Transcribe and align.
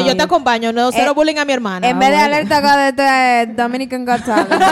No, 0.00 0.06
yo 0.06 0.16
te 0.16 0.22
acompaño. 0.22 0.72
No, 0.72 0.90
cero 0.92 1.10
Eh, 1.12 1.14
bullying 1.14 1.36
a 1.36 1.44
mi 1.44 1.52
hermana. 1.52 1.88
En 1.88 1.98
vez 1.98 2.10
de 2.10 2.16
alerta 2.16 2.58
acá 2.58 2.76
de 2.76 2.88
este, 2.90 3.46
Dominican 3.54 4.04
Got 4.04 4.24
Talent. 4.24 4.52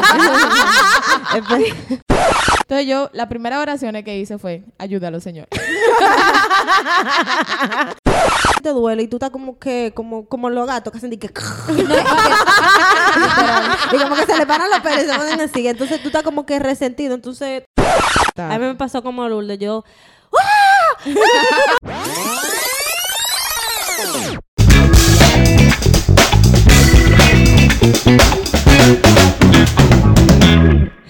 Entonces 2.62 2.86
yo, 2.86 3.10
las 3.12 3.26
primeras 3.26 3.58
oraciones 3.60 4.04
que 4.04 4.16
hice 4.18 4.38
fue, 4.38 4.62
ayúdalo, 4.78 5.20
Señor. 5.20 5.46
te 8.62 8.70
duele 8.70 9.02
y 9.02 9.08
tú 9.08 9.16
estás 9.16 9.28
como 9.30 9.58
que, 9.58 9.92
como, 9.94 10.26
como 10.26 10.48
los 10.48 10.66
gatos 10.66 10.90
que 10.90 10.96
hacen 10.98 11.10
de 11.10 11.18
que... 11.18 11.26
y 13.92 13.98
como 13.98 14.16
que 14.16 14.24
se 14.24 14.38
le 14.38 14.46
paran 14.46 14.70
los 14.70 14.80
pelos 14.80 15.04
y 15.04 15.06
se 15.06 15.14
ponen 15.14 15.38
así. 15.40 15.68
Entonces 15.68 16.00
tú 16.00 16.08
estás 16.08 16.22
como 16.22 16.46
que 16.46 16.58
resentido. 16.58 17.14
Entonces, 17.14 17.64
a 18.36 18.58
mí 18.58 18.64
me 18.64 18.74
pasó 18.74 19.02
como 19.02 19.28
Lourdes. 19.28 19.58
Yo, 19.58 19.84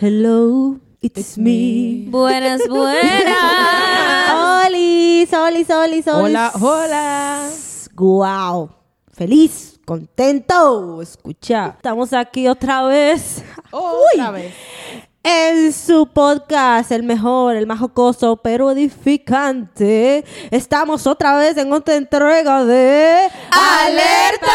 hello, 0.01 0.81
it's 1.01 1.39
me. 1.39 2.07
buenas, 2.09 2.61
buenas. 2.69 3.37
Oli, 4.67 5.29
Oli, 5.33 5.67
Oli, 5.69 5.69
Oli. 5.71 6.03
Hola, 6.07 6.53
hola. 6.61 7.49
Wow. 7.95 8.71
Feliz, 9.13 9.79
contento. 9.87 11.01
Escucha. 11.01 11.75
Estamos 11.77 12.13
aquí 12.13 12.49
otra 12.49 12.83
vez. 12.83 13.45
Otra 13.71 14.33
vez. 14.33 14.53
En 15.23 15.73
su 15.73 16.07
podcast, 16.09 16.91
el 16.93 17.03
mejor, 17.03 17.57
el 17.57 17.67
más 17.67 17.79
jocoso, 17.79 18.37
pero 18.37 18.73
edificante. 18.73 20.25
Estamos 20.51 21.07
otra 21.07 21.37
vez 21.39 21.57
en 21.57 21.73
otra 21.73 21.95
entrega 21.95 22.65
de 22.65 23.31
¡Alerta 23.51 24.53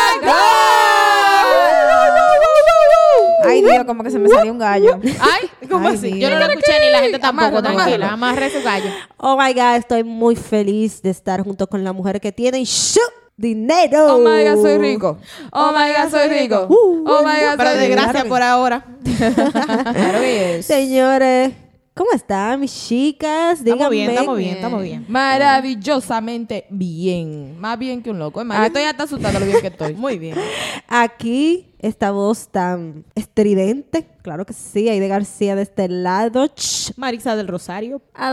Ay, 3.45 3.61
Dios, 3.61 3.83
como 3.86 4.03
que 4.03 4.11
se 4.11 4.19
me 4.19 4.30
salió 4.30 4.52
un 4.52 4.59
gallo. 4.59 5.00
Ay, 5.03 5.67
¿cómo 5.69 5.88
Ay, 5.89 5.95
así? 5.95 6.19
Yo 6.19 6.30
no 6.30 6.38
lo 6.39 6.45
escuché 6.45 6.80
ni 6.86 6.91
la 6.91 7.00
gente 7.00 7.19
tampoco, 7.19 7.61
tranquila. 7.61 8.09
Amarre 8.14 8.50
su 8.50 8.61
gallo. 8.64 8.89
Oh 9.17 9.38
my 9.38 9.53
God, 9.53 9.75
estoy 9.77 10.03
muy 10.03 10.36
feliz 10.36 11.02
de 11.02 11.09
estar 11.09 11.41
junto 11.44 11.67
con 11.67 11.83
la 11.83 11.94
mujer 11.94 12.19
que 12.22 12.31
tiene 12.31 12.64
¡shu! 12.66 12.99
dinero. 13.38 14.16
Oh 14.16 14.19
my 14.19 14.44
God, 14.44 14.61
soy 14.61 14.77
rico. 14.80 15.17
Oh 15.53 15.72
my 15.72 15.94
God, 15.94 16.11
soy 16.11 16.27
rico. 16.27 16.67
Uh, 16.69 17.05
Oh 17.08 17.19
my 17.23 17.39
God, 17.41 17.58
Pero 17.58 17.69
soy 17.69 17.80
de 17.80 17.88
rico. 17.88 18.02
gracia 18.02 18.25
por 18.25 18.41
ahora. 18.41 18.83
Claro 19.17 20.19
que 20.19 20.58
es. 20.59 20.66
Señores, 20.66 21.53
¿cómo 22.00 22.11
están 22.14 22.61
mis 22.61 22.73
chicas? 22.88 23.59
Estamos 23.59 23.89
bien, 23.89 24.08
Díganme. 24.08 24.14
estamos 24.14 24.38
bien, 24.38 24.55
estamos 24.55 24.83
bien. 24.83 25.05
Maravillosamente 25.09 26.66
bien. 26.69 27.59
Más 27.59 27.78
bien 27.78 28.02
que 28.02 28.09
un 28.09 28.19
loco. 28.19 28.39
Es 28.39 28.47
más, 28.47 28.59
yo 28.59 28.66
estoy 28.67 28.83
hasta 28.83 29.03
asustada 29.03 29.33
de 29.33 29.39
lo 29.42 29.45
bien 29.45 29.59
que 29.59 29.67
estoy. 29.67 29.95
Muy 29.95 30.17
bien. 30.17 30.38
Aquí, 30.88 31.73
esta 31.77 32.11
voz 32.11 32.47
tan 32.47 33.03
estridente, 33.16 34.08
claro 34.22 34.45
que 34.45 34.53
sí, 34.53 34.88
Aide 34.88 35.09
García 35.09 35.58
de 35.58 35.64
este 35.64 35.89
lado. 35.89 36.47
Ch. 36.47 36.94
Marisa 36.95 37.36
del 37.36 37.50
Rosario. 37.50 38.02
A 38.14 38.31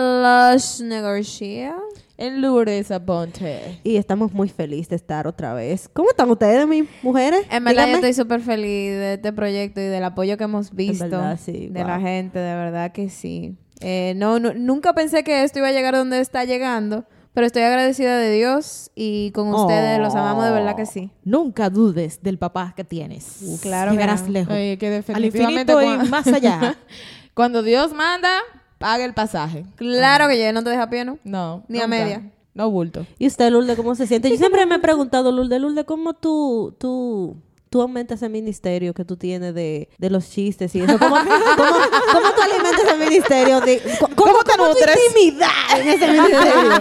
los 0.55 0.81
negocios. 0.81 1.75
En 2.19 2.41
Lourdes 2.41 2.91
Aponte. 2.91 3.81
Y 3.85 3.97
estamos 3.97 4.33
muy 4.33 4.49
felices 4.49 4.89
de 4.89 4.97
estar 4.97 5.27
otra 5.27 5.53
vez. 5.53 5.89
¿Cómo 5.93 6.09
están 6.11 6.31
ustedes, 6.31 6.67
mis 6.67 6.85
mujeres? 7.03 7.43
En 7.51 7.63
verdad, 7.65 7.89
yo 7.89 7.95
estoy 7.97 8.15
súper 8.15 8.41
feliz 8.41 8.91
de 8.93 9.15
este 9.15 9.33
proyecto 9.35 9.81
y 9.81 9.85
del 9.85 10.03
apoyo 10.03 10.39
que 10.39 10.45
hemos 10.45 10.75
visto 10.75 11.05
verdad, 11.05 11.39
sí, 11.43 11.69
de 11.69 11.81
wow. 11.81 11.89
la 11.89 12.01
gente, 12.01 12.39
de 12.39 12.55
verdad 12.55 12.93
que 12.93 13.11
sí. 13.11 13.55
Eh, 13.81 14.15
no, 14.17 14.39
no- 14.39 14.55
nunca 14.55 14.95
pensé 14.95 15.25
que 15.25 15.43
esto 15.45 15.59
iba 15.59 15.69
a 15.69 15.73
llegar 15.73 15.95
donde 15.95 16.19
está 16.21 16.45
llegando, 16.45 17.05
pero 17.35 17.47
estoy 17.47 17.61
agradecida 17.65 18.17
de 18.17 18.33
Dios 18.35 18.91
y 18.95 19.31
con 19.33 19.53
ustedes 19.53 19.99
los 19.99 20.15
amamos 20.15 20.47
de 20.47 20.53
verdad 20.53 20.75
que 20.75 20.87
sí. 20.87 21.11
Nunca 21.23 21.69
dudes 21.69 22.23
del 22.23 22.39
papá 22.39 22.73
que 22.75 22.85
tienes. 22.85 23.59
claro 23.61 23.91
que 23.91 23.97
Llegarás 23.99 24.23
no. 24.23 24.31
lejos. 24.31 24.55
Oye, 24.55 24.79
que 24.79 25.05
Al 25.13 25.23
infinito 25.27 25.83
y 25.83 25.85
cuan- 25.85 26.09
más 26.09 26.27
allá. 26.29 26.77
Cuando 27.35 27.63
Dios 27.63 27.93
manda, 27.93 28.31
paga 28.87 29.05
el 29.05 29.15
pasaje. 29.15 29.65
Claro 29.75 30.29
que 30.29 30.39
yo 30.41 30.53
no 30.53 30.63
te 30.63 30.71
deja 30.71 30.89
pie, 30.89 31.05
¿no? 31.05 31.19
No. 31.25 31.65
Ni 31.67 31.81
a 31.81 31.89
nunca. 31.89 31.99
media. 31.99 32.23
No 32.55 32.71
bulto. 32.71 33.05
¿Y 33.19 33.27
usted, 33.27 33.51
Lourdes, 33.51 33.75
cómo 33.77 33.97
se 33.97 34.07
siente? 34.07 34.31
Yo 34.31 34.37
siempre 34.37 34.65
me 34.65 34.77
he 34.77 34.79
preguntado, 34.79 35.33
Lourdes, 35.33 35.61
Lourdes, 35.61 35.85
¿cómo 35.87 36.15
tú, 36.15 36.73
tú, 36.79 37.37
tú 37.69 37.83
aumentas 37.83 38.23
ese 38.23 38.29
ministerio 38.29 38.95
que 38.95 39.05
tú 39.05 39.17
tienes 39.17 39.57
de, 39.57 39.89
de 39.99 40.11
los 40.11 40.31
chistes 40.31 40.73
y 40.77 40.83
eso? 40.83 41.01
¿Cómo, 41.01 41.17
cómo, 41.17 41.75
cómo 42.13 42.31
tú 42.33 42.43
alimentas 42.43 42.85
ese 42.85 42.97
ministerio? 42.97 43.61
De, 43.61 43.83
¿Cómo, 43.99 44.15
¿Cómo 44.15 44.45
te 44.45 44.53
cómo 44.57 44.69
tu 44.69 44.75
nutres? 44.79 44.97
intimidad 45.09 45.81
en 45.81 45.89
ese 45.89 46.07
ministerio? 46.07 46.55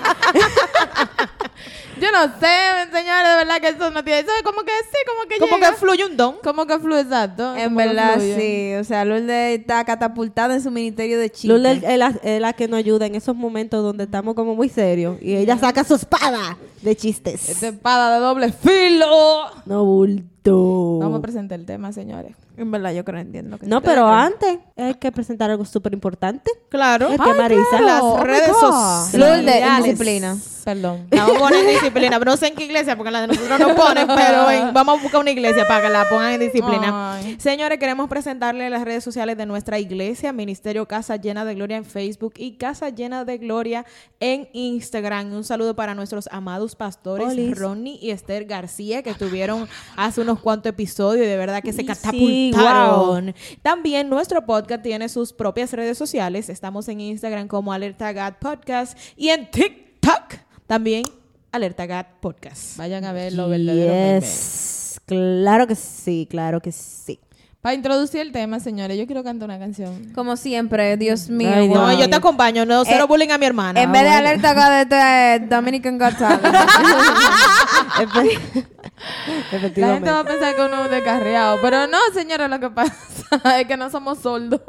Yo 2.06 2.12
no 2.12 2.26
sé, 2.40 2.92
señores, 2.92 3.30
de 3.30 3.36
verdad 3.38 3.60
que 3.62 3.68
eso 3.70 3.90
no 3.90 4.04
tiene. 4.04 4.20
Eso 4.20 4.30
es 4.38 4.44
como 4.44 4.62
que 4.64 4.72
sí, 4.92 4.98
como 5.08 5.28
que 5.28 5.38
Como 5.40 5.56
llega. 5.56 5.72
que 5.72 5.76
fluye 5.78 6.06
un 6.06 6.16
don. 6.18 6.36
Como 6.44 6.68
que 6.68 6.78
fluye 6.80 7.00
exacto. 7.02 7.56
En 7.56 7.76
verdad, 7.76 8.20
sí. 8.20 8.74
O 8.76 8.84
sea, 8.84 9.04
Lourdes 9.06 9.60
está 9.60 9.84
catapultada 9.86 10.54
en 10.54 10.62
su 10.62 10.70
ministerio 10.70 11.18
de 11.18 11.30
chistes. 11.32 11.50
Lourdes 11.50 11.84
es 11.84 11.98
la, 11.98 12.14
es 12.22 12.40
la 12.42 12.54
que 12.54 12.68
nos 12.68 12.78
ayuda 12.78 13.08
en 13.08 13.16
esos 13.16 13.36
momentos 13.36 13.82
donde 13.84 14.04
estamos 14.04 14.36
como 14.36 14.54
muy 14.56 14.70
serios 14.70 15.18
y 15.22 15.36
ella 15.36 15.58
saca 15.58 15.84
su 15.84 15.96
espada 15.96 16.58
de 16.82 16.96
chistes. 16.96 17.50
Esta 17.50 17.70
espada 17.70 18.14
de 18.16 18.20
doble 18.20 18.52
filo. 18.52 19.48
No 19.66 19.84
bulto. 19.84 20.35
Vamos 20.54 21.20
a 21.20 21.22
presentar 21.22 21.60
el 21.60 21.66
tema, 21.66 21.92
señores. 21.92 22.36
En 22.58 22.72
verdad, 22.72 22.94
yo 22.94 23.04
creo 23.04 23.20
entiendo 23.20 23.58
que 23.58 23.66
No, 23.68 23.82
pero 23.82 24.08
antes 24.08 24.60
hay 24.78 24.94
que 24.96 25.12
presentar 25.12 25.52
algo 25.52 25.66
súper 25.66 25.94
importante. 25.94 26.50
Claro. 26.70 27.10
Es 27.10 27.20
que 27.20 27.34
Marisa. 27.34 27.82
Las 27.82 28.20
redes 28.22 28.52
sociales. 28.58 29.84
Disciplina. 29.84 30.38
Perdón. 30.64 31.06
La 31.12 31.26
vamos 31.26 31.36
a 31.36 31.40
poner 31.42 31.60
en 31.66 31.72
disciplina, 31.74 32.18
pero 32.18 32.32
no 32.32 32.38
sé 32.38 32.48
en 32.48 32.56
qué 32.56 32.66
iglesia, 32.66 32.96
porque 32.98 33.12
la 33.12 33.22
de 33.22 33.28
nosotros 33.28 33.60
no 33.60 33.76
ponen, 33.76 34.08
pero 34.16 34.50
en- 34.50 34.74
vamos 34.74 34.98
a 34.98 35.02
buscar 35.04 35.22
una 35.22 35.30
iglesia 35.30 35.68
para 35.68 35.86
que 35.86 35.90
la 35.94 36.10
pongan 36.10 36.34
en 36.34 36.40
disciplina. 36.40 37.14
Ay. 37.18 37.36
Señores, 37.40 37.78
queremos 37.78 38.10
presentarles 38.10 38.72
las 38.72 38.84
redes 38.84 39.04
sociales 39.04 39.38
de 39.38 39.46
nuestra 39.46 39.78
iglesia, 39.78 40.34
Ministerio 40.34 40.88
Casa 40.88 41.18
Llena 41.18 41.46
de 41.46 41.54
Gloria 41.54 41.78
en 41.78 41.86
Facebook 41.86 42.34
y 42.38 42.54
Casa 42.54 42.90
Llena 42.90 43.26
de 43.26 43.38
Gloria 43.38 43.86
en 44.20 44.50
Instagram. 44.54 45.34
Un 45.34 45.44
saludo 45.44 45.76
para 45.76 45.94
nuestros 45.94 46.28
amados 46.32 46.76
pastores 46.76 47.28
Olis. 47.28 47.56
Ronnie 47.60 48.00
y 48.02 48.10
Esther 48.10 48.46
García, 48.46 49.04
que 49.04 49.12
estuvieron 49.12 49.68
hace 49.96 50.22
unos 50.22 50.35
cuantos 50.40 50.70
episodios 50.70 51.26
y 51.26 51.30
de 51.30 51.38
verdad 51.38 51.62
que 51.62 51.74
se 51.74 51.82
Sí, 51.82 51.86
catapultaron. 51.86 53.34
También 53.62 54.10
nuestro 54.10 54.46
podcast 54.46 54.82
tiene 54.84 55.10
sus 55.10 55.34
propias 55.34 55.74
redes 55.74 55.98
sociales. 55.98 56.50
Estamos 56.50 56.88
en 56.88 57.02
Instagram 57.02 57.48
como 57.48 57.74
Alerta 57.74 58.38
Podcast 58.40 58.98
y 59.16 59.30
en 59.30 59.50
TikTok 59.50 60.36
también 60.68 61.04
Alerta 61.52 62.18
Podcast. 62.20 62.78
Vayan 62.78 63.06
a 63.06 63.14
ver 63.14 63.34
lo 63.34 63.48
verdadero. 63.48 64.20
Yes. 64.20 65.00
Claro 65.06 65.68
que 65.68 65.76
sí, 65.76 66.28
claro 66.30 66.62
que 66.62 66.72
sí. 66.72 67.20
Para 67.66 67.74
introducir 67.74 68.22
el 68.22 68.32
tema, 68.32 68.60
señores, 68.60 68.96
yo 68.96 69.08
quiero 69.08 69.24
cantar 69.24 69.50
una 69.50 69.58
canción. 69.58 70.12
Como 70.14 70.38
siempre, 70.38 70.98
Dios 70.98 71.30
mío. 71.30 71.50
Ay, 71.52 71.68
Dios 71.68 71.80
No, 71.80 71.92
yo 72.00 72.08
te 72.08 72.16
acompaño, 72.16 72.64
no 72.64 72.86
cero 72.86 73.06
Eh, 73.06 73.08
bullying 73.08 73.30
a 73.32 73.40
mi 73.40 73.48
hermana. 73.48 73.82
En 73.82 73.92
vez 73.92 74.04
de 74.04 74.10
Ah, 74.10 74.18
alerta 74.20 74.52
acá 74.52 74.70
de 74.70 74.82
este 74.84 75.48
Dominican 75.56 75.98
Got 75.98 76.16
Talent. 76.16 76.44
Efe- 78.02 78.06
La 78.06 78.22
gente 78.22 79.56
Efectivamente. 79.56 80.12
va 80.12 80.20
a 80.20 80.24
pensar 80.26 80.56
que 80.56 80.62
uno 80.62 80.86
es 80.86 80.92
descarriado, 80.92 81.58
pero 81.60 81.88
no, 81.88 81.98
señores, 82.14 82.48
lo 82.52 82.60
que 82.60 82.70
pasa 82.70 82.94
es 83.60 83.66
que 83.66 83.78
no 83.78 83.90
somos 83.90 84.20
soldos. 84.20 84.62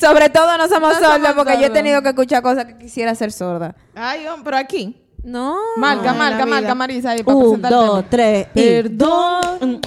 Sobre 0.00 0.28
todo 0.30 0.56
no 0.58 0.68
somos 0.68 0.92
No 0.94 0.94
somos 0.94 1.10
sordos 1.12 1.32
porque 1.34 1.54
yo 1.54 1.58
he 1.58 1.62
sordos. 1.62 1.74
tenido 1.76 2.02
que 2.02 2.08
escuchar 2.10 2.40
cosas 2.40 2.66
que 2.66 2.78
quisiera 2.78 3.16
ser 3.16 3.32
sorda. 3.32 3.74
Ay, 3.96 4.28
hombre, 4.28 4.44
pero 4.44 4.56
aquí. 4.58 4.96
No. 5.24 5.56
Marca, 5.76 6.12
Ay, 6.12 6.18
marca, 6.18 6.46
marca. 6.46 6.74
Marisa, 6.76 7.10
ahí 7.10 7.24
para 7.24 7.36
Un, 7.36 7.42
presentar 7.60 7.72
el 7.72 7.78
dos, 7.78 7.96
tema. 7.96 8.06
tres. 8.10 8.46
y- 8.54 8.62
Perdón, 8.62 9.80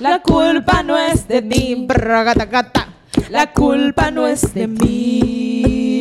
la 0.00 0.18
culpa 0.20 0.82
no 0.82 0.96
es 0.98 1.28
de 1.28 1.42
ti. 1.42 1.76
Bragatacata. 1.86 2.88
La 3.28 3.52
culpa 3.52 4.10
no 4.10 4.26
es 4.26 4.52
de 4.54 4.66
mí. 4.66 6.00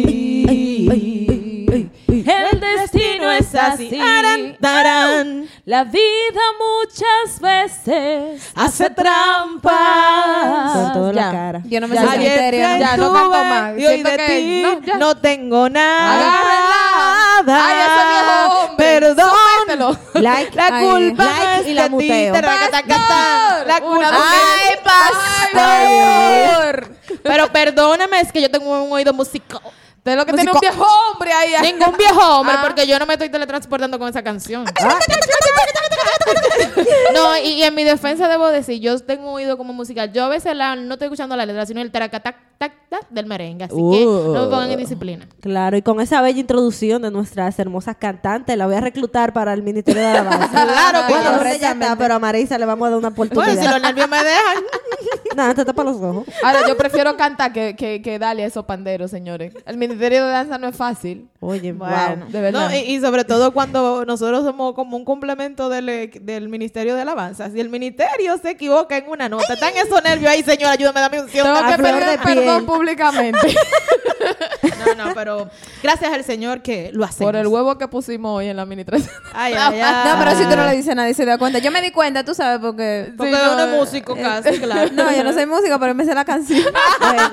El 2.07 2.59
destino 2.59 3.31
es 3.31 3.53
así. 3.55 3.89
La 5.65 5.83
vida 5.83 6.41
muchas 6.59 7.39
veces 7.39 8.51
Hace 8.55 8.89
trampas. 8.89 10.73
Con 10.73 10.93
toda 10.93 11.13
la 11.13 11.21
Ya. 11.21 11.31
cara. 11.31 11.61
Yo 11.65 11.79
no 11.79 11.87
me 11.87 11.95
Ya, 11.95 12.11
sé 12.11 12.57
ya. 12.57 12.97
¿no? 12.97 13.13
Canto 13.13 13.29
más. 13.31 13.77
Y 13.77 13.85
hoy 13.85 13.93
Siento 13.93 14.09
de 14.09 14.17
ti 14.17 14.63
no, 14.97 15.15
tengo 15.17 15.69
nada. 15.69 16.39
Agárrenla. 17.39 17.67
Ay, 17.67 17.77
ese 17.79 18.03
viejo 18.09 18.59
hombre. 18.59 18.85
Perdón. 18.85 19.29
Somételo. 19.69 19.97
Like, 20.15 20.55
La 20.55 20.69
Ay, 20.71 20.85
culpa 20.85 21.23
like 21.25 21.45
no 21.45 21.51
es 21.61 21.67
y 21.67 21.73
la 21.73 21.83
de 21.83 21.89
ti. 21.89 21.95
muteo. 21.95 22.33
Taracatacata. 22.33 23.63
La 23.65 23.77
Una, 23.77 23.81
culpa 23.81 24.11
dos, 24.11 24.23
¡Ay, 24.31 24.75
pastor! 25.53 26.95
Pero 27.23 27.51
perdóname, 27.51 28.19
es 28.21 28.31
que 28.31 28.41
yo 28.41 28.49
tengo 28.49 28.83
un 28.83 28.91
oído 28.91 29.13
musical. 29.13 29.61
De 30.09 30.15
lo 30.15 30.25
que 30.25 30.33
tiene 30.33 30.51
un 30.51 30.59
viejo 30.59 30.85
hombre 31.11 31.31
ahí. 31.33 31.53
Ningún 31.73 31.95
viejo 31.97 32.39
hombre, 32.39 32.55
Ah. 32.57 32.61
porque 32.63 32.87
yo 32.87 32.97
no 32.99 33.05
me 33.05 33.13
estoy 33.13 33.29
teletransportando 33.29 33.97
con 33.99 34.09
esa 34.09 34.23
canción. 34.23 34.65
No, 34.65 34.89
No, 37.13 37.37
y, 37.37 37.49
y 37.53 37.63
en 37.63 37.73
mi 37.75 37.83
defensa 37.83 38.27
debo 38.27 38.47
decir, 38.49 38.79
yo 38.79 38.97
tengo 38.99 39.29
un 39.29 39.35
oído 39.35 39.57
como 39.57 39.73
musical. 39.73 40.11
Yo 40.13 40.23
a 40.25 40.29
veces 40.29 40.55
la- 40.55 40.75
no 40.75 40.93
estoy 40.93 41.07
escuchando 41.07 41.35
la 41.35 41.45
letra, 41.45 41.65
sino 41.65 41.81
el 41.81 41.91
taracatac 41.91 42.35
tac, 42.57 42.73
tac 42.89 43.09
del 43.09 43.25
merengue. 43.25 43.65
Así 43.65 43.75
que 43.75 43.79
Uh. 44.07 44.33
no 44.33 44.43
me 44.45 44.47
pongan 44.49 44.71
en 44.71 44.77
disciplina. 44.79 45.27
Claro, 45.41 45.77
y 45.77 45.81
con 45.81 45.99
esa 46.01 46.21
bella 46.21 46.39
introducción 46.39 47.01
de 47.01 47.09
nuestras 47.11 47.57
hermosas 47.59 47.95
cantantes, 47.97 48.55
la 48.57 48.65
voy 48.67 48.75
a 48.75 48.81
reclutar 48.81 49.33
para 49.33 49.53
el 49.53 49.63
Ministerio 49.63 50.01
de 50.01 50.07
Alabanza. 50.07 50.49
Claro 50.65 51.07
que 51.07 51.13
bueno, 51.13 51.43
ya 51.59 51.71
está, 51.71 51.95
pero 51.95 52.15
a 52.15 52.19
Marisa 52.19 52.57
le 52.57 52.65
vamos 52.65 52.87
a 52.87 52.89
dar 52.91 52.99
una 52.99 53.09
Bueno, 53.09 53.31
oportunidad. 53.33 53.63
si 53.63 53.69
los 53.71 53.81
nervios 53.81 54.09
me 54.09 54.17
dejan. 54.23 54.63
Nada, 55.35 55.53
te 55.53 55.63
tapa 55.65 55.83
los 55.83 55.97
ojos. 55.97 56.25
Ahora, 56.43 56.67
yo 56.67 56.75
prefiero 56.77 57.15
cantar 57.15 57.53
que, 57.53 57.75
que, 57.75 58.01
que 58.01 58.19
darle 58.19 58.43
a 58.43 58.47
esos 58.47 58.65
panderos, 58.65 59.11
señores. 59.11 59.53
El 59.65 59.77
Ministerio 59.77 60.25
de 60.25 60.31
Danza 60.31 60.57
no 60.57 60.67
es 60.67 60.75
fácil. 60.75 61.29
Oye, 61.39 61.71
Bueno, 61.71 62.17
wow. 62.17 62.29
de 62.31 62.41
verdad. 62.41 62.69
No, 62.69 62.75
y, 62.75 62.79
y 62.79 62.99
sobre 62.99 63.23
todo 63.23 63.51
cuando 63.51 64.05
nosotros 64.05 64.43
somos 64.43 64.73
como 64.73 64.97
un 64.97 65.05
complemento 65.05 65.69
del, 65.69 65.87
eh, 65.89 66.11
del 66.21 66.49
Ministerio 66.49 66.95
de 66.95 67.01
Alabanza. 67.01 67.49
Si 67.49 67.59
el 67.59 67.69
ministerio 67.69 68.37
se 68.41 68.51
equivoca 68.51 68.97
en 68.97 69.07
una 69.09 69.29
nota, 69.29 69.53
están 69.53 69.73
esos 69.77 70.03
nervios 70.03 70.31
ahí, 70.31 70.43
señora, 70.43 70.71
ayúdame, 70.73 70.99
dame 70.99 71.21
un 71.21 71.27
Tengo 71.29 71.53
que 71.69 71.81
pedir 71.83 72.19
perdón 72.23 72.65
públicamente 72.65 73.39
No, 74.95 75.05
no, 75.05 75.13
pero 75.13 75.49
gracias 75.83 76.11
al 76.11 76.23
Señor 76.23 76.61
que 76.61 76.89
lo 76.93 77.05
hacemos. 77.05 77.31
por 77.31 77.35
el 77.39 77.47
huevo 77.47 77.77
que 77.77 77.87
pusimos 77.87 78.37
hoy 78.37 78.47
en 78.47 78.55
la 78.57 78.63
administración. 78.63 79.09
Ay, 79.33 79.53
ay, 79.57 79.79
ay. 79.83 80.09
No, 80.09 80.19
pero 80.19 80.37
si 80.37 80.43
tú 80.45 80.55
no 80.55 80.65
le 80.67 80.75
dices 80.75 80.91
a 80.91 80.95
nadie 80.95 81.13
se 81.13 81.25
da 81.25 81.37
cuenta. 81.37 81.59
Yo 81.59 81.71
me 81.71 81.81
di 81.81 81.91
cuenta, 81.91 82.23
tú 82.23 82.33
sabes, 82.33 82.59
porque... 82.59 83.13
Porque 83.15 83.33
Sí, 83.33 83.39
no, 83.41 83.53
uno 83.53 83.63
es 83.63 83.69
eh, 83.73 83.77
músico 83.77 84.15
casi, 84.15 84.59
claro. 84.59 84.89
No, 84.93 85.09
yo 85.19 85.23
no 85.23 85.33
soy 85.33 85.45
música, 85.45 85.79
pero 85.79 85.93
me 85.95 86.05
sé 86.05 86.13
la 86.13 86.25
canción. 86.25 86.63
Bueno, 86.99 87.29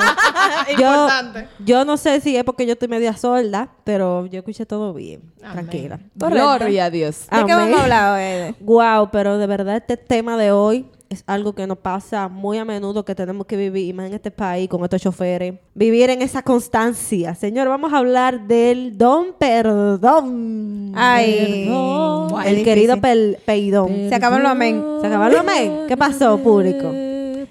yo, 0.79 0.87
Importante. 0.95 1.49
yo 1.65 1.85
no 1.85 1.97
sé 1.97 2.21
si 2.21 2.37
es 2.37 2.45
porque 2.45 2.67
yo 2.67 2.73
estoy 2.73 2.89
media 2.89 3.17
sorda, 3.17 3.69
pero 3.85 4.27
yo 4.27 4.39
escuché 4.39 4.65
todo 4.65 4.95
bien. 4.95 5.21
Amén. 5.43 5.67
Tranquila. 5.67 6.01
Gloria 6.15 6.85
a 6.87 6.91
Dios. 6.91 7.27
¿De 7.31 7.45
qué 7.45 7.55
vamos 7.55 7.79
a 7.79 7.83
hablar 7.83 8.21
hoy? 8.21 8.55
Wow, 8.61 9.11
pero 9.11 9.39
de 9.39 9.47
verdad 9.47 9.77
este 9.77 9.97
tema 9.97 10.37
de 10.37 10.53
hoy 10.53 10.87
es 11.09 11.23
algo 11.27 11.53
que 11.55 11.67
nos 11.67 11.79
pasa 11.79 12.29
muy 12.29 12.59
a 12.59 12.65
menudo 12.65 13.05
que 13.05 13.15
tenemos 13.15 13.47
que 13.47 13.57
vivir, 13.57 13.89
y 13.89 13.93
más 13.93 14.07
en 14.07 14.15
este 14.15 14.31
país 14.31 14.69
con 14.69 14.83
estos 14.83 15.01
choferes. 15.03 15.55
Vivir 15.75 16.11
en 16.11 16.23
esa 16.23 16.43
constancia. 16.43 17.35
Señor, 17.35 17.69
vamos 17.69 17.93
a 17.93 17.99
hablar 17.99 18.47
del 18.47 18.97
don 18.99 19.35
perdón. 19.39 20.93
Ay, 20.97 21.65
Perdón. 21.67 22.43
El 22.47 22.65
querido 22.65 22.97
peidón. 23.01 24.09
Se 24.09 24.15
acaban 24.15 24.43
los 24.43 24.51
amén. 24.51 24.85
¿Se 25.01 25.07
acabaron 25.07 25.33
los 25.33 25.41
amén? 25.41 25.85
¿Qué 25.89 25.97
pasó, 25.97 26.39
público? 26.39 26.91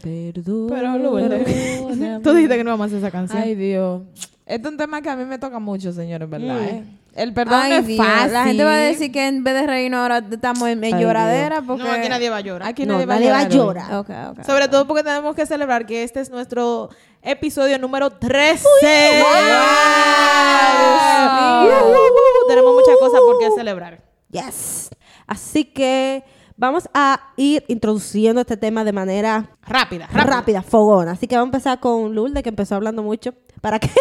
Perdón. 0.06 0.68
Pero, 0.70 0.98
Lourdes, 1.00 2.22
tú 2.22 2.34
dijiste 2.34 2.58
que 2.58 2.64
no 2.64 2.70
vamos 2.72 2.84
a 2.86 2.88
hacer 2.88 3.00
esa 3.00 3.10
canción. 3.12 3.42
Ay, 3.42 3.56
Dios. 3.56 4.04
Este 4.46 4.68
es 4.68 4.72
un 4.72 4.78
tema 4.78 5.02
que 5.02 5.10
a 5.10 5.16
mí 5.16 5.26
me 5.26 5.40
toca 5.40 5.58
mucho, 5.58 5.92
señores, 5.92 6.30
¿verdad? 6.30 6.62
eh? 6.62 6.84
El 7.16 7.34
perdón 7.34 7.62
Ay, 7.64 7.72
no 7.72 7.78
es 7.80 7.88
Dios. 7.88 8.06
fácil. 8.06 8.34
La 8.34 8.44
gente 8.44 8.64
va 8.64 8.74
a 8.74 8.78
decir 8.78 9.12
que 9.12 9.26
en 9.28 9.44
vez 9.44 9.54
de 9.56 9.66
reírnos 9.66 10.00
ahora 10.02 10.22
estamos 10.30 10.68
en, 10.68 10.84
en 10.84 10.94
Ay, 10.94 11.02
lloradera 11.02 11.62
porque... 11.64 11.84
No, 11.84 11.92
aquí 11.92 12.10
nadie 12.10 12.30
va 12.30 12.38
a 12.38 12.42
llorar. 12.42 12.68
Aquí 12.68 12.86
No, 12.86 12.94
nadie, 12.94 13.06
nadie 13.08 13.32
va 13.32 13.40
a 13.40 13.48
llorar. 13.50 13.94
Ok, 13.96 14.10
ok. 14.32 14.44
Sobre 14.46 14.68
todo 14.68 14.86
porque 14.86 15.02
tenemos 15.02 15.34
que 15.34 15.46
celebrar 15.48 15.86
que 15.88 16.04
este 16.04 16.20
es 16.20 16.30
nuestro 16.30 16.90
episodio 17.24 17.80
número 17.80 18.12
13. 18.12 18.64
Wow. 18.64 19.32
Uh, 21.66 21.68
uh, 21.68 22.48
Tenemos 22.48 22.74
muchas 22.76 22.96
cosas 23.00 23.20
por 23.22 23.40
qué 23.40 23.50
celebrar. 23.56 24.02
Yes. 24.30 24.90
Así 25.26 25.64
que 25.64 26.24
vamos 26.58 26.90
a 26.94 27.20
ir 27.38 27.64
introduciendo 27.68 28.42
este 28.42 28.58
tema 28.58 28.84
de 28.84 28.94
manera 28.94 29.50
Rápida, 29.68 30.08
rápida, 30.08 30.24
rápida. 30.36 30.62
fogona. 30.62 31.12
Así 31.12 31.28
que 31.28 31.36
vamos 31.36 31.54
a 31.54 31.58
empezar 31.58 31.80
con 31.80 32.16
Lourdes, 32.16 32.44
que 32.44 32.50
empezó 32.50 32.76
hablando 32.76 33.04
mucho. 33.04 33.34
¿Para 33.62 33.80
qué? 33.80 33.90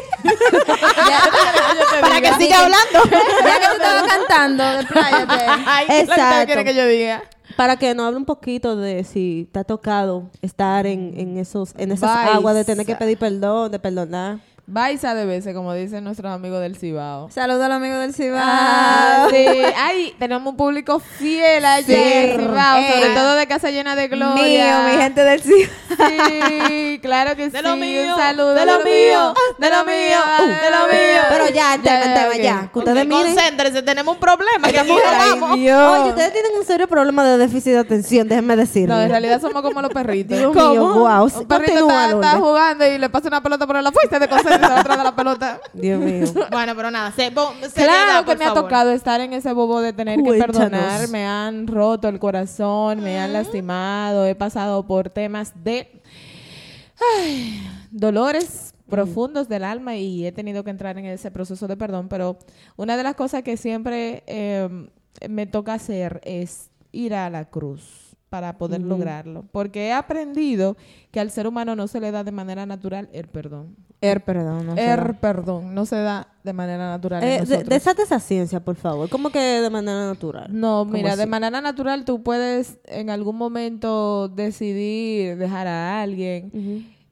Para 2.00 2.20
que 2.20 2.32
siga 2.34 2.60
hablando. 2.64 2.98
Ya 3.44 3.60
que 3.60 3.66
tú 3.66 3.72
estabas 3.76 4.02
cantando, 4.04 4.64
despláyate. 4.64 5.34
Ay, 5.66 5.86
¿qué 5.86 6.00
es 6.00 6.08
lo 6.08 6.14
que 6.14 6.20
Exacto. 6.20 6.46
quiere 6.46 6.64
que 6.64 6.74
yo 6.74 6.86
diga? 6.86 7.22
Para 7.56 7.76
que 7.76 7.94
nos 7.94 8.06
hable 8.06 8.16
un 8.18 8.24
poquito 8.24 8.76
de 8.76 9.04
si 9.04 9.48
te 9.52 9.60
ha 9.60 9.64
tocado 9.64 10.30
estar 10.42 10.86
en, 10.86 11.12
en 11.18 11.38
esos 11.38 11.74
en 11.76 11.92
esas 11.92 12.10
aguas 12.10 12.54
de 12.54 12.64
tener 12.64 12.86
que 12.86 12.96
pedir 12.96 13.18
perdón, 13.18 13.70
de 13.70 13.78
perdonar. 13.78 14.38
Baisa 14.66 15.14
de 15.14 15.26
veces, 15.26 15.54
como 15.54 15.74
dicen 15.74 16.04
nuestros 16.04 16.32
amigos 16.32 16.58
del 16.62 16.74
Cibao. 16.76 17.28
Saludos 17.30 17.62
a 17.64 17.68
los 17.68 17.76
amigos 17.76 17.98
del 18.00 18.14
Cibao. 18.14 18.40
Ah, 18.42 19.26
sí. 19.30 19.46
Ay, 19.76 20.14
tenemos 20.18 20.50
un 20.50 20.56
público 20.56 21.00
fiel 21.00 21.62
allá 21.66 21.84
Sí. 21.86 22.32
Cibao, 22.38 22.78
Eh. 22.78 22.92
sobre 22.94 23.14
todo 23.14 23.34
de 23.34 23.46
Casa 23.46 23.70
Llena 23.70 23.94
de 23.94 24.08
Gloria. 24.08 24.78
Mío, 24.80 24.90
mi 24.94 25.02
gente 25.02 25.22
del 25.22 25.42
Cibao. 25.42 25.68
Sí, 26.66 26.98
claro 27.02 27.36
que 27.36 27.50
De 27.50 27.58
sí. 27.58 27.62
lo 27.64 27.76
mío, 27.76 28.14
un 28.14 28.16
saludo. 28.18 28.54
de 28.54 28.64
lo 28.64 28.78
mío, 28.80 29.34
de 29.58 29.70
lo 29.70 29.84
mío, 29.84 30.18
de 30.38 30.70
lo 30.70 30.86
mío. 30.86 31.22
Pero 31.28 31.48
ya, 31.50 31.74
ok. 31.74 32.36
ya. 32.42 32.70
Que 32.72 32.78
ustedes 32.78 33.02
Ok, 33.02 33.08
miren. 33.08 33.34
Concéntrense, 33.34 33.82
tenemos 33.82 34.14
un 34.14 34.20
problema. 34.20 34.68
Que 34.68 34.82
vamos. 35.18 35.58
Dios. 35.58 36.00
Oye, 36.00 36.08
ustedes 36.08 36.32
tienen 36.32 36.52
un 36.58 36.64
serio 36.64 36.88
problema 36.88 37.22
de 37.22 37.36
déficit 37.36 37.72
de 37.74 37.78
atención, 37.80 38.26
déjenme 38.28 38.56
decirlo. 38.56 38.94
No, 38.94 39.02
en 39.02 39.10
realidad 39.10 39.42
somos 39.42 39.60
como 39.60 39.82
los 39.82 39.92
perritos. 39.92 40.38
Dios 40.38 40.54
mío, 40.54 40.94
wow. 40.94 41.24
Un 41.24 41.46
perrito 41.46 41.80
está, 41.86 42.10
está 42.12 42.30
jugando 42.38 42.86
y 42.86 42.96
le 42.96 43.10
pasa 43.10 43.28
una 43.28 43.42
pelota 43.42 43.66
por 43.66 43.82
la 43.82 43.92
fuiste 43.92 44.18
de 44.18 44.26
concentra 44.26 44.53
y 44.56 44.64
se 44.64 44.68
va 44.68 44.80
atrás 44.80 44.98
de 44.98 45.04
la 45.04 45.16
pelota. 45.16 45.60
Dios 45.72 46.00
mío. 46.00 46.24
Bueno, 46.50 46.74
pero 46.76 46.90
nada, 46.90 47.10
se, 47.12 47.30
bo- 47.30 47.52
Claro 47.74 48.24
que 48.24 48.36
me 48.36 48.44
ha 48.44 48.54
tocado 48.54 48.90
estar 48.92 49.20
en 49.20 49.32
ese 49.32 49.52
bobo 49.52 49.80
de 49.80 49.92
tener 49.92 50.22
que 50.22 50.32
perdonar. 50.38 51.08
Me 51.08 51.24
han 51.26 51.66
roto 51.66 52.08
el 52.08 52.18
corazón, 52.18 53.00
me 53.00 53.18
han 53.18 53.32
lastimado. 53.32 54.26
He 54.26 54.34
pasado 54.34 54.86
por 54.86 55.10
temas 55.10 55.52
de 55.64 56.02
ay, 57.18 57.60
dolores 57.90 58.74
profundos 58.88 59.48
del 59.48 59.64
alma 59.64 59.96
y 59.96 60.26
he 60.26 60.32
tenido 60.32 60.62
que 60.62 60.70
entrar 60.70 60.98
en 60.98 61.06
ese 61.06 61.30
proceso 61.30 61.66
de 61.66 61.76
perdón. 61.76 62.08
Pero 62.08 62.38
una 62.76 62.96
de 62.96 63.02
las 63.02 63.14
cosas 63.14 63.42
que 63.42 63.56
siempre 63.56 64.22
eh, 64.26 64.68
me 65.28 65.46
toca 65.46 65.74
hacer 65.74 66.20
es 66.24 66.70
ir 66.92 67.14
a 67.14 67.30
la 67.30 67.46
cruz 67.46 68.03
para 68.34 68.58
poder 68.58 68.80
lograrlo. 68.80 69.44
Porque 69.52 69.86
he 69.86 69.92
aprendido 69.92 70.76
que 71.12 71.20
al 71.20 71.30
ser 71.30 71.46
humano 71.46 71.76
no 71.76 71.86
se 71.86 72.00
le 72.00 72.10
da 72.10 72.24
de 72.24 72.32
manera 72.32 72.66
natural 72.66 73.08
el 73.12 73.28
perdón. 73.28 73.76
Er, 74.00 74.24
perdón, 74.24 74.66
no. 74.66 74.74
El 74.76 75.14
perdón 75.18 75.72
no 75.72 75.86
se 75.86 75.94
da 75.94 76.26
de 76.42 76.52
manera 76.52 76.88
natural. 76.90 77.22
en 77.22 77.28
Eh, 77.28 77.38
nosotros. 77.40 77.68
desate 77.68 78.02
esa 78.02 78.18
ciencia, 78.18 78.58
por 78.58 78.74
favor. 78.74 79.08
¿Cómo 79.08 79.30
que 79.30 79.38
de 79.38 79.70
manera 79.70 80.04
natural? 80.06 80.48
No, 80.50 80.80
¿Cómo 80.80 80.92
mira, 80.94 81.14
de 81.14 81.26
manera 81.26 81.60
natural 81.60 82.04
tú 82.04 82.24
puedes 82.24 82.78
en 82.86 83.08
algún 83.08 83.36
momento 83.36 84.26
decidir 84.28 85.36
dejar 85.38 85.68
a 85.68 86.02
alguien. 86.02 86.50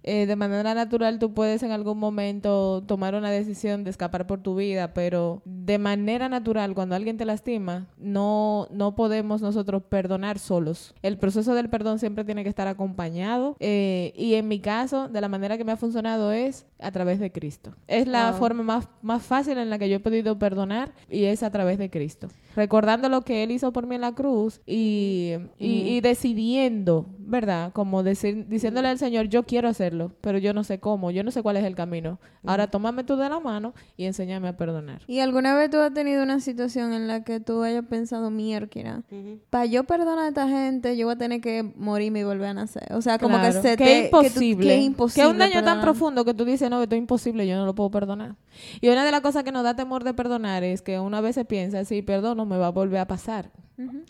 Eh, 0.05 0.27
de 0.27 0.37
manera 0.37 0.75
natural 0.75 1.19
tú 1.19 1.33
puedes 1.33 1.63
en 1.63 1.71
algún 1.71 1.99
momento 1.99 2.83
tomar 2.87 3.15
una 3.15 3.31
decisión 3.31 3.85
de 3.85 3.91
escapar 3.91 4.27
por 4.27 4.41
tu 4.41 4.55
vida, 4.57 4.95
pero 4.95 5.43
de 5.45 5.79
manera 5.79 6.29
natural 6.29 6.75
cuando 6.75 6.95
alguien 6.95 7.17
te 7.17 7.25
lastima, 7.25 7.87
no, 7.99 8.67
no 8.71 8.95
podemos 8.95 9.43
nosotros 9.43 9.83
perdonar 9.89 10.39
solos. 10.39 10.95
El 11.03 11.19
proceso 11.19 11.55
del 11.55 11.69
perdón 11.69 11.99
siempre 11.99 12.25
tiene 12.25 12.43
que 12.43 12.49
estar 12.49 12.69
acompañado 12.69 13.57
eh, 13.61 14.13
y 14.17 14.35
en 14.35 14.49
mi 14.49 14.61
caso, 14.61 15.09
de 15.09 15.21
la 15.21 15.29
manera 15.29 15.57
que 15.57 15.65
me 15.65 15.73
ha 15.73 15.77
funcionado 15.77 16.33
es 16.33 16.67
a 16.83 16.91
través 16.93 17.19
de 17.21 17.31
Cristo. 17.33 17.73
Es 17.89 18.07
la 18.07 18.31
Wow. 18.31 18.39
forma 18.39 18.63
más, 18.63 18.89
más 19.03 19.23
fácil 19.23 19.59
en 19.59 19.71
la 19.71 19.79
que 19.79 19.89
yo 19.89 19.97
he 19.97 20.01
podido 20.01 20.39
perdonar 20.39 20.93
y 21.11 21.25
es 21.25 21.43
a 21.43 21.51
través 21.51 21.79
de 21.79 21.91
Cristo. 21.91 22.29
Recordando 22.57 23.09
lo 23.09 23.23
que 23.23 23.43
Él 23.43 23.51
hizo 23.51 23.73
por 23.73 23.87
mí 23.87 23.95
en 23.95 24.03
la 24.03 24.13
cruz 24.15 24.61
y, 24.67 25.33
y, 25.59 25.69
y 25.97 26.01
decidiendo, 26.03 27.07
¿verdad? 27.19 27.73
Como 27.73 28.03
decir, 28.03 28.47
diciéndole 28.49 28.89
al 28.89 28.99
Señor, 28.99 29.27
yo 29.29 29.45
quiero 29.45 29.69
hacerlo, 29.69 30.13
pero 30.21 30.39
yo 30.39 30.53
no 30.53 30.65
sé 30.65 30.79
cómo, 30.79 31.11
yo 31.11 31.23
no 31.25 31.31
sé 31.31 31.43
cuál 31.43 31.57
es 31.57 31.65
el 31.65 31.75
camino. 31.75 32.19
Ahora 32.45 32.67
tómame 32.67 33.05
tú 33.05 33.17
de 33.17 33.29
la 33.29 33.39
mano 33.41 33.75
y 33.97 34.05
enséñame 34.05 34.49
a 34.49 34.57
perdonar. 34.57 35.03
¿Y 35.07 35.21
alguna 35.21 35.55
vez 35.55 35.71
tú 35.71 35.79
has 35.79 35.95
tenido 35.95 36.23
una 36.23 36.41
situación 36.41 36.93
en 36.93 37.07
la 37.07 37.25
que 37.25 37.41
tú 37.41 37.63
hayas 37.63 37.85
pensado, 37.87 38.31
mierda, 38.31 39.03
para 39.51 39.67
yo 39.67 39.85
perdonar 39.85 40.19
a 40.19 40.29
esta 40.29 40.49
gente, 40.49 40.97
yo 40.97 41.07
voy 41.07 41.15
a 41.15 41.19
tener 41.19 41.41
que 41.41 41.63
morirme 41.77 42.21
y 42.21 42.25
volver 42.25 42.49
a 42.49 42.55
nacer? 42.55 42.93
O 42.93 43.01
sea, 43.03 43.19
como 43.19 43.37
que 43.37 43.43
Claro, 43.51 43.63
se 43.63 43.77
que 43.77 43.85
te... 43.85 43.99
es 44.01 44.05
imposible. 44.07 44.57
Que, 44.57 44.63
tú- 44.63 44.69
que 44.69 44.77
imposible. 44.85 45.23
Que 45.27 45.31
un 45.33 45.39
daño 45.39 45.53
tan 45.55 45.63
perdonar. 45.65 45.83
profundo 45.85 46.25
que 46.25 46.35
tú 46.35 46.45
dices, 46.45 46.69
no, 46.73 46.83
esto 46.83 46.95
es 46.95 46.99
imposible, 46.99 47.47
yo 47.47 47.57
no 47.57 47.67
lo 47.67 47.75
puedo 47.75 47.91
perdonar. 47.91 48.35
Y 48.81 48.89
una 48.89 49.05
de 49.05 49.11
las 49.11 49.21
cosas 49.21 49.45
que 49.45 49.53
nos 49.53 49.65
da 49.65 49.75
temor 49.77 50.05
de 50.05 50.15
perdonar 50.15 50.63
es 50.65 50.83
que 50.83 50.99
una 50.99 51.21
vez 51.21 51.35
se 51.35 51.45
piensa, 51.45 51.85
si 51.85 52.03
perdono, 52.03 52.45
me 52.47 52.57
va 52.59 52.69
a 52.69 52.71
volver 52.71 53.01
a 53.01 53.07
pasar. 53.07 53.51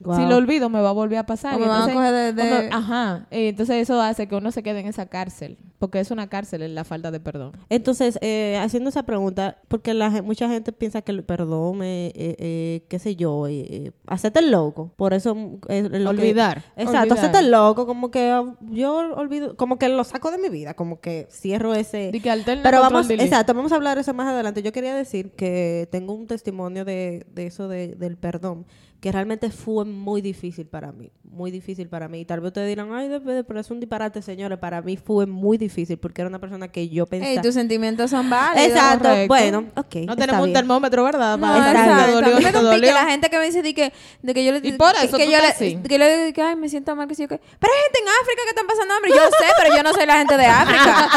Wow. 0.02 0.16
Si 0.16 0.26
lo 0.26 0.37
olvido, 0.37 0.68
me 0.68 0.80
va 0.82 0.90
a 0.90 0.92
volver 0.92 1.18
a 1.18 1.25
pasar. 1.25 1.58
Me 1.58 1.66
van 1.66 1.88
a 1.88 1.92
coger 1.94 2.12
de- 2.12 2.32
de- 2.34 2.66
uno- 2.68 2.76
ajá. 2.76 3.26
Y 3.30 3.46
entonces 3.46 3.76
eso 3.76 4.00
hace 4.02 4.26
que 4.26 4.34
uno 4.34 4.50
se 4.50 4.62
quede 4.62 4.80
en 4.80 4.87
esa 4.87 5.06
cárcel. 5.06 5.56
Porque 5.78 5.99
es 5.99 6.11
una 6.11 6.28
cárcel 6.28 6.62
en 6.62 6.75
la 6.75 6.84
falta 6.84 7.11
de 7.11 7.18
perdón. 7.20 7.52
Entonces, 7.68 8.18
eh, 8.22 8.56
haciendo 8.61 8.90
esa 8.90 9.04
pregunta, 9.04 9.56
porque 9.68 9.94
la, 9.94 10.11
mucha 10.22 10.49
gente 10.49 10.72
piensa 10.72 11.02
que 11.02 11.11
el 11.12 11.25
perdón, 11.25 11.80
eh, 11.82 12.12
eh, 12.14 12.84
qué 12.88 12.99
sé 12.99 13.16
yo, 13.16 13.46
eh, 13.49 13.66
eh, 13.68 13.92
hacerte 14.06 14.40
el 14.40 14.50
loco. 14.50 14.92
Por 14.96 15.14
eso 15.14 15.34
mm, 15.34 15.61
que- 15.61 16.06
Olvidar. 16.06 16.58
Exacto, 16.76 16.99
Olvidar. 17.00 17.18
hacerte 17.18 17.38
el 17.38 17.50
loco, 17.50 17.87
como 17.87 18.11
que 18.11 18.30
ah, 18.30 18.44
yo 18.70 18.94
olvido, 19.16 19.56
como 19.56 19.78
que 19.78 19.88
lo 19.88 20.04
saco 20.04 20.30
de 20.30 20.38
mi 20.38 20.50
vida, 20.50 20.75
como 20.75 21.00
que 21.00 21.26
cierro 21.30 21.75
ese... 21.75 22.11
Di 22.12 22.20
que 22.20 22.30
Pero 22.62 22.80
vamos, 22.80 23.08
exacto, 23.11 23.54
vamos 23.54 23.72
a 23.72 23.76
hablar 23.76 23.96
de 23.96 24.02
eso 24.02 24.12
más 24.14 24.32
adelante. 24.33 24.62
Yo 24.62 24.73
quería 24.73 24.95
decir 24.95 25.33
que 25.33 25.89
tengo 25.91 26.15
un 26.15 26.27
testimonio 26.27 26.85
de, 26.85 27.27
de 27.35 27.47
eso 27.47 27.69
de- 27.69 27.95
del 27.97 28.17
perdón, 28.17 28.67
que 29.02 29.11
realmente 29.11 29.50
fue 29.50 29.85
muy 29.85 30.21
difícil 30.23 30.64
para 30.68 30.92
mí, 30.92 31.11
muy 31.25 31.50
difícil 31.50 31.88
para 31.88 32.06
mí. 32.06 32.21
Y 32.21 32.25
tal 32.25 32.38
vez 32.38 32.50
ustedes 32.50 32.68
dirán, 32.68 32.94
ay, 32.94 33.11
pero 33.49 33.59
es 33.59 33.68
un 33.68 33.80
disparate, 33.80 34.23
señores. 34.23 34.56
Para 34.61 34.80
mí 34.80 34.97
fue 34.97 35.26
muy 35.26 35.59
difícil 35.59 35.99
porque 35.99 36.21
era 36.23 36.28
una 36.28 36.38
persona 36.38 36.68
que 36.68 36.88
yo 36.88 37.04
pensaba... 37.06 37.32
Ey, 37.32 37.40
tus 37.40 37.52
sentimientos 37.54 38.11
son 38.12 38.30
válidos. 38.30 38.68
Exacto, 38.68 39.09
Correcto. 39.09 39.26
bueno, 39.26 39.64
ok. 39.75 39.94
No 40.06 40.14
tenemos 40.14 40.47
un 40.47 40.52
termómetro, 40.52 41.02
¿verdad? 41.02 41.37
No, 41.37 41.49
exacto. 41.56 42.12
dolió, 42.12 42.37
A 42.37 42.38
mí 42.38 42.44
me 42.44 42.52
que 42.52 42.52
complica 42.52 42.71
dolió. 42.76 42.92
la 42.92 43.04
gente 43.11 43.28
que 43.28 43.38
me 43.38 43.44
dice 43.47 43.62
de 43.62 43.75
que, 43.75 43.92
de 44.23 44.35
que 44.35 44.44
yo 44.44 44.52
le 44.52 44.59
Y 44.62 44.73
por 44.75 44.92
que- 44.94 45.06
eso 45.06 45.16
que 45.16 45.25
tú 45.25 45.30
yo 45.32 45.37
estás 45.38 45.61
le, 45.61 45.66
así. 45.66 45.76
que 45.82 45.88
yo 45.94 45.99
le 45.99 46.18
digo 46.18 46.32
que 46.35 46.42
ay 46.42 46.54
me 46.54 46.68
siento 46.68 46.94
mal 46.94 47.09
que 47.09 47.16
sí, 47.16 47.26
que 47.26 47.38
pero 47.59 47.73
hay 47.73 47.82
gente 47.82 47.99
en 48.02 48.09
África 48.23 48.42
que 48.44 48.50
están 48.50 48.66
pasando 48.68 48.94
hambre 48.94 49.11
yo 49.11 49.16
sé 49.37 49.47
pero 49.61 49.76
yo 49.76 49.82
no 49.82 49.92
soy 49.94 50.06
la 50.06 50.18
gente 50.18 50.37
de 50.37 50.47
África 50.47 51.09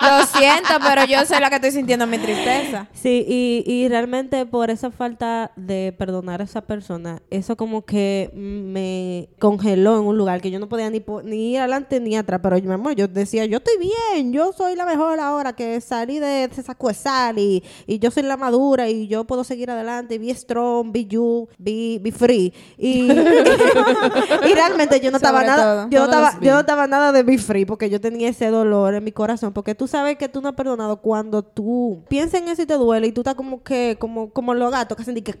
lo 0.02 0.26
siento 0.26 0.74
pero 0.86 1.04
yo 1.06 1.26
soy 1.26 1.40
la 1.40 1.48
que 1.50 1.56
estoy 1.56 1.72
sintiendo 1.72 2.06
mi 2.06 2.18
tristeza 2.18 2.86
Sí, 2.92 3.24
y, 3.26 3.64
y 3.66 3.88
realmente 3.88 4.46
por 4.46 4.70
esa 4.70 4.90
falta 4.92 5.50
de 5.56 5.92
perdonar 5.98 6.40
a 6.40 6.44
esa 6.44 6.60
persona, 6.60 6.99
eso 7.30 7.56
como 7.56 7.84
que 7.84 8.30
me 8.34 9.28
congeló 9.38 9.98
en 9.98 10.06
un 10.06 10.18
lugar 10.18 10.40
que 10.40 10.50
yo 10.50 10.58
no 10.58 10.68
podía 10.68 10.90
ni, 10.90 11.04
ni 11.24 11.52
ir 11.52 11.58
adelante 11.58 12.00
ni 12.00 12.16
atrás, 12.16 12.40
pero 12.42 12.56
mi 12.60 12.72
amor, 12.72 12.94
yo 12.94 13.08
decía, 13.08 13.44
yo 13.46 13.58
estoy 13.58 13.74
bien, 13.78 14.32
yo 14.32 14.52
soy 14.52 14.76
la 14.76 14.86
mejor 14.86 15.20
ahora 15.20 15.52
que 15.52 15.80
salí 15.80 16.18
de 16.18 16.44
ese 16.44 16.62
saco 16.62 16.88
de 16.88 16.94
sal 16.94 17.38
y, 17.38 17.62
y 17.86 17.98
yo 17.98 18.10
soy 18.10 18.22
la 18.24 18.36
madura 18.36 18.88
y 18.88 19.06
yo 19.08 19.24
puedo 19.24 19.44
seguir 19.44 19.70
adelante, 19.70 20.18
be 20.18 20.34
strong, 20.34 20.92
be 20.92 21.06
you, 21.06 21.48
be, 21.58 21.98
be 22.02 22.12
free. 22.12 22.52
Y, 22.76 23.10
y 23.10 24.54
realmente 24.54 25.00
yo 25.00 25.10
no 25.10 25.16
estaba 25.16 25.42
nada, 25.42 25.88
yo 25.90 26.00
no 26.00 26.04
estaba, 26.06 26.38
yo 26.40 26.52
no 26.52 26.60
estaba 26.60 26.86
nada 26.86 27.12
de 27.12 27.22
be 27.22 27.38
free 27.38 27.64
porque 27.64 27.90
yo 27.90 28.00
tenía 28.00 28.28
ese 28.28 28.48
dolor 28.48 28.94
en 28.94 29.04
mi 29.04 29.12
corazón, 29.12 29.52
porque 29.52 29.74
tú 29.74 29.86
sabes 29.86 30.16
que 30.16 30.28
tú 30.28 30.40
no 30.40 30.48
has 30.48 30.54
perdonado 30.54 31.00
cuando 31.00 31.42
tú 31.42 32.04
piensas 32.08 32.40
en 32.40 32.48
eso 32.48 32.62
y 32.62 32.66
te 32.66 32.74
duele 32.74 33.06
y 33.06 33.12
tú 33.12 33.20
estás 33.22 33.34
como 33.34 33.62
que, 33.62 33.96
como, 33.98 34.30
como 34.30 34.54
los 34.54 34.70
gatos 34.70 34.96
que 34.96 35.02
hacen 35.02 35.14
de 35.14 35.22
que... 35.22 35.32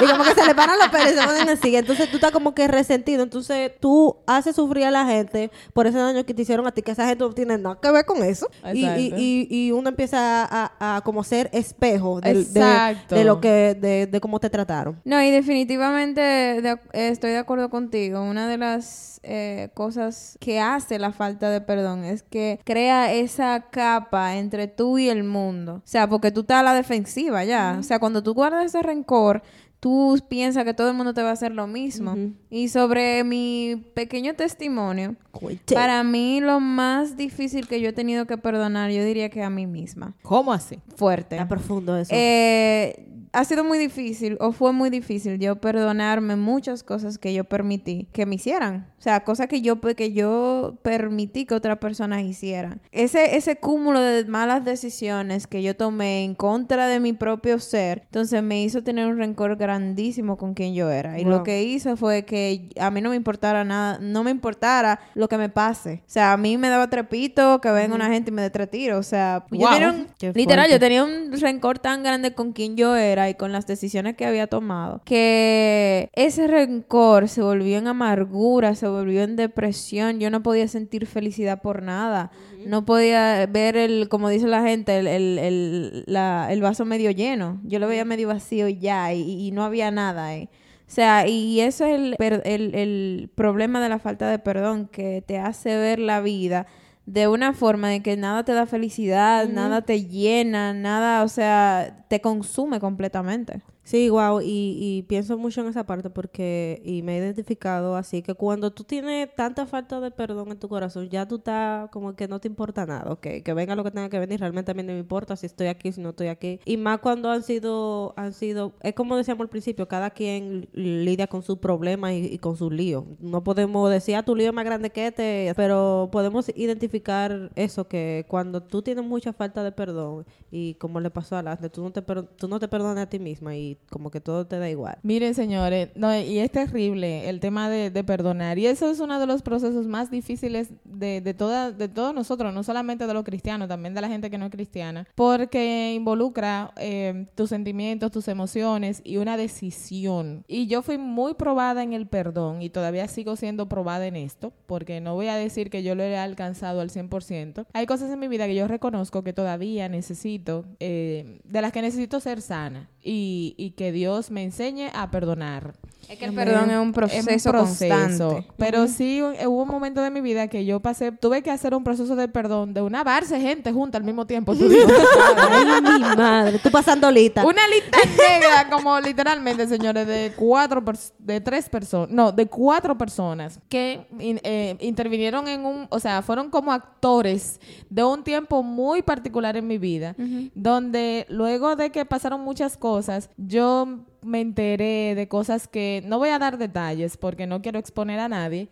y 0.00 0.06
como 0.10 0.24
que 0.24 0.34
se 0.34 0.44
le 0.46 0.54
paran 0.54 0.78
los 0.78 0.88
pelos 0.88 1.12
y 1.12 1.14
se 1.18 1.26
ponen 1.26 1.48
así. 1.48 1.76
Entonces 1.76 2.08
tú 2.10 2.16
estás 2.16 2.30
como 2.32 2.54
que 2.54 2.68
resentido. 2.68 3.22
Entonces 3.22 3.72
tú 3.80 4.16
haces 4.26 4.56
sufrir 4.56 4.84
a 4.86 4.90
la 4.90 5.04
gente 5.06 5.50
por 5.72 5.86
ese 5.86 5.98
daño 5.98 6.24
que 6.24 6.34
te 6.34 6.42
hicieron 6.42 6.66
a 6.66 6.72
ti, 6.72 6.82
que 6.82 6.92
esa 6.92 7.06
gente 7.06 7.24
no 7.24 7.32
tiene 7.32 7.58
nada 7.58 7.78
que 7.80 7.90
ver 7.90 8.04
con 8.04 8.22
eso. 8.22 8.48
Y, 8.72 8.84
y, 8.86 9.46
y, 9.50 9.72
uno 9.72 9.88
empieza 9.88 10.44
a, 10.44 10.96
a- 10.96 11.00
como 11.02 11.24
ser 11.24 11.48
espejo 11.52 12.20
del- 12.20 12.52
de, 12.52 13.24
lo 13.24 13.40
que, 13.40 13.76
de, 13.80 14.06
de 14.06 14.20
cómo 14.20 14.40
te 14.40 14.50
trataron. 14.50 15.00
no 15.04 15.20
y 15.22 15.30
definitivamente 15.30 16.20
de- 16.20 16.78
estoy 16.92 17.30
de 17.30 17.38
acuerdo 17.38 17.70
contigo 17.70 18.22
una 18.22 18.46
de 18.48 18.58
las 18.58 19.20
eh, 19.22 19.70
cosas 19.74 20.36
que 20.40 20.60
hace 20.60 20.98
la 20.98 21.10
falta 21.12 21.48
de 21.50 21.60
perdón 21.60 22.04
es 22.04 22.22
que 22.22 22.60
crea 22.64 23.12
esa 23.12 23.66
capa 23.70 24.36
entre 24.36 24.68
tú 24.68 24.98
y 24.98 25.08
el 25.08 25.24
mundo 25.24 25.76
o 25.76 25.82
sea 25.88 26.06
porque 26.08 26.30
tú 26.30 26.40
estás 26.42 26.58
a 26.58 26.62
la 26.62 26.74
defensiva 26.74 27.42
ya 27.44 27.76
o 27.80 27.82
sea 27.82 27.98
cuando 27.98 28.22
tú 28.22 28.34
guardas 28.34 28.66
ese 28.66 28.82
rencor 28.84 29.42
tú 29.84 30.18
piensas 30.30 30.64
que 30.64 30.72
todo 30.72 30.88
el 30.88 30.96
mundo 30.96 31.12
te 31.12 31.22
va 31.22 31.28
a 31.28 31.32
hacer 31.34 31.52
lo 31.52 31.66
mismo. 31.66 32.16
Y 32.48 32.68
sobre 32.68 33.22
mi 33.22 33.84
pequeño 33.92 34.32
testimonio, 34.32 35.14
Cuente. 35.30 35.74
para 35.74 36.02
mí 36.02 36.40
lo 36.40 36.58
más 36.58 37.18
difícil 37.18 37.68
que 37.68 37.82
yo 37.82 37.90
he 37.90 37.92
tenido 37.92 38.26
que 38.26 38.38
perdonar, 38.38 38.90
yo 38.90 39.04
diría 39.04 39.28
que 39.28 39.42
a 39.42 39.50
mí 39.50 39.66
misma. 39.66 40.14
¿Cómo 40.22 40.54
así? 40.54 40.80
Fuerte. 40.96 41.34
Está 41.36 41.46
profundo 41.46 41.98
eso. 41.98 42.14
Eh, 42.14 43.14
ha 43.34 43.44
sido 43.44 43.64
muy 43.64 43.78
difícil, 43.78 44.36
o 44.40 44.52
fue 44.52 44.72
muy 44.72 44.90
difícil 44.90 45.38
yo 45.38 45.56
perdonarme 45.56 46.36
muchas 46.36 46.82
cosas 46.84 47.18
que 47.18 47.34
yo 47.34 47.44
permití 47.44 48.08
que 48.12 48.26
me 48.26 48.36
hicieran. 48.36 48.86
O 48.98 49.02
sea, 49.02 49.24
cosas 49.24 49.48
que 49.48 49.60
yo, 49.60 49.80
que 49.80 50.12
yo 50.12 50.78
permití 50.82 51.44
que 51.44 51.54
otras 51.54 51.78
personas 51.78 52.22
hicieran. 52.22 52.80
Ese, 52.92 53.36
ese 53.36 53.56
cúmulo 53.56 54.00
de 54.00 54.24
malas 54.24 54.64
decisiones 54.64 55.46
que 55.46 55.62
yo 55.62 55.76
tomé 55.76 56.24
en 56.24 56.34
contra 56.34 56.86
de 56.86 57.00
mi 57.00 57.12
propio 57.12 57.58
ser, 57.58 58.02
entonces 58.04 58.42
me 58.42 58.62
hizo 58.62 58.84
tener 58.84 59.08
un 59.08 59.18
rencor 59.18 59.58
grandísimo 59.78 60.36
con 60.36 60.54
quien 60.54 60.74
yo 60.74 60.90
era. 60.90 61.18
Y 61.18 61.24
Wow. 61.24 61.32
lo 61.32 61.42
que 61.42 61.62
hizo 61.64 61.96
fue 61.96 62.24
que 62.24 62.68
a 62.78 62.90
mí 62.90 63.00
no 63.00 63.10
me 63.10 63.16
importara 63.16 63.64
nada, 63.64 63.98
no 64.00 64.22
me 64.22 64.30
importara 64.30 65.00
lo 65.14 65.28
que 65.28 65.36
me 65.38 65.48
pase. 65.48 66.02
O 66.06 66.10
sea, 66.10 66.32
a 66.32 66.36
mí 66.36 66.56
me 66.58 66.68
daba 66.68 66.88
trepito 66.88 67.60
que 67.60 67.70
venga 67.70 67.94
una 67.94 68.08
gente 68.08 68.30
y 68.30 68.34
me 68.34 68.42
dé 68.42 68.50
tres 68.50 68.70
tiros. 68.70 68.98
O 68.98 69.02
sea, 69.02 69.44
yo 69.50 69.68
tenía 69.70 69.90
un- 69.90 70.06
literal, 70.34 70.70
yo 70.70 70.78
tenía 70.78 71.04
un 71.04 71.32
rencor 71.40 71.78
tan 71.78 72.02
grande 72.02 72.34
con 72.34 72.52
quien 72.52 72.76
yo 72.76 72.94
era 72.96 73.28
y 73.28 73.34
con 73.34 73.52
las 73.52 73.66
decisiones 73.66 74.16
que 74.16 74.26
había 74.26 74.46
tomado 74.46 75.02
que 75.04 76.10
ese 76.14 76.46
rencor 76.46 77.28
se 77.28 77.42
volvió 77.42 77.78
en 77.78 77.86
amargura, 77.88 78.74
se 78.74 78.86
volvió 78.88 79.22
en 79.22 79.36
depresión. 79.36 80.20
Yo 80.20 80.30
no 80.30 80.42
podía 80.42 80.68
sentir 80.68 81.06
felicidad 81.06 81.60
por 81.62 81.82
nada. 81.82 82.30
No 82.66 82.86
podía 82.86 83.44
ver 83.46 83.76
el, 83.76 84.08
como 84.08 84.30
dice 84.30 84.46
la 84.46 84.62
gente, 84.62 84.96
el, 84.98 85.06
el, 85.06 85.38
el- 85.38 86.04
la- 86.06 86.48
el 86.50 86.62
vaso 86.62 86.84
medio 86.86 87.10
lleno. 87.10 87.60
Yo 87.64 87.78
lo 87.78 87.86
veía 87.88 88.04
medio 88.06 88.28
vacío 88.28 88.68
y 88.68 88.78
ya, 88.78 89.12
y, 89.12 89.48
y 89.48 89.50
no 89.50 89.63
había 89.64 89.90
nada 89.90 90.26
ahí. 90.26 90.48
O 90.86 90.90
sea, 90.94 91.26
y 91.26 91.60
eso 91.60 91.86
es 91.86 91.94
el, 91.94 92.16
el, 92.20 92.74
el 92.74 93.30
problema 93.34 93.82
de 93.82 93.88
la 93.88 93.98
falta 93.98 94.28
de 94.28 94.38
perdón, 94.38 94.86
que 94.88 95.22
te 95.26 95.38
hace 95.38 95.76
ver 95.76 95.98
la 95.98 96.20
vida 96.20 96.66
de 97.06 97.28
una 97.28 97.52
forma 97.52 97.88
de 97.88 98.02
que 98.02 98.16
nada 98.16 98.44
te 98.44 98.52
da 98.52 98.66
felicidad, 98.66 99.48
nada 99.48 99.82
te 99.82 100.04
llena, 100.04 100.72
nada, 100.72 101.22
o 101.22 101.28
sea, 101.28 102.04
te 102.08 102.20
consume 102.20 102.80
completamente. 102.80 103.62
Sí, 103.86 104.08
wow, 104.08 104.40
y, 104.40 104.78
y 104.80 105.02
pienso 105.02 105.36
mucho 105.36 105.60
en 105.60 105.66
esa 105.66 105.84
parte 105.84 106.08
porque, 106.08 106.80
y 106.86 107.02
me 107.02 107.16
he 107.16 107.18
identificado 107.18 107.96
así, 107.96 108.22
que 108.22 108.32
cuando 108.32 108.72
tú 108.72 108.82
tienes 108.82 109.34
tanta 109.34 109.66
falta 109.66 110.00
de 110.00 110.10
perdón 110.10 110.50
en 110.52 110.58
tu 110.58 110.70
corazón, 110.70 111.10
ya 111.10 111.28
tú 111.28 111.36
estás 111.36 111.90
como 111.90 112.16
que 112.16 112.26
no 112.26 112.40
te 112.40 112.48
importa 112.48 112.86
nada, 112.86 113.12
ok, 113.12 113.26
que 113.44 113.52
venga 113.54 113.76
lo 113.76 113.84
que 113.84 113.90
tenga 113.90 114.08
que 114.08 114.18
venir, 114.18 114.40
realmente 114.40 114.70
a 114.70 114.74
mí 114.74 114.82
no 114.82 114.94
me 114.94 114.98
importa 115.00 115.36
si 115.36 115.44
estoy 115.44 115.66
aquí, 115.66 115.92
si 115.92 116.00
no 116.00 116.10
estoy 116.10 116.28
aquí, 116.28 116.60
y 116.64 116.78
más 116.78 117.00
cuando 117.00 117.30
han 117.30 117.42
sido, 117.42 118.14
han 118.16 118.32
sido, 118.32 118.72
es 118.80 118.94
como 118.94 119.18
decíamos 119.18 119.42
al 119.42 119.50
principio, 119.50 119.86
cada 119.86 120.08
quien 120.08 120.66
lidia 120.72 121.26
con 121.26 121.42
sus 121.42 121.58
problemas 121.58 122.12
y, 122.14 122.38
con 122.38 122.56
sus 122.56 122.72
líos, 122.72 123.04
no 123.20 123.44
podemos 123.44 123.90
decir, 123.90 124.16
ah, 124.16 124.22
tu 124.22 124.34
lío 124.34 124.48
es 124.48 124.54
más 124.54 124.64
grande 124.64 124.88
que 124.90 125.08
este, 125.08 125.52
pero 125.56 126.08
podemos 126.10 126.50
identificar 126.56 127.50
eso, 127.54 127.86
que 127.86 128.24
cuando 128.28 128.62
tú 128.62 128.80
tienes 128.80 129.04
mucha 129.04 129.34
falta 129.34 129.62
de 129.62 129.72
perdón, 129.72 130.24
y 130.50 130.74
como 130.76 131.00
le 131.00 131.10
pasó 131.10 131.36
a 131.36 131.42
Lasne, 131.42 131.68
tú 131.68 131.82
no 131.82 131.92
te, 131.92 132.00
tú 132.00 132.48
no 132.48 132.58
te 132.58 132.68
perdonas 132.68 133.04
a 133.04 133.10
ti 133.10 133.18
misma 133.18 133.54
y 133.54 133.73
como 133.90 134.10
que 134.10 134.20
todo 134.20 134.46
te 134.46 134.58
da 134.58 134.68
igual. 134.68 134.98
Miren, 135.02 135.34
señores, 135.34 135.90
no, 135.94 136.16
y 136.16 136.38
es 136.38 136.50
terrible 136.50 137.28
el 137.28 137.40
tema 137.40 137.68
de, 137.68 137.90
de 137.90 138.04
perdonar. 138.04 138.58
Y 138.58 138.66
eso 138.66 138.90
es 138.90 139.00
uno 139.00 139.18
de 139.18 139.26
los 139.26 139.42
procesos 139.42 139.86
más 139.86 140.10
difíciles 140.10 140.70
de, 140.84 141.20
de, 141.20 141.34
toda, 141.34 141.70
de 141.72 141.88
todos 141.88 142.14
nosotros, 142.14 142.52
no 142.52 142.62
solamente 142.62 143.06
de 143.06 143.14
los 143.14 143.24
cristianos, 143.24 143.68
también 143.68 143.94
de 143.94 144.00
la 144.00 144.08
gente 144.08 144.30
que 144.30 144.38
no 144.38 144.46
es 144.46 144.50
cristiana, 144.50 145.06
porque 145.14 145.94
involucra 145.94 146.72
eh, 146.76 147.26
tus 147.34 147.50
sentimientos, 147.50 148.10
tus 148.10 148.28
emociones 148.28 149.00
y 149.04 149.16
una 149.16 149.36
decisión. 149.36 150.44
Y 150.48 150.66
yo 150.66 150.82
fui 150.82 150.98
muy 150.98 151.34
probada 151.34 151.82
en 151.82 151.92
el 151.92 152.06
perdón 152.06 152.62
y 152.62 152.70
todavía 152.70 153.08
sigo 153.08 153.36
siendo 153.36 153.68
probada 153.68 154.06
en 154.06 154.16
esto, 154.16 154.52
porque 154.66 155.00
no 155.00 155.14
voy 155.14 155.28
a 155.28 155.36
decir 155.36 155.70
que 155.70 155.82
yo 155.82 155.94
lo 155.94 156.02
he 156.02 156.16
alcanzado 156.16 156.80
al 156.80 156.90
100%. 156.90 157.66
Hay 157.72 157.86
cosas 157.86 158.10
en 158.10 158.18
mi 158.18 158.28
vida 158.28 158.46
que 158.46 158.54
yo 158.54 158.68
reconozco 158.68 159.22
que 159.22 159.32
todavía 159.32 159.88
necesito, 159.88 160.64
eh, 160.80 161.40
de 161.44 161.62
las 161.62 161.72
que 161.72 161.82
necesito 161.82 162.20
ser 162.20 162.40
sana 162.40 162.90
y, 163.04 163.54
y 163.58 163.70
que 163.72 163.92
Dios 163.92 164.30
me 164.30 164.42
enseñe 164.42 164.88
a 164.94 165.10
perdonar. 165.10 165.74
Es 166.08 166.18
que 166.18 166.26
el 166.26 166.34
perdón 166.34 166.70
es 166.70 166.76
un 166.78 166.92
proceso, 166.92 167.50
constante. 167.50 168.46
Pero 168.58 168.86
sí 168.88 169.20
hu- 169.20 169.46
hubo 169.46 169.62
un 169.62 169.68
momento 169.68 170.02
de 170.02 170.10
mi 170.10 170.20
vida 170.20 170.48
que 170.48 170.66
yo 170.66 170.80
pasé, 170.80 171.12
tuve 171.12 171.42
que 171.42 171.50
hacer 171.50 171.74
un 171.74 171.82
proceso 171.82 172.14
de 172.14 172.28
perdón 172.28 172.74
de 172.74 172.82
una 172.82 173.02
barce 173.02 173.40
gente 173.40 173.72
junta 173.72 173.96
al 173.96 174.04
mismo 174.04 174.26
tiempo. 174.26 174.54
tú 174.54 174.68
dices. 174.68 174.86
Ay, 175.38 175.80
mi 175.80 176.00
madre, 176.16 176.58
tú 176.58 176.70
pasando 176.70 177.10
lista. 177.10 177.42
Una 177.46 177.62
lista 177.68 177.98
negra, 178.06 178.68
como 178.70 179.00
literalmente, 179.00 179.66
señores, 179.66 180.06
de 180.06 180.32
cuatro, 180.36 180.82
de 181.18 181.40
tres 181.40 181.70
personas, 181.70 182.10
no, 182.10 182.32
de 182.32 182.46
cuatro 182.46 182.98
personas 182.98 183.58
que 183.70 184.06
in- 184.18 184.40
eh, 184.44 184.76
intervinieron 184.80 185.48
en 185.48 185.64
un, 185.64 185.86
o 185.88 185.98
sea, 186.00 186.20
fueron 186.20 186.50
como 186.50 186.70
actores 186.70 187.58
de 187.88 188.04
un 188.04 188.22
tiempo 188.22 188.62
muy 188.62 189.00
particular 189.00 189.56
en 189.56 189.66
mi 189.66 189.78
vida, 189.78 190.14
donde 190.54 191.24
luego 191.30 191.76
de 191.76 191.90
que 191.90 192.04
pasaron 192.04 192.42
muchas 192.42 192.76
cosas, 192.76 192.93
yo 193.36 194.04
me 194.22 194.40
enteré 194.40 195.14
de 195.14 195.28
cosas 195.28 195.68
que 195.68 196.02
no 196.06 196.18
voy 196.18 196.30
a 196.30 196.38
dar 196.38 196.58
detalles 196.58 197.16
porque 197.16 197.46
no 197.46 197.60
quiero 197.62 197.78
exponer 197.78 198.18
a 198.20 198.28
nadie, 198.28 198.68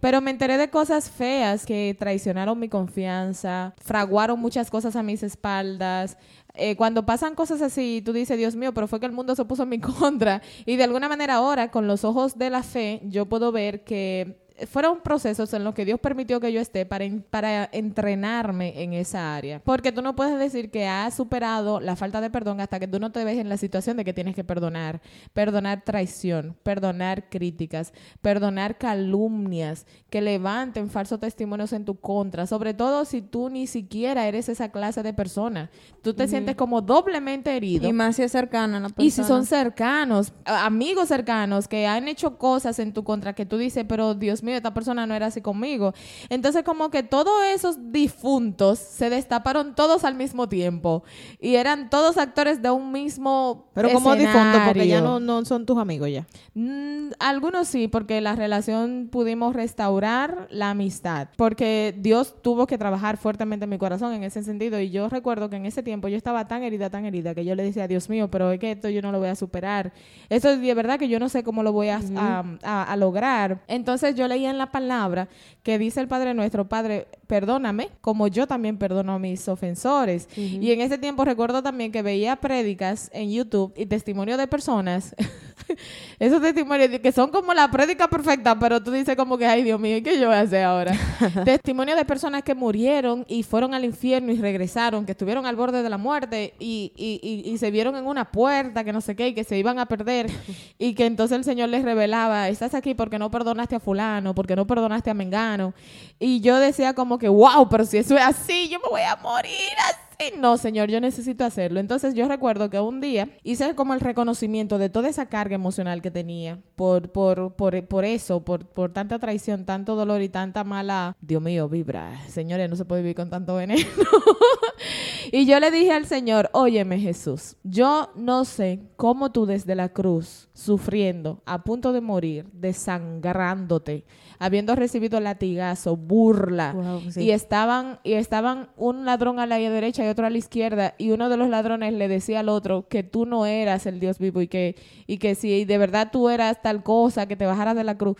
pero 0.00 0.20
me 0.20 0.30
enteré 0.30 0.56
de 0.56 0.70
cosas 0.70 1.10
feas 1.10 1.66
que 1.66 1.94
traicionaron 1.98 2.58
mi 2.58 2.68
confianza, 2.68 3.74
fraguaron 3.78 4.40
muchas 4.40 4.70
cosas 4.70 4.96
a 4.96 5.02
mis 5.02 5.22
espaldas. 5.22 6.16
Eh, 6.54 6.76
cuando 6.76 7.04
pasan 7.04 7.34
cosas 7.34 7.60
así, 7.62 8.00
tú 8.04 8.12
dices, 8.12 8.38
Dios 8.38 8.54
mío, 8.54 8.72
pero 8.72 8.86
fue 8.86 9.00
que 9.00 9.06
el 9.06 9.12
mundo 9.12 9.34
se 9.34 9.44
puso 9.44 9.64
en 9.64 9.70
mi 9.70 9.78
contra. 9.80 10.40
Y 10.66 10.76
de 10.76 10.84
alguna 10.84 11.08
manera 11.08 11.34
ahora, 11.34 11.70
con 11.70 11.86
los 11.86 12.04
ojos 12.04 12.38
de 12.38 12.50
la 12.50 12.62
fe, 12.62 13.00
yo 13.04 13.26
puedo 13.26 13.50
ver 13.50 13.84
que 13.84 14.43
fueron 14.68 15.00
procesos 15.00 15.52
en 15.52 15.64
los 15.64 15.74
que 15.74 15.84
Dios 15.84 15.98
permitió 15.98 16.38
que 16.38 16.52
yo 16.52 16.60
esté 16.60 16.86
para, 16.86 17.04
para 17.30 17.68
entrenarme 17.72 18.82
en 18.82 18.92
esa 18.92 19.34
área. 19.34 19.60
Porque 19.60 19.90
tú 19.90 20.00
no 20.00 20.14
puedes 20.14 20.38
decir 20.38 20.70
que 20.70 20.86
has 20.86 21.14
superado 21.14 21.80
la 21.80 21.96
falta 21.96 22.20
de 22.20 22.30
perdón 22.30 22.60
hasta 22.60 22.78
que 22.78 22.86
tú 22.86 23.00
no 23.00 23.10
te 23.10 23.24
ves 23.24 23.38
en 23.38 23.48
la 23.48 23.56
situación 23.56 23.96
de 23.96 24.04
que 24.04 24.12
tienes 24.12 24.36
que 24.36 24.44
perdonar. 24.44 25.00
Perdonar 25.32 25.82
traición, 25.84 26.56
perdonar 26.62 27.28
críticas, 27.28 27.92
perdonar 28.22 28.78
calumnias 28.78 29.86
que 30.08 30.20
levanten 30.20 30.88
falsos 30.88 31.18
testimonios 31.18 31.72
en 31.72 31.84
tu 31.84 31.96
contra. 31.96 32.46
Sobre 32.46 32.74
todo 32.74 33.04
si 33.04 33.22
tú 33.22 33.50
ni 33.50 33.66
siquiera 33.66 34.28
eres 34.28 34.48
esa 34.48 34.70
clase 34.70 35.02
de 35.02 35.12
persona. 35.12 35.68
Tú 36.00 36.14
te 36.14 36.28
sientes 36.28 36.54
como 36.54 36.80
doblemente 36.80 37.56
herido. 37.56 37.88
Y 37.88 37.92
más 37.92 38.16
si 38.16 38.22
es 38.22 38.30
cercana 38.30 38.78
la 38.78 38.88
persona. 38.88 39.04
Y 39.04 39.10
si 39.10 39.24
son 39.24 39.46
cercanos, 39.46 40.32
amigos 40.44 41.08
cercanos 41.08 41.66
que 41.66 41.88
han 41.88 42.06
hecho 42.06 42.38
cosas 42.38 42.78
en 42.78 42.92
tu 42.92 43.02
contra 43.02 43.32
que 43.32 43.46
tú 43.46 43.58
dices, 43.58 43.84
pero 43.88 44.14
Dios 44.14 44.43
mío, 44.44 44.54
esta 44.56 44.72
persona 44.74 45.06
no 45.06 45.14
era 45.14 45.26
así 45.26 45.40
conmigo. 45.40 45.92
Entonces 46.28 46.62
como 46.62 46.90
que 46.90 47.02
todos 47.02 47.32
esos 47.52 47.90
difuntos 47.92 48.78
se 48.78 49.10
destaparon 49.10 49.74
todos 49.74 50.04
al 50.04 50.14
mismo 50.14 50.48
tiempo 50.48 51.02
y 51.40 51.56
eran 51.56 51.90
todos 51.90 52.16
actores 52.18 52.62
de 52.62 52.70
un 52.70 52.92
mismo 52.92 53.66
Pero 53.74 53.88
como 53.94 54.14
difunto, 54.14 54.58
porque 54.66 54.86
ya 54.88 55.00
no, 55.00 55.20
no 55.20 55.44
son 55.44 55.66
tus 55.66 55.78
amigos 55.78 56.10
ya. 56.10 56.26
Mm, 56.54 57.10
algunos 57.18 57.66
sí, 57.68 57.88
porque 57.88 58.20
la 58.20 58.36
relación 58.36 59.08
pudimos 59.10 59.54
restaurar 59.54 60.46
la 60.50 60.70
amistad, 60.70 61.28
porque 61.36 61.94
Dios 61.98 62.36
tuvo 62.42 62.66
que 62.66 62.78
trabajar 62.78 63.16
fuertemente 63.16 63.64
en 63.64 63.70
mi 63.70 63.78
corazón 63.78 64.12
en 64.12 64.24
ese 64.24 64.42
sentido 64.42 64.78
y 64.80 64.90
yo 64.90 65.08
recuerdo 65.08 65.50
que 65.50 65.56
en 65.56 65.66
ese 65.66 65.82
tiempo 65.82 66.08
yo 66.08 66.16
estaba 66.16 66.46
tan 66.46 66.62
herida, 66.62 66.90
tan 66.90 67.04
herida, 67.04 67.34
que 67.34 67.44
yo 67.44 67.54
le 67.54 67.62
decía, 67.64 67.88
Dios 67.88 68.08
mío, 68.08 68.28
pero 68.30 68.52
es 68.52 68.60
que 68.60 68.72
esto 68.72 68.88
yo 68.88 69.02
no 69.02 69.12
lo 69.12 69.18
voy 69.18 69.28
a 69.28 69.34
superar. 69.34 69.92
Esto 70.28 70.50
es 70.50 70.60
de 70.60 70.74
verdad 70.74 70.98
que 70.98 71.08
yo 71.08 71.18
no 71.18 71.28
sé 71.28 71.42
cómo 71.42 71.62
lo 71.62 71.72
voy 71.72 71.88
a, 71.88 72.00
a- 72.16 72.44
a- 72.62 72.82
a 72.84 72.96
lograr. 72.96 73.62
Entonces 73.68 74.14
yo 74.14 74.28
leía 74.34 74.50
en 74.50 74.58
la 74.58 74.70
palabra 74.70 75.28
que 75.62 75.78
dice 75.78 76.00
el 76.00 76.08
Padre 76.08 76.34
nuestro, 76.34 76.68
Padre, 76.68 77.06
perdóname, 77.26 77.88
como 78.00 78.28
yo 78.28 78.46
también 78.46 78.76
perdono 78.76 79.14
a 79.14 79.18
mis 79.18 79.48
ofensores. 79.48 80.28
Y 80.36 80.70
en 80.70 80.80
ese 80.80 80.98
tiempo 80.98 81.24
recuerdo 81.24 81.62
también 81.62 81.90
que 81.90 82.02
veía 82.02 82.36
prédicas 82.36 83.10
en 83.14 83.30
YouTube 83.30 83.72
y 83.76 83.86
testimonio 83.86 84.36
de 84.36 84.46
personas 84.46 85.14
esos 86.18 86.40
testimonios 86.40 87.00
que 87.00 87.12
son 87.12 87.30
como 87.30 87.52
la 87.54 87.70
prédica 87.70 88.08
perfecta, 88.08 88.58
pero 88.58 88.82
tú 88.82 88.90
dices 88.90 89.16
como 89.16 89.38
que, 89.38 89.46
ay 89.46 89.62
Dios 89.62 89.80
mío, 89.80 89.98
¿qué 90.02 90.18
yo 90.18 90.28
voy 90.28 90.36
a 90.36 90.40
hacer 90.40 90.64
ahora? 90.64 90.92
Testimonio 91.44 91.96
de 91.96 92.04
personas 92.04 92.42
que 92.42 92.54
murieron 92.54 93.24
y 93.28 93.42
fueron 93.42 93.74
al 93.74 93.84
infierno 93.84 94.32
y 94.32 94.36
regresaron, 94.36 95.04
que 95.06 95.12
estuvieron 95.12 95.46
al 95.46 95.56
borde 95.56 95.82
de 95.82 95.90
la 95.90 95.98
muerte 95.98 96.54
y, 96.58 96.92
y, 96.96 97.20
y, 97.22 97.50
y 97.50 97.58
se 97.58 97.70
vieron 97.70 97.96
en 97.96 98.06
una 98.06 98.30
puerta, 98.30 98.84
que 98.84 98.92
no 98.92 99.00
sé 99.00 99.16
qué, 99.16 99.28
y 99.28 99.34
que 99.34 99.44
se 99.44 99.58
iban 99.58 99.78
a 99.78 99.86
perder 99.86 100.30
y 100.78 100.94
que 100.94 101.06
entonces 101.06 101.36
el 101.36 101.44
Señor 101.44 101.68
les 101.68 101.84
revelaba, 101.84 102.48
estás 102.48 102.74
aquí 102.74 102.94
porque 102.94 103.18
no 103.18 103.30
perdonaste 103.30 103.76
a 103.76 103.80
fulano, 103.80 104.23
porque 104.32 104.54
no 104.54 104.64
perdonaste 104.64 105.10
a 105.10 105.14
Mengano. 105.14 105.74
Y 106.20 106.40
yo 106.40 106.56
decía 106.58 106.94
como 106.94 107.18
que, 107.18 107.28
wow, 107.28 107.68
pero 107.68 107.84
si 107.84 107.98
eso 107.98 108.16
es 108.16 108.22
así, 108.22 108.68
yo 108.68 108.78
me 108.78 108.88
voy 108.88 109.02
a 109.02 109.16
morir 109.16 109.52
así. 109.88 110.03
No, 110.38 110.56
señor, 110.56 110.88
yo 110.90 111.00
necesito 111.00 111.44
hacerlo. 111.44 111.80
Entonces 111.80 112.14
yo 112.14 112.28
recuerdo 112.28 112.70
que 112.70 112.80
un 112.80 113.00
día 113.00 113.28
hice 113.42 113.74
como 113.74 113.94
el 113.94 114.00
reconocimiento 114.00 114.78
de 114.78 114.88
toda 114.88 115.08
esa 115.08 115.26
carga 115.26 115.54
emocional 115.54 116.02
que 116.02 116.10
tenía 116.10 116.58
por, 116.76 117.10
por, 117.10 117.54
por, 117.54 117.86
por 117.86 118.04
eso, 118.04 118.44
por, 118.44 118.66
por 118.66 118.92
tanta 118.92 119.18
traición, 119.18 119.64
tanto 119.64 119.94
dolor 119.96 120.22
y 120.22 120.28
tanta 120.28 120.64
mala... 120.64 121.16
Dios 121.20 121.42
mío, 121.42 121.68
vibra. 121.68 122.20
Señores, 122.28 122.68
no 122.68 122.76
se 122.76 122.84
puede 122.84 123.02
vivir 123.02 123.16
con 123.16 123.30
tanto 123.30 123.54
veneno. 123.56 123.80
y 125.32 125.46
yo 125.46 125.60
le 125.60 125.70
dije 125.70 125.92
al 125.92 126.06
Señor, 126.06 126.50
óyeme 126.52 126.98
Jesús, 126.98 127.56
yo 127.62 128.10
no 128.14 128.44
sé 128.44 128.80
cómo 128.96 129.32
tú 129.32 129.46
desde 129.46 129.74
la 129.74 129.88
cruz, 129.90 130.48
sufriendo, 130.52 131.42
a 131.46 131.62
punto 131.64 131.92
de 131.92 132.00
morir, 132.00 132.46
desangrándote, 132.52 134.04
habiendo 134.38 134.74
recibido 134.74 135.20
latigazo, 135.20 135.96
burla, 135.96 136.72
Wow, 136.72 137.10
sí. 137.10 137.22
y 137.22 137.30
estaban 137.30 137.98
y 138.02 138.14
estaban 138.14 138.68
un 138.76 139.04
ladrón 139.04 139.38
a 139.38 139.46
la 139.46 139.56
derecha 139.58 140.04
y 140.04 140.08
otro 140.14 140.26
a 140.26 140.30
la 140.30 140.38
izquierda 140.38 140.94
y 140.98 141.10
uno 141.10 141.28
de 141.28 141.36
los 141.36 141.48
ladrones 141.48 141.92
le 141.92 142.08
decía 142.08 142.40
al 142.40 142.48
otro 142.48 142.88
que 142.88 143.02
tú 143.02 143.26
no 143.26 143.46
eras 143.46 143.86
el 143.86 144.00
Dios 144.00 144.18
vivo 144.18 144.40
y 144.40 144.48
que 144.48 144.76
y 145.06 145.18
que 145.18 145.34
si 145.34 145.64
de 145.64 145.78
verdad 145.78 146.10
tú 146.10 146.28
eras 146.30 146.62
tal 146.62 146.82
cosa 146.82 147.26
que 147.26 147.36
te 147.36 147.46
bajaras 147.46 147.76
de 147.76 147.84
la 147.84 147.96
cruz. 147.96 148.16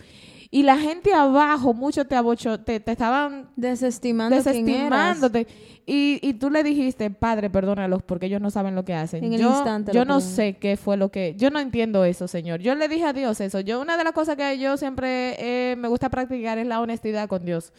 Y 0.51 0.63
la 0.63 0.77
gente 0.77 1.13
abajo 1.13 1.73
mucho 1.73 2.05
te 2.05 2.15
abocho 2.15 2.59
te, 2.59 2.79
te 2.79 2.91
estaban 2.91 3.49
Desestimando 3.55 4.35
desestimándote. 4.37 5.47
Y, 5.85 6.19
y 6.21 6.33
tú 6.35 6.49
le 6.49 6.63
dijiste 6.63 7.09
padre 7.11 7.49
perdónalos 7.49 8.01
porque 8.03 8.27
ellos 8.27 8.41
no 8.41 8.49
saben 8.49 8.73
lo 8.73 8.85
que 8.85 8.93
hacen 8.93 9.23
En 9.23 9.33
el 9.33 9.41
yo, 9.41 9.49
instante 9.49 9.91
yo 9.91 10.05
no 10.05 10.19
sé 10.21 10.57
qué 10.57 10.77
fue 10.77 10.97
lo 10.97 11.09
que 11.09 11.35
yo 11.37 11.49
no 11.49 11.59
entiendo 11.59 12.05
eso 12.05 12.27
señor. 12.27 12.61
Yo 12.61 12.73
le 12.73 12.87
dije 12.87 13.05
a 13.05 13.13
Dios 13.13 13.41
eso. 13.41 13.59
Yo 13.59 13.81
una 13.81 13.97
de 13.97 14.03
las 14.03 14.13
cosas 14.13 14.35
que 14.35 14.57
yo 14.57 14.77
siempre 14.77 15.35
eh, 15.39 15.75
me 15.75 15.87
gusta 15.87 16.09
practicar 16.09 16.57
es 16.57 16.67
la 16.67 16.79
honestidad 16.79 17.27
con 17.27 17.43
Dios. 17.45 17.73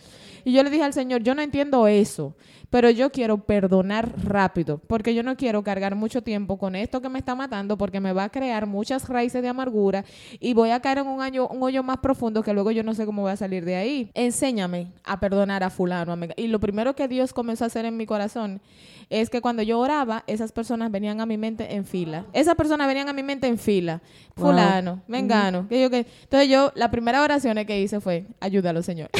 Y 0.44 0.52
yo 0.52 0.62
le 0.62 0.70
dije 0.70 0.84
al 0.84 0.92
Señor 0.92 1.22
yo 1.22 1.34
no 1.34 1.42
entiendo 1.42 1.86
eso 1.86 2.36
pero 2.70 2.90
yo 2.90 3.10
quiero 3.10 3.38
perdonar 3.38 4.12
rápido 4.24 4.80
porque 4.86 5.14
yo 5.14 5.22
no 5.22 5.36
quiero 5.36 5.62
cargar 5.62 5.94
mucho 5.94 6.22
tiempo 6.22 6.58
con 6.58 6.74
esto 6.76 7.00
que 7.00 7.08
me 7.08 7.18
está 7.18 7.34
matando 7.34 7.78
porque 7.78 8.00
me 8.00 8.12
va 8.12 8.24
a 8.24 8.28
crear 8.28 8.66
muchas 8.66 9.08
raíces 9.08 9.40
de 9.42 9.48
amargura 9.48 10.04
y 10.40 10.52
voy 10.54 10.70
a 10.70 10.80
caer 10.80 10.98
en 10.98 11.06
un, 11.06 11.20
año, 11.22 11.46
un 11.48 11.62
hoyo 11.62 11.82
más 11.82 11.98
profundo 11.98 12.42
que 12.42 12.52
luego 12.52 12.70
yo 12.70 12.82
no 12.82 12.94
sé 12.94 13.06
cómo 13.06 13.22
voy 13.22 13.30
a 13.32 13.36
salir 13.36 13.64
de 13.64 13.76
ahí. 13.76 14.10
Enséñame 14.14 14.88
a 15.04 15.20
perdonar 15.20 15.62
a 15.62 15.70
fulano. 15.70 16.12
a 16.12 16.16
Mega- 16.16 16.34
Y 16.36 16.48
lo 16.48 16.60
primero 16.60 16.94
que 16.94 17.08
Dios 17.08 17.32
comenzó 17.32 17.64
a 17.64 17.68
hacer 17.68 17.84
en 17.84 17.96
mi 17.96 18.06
corazón 18.06 18.60
es 19.08 19.30
que 19.30 19.40
cuando 19.40 19.62
yo 19.62 19.78
oraba, 19.78 20.24
esas 20.26 20.50
personas 20.50 20.90
venían 20.90 21.20
a 21.20 21.26
mi 21.26 21.36
mente 21.36 21.74
en 21.74 21.84
fila. 21.84 22.24
Esas 22.32 22.56
personas 22.56 22.88
venían 22.88 23.08
a 23.08 23.12
mi 23.12 23.22
mente 23.22 23.46
en 23.46 23.58
fila. 23.58 24.00
Wow. 24.34 24.46
Fulano, 24.50 25.02
mengano. 25.06 25.68
que 25.68 25.80
yo 25.80 25.90
que... 25.90 26.06
Entonces 26.24 26.48
yo, 26.48 26.72
la 26.74 26.90
primera 26.90 27.22
oración 27.22 27.56
que 27.64 27.80
hice 27.80 28.00
fue, 28.00 28.26
ayúdalo, 28.40 28.82
Señor. 28.82 29.08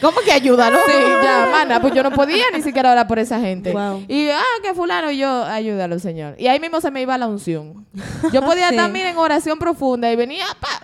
¿Cómo 0.00 0.18
que 0.24 0.32
ayúdalo? 0.32 0.78
Sí, 0.86 0.92
ya, 1.22 1.48
mana, 1.52 1.80
pues 1.80 1.94
yo 1.94 2.02
no 2.02 2.10
podía 2.12 2.44
ni 2.52 2.62
siquiera 2.62 2.92
orar 2.92 3.06
por 3.06 3.18
esa 3.18 3.40
gente. 3.40 3.72
Wow. 3.72 4.04
Y, 4.08 4.28
ah, 4.30 4.42
que 4.62 4.74
fulano, 4.74 5.10
y 5.10 5.18
yo, 5.18 5.44
ayúdalo, 5.44 5.98
Señor. 5.98 6.34
Y 6.38 6.46
ahí 6.46 6.60
mismo 6.60 6.80
se 6.80 6.90
me 6.90 7.02
iba 7.02 7.16
la 7.18 7.26
unción. 7.26 7.86
Yo 8.32 8.44
podía 8.44 8.68
Sí. 8.70 8.76
también 8.76 9.06
en 9.06 9.16
oración 9.16 9.58
profunda 9.58 10.12
y 10.12 10.16
venía, 10.16 10.44
pa. 10.60 10.77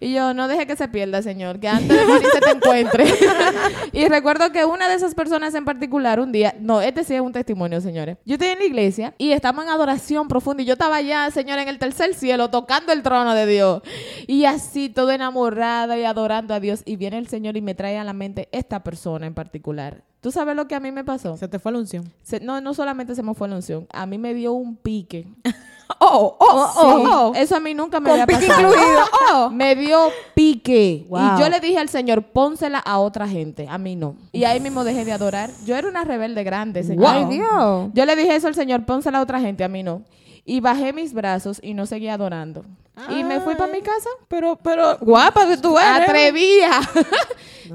Y 0.00 0.12
yo, 0.12 0.32
no 0.32 0.46
deje 0.46 0.66
que 0.66 0.76
se 0.76 0.88
pierda, 0.88 1.22
Señor, 1.22 1.58
que 1.58 1.68
antes 1.68 1.88
de 1.88 2.06
morir 2.06 2.28
se 2.32 2.40
te 2.40 2.50
encuentre. 2.50 3.04
y 3.92 4.06
recuerdo 4.06 4.52
que 4.52 4.64
una 4.64 4.88
de 4.88 4.94
esas 4.94 5.14
personas 5.14 5.54
en 5.54 5.64
particular, 5.64 6.20
un 6.20 6.30
día, 6.30 6.54
no, 6.60 6.80
este 6.80 7.02
sí 7.04 7.14
es 7.14 7.20
un 7.20 7.32
testimonio, 7.32 7.80
señores. 7.80 8.16
Yo 8.24 8.34
estoy 8.34 8.48
en 8.48 8.58
la 8.58 8.64
iglesia 8.64 9.14
y 9.18 9.32
estamos 9.32 9.64
en 9.64 9.70
adoración 9.70 10.28
profunda 10.28 10.62
y 10.62 10.66
yo 10.66 10.74
estaba 10.74 10.96
allá, 10.96 11.30
Señor, 11.30 11.58
en 11.58 11.68
el 11.68 11.78
tercer 11.78 12.14
cielo, 12.14 12.48
tocando 12.48 12.92
el 12.92 13.02
trono 13.02 13.34
de 13.34 13.46
Dios. 13.46 13.82
Y 14.26 14.44
así, 14.44 14.88
todo 14.88 15.10
enamorada 15.10 15.98
y 15.98 16.04
adorando 16.04 16.54
a 16.54 16.60
Dios. 16.60 16.82
Y 16.84 16.96
viene 16.96 17.18
el 17.18 17.28
Señor 17.28 17.56
y 17.56 17.62
me 17.62 17.74
trae 17.74 17.98
a 17.98 18.04
la 18.04 18.12
mente 18.12 18.48
esta 18.52 18.84
persona 18.84 19.26
en 19.26 19.34
particular. 19.34 20.07
¿Tú 20.20 20.32
sabes 20.32 20.56
lo 20.56 20.66
que 20.66 20.74
a 20.74 20.80
mí 20.80 20.90
me 20.90 21.04
pasó? 21.04 21.36
Se 21.36 21.46
te 21.48 21.58
fue 21.58 21.70
la 21.72 21.78
unción. 21.78 22.12
Se- 22.22 22.40
no, 22.40 22.60
no 22.60 22.74
solamente 22.74 23.14
se 23.14 23.22
me 23.22 23.34
fue 23.34 23.48
la 23.48 23.56
unción, 23.56 23.86
a 23.92 24.04
mí 24.06 24.18
me 24.18 24.34
dio 24.34 24.52
un 24.52 24.76
pique. 24.76 25.26
Oh, 26.00 26.36
oh, 26.38 26.66
Sí, 26.74 27.08
oh. 27.10 27.32
Eso 27.34 27.56
a 27.56 27.60
mí 27.60 27.72
nunca 27.72 27.98
me 27.98 28.10
Con 28.10 28.20
había 28.20 28.26
pique 28.26 28.46
pasado. 28.46 28.68
incluido. 28.68 29.00
Oh. 29.32 29.50
Me 29.52 29.74
dio 29.74 29.98
pique. 30.34 31.06
Wow. 31.08 31.20
Y 31.38 31.40
yo 31.40 31.48
le 31.48 31.60
dije 31.60 31.78
al 31.78 31.88
Señor, 31.88 32.24
pónsela 32.24 32.78
a 32.78 32.98
otra 32.98 33.26
gente, 33.26 33.66
a 33.68 33.78
mí 33.78 33.96
no. 33.96 34.14
Y 34.30 34.44
ahí 34.44 34.60
mismo 34.60 34.84
dejé 34.84 35.06
de 35.06 35.12
adorar. 35.12 35.50
Yo 35.64 35.76
era 35.76 35.88
una 35.88 36.04
rebelde 36.04 36.44
grande, 36.44 36.82
Señor. 36.84 37.06
Ay, 37.08 37.24
Dios. 37.24 37.90
Yo 37.94 38.04
le 38.04 38.16
dije 38.16 38.36
eso 38.36 38.48
al 38.48 38.54
Señor, 38.54 38.84
pónsela 38.84 39.18
a 39.18 39.22
otra 39.22 39.40
gente, 39.40 39.64
a 39.64 39.68
mí 39.68 39.82
no. 39.82 40.02
Y 40.44 40.60
bajé 40.60 40.92
mis 40.92 41.14
brazos 41.14 41.58
y 41.62 41.72
no 41.72 41.86
seguí 41.86 42.08
adorando. 42.08 42.64
Y 43.08 43.24
me 43.24 43.40
fui 43.40 43.54
para 43.54 43.72
mi 43.72 43.80
casa. 43.80 44.08
Pero, 44.28 44.56
pero, 44.56 44.98
guapa 44.98 45.46
que 45.46 45.56
tú 45.56 45.78
eres. 45.78 46.08
Atrevía. 46.08 46.80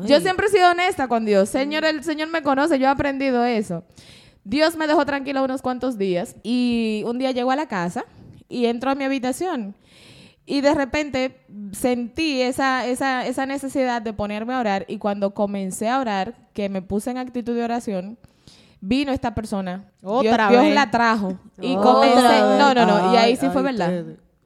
yo 0.06 0.20
siempre 0.20 0.48
he 0.48 0.50
sido 0.50 0.72
honesta 0.72 1.08
con 1.08 1.26
Dios. 1.26 1.50
Señor, 1.50 1.86
el 1.86 2.04
Señor 2.04 2.30
me 2.30 2.42
conoce, 2.44 2.80
yo 2.80 2.86
he 2.86 2.90
aprendido 2.90 3.44
eso. 3.44 3.84
Dios 4.44 4.76
me 4.76 4.88
dejó 4.88 5.06
tranquila 5.06 5.42
unos 5.42 5.62
cuantos 5.62 5.98
días 5.98 6.36
y 6.44 7.04
un 7.06 7.18
día 7.18 7.32
llego 7.32 7.52
a 7.52 7.56
la 7.56 7.68
casa 7.68 8.04
y 8.50 8.66
entro 8.66 8.92
a 8.92 8.96
mi 8.96 9.06
habitación 9.06 9.76
y 10.46 10.62
de 10.62 10.74
repente 10.74 11.40
sentí 11.72 12.42
esa, 12.42 12.86
esa, 12.86 13.26
esa 13.26 13.46
necesidad 13.46 14.02
de 14.02 14.14
ponerme 14.14 14.54
a 14.54 14.60
orar 14.60 14.86
y 14.88 14.98
cuando 14.98 15.34
comencé 15.34 15.90
a 15.90 16.00
orar, 16.00 16.36
que 16.54 16.70
me 16.70 16.82
puse 16.82 17.12
en 17.12 17.18
actitud 17.18 17.56
de 17.56 17.64
oración, 17.64 18.18
vino 18.82 19.12
esta 19.12 19.34
persona. 19.34 19.86
Otra 20.02 20.50
Dios, 20.50 20.52
Dios 20.52 20.64
vez. 20.64 20.76
la 20.76 20.92
trajo. 20.92 21.38
Y 21.62 21.76
Otra 21.76 21.92
comencé, 21.92 22.22
vez. 22.22 22.60
no, 22.60 22.74
no, 22.74 22.86
no, 22.86 23.14
y 23.14 23.18
ahí 23.18 23.32
Ay, 23.32 23.36
sí 23.38 23.48
fue 23.50 23.62
verdad. 23.62 24.04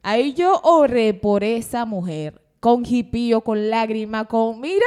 Ahí 0.08 0.32
yo 0.32 0.58
oré 0.62 1.12
por 1.12 1.44
esa 1.44 1.84
mujer 1.84 2.40
con 2.60 2.82
jipío, 2.82 3.42
con 3.42 3.68
lágrima, 3.68 4.24
con 4.24 4.58
mira, 4.58 4.86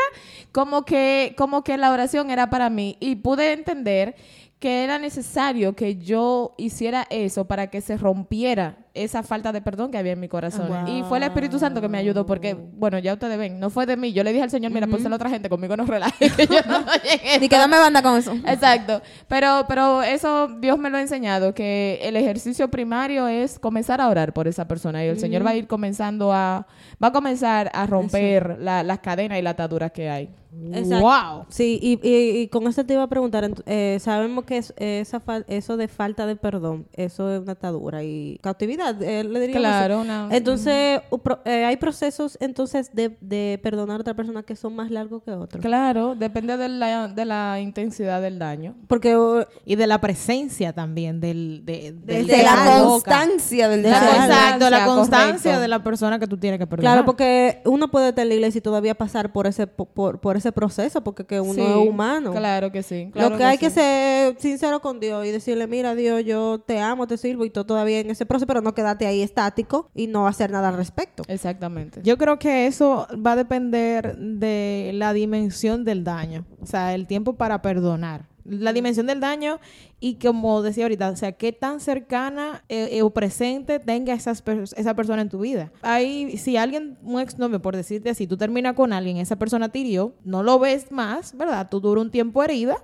como 0.52 0.84
que 0.84 1.36
como 1.38 1.64
que 1.64 1.78
la 1.78 1.92
oración 1.92 2.32
era 2.32 2.50
para 2.50 2.72
mí. 2.72 2.98
Y 3.00 3.18
pude 3.18 3.54
entender 3.54 4.16
que 4.58 4.84
era 4.84 4.98
necesario 4.98 5.76
que 5.76 5.98
yo 5.98 6.56
hiciera 6.58 7.06
eso 7.12 7.46
para 7.46 7.70
que 7.70 7.82
se 7.82 7.98
rompiera 7.98 8.80
esa 8.94 9.24
falta 9.24 9.52
de 9.52 9.62
perdón 9.62 9.90
que 9.92 9.98
había 9.98 10.12
en 10.14 10.20
mi 10.20 10.28
corazón. 10.28 10.68
Wow. 10.68 10.88
Y 10.88 11.04
fue 11.04 11.18
el 11.18 11.24
Espíritu 11.24 11.58
Santo 11.60 11.80
que 11.80 11.88
me 11.88 11.98
ayudó 11.98 12.26
porque, 12.26 12.54
bueno, 12.56 13.00
ya 13.00 13.14
ustedes 13.14 13.38
ven, 13.38 13.60
no 13.60 13.70
fue 13.70 13.86
de 13.86 13.96
mí. 13.96 14.12
Yo 14.12 14.24
le 14.24 14.32
dije 14.34 14.44
al 14.44 14.50
Señor, 14.50 14.72
mira, 14.72 14.86
pónselo 14.88 15.16
a 15.16 15.18
otra 15.18 15.30
gente, 15.30 15.48
conmigo 15.50 15.78
no 15.78 15.86
relaje, 15.86 16.30
que 16.30 16.46
yo 16.48 16.60
no 16.68 16.80
estoy 16.80 17.00
en 17.10 17.20
esto". 17.26 17.40
Ni 17.40 17.50
que 17.50 17.58
no 17.58 17.68
me 17.68 17.78
banda 17.80 18.02
con 18.02 18.18
eso. 18.18 18.34
Exacto. 18.46 19.02
Pero, 19.28 19.66
pero 19.68 20.04
eso 20.04 20.48
Dios 20.60 20.78
me 20.78 20.90
lo 20.90 20.98
ha 20.98 21.02
enseñado, 21.02 21.54
que 21.54 22.00
el 22.04 22.16
ejercicio 22.18 22.70
primario 22.70 23.28
es 23.28 23.60
comenzar 23.60 24.02
a 24.02 24.10
orar 24.10 24.34
por 24.34 24.48
esa 24.48 24.68
persona 24.68 25.04
y 25.06 25.08
el 25.08 25.20
Señor 25.20 25.46
va 25.46 25.52
a 25.52 25.56
ir 25.56 25.68
comenzando 25.68 26.34
a, 26.34 26.68
va 27.02 27.08
a 27.08 27.12
comenzar 27.14 27.72
a 27.74 27.86
romper 27.86 28.58
la- 28.60 28.84
las 28.84 29.00
cadenas 29.00 29.40
y 29.40 29.42
las 29.42 29.54
ataduras 29.54 29.92
que 29.92 30.10
hay. 30.10 30.30
Exacto. 30.74 31.06
Wow. 31.06 31.46
Sí, 31.48 31.80
y, 31.82 31.98
y, 32.06 32.42
y 32.42 32.48
con 32.50 32.68
eso 32.68 32.84
te 32.86 32.94
iba 32.94 33.04
a 33.04 33.08
preguntar, 33.08 33.50
eh, 33.66 33.98
sabemos 34.02 34.44
que 34.44 34.58
es, 34.58 34.74
esa 34.76 35.22
eso 35.48 35.78
de 35.78 35.88
falta 35.88 36.26
de 36.26 36.36
perdón, 36.36 36.88
eso 36.92 37.34
es 37.34 37.40
una 37.42 37.54
atadura 37.54 38.04
y 38.04 38.38
cautividad, 38.42 38.81
eh, 39.02 39.24
le 39.24 39.40
diríamos. 39.40 39.70
Claro, 39.70 40.04
Entonces, 40.32 41.02
pro- 41.24 41.40
eh, 41.46 41.66
hay 41.66 41.78
procesos 41.78 42.38
entonces 42.42 42.90
de, 42.94 43.18
de 43.22 43.60
perdonar 43.64 43.98
a 43.98 44.02
otra 44.02 44.14
persona 44.14 44.44
que 44.44 44.56
son 44.56 44.76
más 44.76 44.92
largos 44.92 45.24
que 45.24 45.32
otros. 45.32 45.62
Claro, 45.62 46.16
depende 46.16 46.58
de 46.58 46.70
la, 46.70 47.08
de 47.08 47.26
la 47.26 47.60
intensidad 47.60 48.22
del 48.22 48.40
daño. 48.40 48.76
Porque 48.88 49.16
uh, 49.18 49.44
Y 49.66 49.76
de 49.76 49.88
la 49.88 50.00
presencia 50.02 50.74
también, 50.74 51.20
del, 51.22 51.62
de, 51.66 51.94
del- 51.94 52.28
De 52.28 52.36
de 52.38 52.44
la 52.44 52.82
constancia 52.84 53.70
del 53.70 53.84
daño. 53.84 53.96
exacto, 53.96 54.70
la 54.70 54.78
correcto. 54.78 54.96
constancia 54.96 55.60
de 55.60 55.68
la 55.68 55.84
persona 55.84 56.20
que 56.20 56.28
tú 56.28 56.38
tienes 56.38 56.60
que 56.60 56.68
perdonar. 56.68 56.94
Claro, 56.94 57.06
porque 57.06 57.62
uno 57.66 57.90
puede 57.90 58.10
estar 58.10 58.24
en 58.24 58.30
la 58.30 58.36
iglesia 58.36 58.60
y 58.60 58.62
todavía 58.62 58.96
pasar 58.96 59.32
por 59.32 59.48
ese 59.48 59.68
po- 59.68 59.86
por, 59.86 60.20
por 60.20 60.38
ese 60.38 60.52
proceso, 60.52 61.04
porque 61.04 61.26
que 61.26 61.40
uno 61.40 61.54
Sí, 61.54 61.62
es 61.62 61.76
humano. 61.76 62.32
Claro 62.32 62.72
que 62.72 62.84
sí. 62.84 63.10
claro 63.12 63.30
Lo 63.32 63.38
que 63.38 63.44
hay 63.44 63.58
que 63.58 63.70
ser 63.70 64.36
sincero 64.40 64.80
con 64.82 65.00
Dios 65.00 65.26
y 65.26 65.32
decirle, 65.32 65.68
mira 65.68 65.96
Dios, 65.96 66.24
yo 66.26 66.60
te 66.66 66.80
amo, 66.80 67.08
te 67.08 67.18
sirvo 67.18 67.46
y 67.46 67.50
tú 67.50 67.64
todavía 67.64 68.00
en 68.00 68.10
ese 68.10 68.26
proceso, 68.26 68.48
pero 68.48 68.62
no 68.62 68.71
quedarte 68.74 69.08
ahí 69.08 69.22
estático 69.22 69.90
y 69.96 70.08
no 70.08 70.28
hacer 70.28 70.52
nada 70.52 70.70
al 70.70 70.78
respecto. 70.78 71.24
Exactamente. 71.28 72.02
Yo 72.04 72.18
creo 72.18 72.40
que 72.40 72.68
eso 72.68 73.08
va 73.26 73.34
a 73.34 73.36
depender 73.36 74.18
de 74.18 74.92
la 74.94 75.14
dimensión 75.14 75.84
del 75.84 76.04
daño, 76.04 76.46
o 76.62 76.66
sea, 76.66 76.94
el 76.94 77.08
tiempo 77.08 77.34
para 77.34 77.62
perdonar. 77.62 78.30
La 78.44 78.74
dimensión 78.74 79.06
del 79.06 79.20
daño 79.20 79.60
y 80.00 80.16
como 80.16 80.64
decía 80.64 80.86
ahorita, 80.86 81.12
o 81.12 81.16
sea, 81.16 81.34
qué 81.34 81.52
tan 81.54 81.80
cercana 81.80 82.64
eh, 82.70 83.04
o 83.04 83.12
presente 83.12 83.78
tenga 83.80 84.14
esas 84.16 84.44
pers- 84.44 84.74
esa 84.76 84.96
persona 84.96 85.22
en 85.22 85.30
tu 85.30 85.42
vida. 85.42 85.72
Ahí, 85.84 86.38
si 86.40 86.58
alguien, 86.58 86.98
un 87.04 87.22
exnovio, 87.22 87.62
por 87.62 87.76
decirte 87.76 88.10
así, 88.10 88.26
tú 88.26 88.38
terminas 88.38 88.74
con 88.74 88.94
alguien, 88.94 89.18
esa 89.18 89.36
persona 89.36 89.70
te 89.70 89.78
hirió, 89.78 90.16
no 90.24 90.42
lo 90.42 90.58
ves 90.58 90.92
más, 90.92 91.38
¿verdad? 91.38 91.68
Tú 91.70 91.80
duras 91.80 92.04
un 92.04 92.10
tiempo 92.10 92.42
herida, 92.44 92.78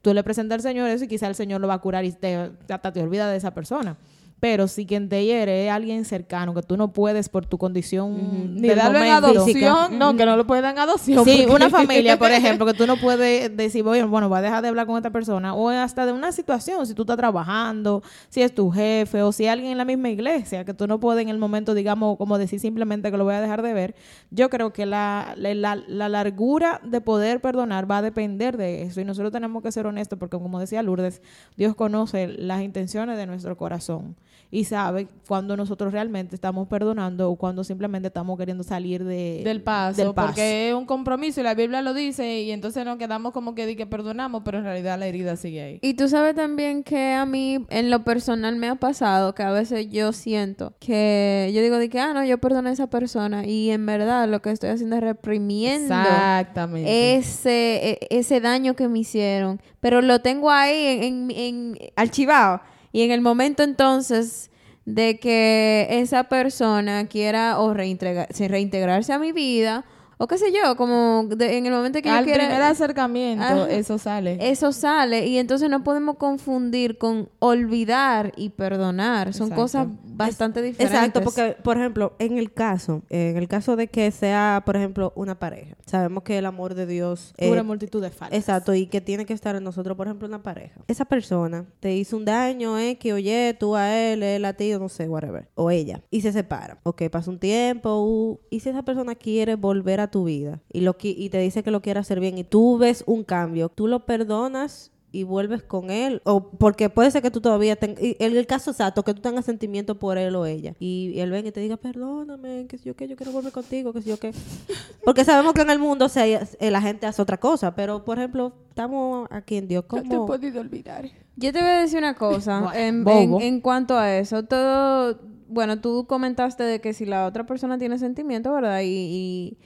tú 0.00 0.14
le 0.14 0.24
presentas 0.24 0.56
al 0.56 0.62
Señor 0.62 0.88
eso 0.88 1.04
y 1.04 1.08
quizá 1.08 1.26
el 1.28 1.34
Señor 1.34 1.60
lo 1.60 1.68
va 1.68 1.74
a 1.74 1.80
curar 1.80 2.06
y 2.06 2.12
te, 2.12 2.50
hasta 2.70 2.90
te 2.90 3.02
olvida 3.02 3.30
de 3.30 3.36
esa 3.36 3.52
persona. 3.52 3.98
Pero 4.42 4.66
si 4.66 4.86
quien 4.86 5.08
te 5.08 5.24
hiere 5.24 5.66
es 5.66 5.70
alguien 5.70 6.04
cercano, 6.04 6.52
que 6.52 6.62
tú 6.62 6.76
no 6.76 6.92
puedes 6.92 7.28
por 7.28 7.46
tu 7.46 7.58
condición 7.58 8.56
Ni 8.56 8.66
del 8.66 8.76
darlo 8.76 8.98
en 8.98 9.12
adopción, 9.12 9.96
no, 10.00 10.16
que 10.16 10.26
no 10.26 10.36
lo 10.36 10.44
pueden 10.48 10.64
en 10.64 10.78
adopción. 10.80 11.24
Sí, 11.24 11.44
porque- 11.46 11.54
una 11.54 11.70
familia, 11.70 12.18
por 12.18 12.32
ejemplo, 12.32 12.66
que 12.66 12.74
tú 12.74 12.84
no 12.88 12.96
puedes 12.96 13.56
decir, 13.56 13.86
"Oye, 13.86 14.02
bueno, 14.02 14.28
va 14.28 14.38
a 14.38 14.42
dejar 14.42 14.60
de 14.62 14.66
hablar 14.66 14.88
con 14.88 14.96
esta 14.96 15.10
persona, 15.10 15.54
o 15.54 15.68
hasta 15.68 16.06
de 16.06 16.12
una 16.12 16.32
situación, 16.32 16.88
si 16.88 16.94
tú 16.94 17.02
estás 17.02 17.18
trabajando, 17.18 18.02
si 18.30 18.42
es 18.42 18.52
tu 18.52 18.72
jefe, 18.72 19.22
o 19.22 19.30
si 19.30 19.46
alguien 19.46 19.70
en 19.70 19.78
la 19.78 19.84
misma 19.84 20.08
iglesia, 20.08 20.64
que 20.64 20.74
tú 20.74 20.88
no 20.88 20.98
puedes 20.98 21.22
en 21.22 21.28
el 21.28 21.38
momento, 21.38 21.72
digamos, 21.72 22.16
como 22.18 22.36
decir 22.36 22.58
simplemente 22.58 23.12
que 23.12 23.16
lo 23.16 23.22
voy 23.22 23.34
a 23.34 23.40
dejar 23.40 23.62
de 23.62 23.72
ver. 23.74 23.94
Yo 24.32 24.50
creo 24.50 24.72
que 24.72 24.86
la- 24.86 25.34
la 25.36 26.08
largura 26.08 26.80
de 26.82 27.00
poder 27.00 27.40
perdonar 27.40 27.88
va 27.88 27.98
a 27.98 28.02
depender 28.02 28.56
de 28.56 28.82
eso, 28.82 29.00
y 29.00 29.04
nosotros 29.04 29.30
tenemos 29.30 29.62
que 29.62 29.70
ser 29.70 29.86
honestos, 29.86 30.18
porque 30.18 30.36
como 30.36 30.58
decía 30.58 30.82
Lourdes, 30.82 31.22
Dios 31.56 31.76
conoce 31.76 32.26
las 32.26 32.60
intenciones 32.62 33.16
de 33.16 33.26
nuestro 33.26 33.56
corazón 33.56 34.16
y 34.50 34.64
sabe 34.64 35.08
cuando 35.26 35.56
nosotros 35.56 35.92
realmente 35.92 36.34
estamos 36.34 36.68
perdonando 36.68 37.30
o 37.30 37.36
cuando 37.36 37.64
simplemente 37.64 38.08
estamos 38.08 38.38
queriendo 38.38 38.62
salir 38.64 39.02
de, 39.04 39.42
del 39.44 39.62
paso, 39.62 39.96
del 40.02 40.12
paso. 40.14 40.28
porque 40.28 40.68
es 40.68 40.74
un 40.74 40.84
compromiso 40.84 41.40
y 41.40 41.44
la 41.44 41.54
Biblia 41.54 41.80
lo 41.82 41.94
dice 41.94 42.40
y 42.42 42.50
entonces 42.50 42.84
nos 42.84 42.98
quedamos 42.98 43.32
como 43.32 43.54
que 43.54 43.66
di 43.66 43.76
que 43.76 43.86
perdonamos, 43.86 44.42
pero 44.44 44.58
en 44.58 44.64
realidad 44.64 44.98
la 44.98 45.06
herida 45.06 45.36
sigue 45.36 45.62
ahí. 45.62 45.78
Y 45.82 45.94
tú 45.94 46.08
sabes 46.08 46.34
también 46.34 46.82
que 46.84 47.12
a 47.12 47.24
mí 47.24 47.64
en 47.70 47.90
lo 47.90 48.04
personal 48.04 48.56
me 48.56 48.68
ha 48.68 48.74
pasado 48.74 49.34
que 49.34 49.42
a 49.42 49.50
veces 49.52 49.88
yo 49.90 50.12
siento 50.12 50.74
que 50.80 51.50
yo 51.54 51.62
digo 51.62 51.78
de 51.78 51.88
que, 51.88 52.00
ah, 52.00 52.12
no, 52.12 52.24
yo 52.24 52.38
perdoné 52.38 52.70
a 52.70 52.72
esa 52.72 52.88
persona 52.90 53.46
y 53.46 53.70
en 53.70 53.86
verdad 53.86 54.28
lo 54.28 54.42
que 54.42 54.50
estoy 54.50 54.70
haciendo 54.70 54.96
es 54.96 55.02
reprimiendo 55.02 55.94
Exactamente. 55.94 57.16
ese, 57.16 57.90
e- 57.92 57.98
ese 58.10 58.40
daño 58.40 58.74
que 58.74 58.88
me 58.88 58.98
hicieron. 59.00 59.60
Pero 59.80 60.02
lo 60.02 60.20
tengo 60.20 60.50
ahí 60.50 60.86
en, 61.04 61.30
en- 61.30 61.30
en- 61.30 61.78
archivado. 61.96 62.60
Y 62.92 63.02
en 63.02 63.10
el 63.10 63.20
momento 63.20 63.62
entonces 63.62 64.50
de 64.84 65.18
que 65.18 65.86
esa 65.90 66.24
persona 66.24 67.06
quiera 67.08 67.58
o 67.58 67.72
reintegra- 67.74 68.28
se- 68.30 68.48
reintegrarse 68.48 69.12
a 69.12 69.18
mi 69.18 69.32
vida, 69.32 69.84
o 70.22 70.28
qué 70.28 70.38
sé 70.38 70.52
yo, 70.52 70.76
como 70.76 71.24
de- 71.28 71.58
en 71.58 71.66
el 71.66 71.72
momento 71.72 72.00
que 72.00 72.08
yo 72.08 72.14
Al 72.14 72.24
quiera... 72.24 72.44
primer 72.44 72.62
acercamiento, 72.62 73.44
Ajá. 73.44 73.70
eso 73.70 73.98
sale. 73.98 74.38
Eso 74.40 74.70
sale 74.70 75.26
y 75.26 75.36
entonces 75.38 75.68
no 75.68 75.82
podemos 75.82 76.16
confundir 76.16 76.96
con 76.96 77.28
olvidar 77.40 78.32
y 78.36 78.50
perdonar. 78.50 79.34
Son 79.34 79.48
Exacto. 79.48 79.62
cosas 79.62 79.86
bastante 80.04 80.62
diferentes. 80.62 80.94
Exacto, 80.96 81.22
porque, 81.22 81.56
por 81.64 81.76
ejemplo, 81.76 82.14
en 82.20 82.38
el 82.38 82.52
caso, 82.52 83.02
en 83.10 83.36
el 83.36 83.48
caso 83.48 83.74
de 83.74 83.88
que 83.88 84.10
sea, 84.12 84.62
por 84.64 84.76
ejemplo, 84.76 85.12
una 85.16 85.40
pareja, 85.40 85.74
sabemos 85.86 86.22
que 86.22 86.38
el 86.38 86.46
amor 86.46 86.74
de 86.74 86.86
Dios 86.86 87.34
eh, 87.38 87.48
Cubre 87.48 87.62
multitud 87.64 88.00
de 88.00 88.10
faltas. 88.10 88.38
Exacto, 88.38 88.74
y 88.74 88.86
que 88.86 89.00
tiene 89.00 89.26
que 89.26 89.32
estar 89.32 89.56
en 89.56 89.64
nosotros, 89.64 89.96
por 89.96 90.06
ejemplo, 90.06 90.28
una 90.28 90.42
pareja. 90.44 90.80
Esa 90.86 91.04
persona 91.04 91.64
te 91.80 91.94
hizo 91.96 92.16
un 92.16 92.24
daño, 92.24 92.78
eh, 92.78 92.96
que 92.96 93.12
oye, 93.12 93.56
tú 93.58 93.74
a 93.74 93.92
él, 93.98 94.22
él 94.22 94.44
a 94.44 94.52
ti, 94.52 94.70
no 94.78 94.88
sé, 94.88 95.08
whatever. 95.08 95.48
O 95.56 95.70
ella. 95.72 96.02
Y 96.10 96.20
se 96.20 96.30
separan. 96.32 96.78
Ok, 96.84 97.02
pasa 97.10 97.28
un 97.30 97.40
tiempo. 97.40 98.02
uh, 98.04 98.38
y 98.50 98.60
si 98.60 98.68
esa 98.68 98.82
persona 98.84 99.14
quiere 99.14 99.56
volver 99.56 99.98
a 100.00 100.10
tu 100.12 100.22
vida 100.24 100.60
y, 100.72 100.82
lo, 100.82 100.96
qui- 100.96 101.16
y 101.18 101.28
te 101.30 101.38
dice 101.38 101.64
que 101.64 101.72
lo 101.72 101.82
quiere 101.82 101.98
hacer 101.98 102.20
bien 102.20 102.38
y 102.38 102.44
tú 102.44 102.78
ves 102.78 103.02
un 103.08 103.24
cambio, 103.24 103.68
tú 103.68 103.88
lo 103.88 104.06
perdonas 104.06 104.90
y 105.14 105.24
vuelves 105.24 105.62
con 105.62 105.90
él. 105.90 106.22
O 106.24 106.48
porque 106.52 106.88
puede 106.88 107.10
ser 107.10 107.20
que 107.20 107.30
tú 107.30 107.42
todavía 107.42 107.76
tengas... 107.76 107.98
En 108.00 108.34
el 108.34 108.46
caso 108.46 108.70
exacto, 108.70 109.02
que 109.02 109.12
tú 109.12 109.20
tengas 109.20 109.44
sentimiento 109.44 109.98
por 109.98 110.16
él 110.16 110.34
o 110.36 110.46
ella. 110.46 110.74
Y, 110.78 111.10
y 111.14 111.20
él 111.20 111.30
venga 111.30 111.48
y 111.48 111.52
te 111.52 111.60
diga, 111.60 111.76
perdóname, 111.76 112.66
que 112.66 112.78
si 112.78 112.84
yo 112.84 112.96
qué, 112.96 113.06
yo 113.08 113.14
quiero 113.16 113.30
volver 113.30 113.52
contigo, 113.52 113.92
que 113.92 114.00
si 114.00 114.08
yo 114.08 114.18
qué. 114.18 114.32
Porque 115.04 115.24
sabemos 115.26 115.52
que 115.52 115.60
en 115.60 115.68
el 115.70 115.78
mundo 115.78 116.08
se, 116.08 116.40
eh, 116.58 116.70
la 116.70 116.80
gente 116.80 117.04
hace 117.06 117.20
otra 117.20 117.38
cosa. 117.38 117.74
Pero, 117.74 118.06
por 118.06 118.16
ejemplo, 118.18 118.54
estamos 118.70 119.28
aquí 119.30 119.56
en 119.56 119.68
Dios. 119.68 119.84
No 119.92 120.00
te 120.00 120.06
he 120.06 120.10
¿Cómo? 120.10 120.24
podido 120.26 120.60
olvidar. 120.62 121.04
Yo 121.36 121.52
te 121.52 121.60
voy 121.60 121.68
a 121.68 121.80
decir 121.82 121.98
una 121.98 122.14
cosa 122.14 122.70
en, 122.74 123.04
Bobo. 123.04 123.38
en- 123.38 123.46
en 123.46 123.60
cuanto 123.60 123.98
a 123.98 124.16
eso. 124.16 124.44
Todo, 124.44 125.18
bueno, 125.48 125.78
tú 125.82 126.06
comentaste 126.06 126.62
de 126.64 126.80
que 126.80 126.94
si 126.94 127.04
la 127.04 127.26
otra 127.26 127.44
persona 127.44 127.76
tiene 127.76 127.98
sentimiento, 127.98 128.50
¿verdad? 128.50 128.80
Y, 128.80 128.86
y, 128.86 129.58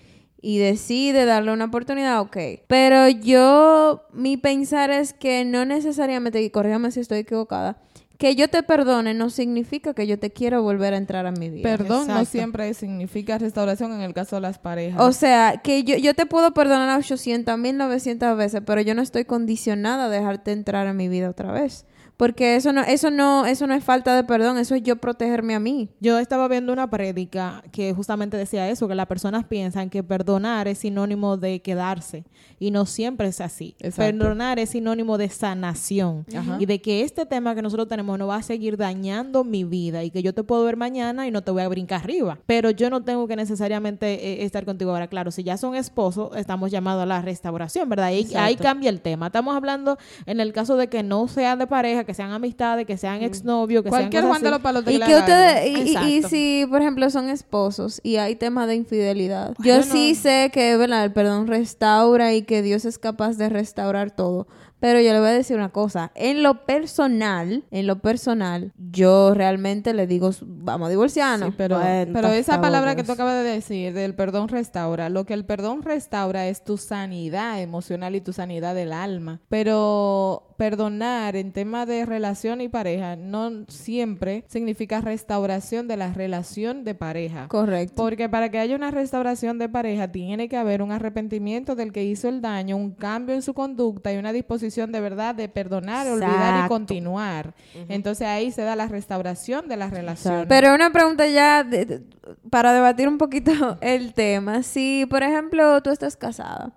y 0.47 0.59
decide 0.59 1.25
darle 1.25 1.53
una 1.53 1.65
oportunidad, 1.65 2.21
ok. 2.21 2.37
Pero 2.69 3.09
yo, 3.09 4.05
mi 4.13 4.37
pensar 4.37 4.93
es 4.93 5.13
que 5.13 5.45
no 5.45 5.65
necesariamente, 5.65 6.41
y 6.41 6.51
corrígame 6.51 6.93
si 6.93 7.01
estoy 7.01 7.19
equivocada, 7.19 7.79
que 8.17 8.37
yo 8.37 8.47
te 8.47 8.63
perdone 8.63 9.13
no 9.13 9.29
significa 9.29 9.93
que 9.93 10.07
yo 10.07 10.21
te 10.21 10.31
quiero 10.31 10.63
volver 10.63 10.95
a 10.95 10.99
entrar 10.99 11.27
a 11.27 11.33
mi 11.33 11.51
vida. 11.51 11.65
Perdón 11.65 12.07
no 12.07 12.25
siempre 12.25 12.73
significa 12.75 13.39
restauración 13.39 13.93
en 13.95 14.03
el 14.03 14.15
caso 14.15 14.37
de 14.37 14.43
las 14.43 14.61
parejas. 14.61 15.01
O 15.03 15.11
sea, 15.11 15.63
que 15.65 15.83
yo, 15.83 15.97
yo 15.97 16.15
te 16.15 16.27
puedo 16.27 16.55
perdonar 16.55 16.97
800, 16.97 17.59
1900 17.59 18.39
veces, 18.39 18.63
pero 18.65 18.81
yo 18.83 18.95
no 18.95 19.03
estoy 19.03 19.25
condicionada 19.25 20.05
a 20.05 20.09
dejarte 20.09 20.53
entrar 20.53 20.87
a 20.87 20.93
mi 20.93 21.09
vida 21.09 21.29
otra 21.29 21.51
vez. 21.51 21.87
Porque 22.17 22.57
eso 22.57 22.73
no, 22.73 22.83
eso 22.83 23.11
no, 23.11 23.45
eso 23.47 23.67
no 23.67 23.75
es 23.75 23.85
falta 23.85 24.17
de 24.17 24.25
perdón, 24.25 24.57
eso 24.59 24.75
es 24.75 24.83
yo 24.83 24.97
protegerme 24.97 25.55
a 25.55 25.61
mí. 25.61 25.91
Yo 26.01 26.19
estaba 26.19 26.49
viendo 26.49 26.73
una 26.73 26.89
prédica 26.89 27.63
que 27.73 27.93
justamente 27.93 28.37
decía 28.37 28.69
eso, 28.71 28.89
que 28.89 28.95
las 28.95 29.07
personas 29.07 29.45
piensan 29.45 29.91
que 29.91 30.03
perdonar 30.03 30.67
es 30.69 30.79
sinónimo 30.79 31.37
de 31.37 31.61
quedarse 31.61 32.25
y 32.59 32.71
no 32.71 32.87
siempre 32.87 33.29
es 33.29 33.41
así. 33.41 33.77
Exacto. 33.81 34.19
Perdonar 34.19 34.59
es 34.59 34.71
sinónimo 34.71 35.19
de 35.19 35.29
sanación 35.29 36.25
Ajá. 36.35 36.57
y 36.59 36.67
de 36.67 36.81
que 36.81 37.03
este 37.03 37.27
tema 37.27 37.55
que 37.55 37.63
nosotros 37.63 37.89
tenemos 37.89 38.19
no 38.19 38.27
va 38.29 38.37
a 38.37 38.43
seguir 38.43 38.77
dañando 38.77 39.45
mi 39.45 39.65
vida 39.65 40.03
y 40.03 40.11
que 40.11 40.23
yo 40.23 40.33
te 40.33 40.43
puedo 40.43 40.65
ver 40.65 40.77
mañana 40.77 41.27
y 41.27 41.31
no 41.31 41.43
te 41.43 41.51
voy 41.51 41.63
a 41.63 41.69
brincar 41.69 42.01
arriba, 42.01 42.39
pero 42.47 42.71
yo 42.71 42.89
no 42.89 43.03
tengo 43.03 43.29
que 43.29 43.37
necesariamente 43.37 44.15
eh, 44.15 44.45
estar 44.45 44.65
contigo 44.65 44.91
ahora. 44.91 45.09
Claro, 45.09 45.31
si 45.31 45.43
ya 45.43 45.57
son 45.57 45.75
esposos, 45.75 46.35
estamos 46.37 46.71
llamados 46.71 47.03
a 47.03 47.07
la 47.07 47.21
restauración, 47.21 47.89
¿verdad? 47.89 48.07
Ahí, 48.07 48.21
Exacto. 48.21 48.41
ahí 48.41 48.57
cambia 48.57 48.89
el 48.89 49.01
tema. 49.03 49.27
Estamos 49.27 49.55
hablando 49.55 49.99
en 50.25 50.41
el 50.41 50.53
caso 50.53 50.77
de 50.77 50.89
que 50.89 51.03
no 51.03 51.29
sean 51.29 51.59
de 51.59 51.67
pareja, 51.67 52.06
que 52.07 52.15
sean 52.15 52.31
amistades, 52.33 52.87
que 52.87 52.97
sean 52.97 53.23
exnovios, 53.23 53.83
que 53.83 53.89
Cualquier 53.91 54.23
sean 54.23 54.29
Juan 54.31 54.43
de 54.43 54.51
los 54.51 54.61
palos 54.61 54.85
de 54.85 54.93
Y 54.95 54.99
la 54.99 55.07
que 55.07 55.17
ustedes, 55.17 55.67
y- 55.67 55.71
y, 55.71 55.83
y, 55.83 55.97
Exacto. 56.17 56.29
si, 56.29 56.67
por 56.71 56.81
ejemplo, 56.81 57.11
son 57.11 57.29
esposos 57.29 58.01
y 58.03 58.17
hay 58.17 58.37
temas 58.37 58.69
de 58.69 58.77
infidelidad, 58.77 59.55
yo 59.59 59.77
Bueno. 59.77 59.93
sí 59.93 60.15
sé 60.15 60.51
que, 60.53 60.77
¿verdad? 60.77 61.05
El 61.05 61.13
perdón 61.13 61.47
restaura 61.49 62.33
y 62.35 62.43
que 62.43 62.63
Dios 62.63 62.85
es 62.85 62.99
capaz 62.99 63.37
de 63.37 63.49
restaurar 63.49 64.11
todo. 64.13 64.47
Pero 64.79 65.01
yo 65.01 65.11
le 65.15 65.21
voy 65.21 65.29
a 65.31 65.33
decir 65.33 65.57
una 65.57 65.71
cosa. 65.71 66.13
En 66.15 66.43
lo 66.43 66.67
personal, 66.67 67.65
en 67.71 67.87
lo 67.87 68.01
personal, 68.03 68.73
yo 68.93 69.33
realmente 69.33 69.95
le 69.95 70.07
digo, 70.07 70.31
vamos 70.43 70.89
a 70.89 70.91
divorciarnos. 70.91 71.49
Sí, 71.49 71.55
pero, 71.57 71.79
Bueno, 71.79 72.11
pero 72.13 72.29
esa 72.29 72.61
palabra 72.61 72.95
que 72.95 73.03
tú 73.03 73.13
acabas 73.13 73.43
de 73.43 73.51
decir, 73.51 73.95
del 73.95 74.15
perdón 74.15 74.49
restaura, 74.49 75.09
lo 75.09 75.25
que 75.25 75.33
el 75.33 75.47
perdón 75.47 75.83
restaura 75.83 76.47
es 76.47 76.63
tu 76.63 76.77
sanidad 76.77 77.63
emocional 77.63 78.15
y 78.17 78.21
tu 78.21 78.35
sanidad 78.35 78.75
del 78.75 78.93
alma. 78.93 79.41
Pero 79.49 80.46
perdonar 80.57 81.37
en 81.37 81.53
tema 81.53 81.87
de 81.87 82.05
relación 82.07 82.61
y 82.61 82.69
pareja 82.69 83.17
no 83.17 83.65
siempre 83.69 84.45
significa 84.49 85.01
restauración 85.01 85.89
de 85.89 85.97
la 85.97 86.13
relación 86.13 86.85
de 86.85 86.95
pareja. 86.95 87.49
Correcto. 87.49 87.95
Porque 87.97 88.29
para 88.29 88.51
que 88.51 88.59
haya 88.59 88.77
una 88.77 88.91
restauración 88.91 89.59
de 89.59 89.69
pareja 89.69 90.09
tiene 90.09 90.49
que 90.49 90.57
haber 90.57 90.83
un 90.83 90.93
arrepentimiento 90.93 91.75
del 91.75 91.93
que 91.93 92.05
hizo 92.05 92.29
el 92.29 92.41
daño, 92.41 92.77
un 92.77 92.93
cambio 92.93 93.35
en 93.35 93.43
su 93.43 93.55
conducta 93.55 94.13
y 94.13 94.17
una 94.17 94.33
disposición 94.33 94.93
de 94.93 95.01
verdad 95.01 95.35
de 95.35 95.49
perdonar, 95.49 96.07
olvidar 96.09 96.65
y 96.65 96.69
continuar. 96.69 97.55
Entonces 97.89 98.27
ahí 98.27 98.51
se 98.51 98.63
da 98.63 98.77
la 98.77 98.87
restauración 98.89 99.69
de 99.69 99.77
la 99.77 99.89
relación. 99.91 100.47
Pero 100.49 100.75
una 100.75 100.91
pregunta 100.91 101.27
ya 101.27 101.63
de- 101.65 101.85
de- 101.85 102.03
para 102.51 102.73
debatir 102.73 103.09
un 103.09 103.19
poquito 103.19 103.53
el 103.81 104.15
tema. 104.15 104.63
Si, 104.63 105.07
por 105.09 105.23
ejemplo, 105.23 105.83
tú 105.83 105.91
estás 105.91 106.17
casada 106.17 106.73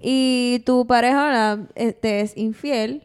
Y 0.00 0.62
tu 0.64 0.86
pareja 0.86 1.24
ahora, 1.26 1.66
eh, 1.74 1.92
te 1.92 2.20
es 2.20 2.36
infiel 2.36 3.02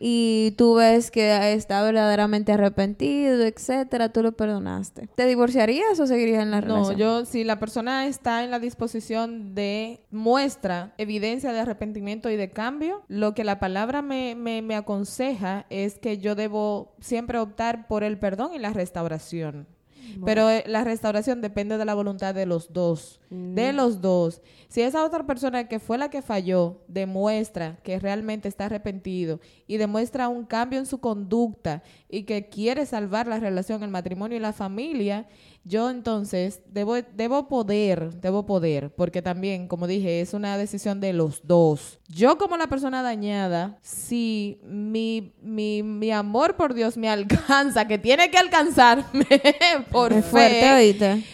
y 0.00 0.52
tú 0.56 0.74
ves 0.74 1.10
que 1.10 1.52
está 1.52 1.82
verdaderamente 1.82 2.52
arrepentido, 2.52 3.44
etcétera, 3.44 4.12
tú 4.12 4.22
lo 4.22 4.32
perdonaste. 4.32 5.08
¿Te 5.14 5.26
divorciarías 5.26 5.98
o 5.98 6.06
seguirías 6.06 6.42
en 6.42 6.50
la 6.50 6.60
No, 6.60 6.66
relación? 6.84 6.96
yo, 6.98 7.24
si 7.24 7.44
la 7.44 7.58
persona 7.58 8.06
está 8.06 8.44
en 8.44 8.50
la 8.50 8.58
disposición 8.60 9.54
de 9.54 10.00
muestra 10.10 10.94
evidencia 10.98 11.52
de 11.52 11.60
arrepentimiento 11.60 12.30
y 12.30 12.36
de 12.36 12.50
cambio, 12.50 13.02
lo 13.08 13.34
que 13.34 13.44
la 13.44 13.58
palabra 13.58 14.02
me, 14.02 14.34
me, 14.34 14.62
me 14.62 14.76
aconseja 14.76 15.66
es 15.70 15.98
que 15.98 16.18
yo 16.18 16.34
debo 16.34 16.94
siempre 17.00 17.38
optar 17.38 17.88
por 17.88 18.04
el 18.04 18.18
perdón 18.18 18.50
y 18.54 18.58
la 18.58 18.72
restauración. 18.72 19.66
Pero 20.24 20.50
eh, 20.50 20.64
la 20.66 20.84
restauración 20.84 21.40
depende 21.40 21.78
de 21.78 21.84
la 21.84 21.94
voluntad 21.94 22.34
de 22.34 22.46
los 22.46 22.72
dos, 22.72 23.20
de 23.30 23.72
los 23.72 24.00
dos. 24.00 24.42
Si 24.68 24.82
esa 24.82 25.04
otra 25.04 25.26
persona 25.26 25.68
que 25.68 25.78
fue 25.78 25.98
la 25.98 26.10
que 26.10 26.22
falló 26.22 26.82
demuestra 26.88 27.78
que 27.82 27.98
realmente 27.98 28.48
está 28.48 28.66
arrepentido 28.66 29.40
y 29.66 29.76
demuestra 29.76 30.28
un 30.28 30.44
cambio 30.44 30.78
en 30.78 30.86
su 30.86 30.98
conducta 30.98 31.82
y 32.08 32.24
que 32.24 32.48
quiere 32.48 32.84
salvar 32.86 33.26
la 33.26 33.40
relación, 33.40 33.82
el 33.82 33.90
matrimonio 33.90 34.36
y 34.36 34.40
la 34.40 34.52
familia, 34.52 35.26
yo 35.68 35.90
entonces 35.90 36.62
debo, 36.66 36.96
debo 37.14 37.46
poder, 37.46 38.14
debo 38.20 38.46
poder, 38.46 38.90
porque 38.90 39.20
también, 39.22 39.68
como 39.68 39.86
dije, 39.86 40.20
es 40.22 40.32
una 40.34 40.56
decisión 40.56 41.00
de 41.00 41.12
los 41.12 41.46
dos. 41.46 41.98
Yo 42.08 42.38
como 42.38 42.56
la 42.56 42.66
persona 42.68 43.02
dañada, 43.02 43.78
si 43.82 44.58
mi, 44.64 45.34
mi, 45.42 45.82
mi 45.82 46.10
amor 46.10 46.56
por 46.56 46.74
Dios 46.74 46.96
me 46.96 47.08
alcanza, 47.10 47.86
que 47.86 47.98
tiene 47.98 48.30
que 48.30 48.38
alcanzarme 48.38 49.26
por 49.92 50.12
Es 50.12 50.24
fe, 50.24 50.30
fuerte, 50.30 50.72
oíste. 50.72 51.24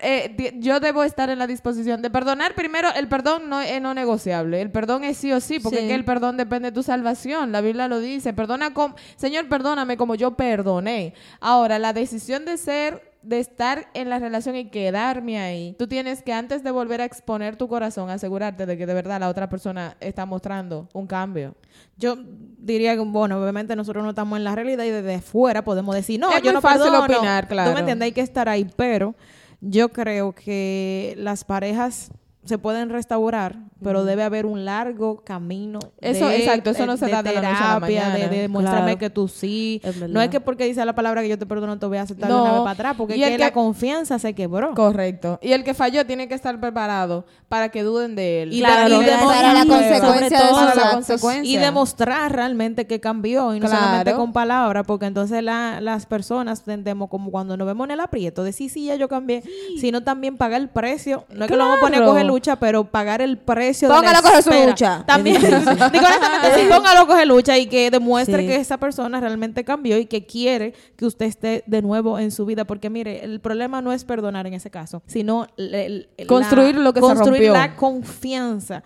eh, 0.00 0.54
yo 0.58 0.80
debo 0.80 1.04
estar 1.04 1.28
en 1.28 1.38
la 1.38 1.46
disposición 1.46 2.00
de 2.00 2.08
perdonar. 2.08 2.54
Primero, 2.54 2.88
el 2.96 3.08
perdón 3.08 3.50
no 3.50 3.60
es 3.60 3.80
no 3.82 3.92
negociable. 3.92 4.62
El 4.62 4.70
perdón 4.70 5.04
es 5.04 5.18
sí 5.18 5.30
o 5.32 5.40
sí, 5.40 5.60
porque 5.60 5.78
Sí. 5.78 5.82
es 5.84 5.88
que 5.90 5.94
el 5.94 6.04
perdón 6.06 6.38
depende 6.38 6.70
de 6.70 6.74
tu 6.74 6.82
salvación. 6.82 7.52
La 7.52 7.60
Biblia 7.60 7.88
lo 7.88 8.00
dice. 8.00 8.32
Perdona 8.32 8.72
com 8.72 8.94
Señor, 9.16 9.48
perdóname 9.50 9.98
como 9.98 10.14
yo 10.14 10.30
perdoné. 10.34 11.12
Ahora, 11.40 11.78
la 11.78 11.92
decisión 11.92 12.46
de 12.46 12.56
ser 12.56 13.11
de 13.22 13.38
estar 13.38 13.88
en 13.94 14.10
la 14.10 14.18
relación 14.18 14.56
y 14.56 14.64
quedarme 14.70 15.38
ahí, 15.40 15.76
tú 15.78 15.86
tienes 15.86 16.22
que 16.22 16.32
antes 16.32 16.62
de 16.64 16.70
volver 16.70 17.00
a 17.00 17.04
exponer 17.04 17.56
tu 17.56 17.68
corazón, 17.68 18.10
asegurarte 18.10 18.66
de 18.66 18.76
que 18.76 18.86
de 18.86 18.94
verdad 18.94 19.20
la 19.20 19.28
otra 19.28 19.48
persona 19.48 19.96
está 20.00 20.26
mostrando 20.26 20.88
un 20.92 21.06
cambio. 21.06 21.54
Yo 21.96 22.16
diría 22.58 22.94
que, 22.94 23.00
bueno, 23.00 23.40
obviamente 23.40 23.76
nosotros 23.76 24.02
no 24.02 24.10
estamos 24.10 24.36
en 24.38 24.44
la 24.44 24.54
realidad 24.54 24.84
y 24.84 24.90
desde 24.90 25.20
fuera 25.20 25.62
podemos 25.62 25.94
decir, 25.94 26.18
no, 26.18 26.30
Es 26.32 26.42
yo 26.42 26.52
no 26.52 26.60
fácil 26.60 26.82
perdono. 26.90 27.04
opinar, 27.04 27.48
claro. 27.48 27.70
Tú 27.70 27.74
me 27.74 27.80
entiendes, 27.80 28.06
hay 28.06 28.12
que 28.12 28.20
estar 28.22 28.48
ahí, 28.48 28.66
pero 28.76 29.14
yo 29.60 29.90
creo 29.90 30.34
que 30.34 31.14
las 31.18 31.44
parejas 31.44 32.10
se 32.44 32.58
pueden 32.58 32.90
restaurar, 32.90 33.56
pero 33.82 34.04
debe 34.04 34.24
haber 34.24 34.46
un 34.46 34.64
largo 34.64 35.22
camino. 35.24 35.78
Eso, 36.00 36.26
de- 36.26 36.38
exacto, 36.38 36.70
eso 36.70 36.86
no 36.86 36.96
se 36.96 37.08
da 37.08 37.22
de 37.22 37.34
la 37.34 37.40
noche 37.42 37.54
a 37.54 37.60
la 37.60 37.74
terapia, 37.86 38.02
mañana. 38.08 38.14
De, 38.18 38.28
de 38.28 38.42
demuéstrame 38.42 38.82
Claro. 38.84 38.98
que 38.98 39.10
tú 39.10 39.28
sí. 39.28 39.80
Es. 39.84 39.96
No 40.08 40.20
es 40.20 40.28
que 40.28 40.40
porque 40.40 40.64
dice 40.64 40.84
la 40.84 40.92
palabra 40.94 41.22
que 41.22 41.28
yo 41.28 41.38
te 41.38 41.46
perdono 41.46 41.78
te 41.78 41.86
voy 41.86 41.98
a 41.98 42.02
aceptar 42.02 42.28
de 42.28 42.34
No. 42.34 42.42
una 42.42 42.52
vez 42.52 42.60
para 42.62 42.70
atrás, 42.72 42.94
porque 42.98 43.16
Y 43.16 43.20
es 43.22 43.26
el 43.28 43.32
que, 43.34 43.38
que- 43.38 43.44
la 43.44 43.52
confianza 43.52 44.18
se 44.18 44.34
quebró. 44.34 44.74
Correcto. 44.74 45.38
Y 45.40 45.52
el 45.52 45.62
que 45.62 45.72
falló 45.72 46.04
tiene 46.04 46.26
que 46.26 46.34
estar 46.34 46.58
preparado 46.58 47.26
para 47.48 47.68
que 47.68 47.84
duden 47.84 48.16
de 48.16 48.42
él. 48.42 48.52
Y 48.52 48.58
Claro, 48.58 48.98
de- 48.98 49.04
y 49.04 49.06
de- 49.08 49.12
para 49.24 49.52
la 49.52 49.64
consecuencia 49.66 50.38
de 50.40 50.48
todo, 50.48 50.74
la 50.74 50.90
consecuencia. 50.92 51.52
y 51.52 51.56
demostrar 51.58 52.32
realmente 52.34 52.86
que 52.88 52.98
cambió 52.98 53.54
y 53.54 53.60
no 53.60 53.66
Claro. 53.68 53.84
solamente 53.84 54.14
con 54.14 54.32
palabras, 54.32 54.84
porque 54.84 55.06
entonces 55.06 55.44
la- 55.44 55.80
las 55.80 56.06
personas 56.06 56.64
tendemos 56.64 57.08
como 57.08 57.30
cuando 57.30 57.56
nos 57.56 57.66
vemos 57.68 57.84
en 57.86 57.92
el 57.92 58.00
aprieto 58.00 58.42
de 58.42 58.52
sí, 58.52 58.68
sí, 58.68 58.86
ya 58.86 58.96
yo 58.96 59.08
cambié, 59.08 59.44
sino 59.80 60.02
también 60.02 60.36
pagar 60.36 60.60
el 60.60 60.68
precio. 60.68 61.24
No 61.32 61.44
es 61.44 61.50
que 61.50 61.56
lo 61.56 61.62
vamos 61.64 61.78
a 61.78 61.80
poner 61.82 62.02
a 62.02 62.06
coger 62.06 62.26
lucha, 62.32 62.56
pero 62.56 62.84
pagar 62.84 63.20
el 63.22 63.38
precio 63.38 63.88
de 63.88 63.94
Póngalo 63.94 64.12
la 64.12 64.18
a 64.18 64.22
coger 64.22 64.42
su 64.42 64.50
espera. 64.50 64.66
lucha. 64.70 65.04
También, 65.06 65.40
digo 65.40 65.56
honestamente, 65.56 66.54
sí, 66.56 66.66
póngalo 66.70 67.00
a 67.00 67.06
coger 67.06 67.26
lucha 67.26 67.58
y 67.58 67.66
que 67.66 67.90
demuestre 67.90 68.40
Sí. 68.42 68.46
que 68.48 68.56
esa 68.56 68.78
persona 68.78 69.20
realmente 69.20 69.64
cambió 69.64 69.98
y 69.98 70.06
que 70.06 70.26
quiere 70.26 70.74
que 70.96 71.06
usted 71.06 71.26
esté 71.26 71.62
de 71.66 71.82
nuevo 71.82 72.18
en 72.18 72.30
su 72.30 72.44
vida, 72.46 72.64
porque 72.64 72.90
mire, 72.90 73.24
el 73.24 73.40
problema 73.40 73.80
no 73.82 73.92
es 73.92 74.04
perdonar 74.04 74.46
en 74.46 74.54
ese 74.54 74.70
caso, 74.70 75.02
sino 75.06 75.46
el- 75.56 75.74
el- 75.74 76.08
la- 76.18 76.26
Construir 76.26 76.76
lo 76.76 76.92
que 76.92 77.00
se 77.00 77.06
construir 77.06 77.42
rompió. 77.48 77.52
la 77.52 77.76
confianza. 77.76 78.82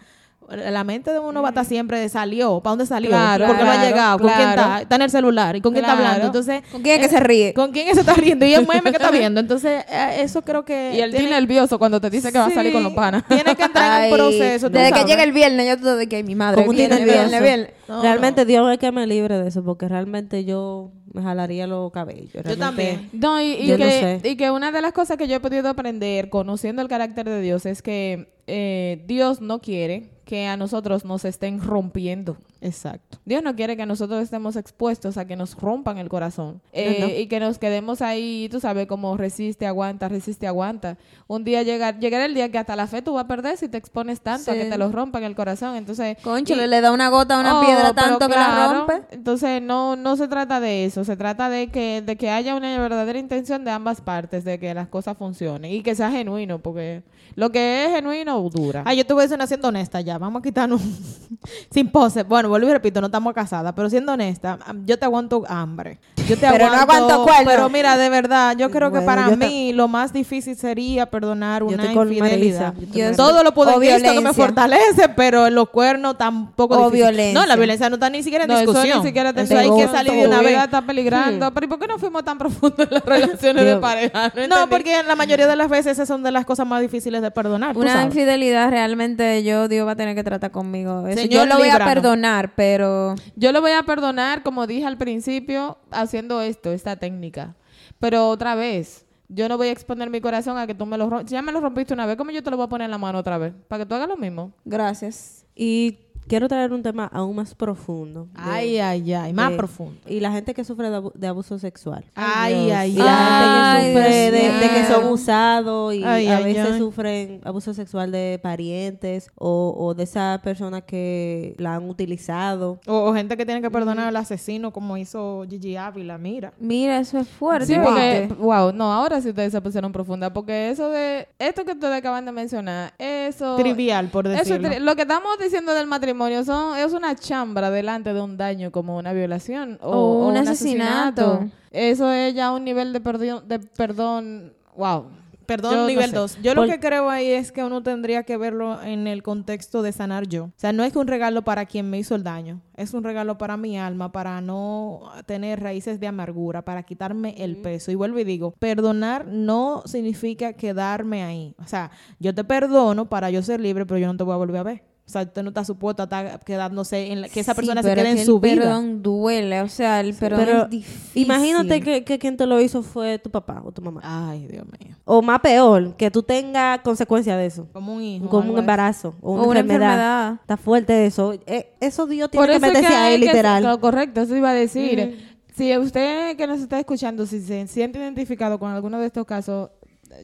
La 0.48 0.84
mente 0.84 1.12
de 1.12 1.18
uno 1.18 1.42
va 1.42 1.48
a 1.48 1.50
estar 1.50 1.64
siempre 1.64 1.98
de 1.98 2.08
salió. 2.08 2.60
¿Para 2.60 2.72
dónde 2.72 2.86
salió? 2.86 3.10
Claro, 3.10 3.46
¿Por 3.46 3.56
qué 3.56 3.64
no 3.64 3.70
ha 3.70 3.74
claro, 3.74 3.88
llegado? 3.88 4.18
¿Con 4.18 4.26
quién 4.28 4.38
claro. 4.52 4.60
está? 4.62 4.80
Está 4.82 4.94
en 4.96 5.02
el 5.02 5.10
celular. 5.10 5.56
¿Y 5.56 5.60
con 5.60 5.72
quién 5.72 5.84
está 5.84 5.94
Claro. 5.96 6.06
hablando? 6.08 6.26
Entonces, 6.28 6.62
¿Con 6.70 6.82
quién 6.82 7.00
es 7.00 7.06
que 7.08 7.14
se 7.16 7.20
ríe? 7.20 7.52
¿Con 7.54 7.72
quién 7.72 7.92
se 7.94 8.00
está 8.00 8.14
riendo? 8.14 8.46
Y 8.46 8.54
el 8.54 8.66
meme 8.66 8.82
que 8.90 8.96
está 8.96 9.10
viendo. 9.10 9.40
Entonces, 9.40 9.84
eh, 9.88 10.16
eso 10.20 10.42
creo 10.42 10.64
que... 10.64 10.92
Y 10.94 11.00
él 11.00 11.10
tiene- 11.10 11.30
nervioso 11.30 11.78
cuando 11.78 12.00
te 12.00 12.10
dice 12.10 12.30
que 12.30 12.38
va 12.38 12.46
a 12.46 12.50
salir 12.50 12.72
con 12.72 12.82
los 12.82 12.92
panas. 12.94 13.24
Tiene 13.28 13.56
que 13.56 13.64
entrar 13.64 14.04
en 14.04 14.12
un 14.12 14.16
proceso. 14.18 14.70
Desde 14.70 14.92
que 14.92 15.04
llega 15.04 15.22
el 15.24 15.32
viernes, 15.32 15.66
yo 15.68 15.78
todo 15.78 15.96
de 15.96 16.08
que 16.08 16.22
mi 16.22 16.34
madre 16.34 16.62
Como 16.64 16.72
nervioso. 16.72 17.42
viene. 17.42 17.70
No, 17.88 18.02
realmente 18.02 18.44
Dios 18.44 18.70
es 18.72 18.78
que 18.78 18.90
me 18.92 19.06
libre 19.06 19.38
de 19.38 19.48
eso, 19.48 19.62
porque 19.64 19.86
realmente 19.88 20.44
yo 20.44 20.90
me 21.12 21.22
jalaría 21.22 21.66
los 21.66 21.92
cabellos. 21.92 22.42
Yo 22.44 22.58
también. 22.58 23.08
No, 23.12 23.40
y, 23.40 23.52
y 23.52 23.66
Yo 23.68 23.78
no 23.78 23.84
que, 23.84 24.20
sé. 24.22 24.28
y 24.28 24.36
que 24.36 24.50
una 24.50 24.72
de 24.72 24.80
las 24.82 24.92
cosas 24.92 25.16
que 25.16 25.28
yo 25.28 25.36
he 25.36 25.40
podido 25.40 25.68
aprender 25.68 26.28
conociendo 26.28 26.82
el 26.82 26.88
carácter 26.88 27.26
de 27.26 27.40
Dios 27.40 27.64
es 27.64 27.82
que 27.82 28.28
eh, 28.48 29.02
Dios 29.06 29.40
no 29.40 29.60
quiere 29.60 30.10
que 30.26 30.48
a 30.48 30.56
nosotros 30.56 31.04
nos 31.04 31.24
estén 31.24 31.62
rompiendo. 31.62 32.36
Exacto. 32.60 33.18
Dios 33.24 33.44
no 33.44 33.54
quiere 33.54 33.76
que 33.76 33.86
nosotros 33.86 34.20
estemos 34.24 34.56
expuestos 34.56 35.16
a 35.18 35.24
que 35.24 35.36
nos 35.36 35.54
rompan 35.54 35.98
el 35.98 36.08
corazón 36.08 36.60
eh, 36.72 36.98
no. 37.00 37.06
y 37.08 37.28
que 37.28 37.38
nos 37.38 37.58
quedemos 37.58 38.02
ahí, 38.02 38.48
tú 38.50 38.58
sabes, 38.58 38.88
como 38.88 39.16
resiste, 39.16 39.66
aguanta, 39.68 40.08
resiste, 40.08 40.48
aguanta. 40.48 40.98
Un 41.28 41.44
día 41.44 41.62
llegar, 41.62 42.00
llegar 42.00 42.22
el 42.22 42.34
día 42.34 42.50
que 42.50 42.58
hasta 42.58 42.74
la 42.74 42.88
fe 42.88 43.02
tú 43.02 43.14
vas 43.14 43.24
a 43.24 43.28
perder 43.28 43.56
si 43.56 43.68
te 43.68 43.78
expones 43.78 44.20
tanto 44.20 44.50
a 44.50 44.54
que 44.54 44.64
te 44.64 44.76
lo 44.76 44.90
rompan 44.90 45.22
el 45.22 45.36
corazón. 45.36 45.76
Entonces, 45.76 46.16
Concho, 46.22 46.54
y- 46.54 46.66
le 46.66 46.80
da 46.80 46.90
una 46.90 47.08
gota 47.08 47.36
a 47.36 47.40
una 47.40 47.60
Oh, 47.60 47.64
piedra 47.64 47.92
tanto 47.94 48.26
que 48.28 48.34
la 48.34 48.72
rompe. 48.72 49.02
Entonces 49.12 49.62
no, 49.62 49.94
no 49.94 50.16
se 50.16 50.26
trata 50.26 50.58
de 50.58 50.86
eso, 50.86 51.04
se 51.04 51.16
trata 51.16 51.48
de 51.48 51.68
que, 51.68 52.02
de 52.02 52.16
que 52.16 52.30
haya 52.30 52.56
una 52.56 52.76
verdadera 52.80 53.20
intención 53.20 53.64
de 53.64 53.70
ambas 53.70 54.00
partes, 54.00 54.42
de 54.44 54.58
que 54.58 54.74
las 54.74 54.88
cosas 54.88 55.16
funcionen 55.16 55.70
y 55.70 55.82
que 55.84 55.94
sea 55.94 56.10
genuino, 56.10 56.58
porque 56.58 57.04
lo 57.34 57.50
que 57.50 57.84
es 57.86 57.90
genuino 57.92 58.40
dura. 58.50 58.82
Ah, 58.86 58.94
yo 58.94 59.04
te 59.04 59.12
voy 59.12 59.22
a 59.22 59.24
decir 59.24 59.34
una 59.36 59.46
siendo 59.46 59.68
honesta 59.68 60.00
ya. 60.00 60.16
Vamos 60.18 60.40
a 60.40 60.42
quitarnos 60.42 60.80
sin 61.70 61.88
pose. 61.90 62.22
Bueno, 62.22 62.48
vuelvo 62.48 62.68
y 62.68 62.72
repito, 62.72 63.00
no 63.00 63.06
estamos 63.06 63.34
casadas, 63.34 63.72
pero 63.74 63.90
siendo 63.90 64.12
honesta, 64.12 64.58
yo 64.84 64.98
te 64.98 65.04
aguanto 65.04 65.44
hambre. 65.48 65.98
Yo 66.28 66.36
te 66.36 66.48
Pero 66.50 66.68
no 66.68 66.74
aguanto 66.74 67.22
cuerno. 67.24 67.44
Pero 67.46 67.68
mira, 67.68 67.96
de 67.96 68.08
verdad, 68.08 68.56
yo 68.56 68.70
creo 68.70 68.88
que 68.90 68.98
Bueno, 68.98 69.06
para 69.06 69.30
yo 69.30 69.38
ta- 69.38 69.46
mí 69.46 69.72
lo 69.72 69.86
más 69.86 70.12
difícil 70.12 70.56
sería 70.56 71.06
perdonar 71.06 71.62
Yo 71.62 71.68
una 71.68 71.92
con 71.92 72.08
infidelidad. 72.12 72.74
Yo 72.92 73.14
Todo 73.14 73.42
lo 73.44 73.52
puedo 73.54 73.80
en 73.80 73.80
Cristo 73.80 74.12
que 74.12 74.20
me 74.20 74.32
fortalece, 74.32 75.08
pero 75.10 75.50
los 75.50 75.68
cuernos 75.68 76.18
tampoco 76.18 76.74
O 76.74 76.90
difícil. 76.90 77.04
violencia. 77.12 77.40
No, 77.40 77.46
la 77.46 77.54
violencia 77.56 77.88
no 77.90 77.94
está 77.96 78.10
ni 78.10 78.22
siquiera 78.22 78.44
en 78.44 78.50
no, 78.50 78.56
eso 78.58 78.72
discusión. 78.72 78.98
ni 79.02 79.06
siquiera 79.06 79.32
te 79.32 79.42
Eso 79.42 79.56
hay 79.56 79.70
que 79.70 79.86
salir 79.88 80.12
de 80.14 80.26
una 80.26 80.40
vez. 80.40 80.48
vida 80.50 80.64
está 80.64 80.82
peligrando. 80.82 81.52
Pero 81.54 81.66
¿y 81.66 81.68
por 81.68 81.78
qué 81.78 81.86
no 81.86 81.98
fuimos 81.98 82.24
tan 82.24 82.38
profundos 82.38 82.80
en 82.80 82.88
las 82.94 83.04
relaciones 83.04 83.62
de 83.64 83.70
Dios. 83.70 83.80
pareja? 83.80 84.32
No, 84.48 84.60
No, 84.60 84.68
porque 84.68 85.00
la 85.06 85.14
mayoría 85.14 85.46
de 85.46 85.54
las 85.56 85.68
veces 85.68 85.92
esas 85.92 86.08
son 86.08 86.22
de 86.24 86.32
las 86.32 86.44
cosas 86.44 86.66
más 86.66 86.80
difíciles 86.80 87.15
de 87.22 87.30
perdonar. 87.30 87.76
Una 87.76 88.02
infidelidad 88.02 88.70
realmente 88.70 89.42
yo, 89.42 89.68
Dios 89.68 89.86
va 89.86 89.92
a 89.92 89.96
tener 89.96 90.14
que 90.14 90.24
tratar 90.24 90.50
conmigo. 90.50 91.06
Eso, 91.06 91.20
Señor, 91.20 91.30
yo 91.30 91.46
lo 91.46 91.58
voy 91.58 91.68
a 91.68 91.78
perdonar, 91.78 92.54
pero 92.54 93.14
Yo 93.34 93.52
lo 93.52 93.60
voy 93.60 93.72
a 93.72 93.82
perdonar, 93.82 94.42
como 94.42 94.66
dije 94.66 94.86
al 94.86 94.98
principio, 94.98 95.78
haciendo 95.90 96.40
esto, 96.40 96.72
esta 96.72 96.96
técnica. 96.96 97.54
Pero 97.98 98.28
otra 98.28 98.54
vez, 98.54 99.06
yo 99.28 99.48
no 99.48 99.56
voy 99.56 99.68
a 99.68 99.72
exponer 99.72 100.10
mi 100.10 100.20
corazón 100.20 100.58
a 100.58 100.66
que 100.66 100.74
tú 100.74 100.86
me 100.86 100.98
lo 100.98 101.08
rompes. 101.10 101.30
Ya 101.30 101.42
me 101.42 101.52
lo 101.52 101.60
rompiste 101.60 101.94
una 101.94 102.06
vez, 102.06 102.16
¿cómo 102.16 102.30
yo 102.30 102.42
te 102.42 102.50
lo 102.50 102.56
voy 102.56 102.66
a 102.66 102.68
poner 102.68 102.86
en 102.86 102.90
la 102.90 102.98
mano 102.98 103.18
otra 103.18 103.38
vez? 103.38 103.52
Para 103.68 103.82
que 103.84 103.88
tú 103.88 103.94
hagas 103.94 104.08
lo 104.08 104.16
mismo. 104.16 104.52
gracias. 104.64 105.44
Y 105.54 105.98
quiero 106.28 106.48
traer 106.48 106.72
un 106.72 106.82
tema 106.82 107.06
aún 107.12 107.36
más 107.36 107.54
profundo. 107.54 108.24
de- 108.26 108.30
Ay, 108.40 108.78
ay, 108.78 109.12
ay, 109.14 109.32
más 109.32 109.50
de- 109.50 109.56
profundo. 109.56 110.00
Y 110.06 110.20
la 110.20 110.32
gente 110.32 110.54
que 110.54 110.64
sufre 110.64 110.90
de, 110.90 110.96
abu- 110.96 111.12
de 111.14 111.26
abuso 111.26 111.58
sexual. 111.58 112.04
Ay, 112.14 112.70
ay, 112.70 112.92
Y 112.92 112.96
la 112.96 113.72
Ay, 113.74 113.82
gente 113.94 114.00
que 114.00 114.06
sufre 114.06 114.58
de, 114.60 114.68
que 114.74 114.84
son 114.92 115.12
usados 115.12 115.94
y 115.94 116.04
Ay, 116.04 116.26
a 116.28 116.36
ay, 116.38 116.44
veces 116.44 116.72
ay. 116.72 116.78
sufren 116.78 117.40
abuso 117.44 117.72
sexual 117.74 118.10
de 118.10 118.40
parientes 118.42 119.30
o, 119.36 119.74
o 119.78 119.94
de 119.94 120.02
esa 120.04 120.40
persona 120.42 120.80
que 120.80 121.54
la 121.58 121.74
han 121.76 121.88
utilizado. 121.88 122.80
O, 122.86 122.94
o 123.10 123.14
gente 123.14 123.36
que 123.36 123.46
tiene 123.46 123.62
que 123.62 123.70
perdonar 123.70 124.08
al 124.08 124.16
asesino 124.16 124.72
como 124.72 124.96
hizo 124.96 125.44
Gigi 125.48 125.76
Ávila, 125.76 126.18
mira. 126.18 126.52
Mira, 126.58 126.98
eso 126.98 127.18
es 127.18 127.28
fuerte. 127.28 127.66
Sí, 127.66 127.74
porque, 127.82 128.28
wow, 128.38 128.72
no, 128.72 128.92
ahora 128.92 129.20
sí 129.20 129.28
ustedes 129.28 129.52
se 129.52 129.60
pusieron 129.60 129.92
profunda, 129.92 130.32
porque 130.32 130.70
eso 130.70 130.90
de, 130.90 131.28
esto 131.38 131.64
que 131.64 131.72
ustedes 131.72 131.94
acaban 131.98 132.24
de 132.24 132.32
mencionar, 132.32 132.92
eso... 132.98 133.56
Trivial, 133.56 134.08
por 134.08 134.26
Eso 134.26 134.38
decirlo. 134.38 134.68
tri- 134.68 134.80
lo 134.80 134.96
que 134.96 135.02
estamos 135.02 135.38
diciendo 135.38 135.72
del 135.72 135.86
matrimonio 135.86 136.15
son, 136.44 136.78
es 136.78 136.92
una 136.92 137.14
chambra 137.14 137.70
delante 137.70 138.12
de 138.12 138.20
un 138.20 138.36
daño 138.36 138.70
como 138.70 138.96
una 138.96 139.12
violación 139.12 139.78
o, 139.82 139.90
O 139.90 140.28
un 140.28 140.36
asesinato. 140.36 141.48
Eso 141.70 142.10
es 142.10 142.34
ya 142.34 142.52
un 142.52 142.64
nivel 142.64 142.92
de 142.92 143.00
perdón, 143.00 143.46
de 143.46 143.58
perdón, 143.58 144.52
wow. 144.76 145.06
Perdón, 145.46 145.72
Yo 145.72 145.80
no 145.82 145.86
nivel 145.86 146.10
sé. 146.10 146.16
2. 146.16 146.38
Yo 146.42 146.54
lo 146.54 146.66
que 146.66 146.80
creo 146.80 147.08
ahí 147.08 147.28
es 147.30 147.52
que 147.52 147.62
uno 147.62 147.82
tendría 147.82 148.24
que 148.24 148.36
verlo 148.36 148.82
en 148.82 149.06
el 149.06 149.22
contexto 149.22 149.82
de 149.82 149.92
sanar 149.92 150.26
yo. 150.26 150.46
O 150.46 150.52
sea, 150.56 150.72
no 150.72 150.82
es 150.82 150.92
que 150.92 150.98
un 150.98 151.06
regalo 151.06 151.42
para 151.42 151.66
quien 151.66 151.88
me 151.88 151.98
hizo 151.98 152.14
el 152.16 152.24
daño. 152.24 152.60
Es 152.76 152.94
un 152.94 153.04
regalo 153.04 153.38
para 153.38 153.56
mi 153.56 153.78
alma, 153.78 154.10
para 154.10 154.40
no 154.40 155.12
tener 155.26 155.60
raíces 155.60 156.00
de 156.00 156.08
amargura, 156.08 156.62
para 156.62 156.82
quitarme 156.82 157.34
el 157.38 157.56
peso. 157.58 157.92
Y 157.92 157.94
vuelvo 157.94 158.18
y 158.18 158.24
digo, 158.24 158.54
perdonar 158.58 159.26
no 159.26 159.82
significa 159.86 160.54
quedarme 160.54 161.22
ahí. 161.22 161.54
O 161.62 161.66
sea, 161.66 161.92
yo 162.18 162.34
te 162.34 162.42
perdono 162.42 163.08
para 163.08 163.30
yo 163.30 163.40
ser 163.42 163.60
libre, 163.60 163.86
pero 163.86 163.98
yo 163.98 164.08
no 164.08 164.16
te 164.16 164.24
voy 164.24 164.34
a 164.34 164.38
volver 164.38 164.58
a 164.58 164.62
ver. 164.64 164.95
O 165.06 165.08
sea, 165.08 165.22
usted 165.22 165.42
no 165.44 165.50
está 165.50 165.64
supuesto 165.64 166.02
a 166.02 166.04
estar 166.04 166.40
quedándose 166.44 167.12
en 167.12 167.20
la, 167.20 167.28
que 167.28 167.38
esa 167.38 167.52
Sí, 167.52 167.56
persona 167.56 167.80
se 167.80 167.94
quede 167.94 168.02
que 168.02 168.20
en 168.20 168.26
su 168.26 168.36
el 168.36 168.40
vida. 168.40 168.62
perdón 168.62 169.02
duele, 169.04 169.60
o 169.60 169.68
sea, 169.68 170.00
el 170.00 170.14
perdón 170.14 170.40
Pero 170.44 170.62
es 170.64 170.70
difícil. 170.70 171.22
Imagínate 171.22 171.80
que, 171.80 172.02
que 172.02 172.18
quien 172.18 172.36
te 172.36 172.44
lo 172.44 172.60
hizo 172.60 172.82
fue 172.82 173.20
tu 173.20 173.30
papá 173.30 173.62
o 173.64 173.70
tu 173.70 173.80
mamá. 173.82 174.00
Ay, 174.02 174.48
Dios 174.48 174.64
mío. 174.66 174.96
O 175.04 175.22
más 175.22 175.38
peor, 175.38 175.94
que 175.96 176.10
tú 176.10 176.24
tengas 176.24 176.80
consecuencia 176.80 177.36
de 177.36 177.46
eso. 177.46 177.68
Como 177.72 177.94
un 177.94 178.02
hijo. 178.02 178.28
Como 178.28 178.52
un 178.52 178.58
embarazo 178.58 179.14
o 179.20 179.34
una, 179.34 179.42
O 179.44 179.48
una 179.48 179.60
enfermedad. 179.60 179.92
enfermedad. 179.92 180.40
Está 180.40 180.56
fuerte 180.56 181.06
eso. 181.06 181.34
Eh, 181.46 181.72
eso 181.80 182.06
Dios 182.06 182.28
tiene 182.28 182.44
Por 182.44 182.52
que 182.54 182.58
meterse 182.60 182.88
que 182.88 182.94
ahí, 182.96 183.18
literal. 183.18 183.62
lo 183.62 183.78
correcto, 183.80 184.22
eso 184.22 184.34
iba 184.36 184.50
a 184.50 184.54
decir. 184.54 185.36
Si 185.54 185.74
usted 185.78 186.36
que 186.36 186.46
nos 186.48 186.60
está 186.60 186.80
escuchando, 186.80 187.24
si 187.26 187.40
se 187.40 187.64
siente 187.68 188.00
identificado 188.00 188.58
con 188.58 188.72
alguno 188.72 188.98
de 188.98 189.06
estos 189.06 189.24
casos, 189.24 189.70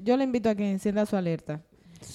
yo 0.02 0.16
le 0.16 0.24
invito 0.24 0.50
a 0.50 0.56
que 0.56 0.68
encienda 0.68 1.06
su 1.06 1.16
alerta. 1.16 1.60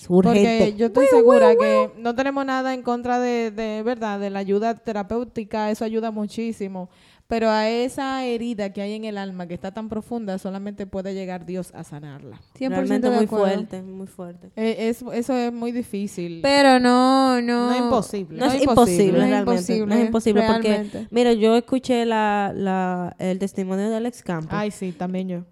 Porque 0.08 0.73
yo 0.78 0.88
estoy 0.88 1.06
segura 1.08 1.56
que 1.56 1.91
no 1.97 2.15
tenemos 2.15 2.45
nada 2.45 2.73
en 2.73 2.82
contra 2.82 3.19
de, 3.19 3.52
de 3.52 3.84
verdad, 3.84 4.19
de 4.19 4.30
la 4.30 4.39
ayuda 4.39 4.76
terapéutica, 4.76 5.71
eso 5.71 5.86
ayuda 5.86 6.12
muchísimo. 6.12 6.89
Pero 7.30 7.50
a 7.50 7.67
esa 7.67 8.23
herida 8.23 8.71
que 8.71 8.82
hay 8.82 8.93
en 8.93 9.04
el 9.04 9.17
alma, 9.17 9.47
que 9.47 9.54
está 9.54 9.73
tan 9.73 9.89
profunda, 9.89 10.38
solamente 10.38 10.88
puede 10.88 11.13
llegar 11.13 11.45
Dios 11.45 11.73
a 11.76 11.84
sanarla. 11.84 12.39
100% 12.58 12.69
Realmente 12.69 13.10
muy 13.10 13.26
acuerdo. 13.26 13.45
fuerte, 13.47 13.82
muy 13.82 14.08
fuerte. 14.08 14.50
Eh, 14.56 14.88
es- 14.88 15.04
eso 15.12 15.34
es 15.36 15.52
muy 15.52 15.73
difícil. 15.73 16.39
Pero 16.41 16.80
no, 16.80 17.41
no. 17.41 17.65
No 17.67 17.71
es 17.73 17.80
imposible. 17.82 18.38
No, 18.39 18.45
No 18.45 18.52
es 18.54 18.62
imposible. 18.62 19.04
imposible, 19.04 19.12
No 19.19 19.23
es 19.26 19.30
realmente. 19.30 19.52
imposible, 19.62 19.86
no 19.88 19.95
es 20.02 20.06
imposible 20.06 20.43
porque, 20.47 21.08
mira, 21.12 21.34
yo 21.34 21.58
escuché 21.58 22.06
la, 22.06 22.54
la, 22.56 23.13
el 23.19 23.39
testimonio 23.39 23.89
de 23.89 23.97
Alex 23.97 24.23
Campos. 24.23 24.54
Ay, 24.54 24.71
sí, 24.71 24.93
también 24.93 25.28
yo. 25.28 25.43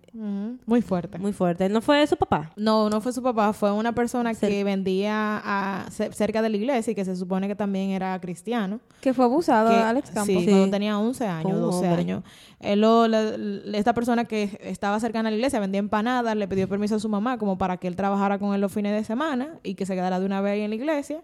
Muy 0.65 0.81
fuerte. 0.81 1.19
Muy 1.19 1.33
fuerte. 1.33 1.67
¿No 1.67 1.81
fue 1.81 2.05
su 2.07 2.15
papá? 2.15 2.51
No, 2.55 2.89
no 2.89 3.01
fue 3.01 3.11
su 3.11 3.21
papá, 3.21 3.51
fue 3.53 3.71
una 3.71 3.93
persona 3.93 4.33
que 4.33 4.63
vendía 4.63 5.41
a, 5.43 5.85
cerca 5.91 6.41
de 6.41 6.49
la 6.49 6.55
iglesia 6.57 6.91
y 6.91 6.95
que 6.95 7.03
se 7.03 7.15
supone 7.15 7.47
que 7.49 7.55
también 7.55 7.89
era 7.89 8.17
cristiano. 8.21 8.79
Que 9.01 9.13
fue 9.13 9.25
abusado 9.25 9.69
que- 9.71 9.75
Alex 9.75 10.09
Campos. 10.11 10.27
Sí, 10.27 10.39
Sí. 10.39 10.49
cuando 10.49 10.69
tenía 10.71 10.97
11 10.97 11.27
años, 11.27 11.53
Un 11.53 11.61
12 11.61 11.77
hombre. 11.87 12.01
años. 12.01 12.23
Él 12.61 12.79
lo- 12.81 13.07
le- 13.07 13.77
esta 13.77 13.93
persona 13.93 14.23
que 14.25 14.57
estaba 14.63 14.99
cercana 15.01 15.27
a 15.27 15.31
la 15.31 15.35
iglesia 15.37 15.59
vendía 15.59 15.79
empanadas, 15.79 16.35
le 16.35 16.47
pidió 16.47 16.69
permiso 16.69 16.95
a 16.95 16.99
su 16.99 17.09
mamá 17.09 17.37
como 17.37 17.57
para 17.57 17.77
que 17.77 17.87
él 17.87 17.95
trabajara 17.97 18.39
con 18.39 18.53
él 18.55 18.61
los 18.61 18.71
fines 18.71 18.93
de 18.93 19.03
semana 19.03 19.49
y 19.63 19.75
que 19.75 19.85
se 19.85 19.95
quedara 19.95 20.19
de 20.19 20.25
una 20.25 20.39
vez 20.39 20.53
ahí 20.53 20.61
en 20.61 20.69
la 20.69 20.75
iglesia. 20.75 21.21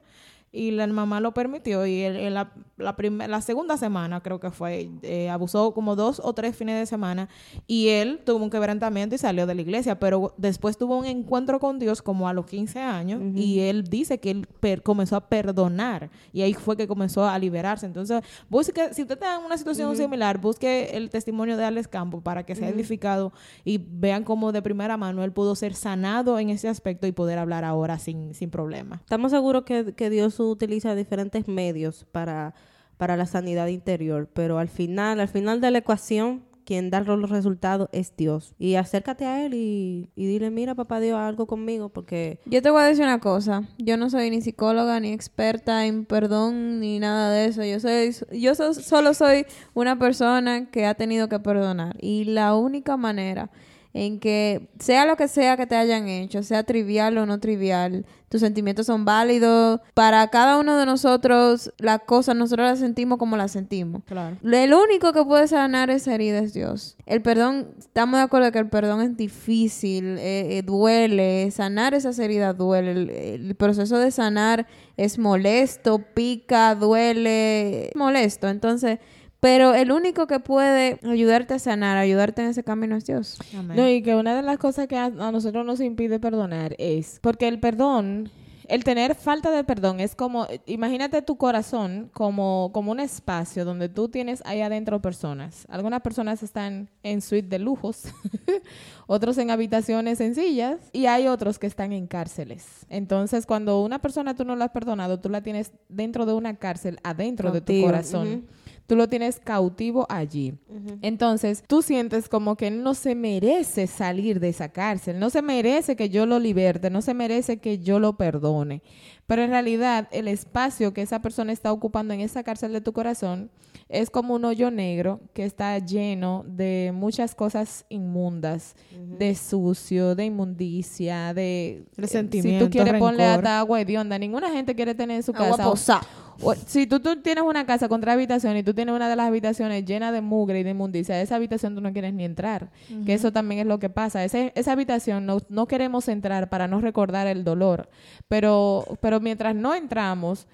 Y 0.53 0.71
la 0.71 0.85
mamá 0.87 1.21
lo 1.21 1.33
permitió 1.33 1.85
y 1.85 2.01
él, 2.01 2.17
en 2.17 2.33
la, 2.33 2.51
la, 2.75 2.93
la 3.27 3.41
segunda 3.41 3.77
semana 3.77 4.19
creo 4.19 4.41
que 4.41 4.51
fue, 4.51 4.89
eh, 5.01 5.29
abusó 5.29 5.73
como 5.73 5.95
dos 5.95 6.21
o 6.21 6.33
tres 6.33 6.57
fines 6.57 6.77
de 6.77 6.85
semana 6.85 7.29
y 7.67 7.87
él 7.87 8.19
tuvo 8.25 8.43
un 8.43 8.49
quebrantamiento 8.49 9.15
y 9.15 9.17
salió 9.17 9.47
de 9.47 9.55
la 9.55 9.61
iglesia, 9.61 9.97
pero 9.97 10.33
después 10.35 10.77
tuvo 10.77 10.97
un 10.97 11.05
encuentro 11.05 11.59
con 11.61 11.79
Dios 11.79 12.01
como 12.01 12.27
a 12.27 12.33
los 12.33 12.45
15 12.47 12.79
años 12.79 13.21
y 13.33 13.61
él 13.61 13.85
dice 13.85 14.19
que 14.19 14.31
él 14.31 14.83
comenzó 14.83 15.15
a 15.15 15.29
perdonar 15.29 16.09
y 16.33 16.41
ahí 16.41 16.53
fue 16.53 16.75
que 16.75 16.85
comenzó 16.85 17.25
a 17.25 17.39
liberarse. 17.39 17.85
Entonces, 17.85 18.21
busque, 18.49 18.93
si 18.93 19.03
usted 19.03 19.13
está 19.13 19.37
en 19.37 19.45
una 19.45 19.57
situación 19.57 19.95
similar, 19.95 20.37
busque 20.37 20.97
el 20.97 21.09
testimonio 21.09 21.55
de 21.55 21.63
Alex 21.63 21.87
Campos 21.87 22.21
para 22.23 22.43
que 22.43 22.55
sea 22.55 22.67
edificado 22.67 23.31
y 23.63 23.77
vean 23.77 24.25
cómo 24.25 24.51
de 24.51 24.61
primera 24.61 24.97
mano 24.97 25.23
él 25.23 25.31
pudo 25.31 25.55
ser 25.55 25.75
sanado 25.75 26.39
en 26.39 26.49
ese 26.49 26.67
aspecto 26.67 27.07
y 27.07 27.13
poder 27.13 27.39
hablar 27.39 27.63
ahora 27.63 27.99
sin, 27.99 28.33
sin 28.33 28.49
problema. 28.49 28.97
Estamos 28.97 29.31
seguros 29.31 29.63
que, 29.63 29.93
que 29.93 30.09
Dios 30.09 30.40
utiliza 30.49 30.95
diferentes 30.95 31.47
medios 31.47 32.05
para, 32.11 32.53
para 32.97 33.17
la 33.17 33.25
sanidad 33.25 33.67
interior, 33.67 34.29
pero 34.33 34.57
al 34.59 34.69
final, 34.69 35.19
al 35.19 35.27
final 35.27 35.61
de 35.61 35.71
la 35.71 35.77
ecuación, 35.79 36.43
quien 36.63 36.89
da 36.91 37.01
los 37.01 37.29
resultados 37.29 37.89
es 37.91 38.15
Dios. 38.15 38.53
Y 38.59 38.75
acércate 38.75 39.25
a 39.25 39.43
Él 39.45 39.55
y, 39.55 40.09
y 40.15 40.25
dile, 40.27 40.51
mira, 40.51 40.75
papá 40.75 40.99
Dios, 40.99 41.17
algo 41.19 41.47
conmigo, 41.47 41.89
porque 41.89 42.39
Yo 42.45 42.61
te 42.61 42.69
voy 42.69 42.81
a 42.83 42.85
decir 42.85 43.03
una 43.03 43.19
cosa. 43.19 43.63
Yo 43.79 43.97
no 43.97 44.09
soy 44.11 44.29
ni 44.29 44.41
psicóloga, 44.41 44.99
ni 44.99 45.11
experta 45.11 45.85
en 45.87 46.05
perdón, 46.05 46.79
ni 46.79 46.99
nada 46.99 47.31
de 47.31 47.45
eso. 47.45 47.63
Yo 47.65 47.79
soy, 47.79 48.15
yo 48.39 48.53
so- 48.55 48.75
solo 48.75 49.13
soy 49.15 49.45
una 49.73 49.97
persona 49.97 50.69
que 50.69 50.85
ha 50.85 50.93
tenido 50.93 51.27
que 51.27 51.39
perdonar. 51.39 51.97
Y 51.99 52.25
la 52.25 52.55
única 52.55 52.95
manera 52.95 53.49
en 53.93 54.19
que 54.19 54.69
sea 54.79 55.05
lo 55.05 55.17
que 55.17 55.27
sea 55.27 55.57
que 55.57 55.65
te 55.67 55.75
hayan 55.75 56.07
hecho, 56.07 56.43
sea 56.43 56.63
trivial 56.63 57.17
o 57.17 57.25
no 57.25 57.39
trivial, 57.41 58.05
tus 58.31 58.39
sentimientos 58.39 58.85
son 58.85 59.03
válidos. 59.03 59.81
Para 59.93 60.25
cada 60.29 60.57
uno 60.57 60.77
de 60.77 60.85
nosotros, 60.85 61.73
la 61.77 61.99
cosa 61.99 62.33
nosotros 62.33 62.65
la 62.65 62.77
sentimos 62.77 63.17
como 63.17 63.35
la 63.35 63.49
sentimos. 63.49 64.03
Claro. 64.05 64.37
El 64.41 64.73
único 64.73 65.11
que 65.11 65.25
puede 65.25 65.49
sanar 65.49 65.89
esa 65.89 66.15
herida 66.15 66.39
es 66.39 66.53
Dios. 66.53 66.95
El 67.05 67.21
perdón, 67.21 67.67
estamos 67.77 68.19
de 68.19 68.23
acuerdo 68.23 68.49
que 68.53 68.59
el 68.59 68.69
perdón 68.69 69.01
es 69.01 69.17
difícil, 69.17 70.17
eh, 70.17 70.57
eh, 70.57 70.61
duele, 70.61 71.51
sanar 71.51 71.93
esas 71.93 72.17
heridas 72.19 72.57
duele. 72.57 72.91
El, 72.91 73.09
el 73.09 73.55
proceso 73.55 73.97
de 73.97 74.11
sanar 74.11 74.65
es 74.95 75.19
molesto, 75.19 75.99
pica, 76.13 76.73
duele, 76.75 77.89
es 77.89 77.95
molesto. 77.97 78.47
Entonces, 78.47 78.99
pero 79.41 79.73
el 79.73 79.91
único 79.91 80.27
que 80.27 80.39
puede 80.39 80.99
ayudarte 81.03 81.55
a 81.55 81.59
sanar, 81.59 81.97
ayudarte 81.97 82.43
en 82.43 82.49
ese 82.49 82.63
camino 82.63 82.95
es 82.95 83.05
Dios. 83.05 83.39
Amén. 83.57 83.75
No, 83.75 83.89
y 83.89 84.03
que 84.03 84.15
una 84.15 84.35
de 84.35 84.43
las 84.43 84.59
cosas 84.59 84.87
que 84.87 84.95
a, 84.95 85.05
a 85.05 85.31
nosotros 85.31 85.65
nos 85.65 85.81
impide 85.81 86.19
perdonar 86.19 86.75
es 86.77 87.19
porque 87.21 87.47
el 87.47 87.59
perdón, 87.59 88.29
el 88.71 88.83
tener 88.83 89.15
falta 89.15 89.51
de 89.51 89.63
perdón 89.63 89.99
es 89.99 90.15
como, 90.15 90.47
imagínate 90.65 91.21
tu 91.23 91.37
corazón 91.37 92.09
como, 92.13 92.69
como 92.71 92.91
un 92.91 92.99
espacio 92.99 93.65
donde 93.65 93.89
tú 93.89 94.09
tienes 94.09 94.43
ahí 94.45 94.61
adentro 94.61 95.01
personas. 95.01 95.65
Algunas 95.69 96.01
personas 96.01 96.43
están 96.43 96.87
en 97.01 97.21
suite 97.21 97.49
de 97.49 97.57
lujos, 97.59 98.03
otros 99.07 99.37
en 99.39 99.49
habitaciones 99.51 100.19
sencillas 100.19 100.77
y 100.93 101.07
hay 101.07 101.27
otros 101.27 101.59
que 101.59 101.67
están 101.67 101.93
en 101.93 102.07
cárceles. 102.07 102.85
Entonces, 102.89 103.45
cuando 103.45 103.81
una 103.81 103.99
persona 103.99 104.35
tú 104.35 104.45
no 104.45 104.55
la 104.55 104.65
has 104.65 104.71
perdonado, 104.71 105.19
tú 105.19 105.29
la 105.29 105.41
tienes 105.41 105.71
dentro 105.89 106.25
de 106.25 106.33
una 106.33 106.55
cárcel, 106.57 106.99
adentro 107.03 107.51
de 107.51 107.59
tu 107.59 107.81
corazón. 107.81 108.45
Tú 108.91 108.97
lo 108.97 109.07
tienes 109.07 109.39
cautivo 109.39 110.05
allí. 110.09 110.53
Entonces, 111.01 111.63
tú 111.65 111.81
sientes 111.81 112.27
como 112.27 112.57
que 112.57 112.67
él 112.67 112.83
no 112.83 112.93
se 112.93 113.15
merece 113.15 113.87
salir 113.87 114.41
de 114.41 114.49
esa 114.49 114.67
cárcel, 114.67 115.17
no 115.17 115.29
se 115.29 115.41
merece 115.41 115.95
que 115.95 116.09
yo 116.09 116.25
lo 116.25 116.39
liberte, 116.39 116.89
no 116.89 117.01
se 117.01 117.13
merece 117.13 117.59
que 117.59 117.79
yo 117.79 118.01
lo 118.01 118.17
perdone. 118.17 118.81
Pero 119.27 119.43
en 119.43 119.51
realidad, 119.51 120.09
el 120.11 120.27
espacio 120.27 120.93
que 120.93 121.03
esa 121.03 121.21
persona 121.21 121.53
está 121.53 121.71
ocupando 121.71 122.13
en 122.13 122.19
esa 122.19 122.43
cárcel 122.43 122.73
de 122.73 122.81
tu 122.81 122.91
corazón 122.91 123.49
es 123.87 124.09
como 124.09 124.35
un 124.35 124.43
hoyo 124.43 124.71
negro 124.71 125.21
que 125.33 125.45
está 125.45 125.77
lleno 125.77 126.43
de 126.45 126.91
muchas 126.93 127.33
cosas 127.33 127.85
inmundas, 127.87 128.75
de 129.17 129.35
sucio, 129.35 130.15
de 130.15 130.25
inmundicia, 130.25 131.33
de... 131.33 131.85
Resentimiento, 131.95 132.65
Si 132.65 132.69
tú 132.69 132.71
quieres 132.71 132.99
ponle 132.99 133.23
rencor. 133.23 133.45
hasta 133.45 133.59
agua 133.59 133.79
hedionda. 133.79 134.19
Ninguna 134.19 134.49
gente 134.49 134.75
quiere 134.75 134.95
tener 134.95 135.15
en 135.15 135.23
su 135.23 135.31
Agua 135.31 135.51
casa 135.51 135.63
posada. 135.63 136.07
O- 136.41 136.55
si 136.55 136.87
tú, 136.87 136.99
tú 136.99 137.15
tienes 137.21 137.43
una 137.43 137.65
casa 137.65 137.87
con 137.89 138.01
tres 138.01 138.13
habitaciones 138.13 138.61
y 138.61 138.63
tú 138.63 138.73
tienes 138.73 138.95
una 138.95 139.09
de 139.09 139.15
las 139.15 139.27
habitaciones 139.27 139.85
llena 139.85 140.11
de 140.11 140.21
mugre 140.21 140.59
y 140.59 140.63
de 140.63 140.71
inmundicia, 140.71 141.21
esa 141.21 141.35
habitación 141.35 141.75
tú 141.75 141.81
no 141.81 141.91
quieres 141.93 142.13
ni 142.13 142.23
entrar. 142.25 142.69
Que 143.05 143.13
eso 143.13 143.31
también 143.31 143.61
es 143.61 143.67
lo 143.67 143.79
que 143.79 143.89
pasa. 143.89 144.23
Ese- 144.23 144.51
esa 144.55 144.71
habitación 144.71 145.25
no, 145.25 145.39
no 145.49 145.67
queremos 145.67 146.07
entrar 146.07 146.49
para 146.49 146.67
no 146.67 146.79
recordar 146.81 147.27
el 147.27 147.43
dolor. 147.43 147.89
Pero, 148.27 148.85
pero 149.01 149.19
mientras 149.19 149.55
no 149.55 149.73
entramos, 149.73 150.47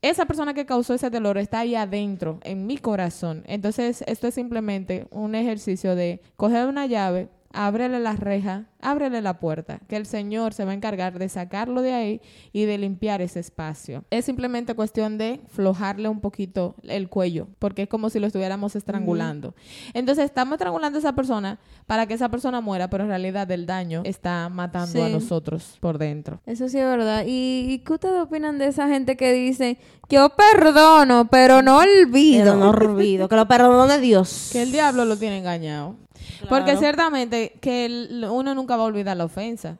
esa 0.00 0.26
persona 0.26 0.54
que 0.54 0.64
causó 0.66 0.94
ese 0.94 1.10
dolor 1.10 1.38
está 1.38 1.60
ahí 1.60 1.74
adentro, 1.74 2.38
en 2.44 2.66
mi 2.66 2.78
corazón. 2.78 3.42
Entonces, 3.46 4.04
esto 4.06 4.28
es 4.28 4.34
simplemente 4.34 5.06
un 5.10 5.34
ejercicio 5.34 5.94
de 5.96 6.20
coger 6.36 6.66
una 6.68 6.86
llave, 6.86 7.28
ábrele 7.52 8.00
la 8.00 8.14
reja, 8.14 8.66
ábrele 8.80 9.22
la 9.22 9.40
puerta, 9.40 9.80
que 9.88 9.96
el 9.96 10.06
Señor 10.06 10.52
se 10.54 10.64
va 10.64 10.72
a 10.72 10.74
encargar 10.74 11.18
de 11.18 11.28
sacarlo 11.28 11.82
de 11.82 11.92
ahí 11.94 12.20
y 12.52 12.64
de 12.64 12.78
limpiar 12.78 13.22
ese 13.22 13.40
espacio. 13.40 14.04
Es 14.10 14.24
simplemente 14.24 14.74
cuestión 14.74 15.18
de 15.18 15.40
flojarle 15.48 16.08
un 16.08 16.20
poquito 16.20 16.74
el 16.82 17.08
cuello, 17.08 17.48
porque 17.58 17.82
es 17.82 17.88
como 17.88 18.10
si 18.10 18.18
lo 18.18 18.26
estuviéramos 18.26 18.76
estrangulando. 18.76 19.54
Entonces 19.94 20.26
estamos 20.26 20.54
estrangulando 20.54 20.98
a 20.98 21.00
esa 21.00 21.14
persona 21.14 21.58
para 21.86 22.06
que 22.06 22.14
esa 22.14 22.28
persona 22.28 22.60
muera, 22.60 22.90
pero 22.90 23.04
en 23.04 23.10
realidad 23.10 23.50
el 23.50 23.66
daño 23.66 24.02
está 24.04 24.48
matando 24.48 25.04
a 25.04 25.08
nosotros 25.08 25.78
por 25.80 25.98
dentro. 25.98 26.40
Eso 26.46 26.68
sí 26.68 26.78
es 26.78 26.84
verdad. 26.84 27.24
¿Y, 27.26 27.66
y 27.68 27.78
qué 27.78 27.94
ustedes 27.94 28.20
opinan 28.20 28.58
de 28.58 28.66
esa 28.66 28.88
gente 28.88 29.16
que 29.16 29.32
dice, 29.32 29.78
yo 30.08 30.30
perdono, 30.30 31.28
pero 31.30 31.62
no 31.62 31.78
olvido? 31.78 32.44
Pero 32.44 32.56
no 32.56 32.70
olvido. 32.70 33.28
Que 33.28 33.36
lo 33.36 33.48
perdone 33.48 33.98
Dios. 33.98 34.50
Que 34.52 34.62
el 34.62 34.72
diablo 34.72 35.04
lo 35.04 35.16
tiene 35.16 35.38
engañado. 35.38 35.96
Porque 36.48 36.72
ciertamente 36.78 37.52
que 37.60 37.84
el- 37.86 38.26
uno 38.30 38.54
nunca 38.54 38.76
va 38.76 38.82
a 38.84 38.86
olvidar 38.86 39.16
la 39.16 39.24
ofensa. 39.24 39.78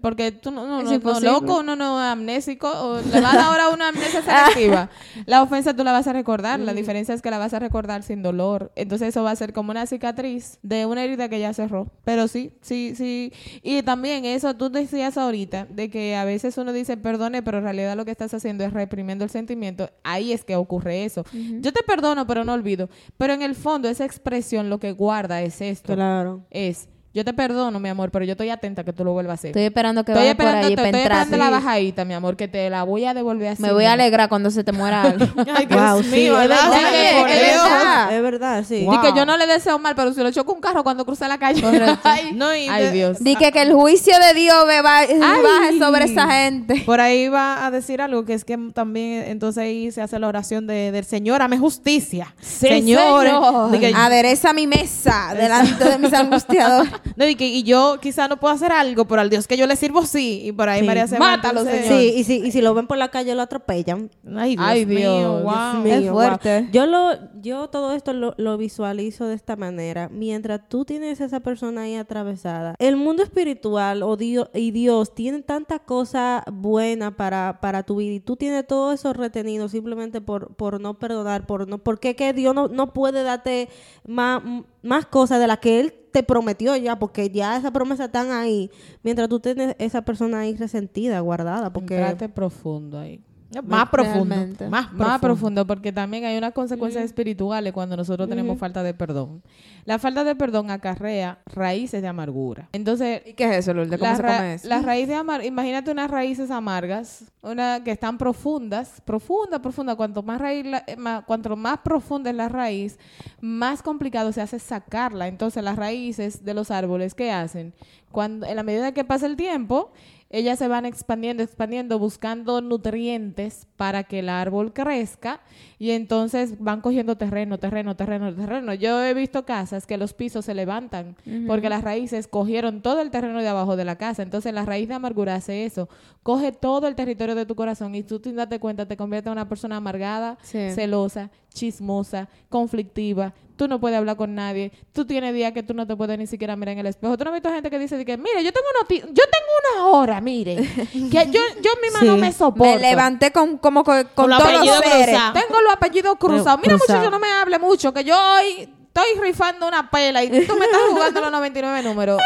Porque 0.00 0.32
tú 0.32 0.50
no, 0.50 0.66
no, 0.66 0.82
no- 0.82 0.90
no, 1.14 1.20
loco, 1.32 1.58
uno 1.60 1.76
no 1.76 2.00
es 2.04 2.12
amnésico, 2.12 2.68
o 2.70 3.00
le 3.00 3.20
va 3.20 3.32
a 3.32 3.34
dar 3.36 3.38
ahora 3.44 3.68
una 3.70 3.88
amnesia 3.88 4.22
selectiva. 4.22 4.90
La 5.26 5.42
ofensa 5.42 5.74
tú 5.74 5.82
la 5.84 5.92
vas 5.92 6.06
a 6.06 6.12
recordar, 6.12 6.60
la 6.60 6.72
diferencia 6.74 7.14
es 7.14 7.22
que 7.22 7.30
la 7.30 7.38
vas 7.38 7.54
a 7.54 7.58
recordar 7.58 8.02
sin 8.02 8.22
dolor. 8.22 8.72
Entonces 8.76 9.08
eso 9.08 9.22
va 9.22 9.30
a 9.30 9.36
ser 9.36 9.52
como 9.52 9.70
una 9.70 9.86
cicatriz 9.86 10.58
de 10.62 10.86
una 10.86 11.02
herida 11.04 11.28
que 11.28 11.40
ya 11.40 11.52
cerró. 11.54 11.88
Pero 12.04 12.28
sí, 12.28 12.52
sí, 12.60 12.94
sí. 12.96 13.32
Y 13.62 13.82
también 13.82 14.24
eso, 14.24 14.54
tú 14.54 14.70
decías 14.70 15.16
ahorita, 15.18 15.66
de 15.70 15.90
que 15.90 16.16
a 16.16 16.24
veces 16.24 16.56
uno 16.58 16.72
dice 16.72 16.96
perdone, 16.96 17.42
pero 17.42 17.58
en 17.58 17.64
realidad 17.64 17.96
lo 17.96 18.04
que 18.04 18.10
estás 18.10 18.32
haciendo 18.34 18.64
es 18.64 18.72
reprimiendo 18.72 19.24
el 19.24 19.30
sentimiento. 19.30 19.90
Ahí 20.04 20.32
es 20.32 20.44
que 20.44 20.56
ocurre 20.56 21.04
eso. 21.04 21.24
Yo 21.32 21.72
te 21.72 21.82
perdono, 21.82 22.26
pero 22.26 22.44
no 22.44 22.52
olvido. 22.52 22.88
Pero 23.16 23.32
en 23.32 23.42
el 23.42 23.54
fondo 23.54 23.88
esa 23.88 24.04
expresión 24.04 24.70
lo 24.70 24.78
que 24.78 24.92
guarda 24.92 25.42
es 25.42 25.60
esto. 25.60 25.94
Claro. 25.94 26.44
Es, 26.50 26.88
yo 27.16 27.24
te 27.24 27.32
perdono, 27.32 27.80
mi 27.80 27.88
amor, 27.88 28.10
pero 28.10 28.24
yo 28.24 28.32
estoy 28.32 28.50
atenta 28.50 28.82
a 28.82 28.84
que 28.84 28.92
tú 28.92 29.02
lo 29.04 29.12
vuelvas 29.12 29.32
a 29.32 29.34
hacer. 29.34 29.48
Estoy 29.50 29.62
esperando 29.64 30.04
que 30.04 30.12
Estoy 30.12 30.24
vaya 30.26 30.36
por 30.36 30.46
ahí 30.46 30.76
para 30.76 30.88
estoy 30.88 31.00
esperando 31.00 31.36
la 31.38 31.50
bajadita, 31.50 32.04
mi 32.04 32.12
amor, 32.14 32.36
que 32.36 32.46
te 32.46 32.68
la 32.70 32.82
voy 32.84 33.06
a 33.06 33.14
devolver 33.14 33.48
así. 33.48 33.62
Me 33.62 33.72
voy 33.72 33.86
a 33.86 33.92
alegrar 33.94 34.28
cuando 34.28 34.50
se 34.50 34.62
te 34.62 34.72
muera 34.72 35.02
alguien. 35.10 35.32
Ay, 35.54 35.66
Dios 35.66 35.80
Wow, 35.92 36.02
sí, 36.02 36.08
mío, 36.10 36.40
es 36.40 36.48
¿verdad? 36.48 36.70
verdad, 36.70 36.90
Sí, 36.90 36.96
es 36.96 37.26
verdad, 37.26 38.14
es 38.16 38.22
verdad, 38.22 38.64
sí. 38.68 38.86
Di 38.90 38.98
que 39.00 39.12
yo 39.16 39.24
no 39.26 39.36
le 39.36 39.46
deseo 39.46 39.78
mal, 39.78 39.94
pero 39.96 40.12
si 40.12 40.20
lo 40.22 40.30
choco 40.30 40.52
un 40.52 40.60
carro 40.60 40.82
cuando 40.84 41.04
cruza 41.06 41.26
la 41.26 41.38
calle. 41.38 41.62
Ay, 42.04 42.32
No, 42.34 42.54
y 42.54 42.68
ay, 42.68 42.84
de- 42.84 42.92
Dios. 42.92 43.18
Di 43.20 43.34
que, 43.36 43.50
que 43.50 43.62
el 43.62 43.72
juicio 43.72 44.12
de 44.18 44.38
Dios 44.38 44.66
me 44.66 44.82
va, 44.82 45.00
baje 45.00 45.78
sobre 45.78 46.04
esa 46.04 46.28
gente. 46.28 46.82
Por 46.84 47.00
ahí 47.00 47.28
va 47.28 47.64
a 47.64 47.70
decir 47.70 48.02
algo 48.02 48.24
que 48.26 48.34
es 48.34 48.44
que 48.44 48.58
también 48.74 49.24
entonces 49.26 49.62
ahí 49.62 49.90
se 49.90 50.02
hace 50.02 50.18
la 50.18 50.28
oración 50.28 50.66
de, 50.66 50.92
del 50.92 51.04
Señor, 51.06 51.40
hame 51.40 51.56
justicia. 51.58 52.34
señor. 52.40 53.70
de 53.70 53.80
que- 53.80 53.92
Adereza 53.96 54.52
mi 54.52 54.66
mesa 54.66 55.34
delante 55.34 55.82
de 55.84 55.98
mis 55.98 56.12
angustiadores. 56.12 56.92
no, 57.16 57.28
y, 57.28 57.34
que, 57.36 57.46
y 57.46 57.62
yo 57.62 57.98
quizá 58.00 58.28
no 58.28 58.38
puedo 58.38 58.54
hacer 58.54 58.72
algo, 58.72 59.06
pero 59.06 59.20
al 59.20 59.30
Dios 59.30 59.46
que 59.46 59.56
yo 59.56 59.66
le 59.66 59.76
sirvo 59.76 60.04
sí. 60.06 60.42
Y 60.44 60.52
por 60.52 60.68
ahí 60.68 60.80
Sí. 60.80 60.86
María 60.86 61.06
se 61.06 61.18
va, 61.18 61.36
Mátalo, 61.36 61.64
señor. 61.64 61.98
Sí, 62.00 62.14
y 62.16 62.24
si, 62.24 62.36
y 62.38 62.50
si 62.52 62.60
lo 62.62 62.74
ven 62.74 62.86
por 62.86 62.98
la 62.98 63.08
calle 63.10 63.34
lo 63.34 63.42
atropellan. 63.42 64.10
Ay, 64.36 64.56
Dios, 64.56 64.66
Ay, 64.68 64.84
Dios, 64.84 65.00
mío, 65.00 65.18
Dios 65.18 65.42
wow. 65.42 65.82
Mío, 65.82 65.94
Es 65.94 66.10
fuerte. 66.10 66.60
wow. 66.62 66.70
Yo 66.72 66.86
lo, 66.86 67.10
yo 67.40 67.68
todo 67.68 67.92
esto 67.94 68.12
lo, 68.12 68.34
lo 68.36 68.56
visualizo 68.58 69.26
de 69.26 69.34
esta 69.34 69.56
manera. 69.56 70.08
Mientras 70.12 70.68
tú 70.68 70.84
tienes 70.84 71.20
esa 71.20 71.40
persona 71.40 71.82
ahí 71.82 71.94
atravesada, 71.96 72.74
el 72.78 72.96
mundo 72.96 73.22
espiritual 73.22 74.02
o 74.02 74.16
Dios 74.16 74.48
y 74.54 74.70
Dios 74.70 75.14
tienen 75.14 75.42
tanta 75.42 75.78
cosa 75.78 76.42
buena 76.52 77.16
para, 77.16 77.58
para 77.60 77.82
tu 77.82 77.96
vida 77.96 78.12
y 78.14 78.20
tú 78.20 78.36
tienes 78.36 78.66
todo 78.66 78.92
eso 78.92 79.12
retenido 79.12 79.68
simplemente 79.68 80.20
por, 80.20 80.54
por 80.54 80.80
no 80.80 80.98
perdonar, 80.98 81.46
por 81.46 81.68
no, 81.68 81.78
porque 81.78 82.14
que 82.16 82.32
Dios 82.32 82.54
no, 82.54 82.68
no 82.68 82.92
puede 82.92 83.22
darte 83.22 83.68
más, 84.06 84.42
más 84.86 85.06
cosas 85.06 85.40
de 85.40 85.46
las 85.46 85.58
que 85.58 85.80
Él 85.80 85.94
te 86.12 86.22
prometió 86.22 86.76
ya, 86.76 86.98
porque 86.98 87.30
ya 87.30 87.56
esa 87.56 87.70
promesa 87.70 88.06
están 88.06 88.30
ahí, 88.30 88.70
mientras 89.02 89.28
tú 89.28 89.40
tienes 89.40 89.76
esa 89.78 90.02
persona 90.02 90.40
ahí 90.40 90.56
resentida, 90.56 91.20
guardada, 91.20 91.72
porque 91.72 91.96
profundo 92.34 92.98
ahí. 92.98 93.22
Más 93.64 93.88
profundo. 93.90 94.34
Realmente. 94.34 94.68
Más 94.68 94.86
profundo. 94.86 95.04
Más 95.08 95.20
profundo, 95.20 95.66
porque 95.66 95.92
también 95.92 96.24
hay 96.24 96.36
unas 96.36 96.52
consecuencias 96.52 97.04
espirituales 97.04 97.72
cuando 97.72 97.96
nosotros 97.96 98.28
tenemos 98.28 98.58
falta 98.58 98.82
de 98.82 98.92
perdón. 98.92 99.42
La 99.84 99.98
falta 100.00 100.24
de 100.24 100.34
perdón 100.34 100.70
acarrea 100.70 101.38
raíces 101.46 102.02
de 102.02 102.08
amargura. 102.08 102.68
Entonces, 102.72 103.22
¿Y 103.24 103.34
qué 103.34 103.44
es 103.44 103.58
eso, 103.58 103.72
Lourdes? 103.72 104.00
¿Cómo 104.00 104.16
se 104.16 104.22
come 104.22 104.54
eso? 104.54 104.68
la 104.68 104.82
raíz 104.82 105.06
de 105.06 105.14
amar, 105.14 105.44
imagínate 105.44 105.92
unas 105.92 106.10
raíces 106.10 106.50
amargas, 106.50 107.24
una 107.42 107.84
que 107.84 107.92
están 107.92 108.18
profundas, 108.18 109.00
profunda, 109.04 109.60
profunda. 109.62 109.94
Cuanto 109.94 110.24
más 110.24 110.40
raíz, 110.40 110.66
la- 110.66 110.82
eh, 110.86 110.96
ma- 110.96 111.22
cuanto 111.24 111.54
más 111.56 111.78
profunda 111.78 112.30
es 112.30 112.36
la 112.36 112.48
raíz, 112.48 112.98
más 113.40 113.80
complicado 113.82 114.32
se 114.32 114.40
hace 114.40 114.58
sacarla. 114.58 115.28
Entonces, 115.28 115.62
las 115.62 115.76
raíces 115.76 116.44
de 116.44 116.52
los 116.52 116.72
árboles, 116.72 117.14
¿qué 117.14 117.30
hacen? 117.30 117.72
Cuando, 118.10 118.46
en 118.46 118.56
la 118.56 118.62
medida 118.64 118.92
que 118.92 119.04
pasa 119.04 119.26
el 119.26 119.36
tiempo, 119.36 119.92
ellas 120.28 120.58
se 120.58 120.66
van 120.68 120.86
expandiendo, 120.86 121.42
expandiendo, 121.42 121.98
buscando 121.98 122.60
nutrientes 122.60 123.66
para 123.76 124.04
que 124.04 124.18
el 124.18 124.28
árbol 124.28 124.72
crezca 124.72 125.40
y 125.78 125.90
entonces 125.90 126.58
van 126.58 126.80
cogiendo 126.80 127.16
terreno, 127.16 127.58
terreno, 127.58 127.94
terreno, 127.94 128.34
terreno. 128.34 128.74
Yo 128.74 129.02
he 129.04 129.14
visto 129.14 129.44
casas 129.44 129.86
que 129.86 129.96
los 129.96 130.14
pisos 130.14 130.44
se 130.44 130.54
levantan 130.54 131.16
porque 131.46 131.68
las 131.68 131.84
raíces 131.84 132.26
cogieron 132.26 132.82
todo 132.82 133.00
el 133.00 133.10
terreno 133.10 133.40
de 133.40 133.48
abajo 133.48 133.76
de 133.76 133.84
la 133.84 133.96
casa. 133.96 134.22
Entonces 134.22 134.52
la 134.52 134.64
raíz 134.64 134.88
de 134.88 134.94
amargura 134.94 135.36
hace 135.36 135.64
eso, 135.64 135.88
coge 136.22 136.50
todo 136.52 136.88
el 136.88 136.94
territorio 136.96 137.34
de 137.34 137.46
tu 137.46 137.54
corazón 137.54 137.94
y 137.94 138.02
tú 138.02 138.20
sin 138.22 138.36
darte 138.36 138.58
cuenta 138.58 138.86
te 138.86 138.96
convierte 138.96 139.28
en 139.28 139.32
una 139.34 139.48
persona 139.48 139.76
amargada, 139.76 140.38
Sí. 140.42 140.70
celosa, 140.72 141.30
chismosa, 141.54 142.28
conflictiva. 142.48 143.32
Tú 143.56 143.68
no 143.68 143.80
puedes 143.80 143.96
hablar 143.98 144.16
con 144.16 144.34
nadie. 144.34 144.70
Tú 144.92 145.06
tienes 145.06 145.32
días 145.34 145.52
que 145.52 145.62
tú 145.62 145.72
no 145.74 145.86
te 145.86 145.96
puedes 145.96 146.18
ni 146.18 146.26
siquiera 146.26 146.56
mirar 146.56 146.74
en 146.74 146.80
el 146.80 146.86
espejo. 146.86 147.16
Tú 147.16 147.24
no 147.24 147.30
has 147.30 147.34
visto 147.34 147.50
gente 147.50 147.70
que 147.70 147.78
dice 147.78 147.96
de 147.96 148.04
que, 148.04 148.16
mire, 148.18 148.44
yo 148.44 148.52
tengo, 148.52 148.66
una 148.78 148.86
ti- 148.86 149.00
yo 149.00 149.24
tengo 149.24 149.80
una 149.80 149.86
hora, 149.86 150.20
mire, 150.20 150.56
que 150.92 151.26
yo, 151.30 151.40
yo 151.62 151.70
misma 151.82 152.00
no 152.02 152.14
Sí. 152.16 152.20
me 152.20 152.32
soporto. 152.32 152.74
Me 152.74 152.78
levanté 152.78 153.32
con, 153.32 153.56
como 153.58 153.82
con, 153.82 154.04
con 154.14 154.28
todos 154.30 154.52
los 154.52 154.52
apellidos 154.52 154.78
seres. 154.84 155.20
Tengo 155.32 155.60
los 155.62 155.72
apellidos 155.72 156.16
cruzados. 156.18 156.60
Mira, 156.60 156.76
cruzado. 156.76 156.98
muchacho, 156.98 157.10
no 157.10 157.18
me 157.18 157.28
hable 157.32 157.58
mucho, 157.58 157.92
que 157.94 158.04
yo 158.04 158.14
hoy 158.34 158.68
estoy 158.96 159.20
rifando 159.22 159.68
una 159.68 159.90
pela 159.90 160.24
y 160.24 160.28
tú 160.28 160.54
me 160.56 160.64
estás 160.64 160.80
jugando 160.90 161.20
los 161.20 161.30
99 161.30 161.82
números. 161.82 162.20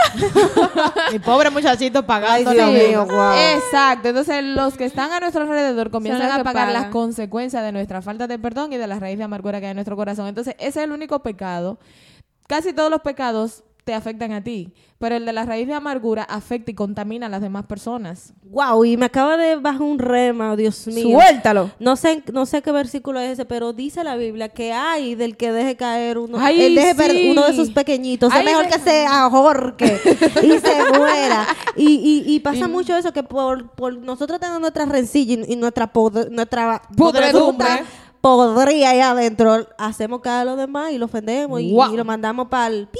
Mi 1.13 1.19
pobre 1.19 1.51
muchachito 1.51 2.07
pagando. 2.07 2.53
Sí, 2.53 2.59
mío, 2.59 3.07
guau. 3.07 3.37
Exacto. 3.37 4.09
Entonces, 4.09 4.45
los 4.45 4.77
que 4.77 4.85
están 4.85 5.13
a 5.13 5.21
nuestro 5.21 5.43
alrededor 5.43 5.91
comienzan 5.91 6.31
a 6.31 6.45
pagar 6.45 6.73
las 6.73 6.87
consecuencias 6.87 7.63
de 7.63 7.73
nuestra 7.73 8.03
falta 8.03 8.27
de 8.27 8.39
perdón 8.39 8.73
y 8.73 8.77
de 8.77 8.87
la 8.87 8.99
raíz 9.01 9.19
de 9.19 9.25
amargura 9.25 9.59
que 9.59 9.67
hay 9.67 9.71
en 9.71 9.77
nuestro 9.77 9.97
corazón. 9.97 10.29
Entonces, 10.29 10.55
ese 10.59 10.69
es 10.81 10.85
el 10.85 10.93
único 10.93 11.21
pecado. 11.23 11.79
Casi 12.47 12.73
todos 12.73 12.91
los 12.91 13.01
pecados 13.01 13.65
te 13.91 13.95
afectan 13.97 14.31
a 14.33 14.41
ti, 14.45 14.73
pero 14.99 15.17
el 15.17 15.27
de 15.27 15.33
la 15.33 15.45
raíz 15.45 15.67
de 15.67 15.75
amargura 15.75 16.23
afecta 16.23 16.71
y 16.71 16.75
contamina 16.75 17.27
a 17.27 17.29
las 17.29 17.41
demás 17.43 17.65
personas. 17.67 18.33
Wow, 18.45 18.85
y 18.85 18.97
me 18.97 19.07
acaba 19.07 19.37
de 19.37 19.57
bajar 19.57 19.83
un 19.83 19.99
rema, 19.99 20.53
oh, 20.53 20.57
Dios 20.57 20.87
mío. 20.87 21.19
Suéltalo. 21.19 21.71
No 21.81 21.97
sé, 21.97 22.23
no 22.33 22.47
sé 22.47 22.63
qué 22.63 22.71
versículo 22.71 23.19
es 23.19 23.33
ese, 23.33 23.45
pero 23.47 23.73
dice 23.73 24.05
la 24.05 24.15
Biblia 24.15 24.49
que 24.51 24.73
hay 24.73 25.17
del 25.17 25.37
que 25.37 25.51
deje 25.51 25.77
caer 25.77 26.19
uno, 26.19 26.39
Ay, 26.41 26.63
él 26.63 26.75
deje 26.77 26.95
per- 26.95 27.11
sí. 27.11 27.31
uno 27.33 27.45
de 27.47 27.53
sus 27.55 27.71
pequeñitos. 27.71 28.33
Ay, 28.33 28.41
es 28.41 28.45
mejor 28.45 28.65
de- 28.65 28.71
que 28.71 28.79
se 28.79 29.07
ahorque 29.07 30.01
y 30.43 30.51
se 30.61 30.99
muera. 30.99 31.47
Y, 31.77 32.25
y, 32.27 32.35
y 32.35 32.41
pasa 32.41 32.69
mucho 32.69 32.97
eso 32.97 33.13
que 33.13 33.23
por, 33.25 33.71
por 33.71 33.97
nosotros 33.99 34.39
tenemos 34.39 34.61
nuestra 34.61 34.85
rencilla 34.87 35.45
y, 35.49 35.57
nuestra 35.57 35.93
pod- 35.93 36.29
nuestra 36.31 36.83
Podredumbre. 36.97 37.67
podría 38.21 38.91
ahí 38.91 39.01
adentro, 39.01 39.67
hacemos 39.79 40.21
caer 40.21 40.43
a 40.43 40.45
los 40.45 40.59
demás 40.59 40.93
y 40.93 40.99
lo 40.99 41.07
ofendemos 41.07 41.61
y 41.61 41.73
lo 41.73 42.05
mandamos 42.05 42.49
para 42.49 42.67
el 42.67 42.87
pi, 42.87 42.99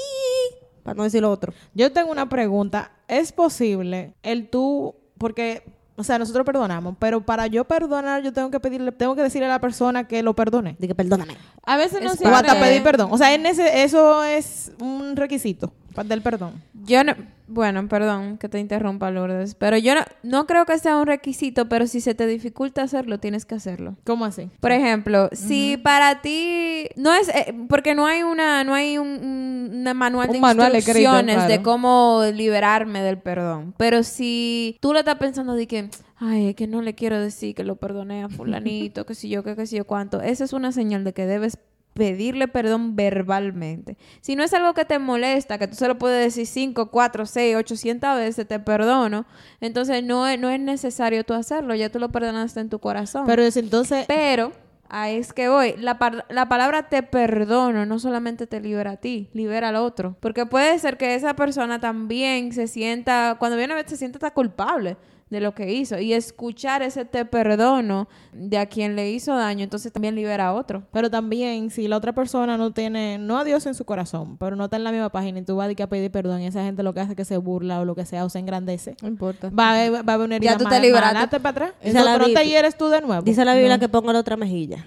para 0.83 0.95
no 0.95 1.03
decir 1.03 1.21
lo 1.21 1.31
otro. 1.31 1.53
Yo 1.73 1.91
tengo 1.91 2.11
una 2.11 2.27
pregunta. 2.29 2.91
¿Es 3.07 3.31
posible 3.31 4.13
el 4.23 4.49
tú, 4.49 4.95
porque, 5.17 5.63
o 5.95 6.03
sea, 6.03 6.17
nosotros 6.19 6.45
perdonamos, 6.45 6.95
pero 6.99 7.21
para 7.21 7.47
yo 7.47 7.65
perdonar 7.65 8.23
yo 8.23 8.33
tengo 8.33 8.49
que 8.51 8.59
pedirle, 8.59 8.91
tengo 8.91 9.15
que 9.15 9.23
decirle 9.23 9.47
a 9.47 9.49
la 9.49 9.61
persona 9.61 10.07
que 10.07 10.23
lo 10.23 10.33
perdone? 10.35 10.75
Dije, 10.79 10.95
perdóname. 10.95 11.35
A 11.63 11.77
veces 11.77 12.01
no 12.01 12.11
O 12.11 12.15
siempre... 12.15 12.37
hasta 12.37 12.59
pedir 12.59 12.83
perdón. 12.83 13.09
O 13.11 13.17
sea, 13.17 13.33
en 13.33 13.45
ese, 13.45 13.83
eso 13.83 14.23
es 14.23 14.71
un 14.79 15.15
requisito 15.15 15.73
del 16.05 16.21
perdón. 16.21 16.53
Yo 16.85 17.03
no, 17.03 17.13
bueno, 17.47 17.87
perdón 17.87 18.37
que 18.37 18.47
te 18.49 18.59
interrumpa, 18.59 19.11
Lourdes, 19.11 19.55
pero 19.55 19.77
yo 19.77 19.93
no, 19.95 20.01
no 20.23 20.47
creo 20.47 20.65
que 20.65 20.77
sea 20.79 20.97
un 20.97 21.05
requisito, 21.07 21.67
pero 21.69 21.85
si 21.87 22.01
se 22.01 22.15
te 22.15 22.25
dificulta 22.27 22.81
hacerlo, 22.83 23.19
tienes 23.19 23.45
que 23.45 23.55
hacerlo. 23.55 23.95
¿Cómo 24.05 24.25
así? 24.25 24.49
Por 24.59 24.71
ejemplo, 24.71 25.29
si 25.33 25.77
para 25.77 26.21
ti 26.21 26.87
no 26.95 27.13
es 27.13 27.27
eh, 27.29 27.53
porque 27.67 27.93
no 27.95 28.05
hay 28.05 28.23
una 28.23 28.63
no 28.63 28.73
hay 28.73 28.97
un, 28.97 29.07
un- 29.07 29.83
manual 29.95 30.27
Un 30.29 30.33
de 30.35 30.39
manual 30.39 30.75
escrito, 30.75 30.99
instrucciones 30.99 31.41
de 31.43 31.47
claro. 31.47 31.63
cómo 31.63 32.23
liberarme 32.33 33.01
del 33.01 33.17
perdón, 33.17 33.73
pero 33.77 34.03
si 34.03 34.77
tú 34.79 34.93
le 34.93 34.99
estás 34.99 35.15
pensando 35.15 35.53
de 35.55 35.67
que 35.67 35.89
ay, 36.17 36.53
que 36.53 36.67
no 36.67 36.81
le 36.81 36.93
quiero 36.95 37.19
decir 37.19 37.55
que 37.55 37.63
lo 37.63 37.75
perdoné 37.75 38.23
a 38.23 38.29
fulanito, 38.29 39.05
que 39.07 39.15
si 39.15 39.27
yo, 39.27 39.43
que, 39.43 39.55
que 39.55 39.65
si 39.65 39.75
yo 39.77 39.85
cuánto, 39.85 40.21
esa 40.21 40.43
es 40.43 40.53
una 40.53 40.71
señal 40.71 41.03
de 41.03 41.13
que 41.13 41.25
debes 41.25 41.57
pedirle 41.93 42.47
perdón 42.47 42.95
verbalmente. 42.95 43.97
Si 44.21 44.35
no 44.35 44.43
es 44.43 44.53
algo 44.53 44.73
que 44.73 44.85
te 44.85 44.99
molesta, 44.99 45.57
que 45.57 45.67
tú 45.67 45.75
se 45.75 45.87
lo 45.87 45.97
puedes 45.97 46.23
decir 46.23 46.45
5, 46.47 46.89
4, 46.91 47.25
6, 47.25 47.55
800 47.57 48.15
veces, 48.17 48.47
te 48.47 48.59
perdono, 48.59 49.25
entonces 49.59 50.03
no 50.03 50.27
es, 50.27 50.39
no 50.39 50.49
es 50.49 50.59
necesario 50.59 51.23
tú 51.23 51.33
hacerlo, 51.33 51.75
ya 51.75 51.89
tú 51.89 51.99
lo 51.99 52.09
perdonaste 52.11 52.59
en 52.59 52.69
tu 52.69 52.79
corazón. 52.79 53.25
Pero 53.25 53.41
es 53.43 53.57
entonces... 53.57 54.05
Pero 54.07 54.51
a 54.93 55.09
es 55.09 55.31
que 55.31 55.47
voy. 55.47 55.75
La, 55.77 55.97
par- 55.97 56.25
la 56.29 56.49
palabra 56.49 56.89
te 56.89 57.01
perdono 57.01 57.85
no 57.85 57.97
solamente 57.97 58.45
te 58.45 58.59
libera 58.59 58.91
a 58.91 58.97
ti, 58.97 59.29
libera 59.31 59.69
al 59.69 59.77
otro. 59.77 60.17
Porque 60.19 60.45
puede 60.45 60.77
ser 60.79 60.97
que 60.97 61.15
esa 61.15 61.33
persona 61.33 61.79
también 61.79 62.51
se 62.51 62.67
sienta, 62.67 63.37
cuando 63.39 63.57
viene 63.57 63.71
a 63.71 63.77
ver, 63.77 63.87
se 63.87 63.95
sienta 63.95 64.31
culpable 64.31 64.97
de 65.31 65.39
lo 65.39 65.55
que 65.55 65.73
hizo. 65.73 65.97
Y 65.97 66.13
escuchar 66.13 66.83
ese 66.83 67.05
te 67.05 67.25
perdono 67.25 68.07
de 68.33 68.57
a 68.57 68.65
quien 68.67 68.95
le 68.95 69.09
hizo 69.09 69.33
daño, 69.35 69.63
entonces 69.63 69.91
también 69.91 70.13
libera 70.13 70.47
a 70.47 70.53
otro. 70.53 70.83
Pero 70.91 71.09
también, 71.09 71.71
si 71.71 71.87
la 71.87 71.97
otra 71.97 72.13
persona 72.13 72.57
no 72.57 72.71
tiene, 72.71 73.17
no 73.17 73.39
a 73.39 73.43
Dios 73.43 73.65
en 73.65 73.73
su 73.73 73.85
corazón, 73.85 74.37
pero 74.37 74.55
no 74.55 74.65
está 74.65 74.75
en 74.75 74.83
la 74.83 74.91
misma 74.91 75.09
página 75.09 75.39
y 75.39 75.43
tú 75.43 75.55
vas 75.55 75.73
a, 75.75 75.83
a 75.83 75.87
pedir 75.87 76.11
perdón 76.11 76.41
y 76.41 76.47
esa 76.47 76.63
gente 76.63 76.83
lo 76.83 76.93
que 76.93 76.99
hace 76.99 77.13
es 77.13 77.15
que 77.17 77.25
se 77.25 77.37
burla 77.37 77.79
o 77.79 77.85
lo 77.85 77.95
que 77.95 78.05
sea 78.05 78.25
o 78.25 78.29
se 78.29 78.39
engrandece. 78.39 78.95
No 79.01 79.07
importa. 79.07 79.49
Va 79.49 79.71
a 79.71 79.89
va 79.89 79.99
a 80.05 80.13
haber 80.15 80.25
una 80.27 80.35
herida 80.35 80.51
Ya 80.51 80.57
tú 80.57 80.65
te 80.65 80.79
libraste. 80.79 81.39
para 81.39 81.49
atrás. 81.49 81.73
Dice 81.81 81.97
Eso, 81.97 82.05
la 82.05 82.13
pero 82.17 82.27
no 82.27 82.33
te 82.33 82.45
hieres 82.45 82.77
tú 82.77 82.89
de 82.89 83.01
nuevo. 83.01 83.21
Dice 83.23 83.45
la 83.45 83.55
Biblia 83.55 83.79
que 83.79 83.87
ponga 83.89 84.11
la 84.11 84.19
otra 84.19 84.35
mejilla. 84.35 84.85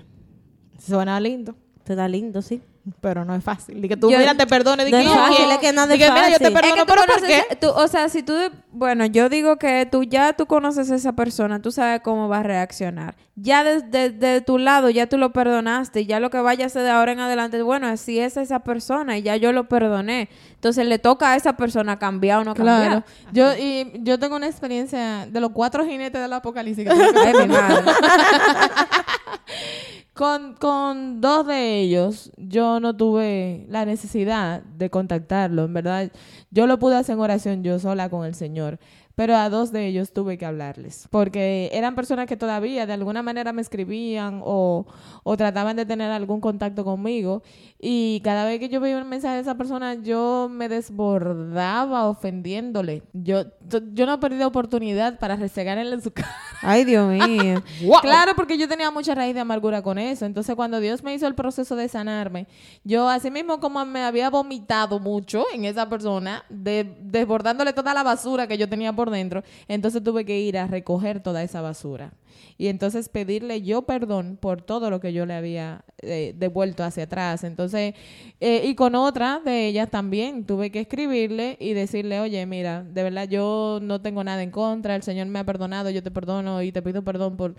Suena 0.78 1.18
lindo, 1.18 1.56
Te 1.84 1.94
da 1.94 2.08
lindo, 2.08 2.40
sí. 2.40 2.62
pero 3.00 3.24
no 3.26 3.34
es 3.34 3.42
fácil. 3.44 3.80
Di 3.80 3.88
que 3.88 3.96
tú, 3.96 4.10
Yo- 4.10 4.18
mira, 4.18 4.34
te 4.34 4.46
perdone. 4.46 4.84
Di 4.86 4.90
No 4.90 4.98
que 4.98 5.04
es 5.04 5.08
yo 5.10 5.14
fácil, 5.16 5.50
es 5.50 5.58
que 5.58 5.72
nada 5.72 5.94
es 5.94 6.00
mira, 6.00 6.28
yo 6.30 6.38
te 6.38 6.50
fácil. 6.50 6.54
perdono, 6.54 6.66
Es 6.66 6.74
que 6.74 6.80
tú 6.80 6.86
pero 6.86 7.02
¿por 7.18 7.26
qué? 7.26 7.56
tú- 7.56 7.70
o 7.70 7.88
sea, 7.88 8.08
si 8.10 8.22
tú, 8.22 8.34
bueno, 8.72 9.04
yo 9.06 9.28
digo 9.30 9.56
que 9.56 9.86
tú 9.90 10.02
ya 10.02 10.32
tú 10.34 10.44
conoces 10.46 10.90
a 10.90 10.94
esa 10.94 11.12
persona, 11.12 11.60
tú 11.62 11.70
sabes 11.72 12.00
cómo 12.02 12.28
va 12.28 12.38
a 12.38 12.42
reaccionar. 12.42 13.14
Ya 13.36 13.64
desde 13.64 14.10
de, 14.10 14.40
tu 14.42 14.58
lado, 14.58 14.88
ya 14.90 15.06
tú 15.08 15.16
lo 15.18 15.32
perdonaste, 15.32 16.02
y 16.02 16.06
ya 16.06 16.20
lo 16.20 16.30
que 16.30 16.38
vaya 16.40 16.64
a 16.64 16.66
hacer 16.68 16.82
de 16.82 16.90
ahora 16.90 17.12
en 17.12 17.20
adelante, 17.20 17.60
bueno, 17.62 17.86
así 17.86 18.18
es 18.18 18.36
esa 18.38 18.60
persona 18.60 19.16
y 19.18 19.22
ya 19.22 19.36
yo 19.36 19.52
lo 19.52 19.68
perdoné. 19.68 20.28
Entonces 20.54 20.86
le 20.86 20.98
toca 20.98 21.32
a 21.32 21.36
esa 21.36 21.56
persona 21.58 21.98
cambiar 21.98 22.40
o 22.40 22.44
no 22.44 22.54
Claro. 22.54 23.02
cambiar. 23.02 23.04
Yo, 23.32 23.52
y 23.62 23.92
yo 24.02 24.18
tengo 24.18 24.36
una 24.36 24.46
experiencia 24.46 25.26
de 25.26 25.40
los 25.40 25.50
cuatro 25.52 25.84
jinetes 25.84 26.20
del 26.20 26.32
apocalipsis. 26.32 26.88
que 26.88 26.94
tengo 26.94 27.12
que 27.12 27.18
Ay, 27.28 27.34
mi 27.46 27.54
madre. 27.54 27.82
Con, 30.14 30.54
con 30.54 31.20
dos 31.20 31.44
de 31.44 31.80
ellos, 31.80 32.30
yo 32.36 32.78
no 32.78 32.96
tuve 32.96 33.66
la 33.68 33.84
necesidad 33.84 34.62
de 34.62 34.88
contactarlo, 34.88 35.64
en 35.64 35.74
verdad. 35.74 36.12
Yo 36.52 36.68
lo 36.68 36.78
pude 36.78 36.94
hacer 36.96 37.14
en 37.14 37.20
oración 37.20 37.64
yo 37.64 37.80
sola 37.80 38.08
con 38.08 38.24
el 38.24 38.36
Señor, 38.36 38.78
pero 39.14 39.36
a 39.36 39.48
dos 39.50 39.70
de 39.72 39.86
ellos 39.86 40.12
tuve 40.12 40.36
que 40.38 40.46
hablarles, 40.46 41.06
porque 41.10 41.70
eran 41.72 41.94
personas 41.94 42.26
que 42.26 42.36
todavía 42.36 42.86
de 42.86 42.92
alguna 42.92 43.22
manera 43.22 43.52
me 43.52 43.62
escribían 43.62 44.40
o, 44.44 44.86
o 45.22 45.36
trataban 45.36 45.76
de 45.76 45.86
tener 45.86 46.10
algún 46.10 46.40
contacto 46.40 46.84
conmigo, 46.84 47.42
y 47.78 48.20
cada 48.24 48.44
vez 48.44 48.58
que 48.60 48.68
yo 48.68 48.80
veía 48.80 48.96
un 48.98 49.08
mensaje 49.08 49.34
de 49.36 49.40
esa 49.42 49.56
persona, 49.56 49.94
yo 49.94 50.48
me 50.50 50.68
desbordaba 50.68 52.06
ofendiéndole. 52.08 53.02
Yo, 53.12 53.44
yo 53.92 54.06
no 54.06 54.14
he 54.14 54.18
perdido 54.18 54.46
oportunidad 54.48 55.18
para 55.18 55.36
resegarle 55.36 55.92
en 55.94 56.02
su 56.02 56.10
cara. 56.12 56.34
Ay, 56.62 56.84
Dios 56.84 57.08
mío. 57.10 57.62
Claro, 58.02 58.32
porque 58.36 58.56
yo 58.58 58.68
tenía 58.68 58.90
mucha 58.90 59.14
raíz 59.14 59.34
de 59.34 59.40
amargura 59.40 59.82
con 59.82 59.98
eso. 59.98 60.24
Entonces, 60.24 60.54
cuando 60.56 60.80
Dios 60.80 61.02
me 61.02 61.14
hizo 61.14 61.26
el 61.26 61.34
proceso 61.34 61.76
de 61.76 61.88
sanarme, 61.88 62.46
yo, 62.84 63.08
así 63.08 63.30
mismo 63.30 63.60
como 63.60 63.84
me 63.84 64.02
había 64.02 64.30
vomitado 64.30 64.98
mucho 64.98 65.44
en 65.52 65.64
esa 65.64 65.88
persona, 65.88 66.44
de- 66.48 66.96
desbordándole 67.02 67.72
toda 67.72 67.92
la 67.94 68.02
basura 68.02 68.46
que 68.46 68.56
yo 68.58 68.68
tenía 68.68 68.92
por 68.92 69.03
dentro, 69.10 69.42
entonces 69.68 70.02
tuve 70.02 70.24
que 70.24 70.40
ir 70.40 70.58
a 70.58 70.66
recoger 70.66 71.20
toda 71.20 71.42
esa 71.42 71.60
basura. 71.60 72.12
Y 72.56 72.68
entonces 72.68 73.08
pedirle 73.08 73.62
yo 73.62 73.82
perdón 73.82 74.38
por 74.40 74.62
todo 74.62 74.90
lo 74.90 75.00
que 75.00 75.12
yo 75.12 75.26
le 75.26 75.34
había 75.34 75.84
eh, 76.02 76.34
devuelto 76.36 76.84
hacia 76.84 77.04
atrás. 77.04 77.44
Entonces, 77.44 77.94
eh, 78.40 78.62
y 78.64 78.74
con 78.74 78.94
otra 78.94 79.40
de 79.44 79.66
ellas 79.66 79.90
también 79.90 80.44
tuve 80.44 80.70
que 80.70 80.80
escribirle 80.80 81.56
y 81.60 81.72
decirle, 81.72 82.20
oye, 82.20 82.44
mira, 82.46 82.84
de 82.84 83.02
verdad 83.02 83.28
yo 83.28 83.80
no 83.82 84.00
tengo 84.00 84.22
nada 84.24 84.42
en 84.42 84.50
contra, 84.50 84.94
el 84.94 85.02
Señor 85.02 85.26
me 85.26 85.38
ha 85.40 85.44
perdonado, 85.44 85.90
yo 85.90 86.02
te 86.02 86.10
perdono 86.10 86.62
y 86.62 86.72
te 86.72 86.82
pido 86.82 87.02
perdón 87.02 87.36
por... 87.36 87.54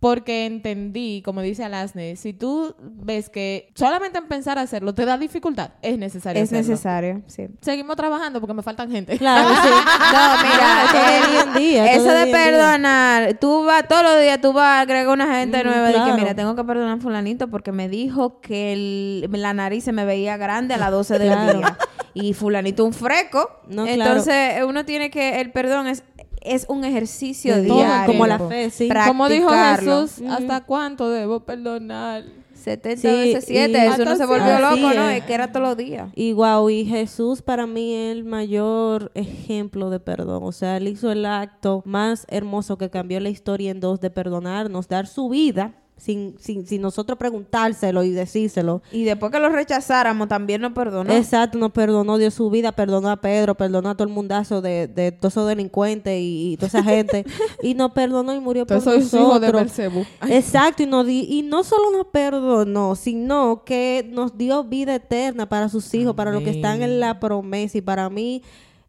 Porque 0.00 0.46
entendí, 0.46 1.20
como 1.22 1.42
dice 1.42 1.62
Alasne, 1.62 2.16
si 2.16 2.32
tú 2.32 2.74
ves 2.80 3.28
que 3.28 3.70
solamente 3.74 4.16
en 4.18 4.28
pensar 4.28 4.58
hacerlo 4.58 4.94
te 4.94 5.04
da 5.04 5.18
dificultad, 5.18 5.72
es 5.82 5.98
necesario 5.98 6.42
Es 6.42 6.48
hacerlo. 6.50 6.70
necesario, 6.70 7.22
sí. 7.26 7.48
Seguimos 7.60 7.96
trabajando 7.96 8.40
porque 8.40 8.54
me 8.54 8.62
faltan 8.62 8.90
gente. 8.90 9.18
Claro, 9.18 9.48
sí. 9.62 9.68
No, 9.68 10.42
mira, 10.42 10.86
Todo 10.90 11.52
de 11.52 11.60
día 11.60 11.92
eso 11.92 12.04
todo 12.04 12.14
de 12.14 12.24
día 12.24 12.24
en 12.24 12.28
día. 12.32 12.44
perdonar, 12.44 13.34
tú 13.38 13.64
vas 13.64 13.86
todos 13.86 14.02
los 14.02 14.20
días, 14.22 14.40
tú 14.40 14.54
vas 14.54 14.64
a 14.64 14.80
agregar 14.80 15.08
una 15.12 15.34
gente 15.36 15.62
Mm, 15.62 15.66
nueva 15.66 15.86
de 15.88 15.92
que 15.92 15.98
claro. 16.00 16.14
mira, 16.16 16.34
tengo 16.34 16.56
que 16.56 16.64
perdonar 16.64 16.96
a 16.96 17.00
fulanito 17.02 17.48
porque 17.48 17.70
me 17.70 17.90
dijo 17.90 18.40
que 18.40 18.72
el- 18.72 19.28
la 19.30 19.52
nariz 19.52 19.84
se 19.84 19.92
me 19.92 20.06
veía 20.06 20.38
grande 20.38 20.72
a 20.72 20.78
las 20.78 20.90
12 20.92 21.18
del 21.18 21.28
Claro. 21.28 21.58
día 21.58 21.76
y 22.14 22.32
fulanito 22.32 22.84
un 22.86 22.92
freco. 22.94 23.60
No, 23.68 23.84
claro. 23.84 24.02
Entonces, 24.02 24.64
uno 24.66 24.84
tiene 24.86 25.10
que 25.10 25.40
el 25.42 25.52
perdón 25.52 25.86
es 25.88 26.02
es 26.40 26.66
un 26.68 26.84
ejercicio 26.84 27.56
De 27.56 27.68
todo, 27.68 27.78
diario. 27.78 28.06
como 28.12 28.26
la 28.26 28.38
fe, 28.38 28.70
sí. 28.70 28.88
Como 29.06 29.28
dijo. 29.28 29.48
Jesús, 29.50 30.22
¿hasta 30.28 30.62
cuánto 30.64 31.08
debo 31.10 31.40
perdonar? 31.40 32.24
70 32.54 33.00
Sí, 33.00 33.06
veces 33.08 33.44
7, 33.46 33.72
y- 33.72 33.88
eso 33.88 34.04
no 34.04 34.16
se 34.16 34.26
volvió 34.26 34.58
loco, 34.60 34.94
¿no? 34.94 35.08
es. 35.08 35.18
Es 35.20 35.24
que 35.24 35.32
era 35.32 35.50
todos 35.50 35.66
los 35.66 35.76
días. 35.78 36.10
Y 36.14 36.34
wow, 36.34 36.68
y 36.68 36.84
Jesús 36.84 37.40
para 37.40 37.66
mí 37.66 37.94
es 37.94 38.12
el 38.12 38.24
mayor 38.24 39.10
ejemplo 39.14 39.88
de 39.88 39.98
perdón. 39.98 40.42
O 40.44 40.52
sea, 40.52 40.76
él 40.76 40.88
hizo 40.88 41.10
el 41.10 41.24
acto 41.24 41.82
más 41.86 42.26
hermoso 42.28 42.76
que 42.76 42.90
cambió 42.90 43.18
la 43.20 43.30
historia 43.30 43.70
en 43.70 43.80
dos 43.80 44.00
de 44.00 44.10
perdonarnos, 44.10 44.88
dar 44.88 45.06
su 45.06 45.30
vida 45.30 45.72
sin, 46.00 46.34
sin, 46.38 46.66
sin 46.66 46.80
nosotros 46.80 47.18
preguntárselo 47.18 48.02
y 48.02 48.10
decírselo. 48.10 48.82
Y 48.90 49.04
después 49.04 49.30
que 49.30 49.38
lo 49.38 49.48
rechazáramos, 49.50 50.28
también 50.28 50.60
nos 50.62 50.72
perdonó. 50.72 51.12
Exacto, 51.12 51.58
nos 51.58 51.72
perdonó, 51.72 52.16
dio 52.18 52.30
su 52.30 52.48
vida, 52.50 52.72
perdonó 52.72 53.10
a 53.10 53.16
Pedro, 53.20 53.54
perdonó 53.54 53.90
a 53.90 53.94
todo 53.94 54.08
el 54.08 54.14
mundazo 54.14 54.62
de, 54.62 54.88
de 54.88 55.12
todos 55.12 55.34
esos 55.34 55.46
delincuentes 55.46 56.18
y, 56.18 56.52
y 56.52 56.56
toda 56.56 56.68
esa 56.68 56.82
gente. 56.82 57.24
y 57.62 57.74
nos 57.74 57.92
perdonó 57.92 58.34
y 58.34 58.40
murió 58.40 58.66
por 58.66 58.78
Entonces 58.78 59.08
soy 59.10 59.20
hijo 59.20 59.38
de 59.38 59.52
nosotros. 59.52 59.62
Belcebú. 59.76 60.04
Exacto, 60.28 60.82
y, 60.82 60.86
nos 60.86 61.06
di- 61.06 61.26
y 61.28 61.42
no 61.42 61.62
solo 61.64 61.90
nos 61.96 62.06
perdonó, 62.06 62.96
sino 62.96 63.62
que 63.64 64.08
nos 64.10 64.38
dio 64.38 64.64
vida 64.64 64.94
eterna 64.94 65.48
para 65.48 65.68
sus 65.68 65.92
hijos, 65.94 66.14
para 66.14 66.32
los 66.32 66.42
que 66.42 66.50
están 66.50 66.82
en 66.82 66.98
la 66.98 67.20
promesa. 67.20 67.76
Y 67.78 67.82
para 67.82 68.08
mí, 68.08 68.42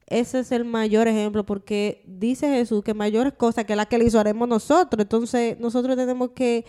ese 0.07 0.39
es 0.39 0.51
el 0.51 0.66
mayor 0.66 1.07
ejemplo, 1.07 1.45
porque 1.45 2.03
dice 2.05 2.47
Jesús 2.49 2.84
que 2.84 2.93
mayores 2.93 3.34
cosas 3.34 3.66
que 3.66 3.76
las 3.76 3.88
que 3.88 3.97
le 3.97 4.05
hizo 4.05 4.20
haremos 4.20 4.47
nosotros. 4.47 5.01
Entonces, 5.01 5.59
nosotros 5.59 5.95
tenemos 5.95 6.32
que 6.32 6.66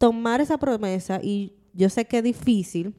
tomar 0.00 0.40
esa 0.40 0.56
promesa, 0.56 1.20
y 1.22 1.52
yo 1.74 1.90
sé 1.90 2.06
que 2.06 2.18
es 2.18 2.24
difícil. 2.24 2.94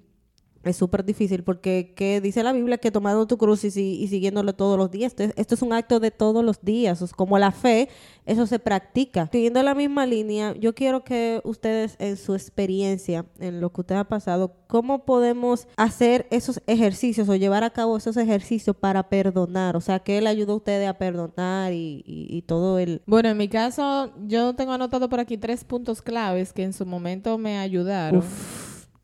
Es 0.63 0.77
súper 0.77 1.03
difícil 1.03 1.43
porque 1.43 1.93
que 1.95 2.21
dice 2.21 2.43
la 2.43 2.53
Biblia 2.53 2.77
que 2.77 2.91
tomando 2.91 3.25
tu 3.25 3.37
cruz 3.37 3.63
y, 3.63 3.69
y 3.79 4.07
siguiéndolo 4.07 4.53
todos 4.53 4.77
los 4.77 4.91
días. 4.91 5.11
Esto 5.13 5.23
es, 5.23 5.33
esto 5.35 5.55
es 5.55 5.61
un 5.63 5.73
acto 5.73 5.99
de 5.99 6.11
todos 6.11 6.45
los 6.45 6.61
días. 6.61 7.01
Es 7.01 7.13
como 7.13 7.39
la 7.39 7.51
fe, 7.51 7.89
eso 8.27 8.45
se 8.45 8.59
practica. 8.59 9.27
Siguiendo 9.31 9.63
la 9.63 9.73
misma 9.73 10.05
línea, 10.05 10.53
yo 10.59 10.75
quiero 10.75 11.03
que 11.03 11.41
ustedes 11.45 11.95
en 11.97 12.15
su 12.15 12.35
experiencia, 12.35 13.25
en 13.39 13.59
lo 13.59 13.71
que 13.73 13.81
usted 13.81 13.95
ha 13.95 14.03
pasado, 14.03 14.53
¿cómo 14.67 15.03
podemos 15.03 15.67
hacer 15.77 16.27
esos 16.29 16.61
ejercicios 16.67 17.27
o 17.27 17.35
llevar 17.35 17.63
a 17.63 17.71
cabo 17.71 17.97
esos 17.97 18.15
ejercicios 18.17 18.75
para 18.75 19.09
perdonar? 19.09 19.75
O 19.75 19.81
sea, 19.81 19.99
¿qué 19.99 20.21
le 20.21 20.29
ayudó 20.29 20.53
a 20.53 20.57
ustedes 20.57 20.87
a 20.87 20.93
perdonar 20.99 21.73
y, 21.73 22.03
y- 22.05 22.27
y 22.37 22.41
todo 22.43 22.77
el... 22.77 23.01
Bueno, 23.07 23.29
en 23.29 23.37
mi 23.37 23.47
caso, 23.47 24.11
yo 24.27 24.53
tengo 24.55 24.73
anotado 24.73 25.09
por 25.09 25.19
aquí 25.19 25.37
tres 25.37 25.63
puntos 25.63 26.03
claves 26.03 26.53
que 26.53 26.61
en 26.63 26.73
su 26.73 26.85
momento 26.85 27.37
me 27.39 27.57
ayudaron. 27.57 28.23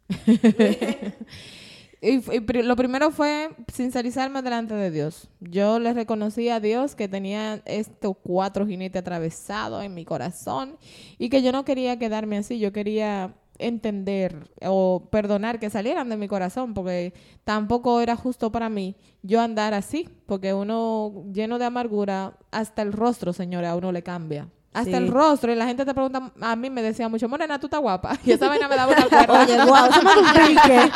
y, 2.01 2.19
lo 2.63 2.75
primero 2.75 3.11
fue 3.11 3.49
sincerizarme 3.71 4.41
delante 4.41 4.73
de 4.73 4.91
Dios. 4.91 5.29
Yo 5.39 5.79
le 5.79 5.93
reconocí 5.93 6.49
a 6.49 6.59
Dios 6.59 6.95
que 6.95 7.07
tenía 7.07 7.61
estos 7.65 8.15
cuatro 8.23 8.65
jinetes 8.65 9.01
atravesados 9.01 9.83
en 9.83 9.93
mi 9.93 10.05
corazón 10.05 10.77
y 11.17 11.29
que 11.29 11.41
yo 11.41 11.51
no 11.51 11.65
quería 11.65 11.99
quedarme 11.99 12.37
así, 12.37 12.59
yo 12.59 12.71
quería 12.71 13.35
entender 13.59 14.51
o 14.61 15.07
perdonar 15.11 15.59
que 15.59 15.69
salieran 15.69 16.09
de 16.09 16.17
mi 16.17 16.27
corazón 16.27 16.73
porque 16.73 17.13
tampoco 17.43 18.01
era 18.01 18.15
justo 18.15 18.51
para 18.51 18.69
mí 18.69 18.95
yo 19.23 19.41
andar 19.41 19.73
así 19.73 20.09
porque 20.27 20.53
uno 20.53 21.25
lleno 21.33 21.57
de 21.57 21.65
amargura 21.65 22.37
hasta 22.51 22.83
el 22.83 22.93
rostro 22.93 23.33
señora 23.33 23.71
a 23.71 23.75
uno 23.75 23.91
le 23.91 24.03
cambia 24.03 24.47
hasta 24.77 24.91
Sí. 24.91 24.95
el 24.97 25.11
rostro 25.11 25.51
y 25.51 25.55
la 25.55 25.65
gente 25.65 25.85
te 25.85 25.93
pregunta 25.93 26.31
a 26.41 26.55
mí 26.55 26.69
me 26.69 26.81
decía 26.81 27.09
mucho 27.09 27.27
Morena 27.29 27.59
tú 27.59 27.67
estás 27.67 27.79
guapa 27.81 28.17
y 28.25 28.31
esa 28.31 28.47
vaina 28.47 28.67
me 28.67 28.75
daba 28.75 28.93
una 28.93 29.05
cuerda 29.09 29.41
Oye, 29.43 29.57
wow, 29.65 29.85
eso 29.89 30.01
me 30.03 30.11
da 30.11 30.17
un 30.19 30.47
pique. 30.47 30.91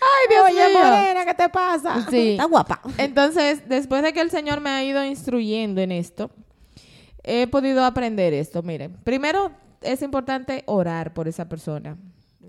ay 0.00 0.26
Dios 0.28 0.44
Oye, 0.46 0.68
mío 0.68 0.78
Morena, 0.84 1.24
¿qué 1.24 1.34
te 1.34 1.48
pasa? 1.48 2.06
sí 2.10 2.30
Está 2.32 2.44
guapa. 2.44 2.80
entonces, 2.98 3.68
después 3.68 4.02
de 4.02 4.12
que 4.12 4.20
el 4.20 4.30
Señor 4.30 4.60
me 4.60 4.70
ha 4.70 4.84
ido 4.84 5.04
instruyendo 5.04 5.80
en 5.80 5.92
esto, 5.92 6.30
he 7.24 7.46
podido 7.46 7.84
aprender 7.84 8.32
esto. 8.32 8.62
Miren, 8.62 8.94
primero 9.04 9.50
es 9.82 10.00
importante 10.02 10.62
orar 10.66 11.12
por 11.12 11.28
esa 11.28 11.48
persona. 11.48 11.96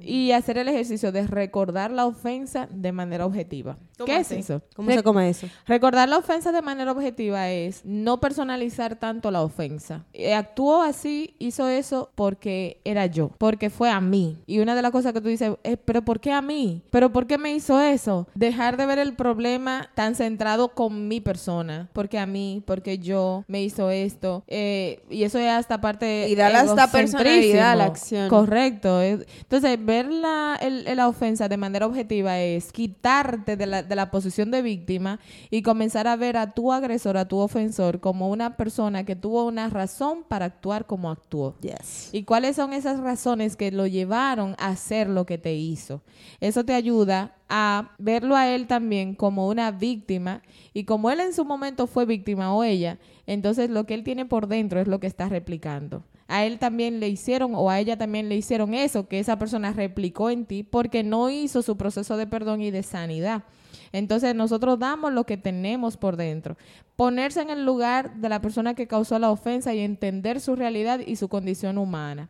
Y 0.01 0.31
hacer 0.31 0.57
el 0.57 0.67
ejercicio 0.67 1.11
de 1.11 1.27
recordar 1.27 1.91
la 1.91 2.05
ofensa 2.05 2.67
de 2.71 2.91
manera 2.91 3.25
objetiva. 3.25 3.77
¿Cómo 3.97 4.05
¿Qué 4.05 4.15
así? 4.15 4.35
es 4.35 4.45
eso? 4.49 4.61
¿Cómo 4.75 4.87
Re- 4.89 4.95
se 4.95 5.03
come 5.03 5.29
eso? 5.29 5.47
Recordar 5.67 6.07
la 6.07 6.17
ofensa 6.17 6.51
de 6.51 6.61
manera 6.61 6.91
objetiva 6.91 7.49
es 7.49 7.81
no 7.83 8.19
personalizar 8.21 8.95
tanto 8.95 9.29
la 9.31 9.41
ofensa. 9.41 10.05
Eh, 10.13 10.33
actuó 10.33 10.81
así, 10.81 11.35
hizo 11.39 11.67
eso 11.67 12.09
porque 12.15 12.79
era 12.85 13.05
yo, 13.07 13.31
porque 13.37 13.69
fue 13.69 13.89
a 13.89 13.99
mí. 13.99 14.37
Y 14.47 14.59
una 14.59 14.75
de 14.75 14.81
las 14.81 14.91
cosas 14.91 15.11
que 15.13 15.21
tú 15.21 15.27
dices 15.27 15.51
es, 15.63 15.77
pero 15.83 16.03
¿por 16.03 16.19
qué 16.21 16.31
a 16.31 16.41
mí? 16.41 16.81
¿Pero 16.91 17.11
por 17.11 17.27
qué 17.27 17.37
me 17.37 17.53
hizo 17.53 17.79
eso? 17.81 18.27
Dejar 18.35 18.77
de 18.77 18.85
ver 18.85 18.99
el 18.99 19.13
problema 19.15 19.89
tan 19.95 20.15
centrado 20.15 20.69
con 20.69 21.07
mi 21.09 21.19
persona, 21.19 21.89
porque 21.93 22.19
a 22.19 22.25
mí, 22.25 22.63
porque 22.65 22.99
yo 22.99 23.43
me 23.47 23.61
hizo 23.61 23.89
esto. 23.89 24.43
Eh, 24.47 25.01
y 25.09 25.23
eso 25.23 25.39
es 25.39 25.49
hasta 25.49 25.81
parte 25.81 26.27
Y 26.29 26.35
darle 26.35 26.59
hasta 26.59 26.89
personalidad 26.91 27.71
a 27.71 27.75
la 27.75 27.85
acción. 27.85 28.29
Correcto. 28.29 29.01
Es- 29.01 29.25
Entonces, 29.41 29.77
ver 29.89 30.11
la, 30.11 30.55
el- 30.61 30.85
la 30.95 31.07
ofensa 31.07 31.49
de 31.49 31.57
manera 31.57 31.87
objetiva 31.87 32.37
es 32.37 32.71
quitarte 32.71 33.57
de 33.57 33.65
la, 33.65 33.81
de 33.81 33.95
la 33.95 34.11
posición 34.11 34.51
de 34.51 34.61
víctima 34.61 35.19
y 35.49 35.63
comenzar 35.63 36.07
a 36.07 36.15
ver 36.15 36.37
a 36.37 36.53
tu 36.53 36.71
agresor, 36.71 37.17
a 37.17 37.27
tu 37.27 37.37
ofensor, 37.37 37.99
como 37.99 38.29
una 38.29 38.55
persona 38.55 39.03
que 39.03 39.15
tuvo 39.15 39.47
una 39.47 39.67
razón 39.67 40.23
para 40.27 40.45
actuar 40.45 40.85
como 40.85 41.09
actuó. 41.09 41.55
Yes. 41.61 42.09
¿Y 42.13 42.23
cuáles 42.23 42.55
son 42.55 42.73
esas 42.73 42.99
razones 42.99 43.55
que 43.55 43.71
lo 43.71 43.87
llevaron 43.87 44.55
a 44.59 44.67
hacer 44.67 45.09
lo 45.09 45.25
que 45.25 45.39
te 45.39 45.55
hizo? 45.55 46.01
Eso 46.39 46.63
te 46.63 46.75
ayuda 46.75 47.33
a 47.49 47.95
verlo 47.97 48.35
a 48.35 48.47
él 48.47 48.67
también 48.67 49.15
como 49.15 49.47
una 49.47 49.71
víctima 49.71 50.43
y 50.71 50.83
como 50.83 51.09
él 51.09 51.19
en 51.19 51.33
su 51.33 51.45
momento 51.45 51.87
fue 51.87 52.05
víctima 52.05 52.53
o 52.53 52.63
ella, 52.63 52.99
entonces 53.25 53.71
lo 53.71 53.85
que 53.85 53.95
él 53.95 54.03
tiene 54.03 54.25
por 54.27 54.45
dentro 54.45 54.79
es 54.79 54.87
lo 54.87 54.99
que 54.99 55.07
está 55.07 55.29
replicando. 55.29 56.03
A 56.29 56.45
él 56.45 56.59
también 56.59 56.99
le 56.99 57.09
hicieron 57.09 57.53
o 57.55 57.69
a 57.69 57.79
ella 57.79 57.97
también 57.97 58.29
le 58.29 58.35
hicieron 58.35 58.73
eso 58.73 59.07
que 59.07 59.19
esa 59.19 59.37
persona 59.37 59.73
replicó 59.73 60.29
en 60.29 60.45
ti 60.45 60.63
porque 60.63 61.03
no 61.03 61.29
hizo 61.29 61.61
su 61.61 61.75
proceso 61.75 62.15
de 62.17 62.27
perdón 62.27 62.61
y 62.61 62.71
de 62.71 62.83
sanidad. 62.83 63.43
Entonces 63.91 64.35
nosotros 64.35 64.77
damos 64.77 65.11
lo 65.11 65.25
que 65.25 65.37
tenemos 65.37 65.97
por 65.97 66.15
dentro. 66.15 66.55
Ponerse 66.95 67.41
en 67.41 67.49
el 67.49 67.65
lugar 67.65 68.15
de 68.17 68.29
la 68.29 68.41
persona 68.41 68.75
que 68.75 68.87
causó 68.87 69.17
la 69.17 69.31
ofensa 69.31 69.73
y 69.73 69.79
entender 69.79 70.39
su 70.39 70.55
realidad 70.55 70.99
y 70.99 71.15
su 71.15 71.29
condición 71.29 71.77
humana. 71.77 72.29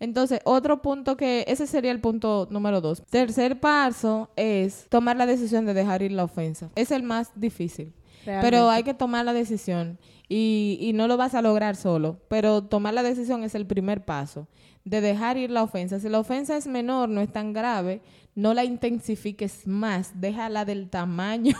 Entonces, 0.00 0.40
otro 0.44 0.82
punto 0.82 1.16
que, 1.16 1.44
ese 1.48 1.66
sería 1.66 1.90
el 1.90 2.00
punto 2.00 2.48
número 2.50 2.80
dos. 2.80 3.02
Tercer 3.08 3.60
paso 3.60 4.30
es 4.36 4.86
tomar 4.88 5.16
la 5.16 5.26
decisión 5.26 5.64
de 5.66 5.74
dejar 5.74 6.02
ir 6.02 6.12
la 6.12 6.24
ofensa. 6.24 6.70
Es 6.74 6.90
el 6.90 7.02
más 7.02 7.30
difícil. 7.34 7.92
Pero 8.26 8.70
hay 8.70 8.82
que 8.82 8.94
tomar 8.94 9.24
la 9.24 9.32
decisión 9.32 9.98
y, 10.28 10.78
y 10.80 10.92
no 10.92 11.06
lo 11.08 11.16
vas 11.16 11.34
a 11.34 11.42
lograr 11.42 11.76
solo. 11.76 12.20
Pero 12.28 12.64
tomar 12.64 12.94
la 12.94 13.02
decisión 13.02 13.44
es 13.44 13.54
el 13.54 13.66
primer 13.66 14.04
paso 14.04 14.48
de 14.84 15.00
dejar 15.00 15.36
ir 15.36 15.50
la 15.50 15.62
ofensa. 15.62 15.98
Si 15.98 16.08
la 16.08 16.20
ofensa 16.20 16.56
es 16.56 16.66
menor, 16.66 17.08
no 17.08 17.20
es 17.20 17.30
tan 17.30 17.52
grave, 17.52 18.00
no 18.36 18.52
la 18.52 18.64
intensifiques 18.64 19.66
más, 19.66 20.10
déjala 20.20 20.66
del 20.66 20.90
tamaño. 20.90 21.56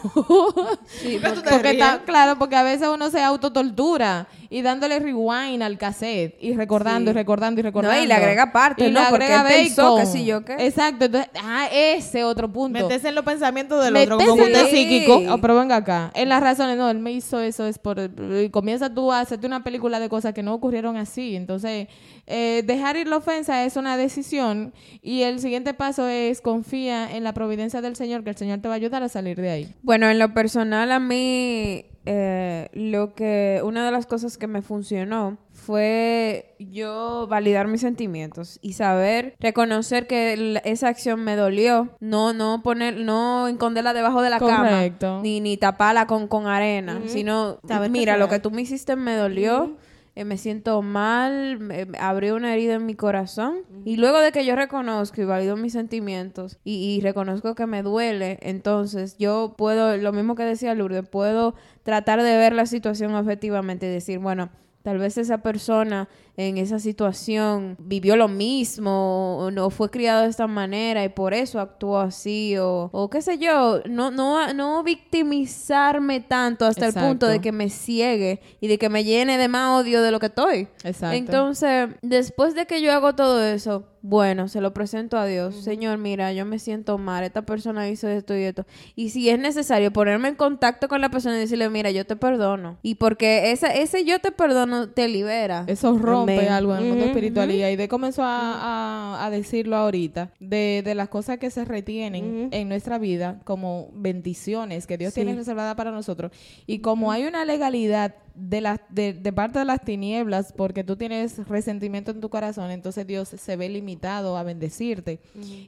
Sí, 0.85 1.19
¿Por 1.23 1.31
qué 1.31 1.37
tú 1.37 1.43
te 1.43 1.51
porque 1.51 1.73
ríes? 1.73 1.83
está, 1.83 2.05
claro, 2.05 2.39
porque 2.39 2.55
a 2.55 2.63
veces 2.63 2.87
uno 2.87 3.09
se 3.11 3.23
autotortura 3.23 4.29
y 4.51 4.61
dándole 4.61 4.99
rewind 4.99 5.63
al 5.63 5.79
cassette 5.79 6.37
y 6.39 6.55
recordando 6.55 7.11
y 7.11 7.15
recordando 7.15 7.61
y 7.61 7.63
recordando. 7.63 7.97
No, 7.97 8.05
y 8.05 8.07
le 8.07 8.13
agrega 8.13 8.53
parte, 8.53 8.89
Y 8.89 8.93
¿no? 8.93 9.01
le 9.01 9.09
Porque 9.09 9.25
agrega 9.25 9.55
él 9.57 9.67
pensó 9.69 9.97
que 9.97 10.05
sí, 10.05 10.27
yo 10.27 10.45
qué. 10.45 10.67
Exacto, 10.67 11.07
entonces, 11.07 11.31
ah, 11.43 11.67
ese 11.73 12.25
otro 12.25 12.53
punto. 12.53 12.79
Meterse 12.79 13.09
en 13.09 13.15
los 13.15 13.25
pensamientos 13.25 13.83
del 13.83 13.95
Métese 13.95 14.13
otro, 14.13 14.27
como 14.27 14.43
usted 14.43 14.69
psíquico. 14.69 15.23
Oh, 15.31 15.39
pero 15.39 15.57
venga 15.59 15.77
acá. 15.77 16.13
En 16.15 16.29
las 16.29 16.43
razones, 16.43 16.77
no, 16.77 16.91
él 16.91 16.99
me 16.99 17.11
hizo 17.11 17.41
eso, 17.41 17.65
es 17.65 17.79
por... 17.79 17.99
Y 17.99 18.51
comienza 18.51 18.93
tú 18.93 19.11
a 19.11 19.21
hacerte 19.21 19.47
una 19.47 19.65
película 19.65 19.99
de 19.99 20.11
cosas 20.11 20.35
que 20.35 20.43
no 20.43 20.53
ocurrieron 20.53 20.99
así. 20.99 21.37
Entonces, 21.37 21.89
eh, 22.27 22.63
dejar 22.67 22.97
ir 22.97 23.07
la 23.07 23.19
ofensa 23.19 23.65
es 23.65 23.77
una 23.77 23.97
decisión 23.97 24.73
y 25.01 25.23
el 25.23 25.39
siguiente 25.41 25.75
paso 25.75 26.09
es 26.09 26.41
confía 26.41 27.15
en 27.17 27.23
la 27.25 27.33
providencia 27.33 27.81
del 27.81 27.95
Señor, 27.97 28.25
que 28.25 28.31
el 28.31 28.37
Señor 28.37 28.61
te 28.61 28.69
va 28.69 28.75
a 28.75 28.77
ayudar 28.77 29.03
a 29.03 29.09
salir 29.09 29.41
de 29.41 29.51
ahí. 29.51 29.75
Bueno, 29.83 30.11
en 30.11 30.19
lo 30.19 30.35
personal 30.35 30.91
a 30.91 30.99
mí 30.99 31.87
eh, 32.05 32.69
lo 32.73 33.15
que 33.15 33.61
una 33.65 33.85
de 33.85 33.91
las 33.91 34.07
cosas 34.07 34.39
que 34.39 34.47
me 34.47 34.63
funcionó 34.63 35.39
fue 35.53 36.55
yo 36.59 37.27
validar 37.29 37.67
mis 37.67 37.81
sentimientos 37.81 38.59
y 38.63 38.75
saber 38.75 39.35
reconocer 39.41 40.07
que 40.07 40.61
esa 40.65 40.89
acción 40.89 41.25
me 41.25 41.35
dolió, 41.35 41.91
no 42.01 42.33
no 42.33 42.63
poner 42.63 42.97
no 42.99 43.49
esconderla 43.49 43.93
debajo 43.93 44.23
de 44.23 44.31
la 44.31 44.39
Correcto. 44.39 45.07
cama 45.07 45.23
ni 45.23 45.41
ni 45.41 45.57
taparla 45.57 46.07
con 46.07 46.29
con 46.29 46.47
arena, 46.47 47.03
sino 47.07 47.59
mira 47.91 48.17
lo 48.17 48.29
que 48.29 48.39
tú 48.39 48.51
me 48.51 48.63
hiciste 48.63 48.97
me 48.97 49.17
dolió. 49.17 49.77
Eh, 50.17 50.25
me 50.25 50.39
siento 50.39 50.81
mal, 50.81 51.61
me, 51.61 51.85
me 51.85 51.99
abrió 51.99 52.37
una 52.37 52.55
herida 52.55 52.75
en 52.75 52.87
mi 52.87 52.95
corazón. 52.95 53.59
Y 53.85 53.99
luego 53.99 54.19
de 54.19 54.33
que 54.33 54.47
yo 54.47 54.57
reconozco 54.57 55.21
y 55.21 55.27
valido 55.27 55.57
mis 55.57 55.75
sentimientos 55.75 56.59
y, 56.65 56.97
y 56.97 57.01
reconozco 57.03 57.55
que 57.55 57.67
me 57.67 57.83
duele, 57.83 58.39
entonces 58.41 59.19
yo 59.19 59.55
puedo, 59.59 59.95
lo 59.99 60.13
mismo 60.15 60.35
que 60.35 60.45
decía 60.45 60.75
Lourdes, 60.75 61.07
puedo 61.07 61.55
tratar 61.83 62.23
de 62.23 62.35
ver 62.37 62.55
la 62.55 62.65
situación 62.65 63.15
objetivamente 63.15 63.87
y 63.87 63.91
decir, 63.91 64.19
bueno, 64.19 64.49
tal 64.83 64.97
vez 64.97 65.19
esa 65.19 65.39
persona 65.39 66.09
en 66.37 66.59
esa 66.59 66.79
situación 66.79 67.77
vivió 67.79 68.17
lo 68.17 68.29
mismo 68.29 69.39
o 69.39 69.51
no 69.51 69.71
fue 69.71 69.91
criado 69.91 70.23
de 70.23 70.29
esta 70.29 70.47
manera 70.47 71.03
y 71.05 71.09
por 71.09 71.33
eso 71.33 71.61
actuó 71.61 71.99
así 71.99 72.57
o, 72.59 72.91
o 72.93 73.09
qué 73.09 73.23
sé 73.23 73.39
yo, 73.39 73.81
no, 73.89 74.11
no, 74.11 74.53
no 74.53 74.83
victimizarme 74.83 76.21
tanto 76.21 76.67
hasta 76.67 76.87
Exacto. 76.87 77.07
el 77.07 77.13
punto 77.13 77.27
de 77.27 77.41
que 77.41 77.53
me 77.53 77.71
ciegue 77.71 78.41
y 78.61 78.69
de 78.69 78.79
que 78.79 78.89
me 78.89 79.05
llene 79.05 79.39
de 79.39 79.49
más 79.49 79.81
odio 79.81 80.03
de 80.03 80.11
lo 80.11 80.21
que 80.21 80.27
estoy. 80.27 80.69
Exacto. 80.85 81.17
Entonces, 81.17 81.89
después 82.03 82.55
de 82.55 82.67
que 82.67 82.83
yo 82.83 82.93
hago 82.93 83.15
todo 83.15 83.43
eso, 83.43 83.85
bueno, 84.03 84.47
se 84.47 84.61
lo 84.61 84.73
presento 84.73 85.19
a 85.19 85.27
Dios. 85.27 85.57
Señor, 85.57 85.99
mira, 85.99 86.33
yo 86.33 86.45
me 86.45 86.61
siento 86.61 86.97
mal, 86.97 87.25
esta 87.25 87.43
persona 87.43 87.89
hizo 87.89 88.07
esto 88.09 88.37
y 88.37 88.43
esto. 88.45 88.65
Y 88.95 89.11
si 89.11 89.29
es 89.31 89.39
necesario 89.39 89.93
ponerme 89.93 90.29
en 90.29 90.37
contacto 90.37 90.87
con 90.87 91.01
la 91.01 91.11
persona 91.11 91.37
y 91.37 91.41
decirle, 91.41 91.69
mira, 91.71 91.91
yo 91.91 92.07
te 92.07 92.15
perdono. 92.15 92.79
Y 92.83 92.97
porque 92.97 93.51
esa, 93.51 93.69
ese 93.69 94.05
yo 94.05 94.21
te 94.21 94.31
perdono 94.31 94.91
te 94.91 95.09
libera. 95.09 95.65
Eso 95.67 95.99
rompe 95.99 96.26
Algo 96.51 96.75
en 96.77 96.83
el 96.83 96.89
mundo 96.89 97.05
espiritual. 97.07 97.51
Y 97.51 97.63
Aide 97.63 97.89
comenzó 97.89 98.23
a, 98.23 99.17
a- 99.19 99.25
a 99.27 99.31
decirlo 99.31 99.77
ahorita, 99.77 100.31
de, 100.41 100.83
de 100.85 100.95
las 100.95 101.09
cosas 101.09 101.39
que 101.39 101.51
se 101.51 101.65
retienen 101.65 102.49
en 102.53 102.69
nuestra 102.69 102.99
vida 102.99 103.41
como 103.45 103.91
bendiciones 103.95 104.87
que 104.87 104.99
Dios 104.99 105.15
Sí. 105.15 105.23
tiene 105.23 105.35
reservada 105.37 105.75
para 105.77 105.91
nosotros. 105.91 106.33
Y 106.67 106.81
como 106.81 107.13
hay 107.13 107.25
una 107.25 107.45
legalidad 107.45 108.15
de, 108.35 108.61
la, 108.61 108.81
de, 108.91 109.15
de 109.15 109.33
parte 109.33 109.59
de 109.59 109.65
las 109.65 109.83
tinieblas, 109.83 110.53
porque 110.55 110.85
tú 110.85 110.97
tienes 110.97 111.47
resentimiento 111.49 112.11
en 112.11 112.21
tu 112.21 112.29
corazón, 112.29 112.71
entonces 112.71 113.07
Dios 113.07 113.29
se 113.29 113.57
ve 113.57 113.69
limitado 113.69 114.37
a 114.37 114.43
bendecirte. 114.43 115.21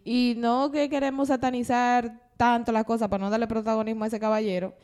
Y 0.05 0.35
no 0.37 0.71
que 0.71 0.89
queremos 0.91 1.29
satanizar 1.29 2.21
tanto 2.37 2.71
la 2.73 2.85
cosa 2.85 3.09
para 3.09 3.25
no 3.25 3.31
darle 3.31 3.47
protagonismo 3.49 4.05
a 4.05 4.09
ese 4.09 4.21
caballero, 4.21 4.75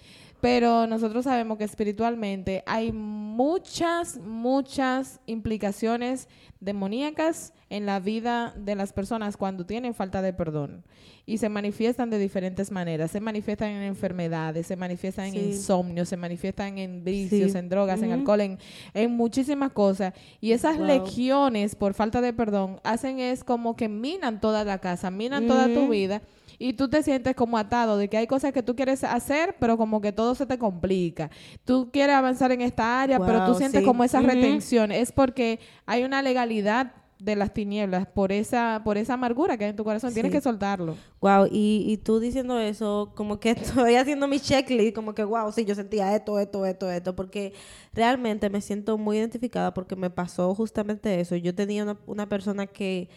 pero 0.45 0.87
nosotros 0.87 1.25
sabemos 1.25 1.57
que 1.57 1.65
espiritualmente 1.65 2.63
hay 2.67 2.93
muchas, 2.93 4.19
muchas 4.19 5.19
implicaciones 5.25 6.29
demoníacas 6.61 7.55
en 7.71 7.87
la 7.87 7.99
vida 7.99 8.53
de 8.57 8.75
las 8.75 8.93
personas 8.93 9.37
cuando 9.39 9.65
tienen 9.65 9.95
falta 9.95 10.21
de 10.21 10.35
perdón. 10.35 10.85
Y 11.27 11.39
se 11.39 11.49
manifiestan 11.49 12.11
de 12.11 12.19
diferentes 12.19 12.71
maneras. 12.71 13.11
Se 13.11 13.21
manifiestan 13.21 13.71
en 13.71 13.83
enfermedades, 13.85 14.67
se 14.67 14.77
manifiestan 14.77 15.31
Sí. 15.31 15.39
en 15.39 15.45
insomnio, 15.47 16.05
se 16.05 16.19
manifiestan 16.19 16.77
en 16.77 17.03
vicios, 17.05 17.53
Sí. 17.53 17.59
en 17.59 17.71
drogas, 17.71 18.03
en 18.03 18.13
alcohol, 18.13 18.43
en, 18.43 18.59
en 18.93 19.11
muchísimas 19.17 19.73
cosas. 19.73 20.13
Y 20.43 20.53
esas 20.53 20.77
Wow. 20.77 20.87
legiones 20.87 21.75
por 21.75 21.95
falta 21.95 22.21
de 22.21 22.35
perdón 22.35 22.81
hacen 22.85 23.19
es 23.19 23.43
como 23.45 23.77
que 23.77 23.89
minan 23.89 24.41
toda 24.43 24.65
la 24.65 24.79
casa, 24.79 25.11
minan 25.11 25.47
toda 25.47 25.73
tu 25.73 25.89
vida. 25.89 26.21
Y 26.59 26.75
tú 26.75 26.89
te 26.89 27.03
sientes 27.03 27.35
como 27.35 27.59
atado 27.59 27.97
de 27.97 28.09
que 28.09 28.17
hay 28.17 28.27
cosas 28.27 28.53
que 28.53 28.63
tú 28.63 28.77
quieres 28.77 29.05
hacer, 29.05 29.57
pero 29.59 29.77
como 29.77 30.01
que 30.01 30.13
todo 30.13 30.35
se 30.35 30.47
te 30.47 30.59
complica. 30.59 31.31
Tú 31.65 31.91
quieres 31.93 32.17
avanzar 32.17 32.53
en 32.53 32.61
esta 32.61 33.03
área, 33.03 33.19
pero 33.19 33.47
tú 33.47 33.55
sientes 33.55 33.81
sí. 33.81 33.85
como 33.85 34.05
esa 34.05 34.21
retención. 34.21 34.93
Es 34.93 35.13
porque 35.13 35.61
hay 35.87 36.05
una 36.05 36.23
legalidad 36.23 36.93
de 37.19 37.37
las 37.37 37.55
tinieblas 37.55 38.07
por 38.07 38.33
esa 38.33 38.83
por 38.85 38.99
esa 38.99 39.15
amargura 39.15 39.57
que 39.57 39.65
hay 39.65 39.71
en 39.71 39.77
tu 39.77 39.85
corazón. 39.85 40.13
Tienes 40.13 40.33
que 40.33 40.41
soltarlo. 40.41 40.97
Wow, 41.21 41.47
y, 41.51 41.85
y 41.87 41.97
tú 41.97 42.21
diciendo 42.21 42.59
eso, 42.59 43.13
como 43.15 43.41
que 43.41 43.51
estoy 43.53 43.95
haciendo 43.95 44.29
mi 44.29 44.41
checklist, 44.41 44.95
como 44.95 45.15
que 45.15 45.25
wow, 45.25 45.51
sí, 45.53 45.65
yo 45.65 45.75
sentía 45.75 46.15
esto, 46.15 46.39
esto, 46.39 46.67
esto, 46.67 46.91
esto, 46.91 47.17
porque 47.17 47.53
realmente 47.93 48.51
me 48.51 48.61
siento 48.61 48.99
muy 48.99 49.19
identificada 49.19 49.73
porque 49.73 49.97
me 49.97 50.11
pasó 50.11 50.55
justamente 50.55 51.21
eso. 51.21 51.37
Yo 51.37 51.55
tenía 51.55 51.83
una, 51.85 51.97
una 52.07 52.29
persona 52.29 52.67
que 52.67 53.09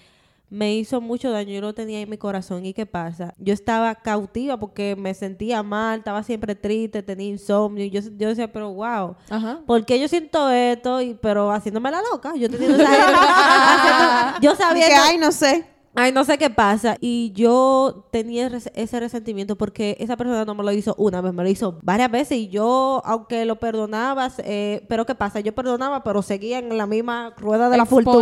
me 0.49 0.73
hizo 0.75 1.01
mucho 1.01 1.29
daño, 1.31 1.51
yo 1.53 1.61
lo 1.61 1.73
tenía 1.73 1.99
en 1.99 2.09
mi 2.09 2.17
corazón. 2.17 2.65
¿Y 2.65 2.73
qué 2.73 2.85
pasa? 2.85 3.33
Yo 3.37 3.53
estaba 3.53 3.95
cautiva 3.95 4.57
porque 4.57 4.95
me 4.97 5.13
sentía 5.13 5.61
mal, 5.63 5.99
estaba 5.99 6.23
siempre 6.23 6.55
triste, 6.55 7.03
tenía 7.03 7.27
insomnio. 7.27 7.83
Y 7.85 7.89
yo, 7.89 7.99
yo 8.17 8.29
decía, 8.29 8.51
pero 8.51 8.71
wow, 8.73 9.15
Ajá. 9.29 9.59
¿por 9.65 9.85
qué 9.85 9.99
yo 9.99 10.07
siento 10.07 10.49
esto? 10.49 11.01
Y, 11.01 11.15
pero 11.15 11.51
haciéndome 11.51 11.91
la 11.91 12.01
loca, 12.11 12.33
yo 12.35 12.49
teniendo 12.49 12.77
esa 12.83 14.39
yo 14.41 14.55
sabía 14.55 14.87
que- 14.87 14.93
ay, 14.95 15.17
no 15.17 15.31
sé. 15.31 15.65
Ay, 15.99 16.11
no 16.11 16.23
sé 16.23 16.37
qué 16.37 16.51
pasa. 16.51 16.95
Y 17.01 17.31
yo 17.33 18.07
tenía 18.11 18.49
res- 18.49 18.69
ese 18.75 18.99
resentimiento 18.99 19.57
porque 19.57 19.97
esa 19.99 20.15
persona 20.15 20.45
no 20.45 20.53
me 20.53 20.63
lo 20.63 20.71
hizo 20.71 20.93
una 20.99 21.21
vez, 21.21 21.33
me 21.33 21.41
lo 21.41 21.49
hizo 21.49 21.79
varias 21.81 22.11
veces. 22.11 22.37
Y 22.37 22.49
yo, 22.49 23.01
aunque 23.03 23.45
lo 23.45 23.55
perdonaba, 23.59 24.31
eh, 24.43 24.85
pero 24.89 25.07
¿qué 25.07 25.15
pasa? 25.15 25.39
Yo 25.39 25.55
perdonaba, 25.55 26.03
pero 26.03 26.21
seguía 26.21 26.59
en 26.59 26.77
la 26.77 26.85
misma 26.85 27.33
rueda 27.37 27.69
de 27.69 27.77
la 27.77 27.85
fortuna. 27.89 28.13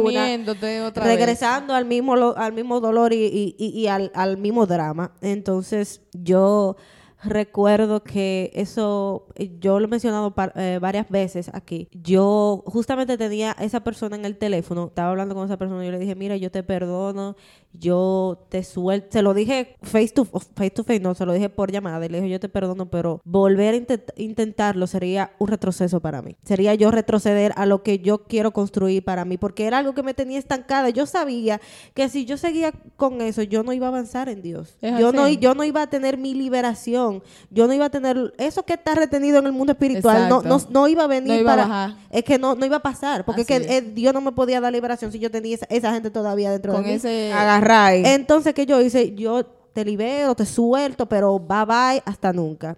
Otra 0.88 1.03
vez. 1.03 1.17
regresando 1.17 1.73
al 1.73 1.84
mismo 1.84 2.13
al 2.15 2.53
mismo 2.53 2.80
dolor 2.80 3.11
y, 3.11 3.17
y- 3.26 3.55
y- 3.57 3.78
y 3.82 3.88
al, 3.88 4.09
al 4.15 4.38
mismo 4.38 4.65
drama. 4.65 5.11
Entonces, 5.21 6.01
yo 6.13 6.78
recuerdo 7.26 8.03
que 8.03 8.51
eso, 8.53 9.28
eh, 9.36 9.51
yo 9.59 9.80
lo 9.80 9.86
he 9.86 9.89
mencionado 9.89 10.32
par- 10.36 10.53
eh, 10.55 10.80
varias 10.82 11.09
veces 11.09 11.49
aquí. 11.53 11.88
Yo 11.91 12.63
justamente 12.65 13.17
tenía 13.17 13.55
esa 13.59 13.84
persona 13.84 14.15
en 14.15 14.26
el 14.26 14.38
teléfono, 14.38 14.86
estaba 14.88 15.09
hablando 15.11 15.36
con 15.36 15.45
esa 15.45 15.57
persona 15.57 15.84
y 15.84 15.88
yo 15.88 15.91
le 15.91 15.99
dije, 15.99 16.15
mira, 16.15 16.38
yo 16.38 16.51
te 16.51 16.63
perdono, 16.63 17.36
yo 17.73 18.45
te 18.49 18.63
suelto. 18.63 19.07
Se 19.11 19.21
lo 19.21 19.34
dije 19.34 19.76
face 19.82 20.09
to 20.09 20.26
face, 20.26 20.69
to 20.71 20.84
face 20.84 20.99
no, 20.99 21.13
se 21.15 21.26
lo 21.26 21.34
dije 21.34 21.49
por 21.49 21.71
llamada 21.71 22.05
y 22.05 22.09
le 22.09 22.19
dije, 22.19 22.30
yo 22.32 22.39
te 22.39 22.49
perdono, 22.49 22.89
pero 22.89 23.21
volver 23.26 23.73
a 23.73 23.78
intent- 23.78 24.13
intentarlo 24.17 24.88
sería 24.88 25.32
un 25.39 25.47
retroceso 25.49 25.99
para 25.99 26.21
mí. 26.21 26.36
Sería 26.43 26.73
yo 26.76 26.91
retroceder 26.91 27.51
a 27.55 27.65
lo 27.65 27.84
que 27.84 27.99
yo 27.99 28.23
quiero 28.23 28.51
construir 28.51 29.03
para 29.03 29.26
mí, 29.26 29.38
porque 29.38 29.65
era 29.65 29.80
algo 29.80 29.93
que 29.93 30.03
me 30.03 30.13
tenía 30.13 30.39
estancada. 30.39 30.89
Yo 30.89 31.05
sabía 31.05 31.59
que 31.93 32.07
si 32.09 32.26
yo 32.26 32.38
seguía 32.38 32.71
con 32.95 33.21
eso, 33.21 33.41
yo 33.43 33.63
no 33.63 33.73
iba 33.73 33.88
a 33.88 33.89
avanzar 33.89 34.30
en 34.30 34.41
Dios. 34.41 34.78
Es 34.82 34.97
Yo 34.99 35.11
no, 35.11 35.28
yo 35.30 35.53
no 35.55 35.63
iba 35.63 35.82
a 35.82 35.88
tener 35.88 36.17
mi 36.17 36.34
liberación. 36.34 37.14
Yo 37.49 37.68
no 37.68 37.74
iba 37.74 37.86
a 37.86 37.89
tener 37.89 38.34
eso 38.38 38.63
que 38.63 38.74
está 38.74 38.95
retenido 38.95 39.39
en 39.39 39.45
el 39.45 39.51
mundo 39.51 39.74
espiritual. 39.74 40.30
No, 40.30 40.41
no, 40.41 40.59
no 40.70 40.88
iba 40.88 41.03
a 41.03 41.07
venir 41.07 41.34
No 41.34 41.39
iba 41.39 41.53
a 41.53 41.55
para. 41.55 41.68
bajar. 41.68 41.95
Es 42.11 42.24
que 42.24 42.38
no, 42.39 42.55
no 42.55 42.66
iba 42.66 42.78
a 42.78 42.82
pasar. 42.82 43.26
Porque 43.26 43.41
es 43.41 43.47
que 43.47 43.55
es. 43.57 43.68
eh, 43.70 43.82
Dios 43.82 44.13
no 44.13 44.22
me 44.22 44.32
podía 44.32 44.59
dar 44.61 44.72
liberación 44.74 45.11
si 45.11 45.20
yo 45.20 45.30
tenía 45.32 45.55
esa, 45.55 45.66
esa 45.70 45.93
gente 45.93 46.09
todavía 46.11 46.51
dentro 46.51 46.74
Con 46.74 46.84
de 46.84 46.89
mí. 46.89 46.93
ese... 46.95 47.32
Agarrar 47.34 47.88
ahí. 47.91 48.03
Entonces, 48.05 48.53
¿qué 48.53 48.66
yo 48.66 48.80
hice? 48.82 49.13
Yo 49.16 49.45
te 49.45 49.84
libero, 49.86 50.36
te 50.36 50.45
suelto, 50.45 51.05
pero 51.07 51.38
bye 51.39 51.66
bye, 51.66 52.01
hasta 52.05 52.32
nunca. 52.32 52.78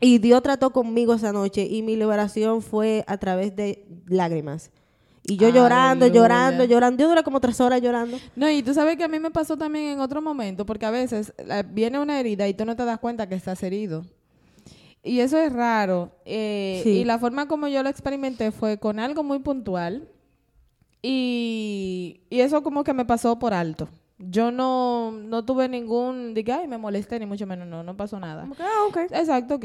Y 0.00 0.18
Dios 0.18 0.42
trató 0.42 0.70
conmigo 0.70 1.14
esa 1.14 1.32
noche 1.32 1.62
y 1.64 1.82
mi 1.82 1.96
liberación 1.96 2.60
fue 2.60 3.04
a 3.06 3.16
través 3.16 3.54
de 3.56 3.86
lágrimas. 4.06 4.70
Y 5.26 5.36
yo 5.38 5.48
llorando, 5.48 6.04
Aleluya. 6.04 6.22
llorando, 6.22 6.64
llorando. 6.64 7.02
Yo 7.02 7.08
duré 7.08 7.22
como 7.22 7.40
tres 7.40 7.58
horas 7.60 7.80
llorando. 7.80 8.18
No, 8.36 8.50
y 8.50 8.62
tú 8.62 8.74
sabes 8.74 8.96
que 8.98 9.04
a 9.04 9.08
mí 9.08 9.18
me 9.18 9.30
pasó 9.30 9.56
también 9.56 9.86
en 9.86 10.00
otro 10.00 10.20
momento, 10.20 10.66
porque 10.66 10.84
a 10.84 10.90
veces 10.90 11.32
la- 11.46 11.62
viene 11.62 11.98
una 11.98 12.20
herida 12.20 12.46
y 12.46 12.52
tú 12.54 12.64
no 12.66 12.76
te 12.76 12.84
das 12.84 12.98
cuenta 12.98 13.26
que 13.28 13.34
estás 13.34 13.62
herido. 13.62 14.04
Y 15.02 15.20
eso 15.20 15.38
es 15.38 15.52
raro. 15.52 16.12
eh, 16.26 16.80
Sí. 16.84 16.90
Y 16.90 17.04
la 17.04 17.18
forma 17.18 17.48
como 17.48 17.68
yo 17.68 17.82
lo 17.82 17.88
experimenté 17.88 18.52
fue 18.52 18.78
con 18.78 18.98
algo 18.98 19.22
muy 19.22 19.38
puntual. 19.38 20.08
Y, 21.02 22.20
y 22.30 22.40
eso 22.40 22.62
como 22.62 22.82
que 22.84 22.94
me 22.94 23.04
pasó 23.04 23.38
por 23.38 23.52
alto. 23.54 23.88
Yo 24.18 24.52
no, 24.52 25.10
no 25.10 25.44
tuve 25.44 25.68
ningún, 25.68 26.34
diga, 26.34 26.58
ay, 26.60 26.68
me 26.68 26.78
molesté, 26.78 27.18
ni 27.18 27.26
mucho 27.26 27.46
menos, 27.46 27.66
no, 27.66 27.82
no 27.82 27.96
pasó 27.96 28.20
nada. 28.20 28.46
Ah, 28.60 28.86
ok. 28.88 28.96
Exacto, 29.10 29.56
ok. 29.56 29.64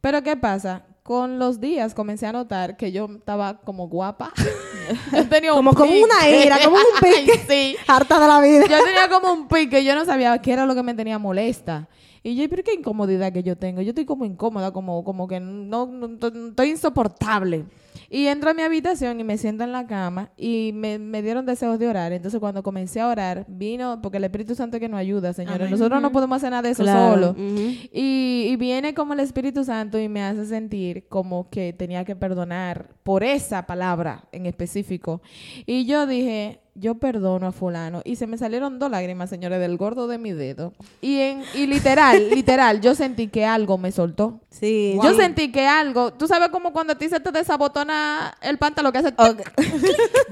Pero 0.00 0.22
¿qué 0.22 0.36
pasa? 0.36 0.84
Con 1.02 1.38
los 1.40 1.60
días 1.60 1.92
comencé 1.94 2.26
a 2.26 2.32
notar 2.32 2.76
que 2.76 2.92
yo 2.92 3.08
estaba 3.16 3.60
como 3.62 3.88
guapa. 3.88 4.32
Yo 5.12 5.28
tenía 5.28 5.52
un 5.52 5.58
Como, 5.58 5.72
como 5.74 5.92
pique. 5.92 6.04
una 6.04 6.28
ira, 6.28 6.58
como 6.64 6.76
un 6.76 6.82
Ay, 7.04 7.24
pique. 7.26 7.38
sí. 7.48 7.76
Harta 7.86 8.18
de 8.20 8.26
la 8.26 8.40
vida. 8.40 8.66
Yo 8.66 8.84
tenía 8.84 9.08
como 9.08 9.32
un 9.32 9.46
pique, 9.46 9.84
yo 9.84 9.94
no 9.94 10.04
sabía 10.04 10.36
qué 10.42 10.52
era 10.52 10.66
lo 10.66 10.74
que 10.74 10.82
me 10.82 10.94
tenía 10.94 11.16
molesta. 11.18 11.88
Y 12.24 12.34
yo, 12.34 12.48
pero 12.48 12.64
qué 12.64 12.74
incomodidad 12.74 13.32
que 13.32 13.42
yo 13.44 13.56
tengo. 13.56 13.82
Yo 13.82 13.90
estoy 13.90 14.04
como 14.04 14.24
incómoda, 14.24 14.72
como, 14.72 15.04
como 15.04 15.28
que 15.28 15.38
no, 15.38 15.86
no- 15.86 16.08
no- 16.08 16.48
estoy 16.48 16.70
insoportable. 16.70 17.66
Y 18.12 18.26
entro 18.26 18.50
a 18.50 18.54
mi 18.54 18.62
habitación 18.62 19.20
y 19.20 19.24
me 19.24 19.38
siento 19.38 19.62
en 19.62 19.70
la 19.70 19.86
cama 19.86 20.30
y 20.36 20.72
me, 20.74 20.98
me 20.98 21.22
dieron 21.22 21.46
deseos 21.46 21.78
de 21.78 21.86
orar. 21.86 22.12
Entonces 22.12 22.40
cuando 22.40 22.62
comencé 22.64 23.00
a 23.00 23.06
orar, 23.06 23.44
vino, 23.48 24.00
porque 24.02 24.16
el 24.18 24.24
Espíritu 24.24 24.56
Santo 24.56 24.76
es 24.76 24.80
que 24.80 24.88
nos 24.88 24.98
ayuda, 24.98 25.32
señores. 25.32 25.70
Nosotros 25.70 26.02
no 26.02 26.10
podemos 26.10 26.36
hacer 26.36 26.50
nada 26.50 26.62
de 26.62 26.70
eso 26.70 26.82
Claro. 26.82 27.14
solo. 27.14 27.36
Y, 27.38 28.48
y 28.50 28.56
viene 28.56 28.94
como 28.94 29.12
el 29.14 29.20
Espíritu 29.20 29.64
Santo 29.64 29.96
y 29.98 30.08
me 30.08 30.22
hace 30.22 30.44
sentir 30.46 31.06
como 31.08 31.48
que 31.50 31.72
tenía 31.72 32.04
que 32.04 32.16
perdonar 32.16 32.90
por 33.04 33.22
esa 33.22 33.66
palabra 33.66 34.24
en 34.32 34.46
específico. 34.46 35.22
Y 35.64 35.86
yo 35.86 36.06
dije, 36.06 36.60
yo 36.74 36.94
perdono 36.96 37.46
a 37.46 37.52
fulano. 37.52 38.02
Y 38.04 38.16
se 38.16 38.26
me 38.26 38.38
salieron 38.38 38.78
dos 38.78 38.90
lágrimas, 38.90 39.30
señores, 39.30 39.60
del 39.60 39.76
gordo 39.76 40.08
de 40.08 40.18
mi 40.18 40.32
dedo. 40.32 40.72
Y, 41.00 41.18
en, 41.18 41.42
y 41.54 41.66
literal, 41.66 42.30
literal, 42.34 42.80
yo 42.80 42.94
sentí 42.94 43.28
que 43.28 43.44
algo 43.44 43.78
me 43.78 43.92
soltó. 43.92 44.40
Sí. 44.50 44.98
Yo 45.02 45.14
sentí 45.14 45.52
que 45.52 45.66
algo, 45.66 46.12
tú 46.12 46.26
sabes 46.26 46.48
como 46.48 46.72
cuando 46.72 46.92
a 46.94 46.98
ti 46.98 47.08
se 47.08 47.20
te 47.20 47.30
desabotona 47.32 48.34
el 48.42 48.58
pantalón 48.58 48.92
que 48.92 48.98
hace 48.98 49.14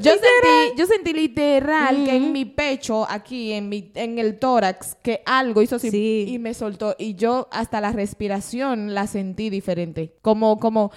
yo 0.00 0.12
sentí, 0.12 0.76
yo 0.76 0.86
sentí 0.86 1.12
literal 1.12 2.04
que 2.04 2.16
en 2.16 2.32
mi 2.32 2.44
pecho, 2.44 3.06
aquí, 3.08 3.52
en 3.52 3.68
mi, 3.68 3.90
en 3.94 4.18
el 4.18 4.38
tórax, 4.38 4.96
que 5.02 5.22
algo 5.26 5.62
hizo 5.62 5.76
así 5.76 5.90
Sí. 5.90 6.26
y 6.28 6.38
me 6.38 6.54
soltó. 6.54 6.94
Y 6.98 7.14
yo 7.14 7.48
hasta 7.50 7.80
la 7.80 7.92
respiración 7.92 8.94
la 8.94 9.06
sentí 9.06 9.50
diferente. 9.50 10.14
Como, 10.22 10.58
como 10.58 10.90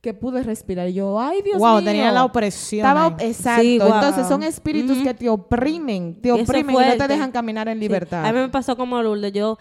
que 0.00 0.14
pude 0.14 0.42
respirar. 0.42 0.88
Y 0.88 0.94
yo, 0.94 1.20
ay 1.20 1.42
Dios 1.42 1.58
wow, 1.58 1.76
mío. 1.76 1.84
tenía 1.84 2.10
la 2.12 2.24
opresión. 2.24 2.86
Estaba, 2.86 3.16
exacto. 3.20 3.62
Sí. 3.62 3.78
Entonces 3.80 4.26
son 4.26 4.42
espíritus 4.42 4.98
que 4.98 5.12
te 5.14 5.28
oprimen, 5.28 6.20
te 6.20 6.32
oprimen 6.32 6.74
y 6.74 6.88
no 6.88 6.96
te 6.96 7.08
dejan 7.08 7.30
caminar 7.32 7.68
en 7.68 7.76
Sí. 7.78 7.80
libertad. 7.80 8.24
A 8.24 8.32
mí 8.32 8.38
me 8.38 8.48
pasó 8.48 8.76
como 8.76 9.02
Lourdes. 9.02 9.32
Yo. 9.32 9.58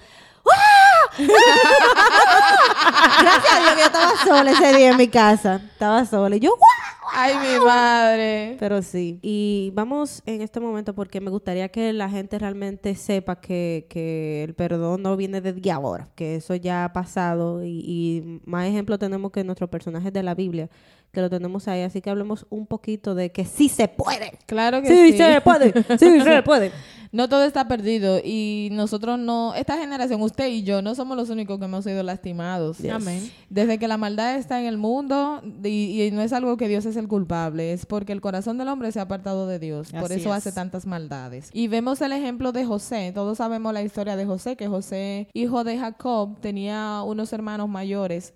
Gracias 3.22 3.54
a 3.54 3.60
Dios 3.60 3.74
que 3.74 3.80
yo 3.80 3.86
estaba 3.86 4.18
sola 4.24 4.52
ese 4.52 4.78
día 4.78 4.92
en 4.92 4.98
mi 4.98 5.08
casa. 5.08 5.62
Estaba 5.72 6.06
sola. 6.06 6.36
Y 6.36 6.40
yo, 6.40 6.50
¡guau! 6.50 6.90
Ay, 7.12 7.36
mi 7.36 7.66
madre. 7.66 8.56
Pero 8.60 8.82
sí. 8.82 9.20
Y 9.22 9.72
vamos 9.74 10.22
en 10.26 10.42
este 10.42 10.60
momento 10.60 10.94
porque 10.94 11.22
me 11.22 11.32
gustaría 11.32 11.70
que 11.70 11.92
la 11.94 12.10
gente 12.10 12.38
realmente 12.38 12.96
sepa 12.96 13.40
que, 13.40 13.88
que 13.90 14.44
el 14.44 14.54
perdón 14.54 15.02
no 15.02 15.18
viene 15.18 15.42
de 15.42 15.72
ahora, 15.72 16.08
que 16.16 16.36
eso 16.36 16.56
ya 16.56 16.86
ha 16.86 16.94
pasado. 16.94 17.64
Y, 17.64 17.84
y 17.86 18.42
más 18.46 18.68
ejemplo 18.68 18.98
tenemos 18.98 19.32
que 19.32 19.44
nuestros 19.44 19.70
personajes 19.70 20.14
de 20.14 20.24
la 20.24 20.36
Biblia, 20.36 20.70
que 21.12 21.22
lo 21.22 21.30
tenemos 21.30 21.68
ahí. 21.68 21.82
Así 21.82 22.02
que 22.02 22.10
hablemos 22.10 22.46
un 22.50 22.66
poquito 22.68 23.16
de 23.16 23.32
que 23.32 23.46
sí 23.46 23.70
se 23.70 23.88
puede. 23.88 24.38
Claro 24.46 24.82
que 24.82 24.88
Sí, 24.88 25.12
sí. 25.14 25.18
se 25.18 25.42
puede. 25.42 25.74
Sí, 25.98 26.22
se 26.22 26.44
puede. 26.44 26.72
No 27.12 27.28
todo 27.28 27.44
está 27.44 27.68
perdido 27.68 28.20
y 28.24 28.70
nosotros 28.72 29.18
no, 29.18 29.56
esta 29.56 29.80
generación, 29.80 30.22
usted 30.22 30.48
y 30.50 30.62
yo, 30.62 30.84
no 30.84 30.94
somos 30.94 31.18
los 31.18 31.32
únicos 31.32 31.58
que 31.58 31.66
hemos 31.66 31.84
sido 31.84 32.04
lastimados. 32.04 32.78
Amén. 32.86 33.32
Desde 33.50 33.80
que 33.80 33.88
la 33.88 33.98
maldad 33.98 34.36
está 34.36 34.60
en 34.60 34.68
el 34.68 34.78
mundo 34.78 35.42
y, 35.64 36.04
y 36.04 36.12
no 36.12 36.22
es 36.22 36.34
algo 36.34 36.56
que 36.56 36.68
Dios 36.68 36.86
es 36.86 36.96
el 36.98 37.08
culpable, 37.08 37.74
es 37.74 37.88
porque 37.88 38.14
el 38.14 38.22
corazón 38.22 38.60
del 38.60 38.68
hombre 38.68 38.92
se 38.92 39.00
ha 39.00 39.04
apartado 39.04 39.48
de 39.48 39.58
Dios. 39.58 39.92
Por 39.92 40.04
Así 40.12 40.20
eso 40.20 40.30
es. 40.30 40.36
hace 40.36 40.52
tantas 40.52 40.86
maldades. 40.86 41.50
Y 41.52 41.68
vemos 41.68 42.00
el 42.02 42.12
ejemplo 42.12 42.52
de 42.52 42.64
José. 42.66 43.12
Todos 43.12 43.40
sabemos 43.40 43.74
la 43.74 43.82
historia 43.82 44.16
de 44.16 44.26
José, 44.28 44.56
que 44.56 44.68
José, 44.68 45.30
hijo 45.34 45.64
de 45.64 45.80
Jacob, 45.80 46.40
tenía 46.42 47.02
unos 47.04 47.34
hermanos 47.34 47.68
mayores 47.70 48.36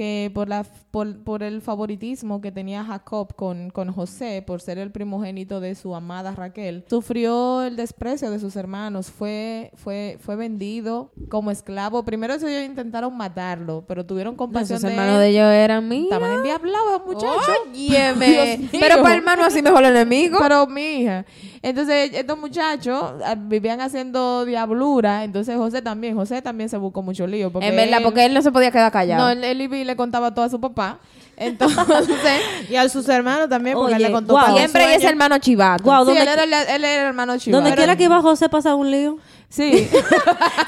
que 0.00 0.30
por, 0.32 0.48
la, 0.48 0.64
por, 0.90 1.22
por 1.24 1.42
el 1.42 1.60
favoritismo 1.60 2.40
que 2.40 2.50
tenía 2.50 2.82
Jacob 2.82 3.34
con, 3.36 3.68
con 3.68 3.92
José, 3.92 4.42
por 4.46 4.62
ser 4.62 4.78
el 4.78 4.90
primogénito 4.90 5.60
de 5.60 5.74
su 5.74 5.94
amada 5.94 6.34
Raquel, 6.34 6.86
sufrió 6.88 7.64
el 7.64 7.76
desprecio 7.76 8.30
de 8.30 8.38
sus 8.38 8.56
hermanos, 8.56 9.10
fue, 9.10 9.72
fue, 9.74 10.16
fue 10.18 10.36
vendido 10.36 11.12
como 11.28 11.50
esclavo. 11.50 12.02
Primero 12.02 12.32
ellos 12.32 12.64
intentaron 12.64 13.14
matarlo, 13.14 13.84
pero 13.86 14.06
tuvieron 14.06 14.36
compasión 14.36 14.80
de 14.80 14.88
hermanos 14.88 15.16
él. 15.16 15.20
de 15.20 15.28
ellos 15.28 15.52
eran 15.52 15.86
míos. 15.86 16.04
Estaban 16.04 16.32
endiablados, 16.38 17.02
muchachos. 17.04 17.50
Óyeme. 17.74 18.70
Pero 18.72 19.02
para 19.02 19.16
hermano 19.16 19.44
así 19.44 19.60
mejor 19.60 19.84
el 19.84 19.96
enemigo. 19.96 20.38
Pero 20.40 20.66
mi 20.66 20.80
hija. 21.02 21.26
Entonces, 21.62 22.12
estos 22.14 22.38
muchachos 22.38 23.04
ah, 23.22 23.34
vivían 23.38 23.82
haciendo 23.82 24.46
diablura. 24.46 25.24
Entonces, 25.24 25.58
José 25.58 25.82
también. 25.82 26.14
José 26.16 26.40
también 26.40 26.70
se 26.70 26.78
buscó 26.78 27.02
mucho 27.02 27.26
lío. 27.26 27.52
Porque 27.52 27.68
en 27.68 27.76
verdad, 27.76 27.98
él- 27.98 28.04
porque 28.04 28.24
él 28.24 28.32
no 28.32 28.40
se 28.40 28.50
podía 28.50 28.70
quedar 28.70 28.90
callado. 28.90 29.24
No, 29.24 29.30
él, 29.30 29.44
él 29.44 29.60
le 29.90 29.96
contaba 29.96 30.32
todo 30.34 30.44
a 30.44 30.48
su 30.48 30.60
papá. 30.60 30.98
Entonces, 31.36 31.78
Y 32.70 32.76
a 32.76 32.88
sus 32.88 33.08
hermanos 33.08 33.48
también, 33.48 33.74
porque 33.76 33.94
Oye, 33.94 34.04
le 34.06 34.12
contó 34.12 34.34
guau. 34.34 34.46
todo 34.46 34.56
Siempre 34.58 34.94
ese 34.94 35.06
hermano 35.08 35.38
chivato. 35.38 35.84
Sí, 35.84 35.90
donde, 35.90 36.20
él, 36.22 36.28
era, 36.28 36.44
el- 36.44 36.52
él 36.52 36.84
era 36.84 37.02
el 37.02 37.06
hermano 37.08 37.38
chivo. 37.38 37.56
donde 37.56 37.74
quiera 37.74 37.96
que 37.96 38.04
iba 38.04 38.20
José 38.20 38.48
pasaba 38.48 38.74
un 38.74 38.90
lío. 38.90 39.16
Sí. 39.48 39.72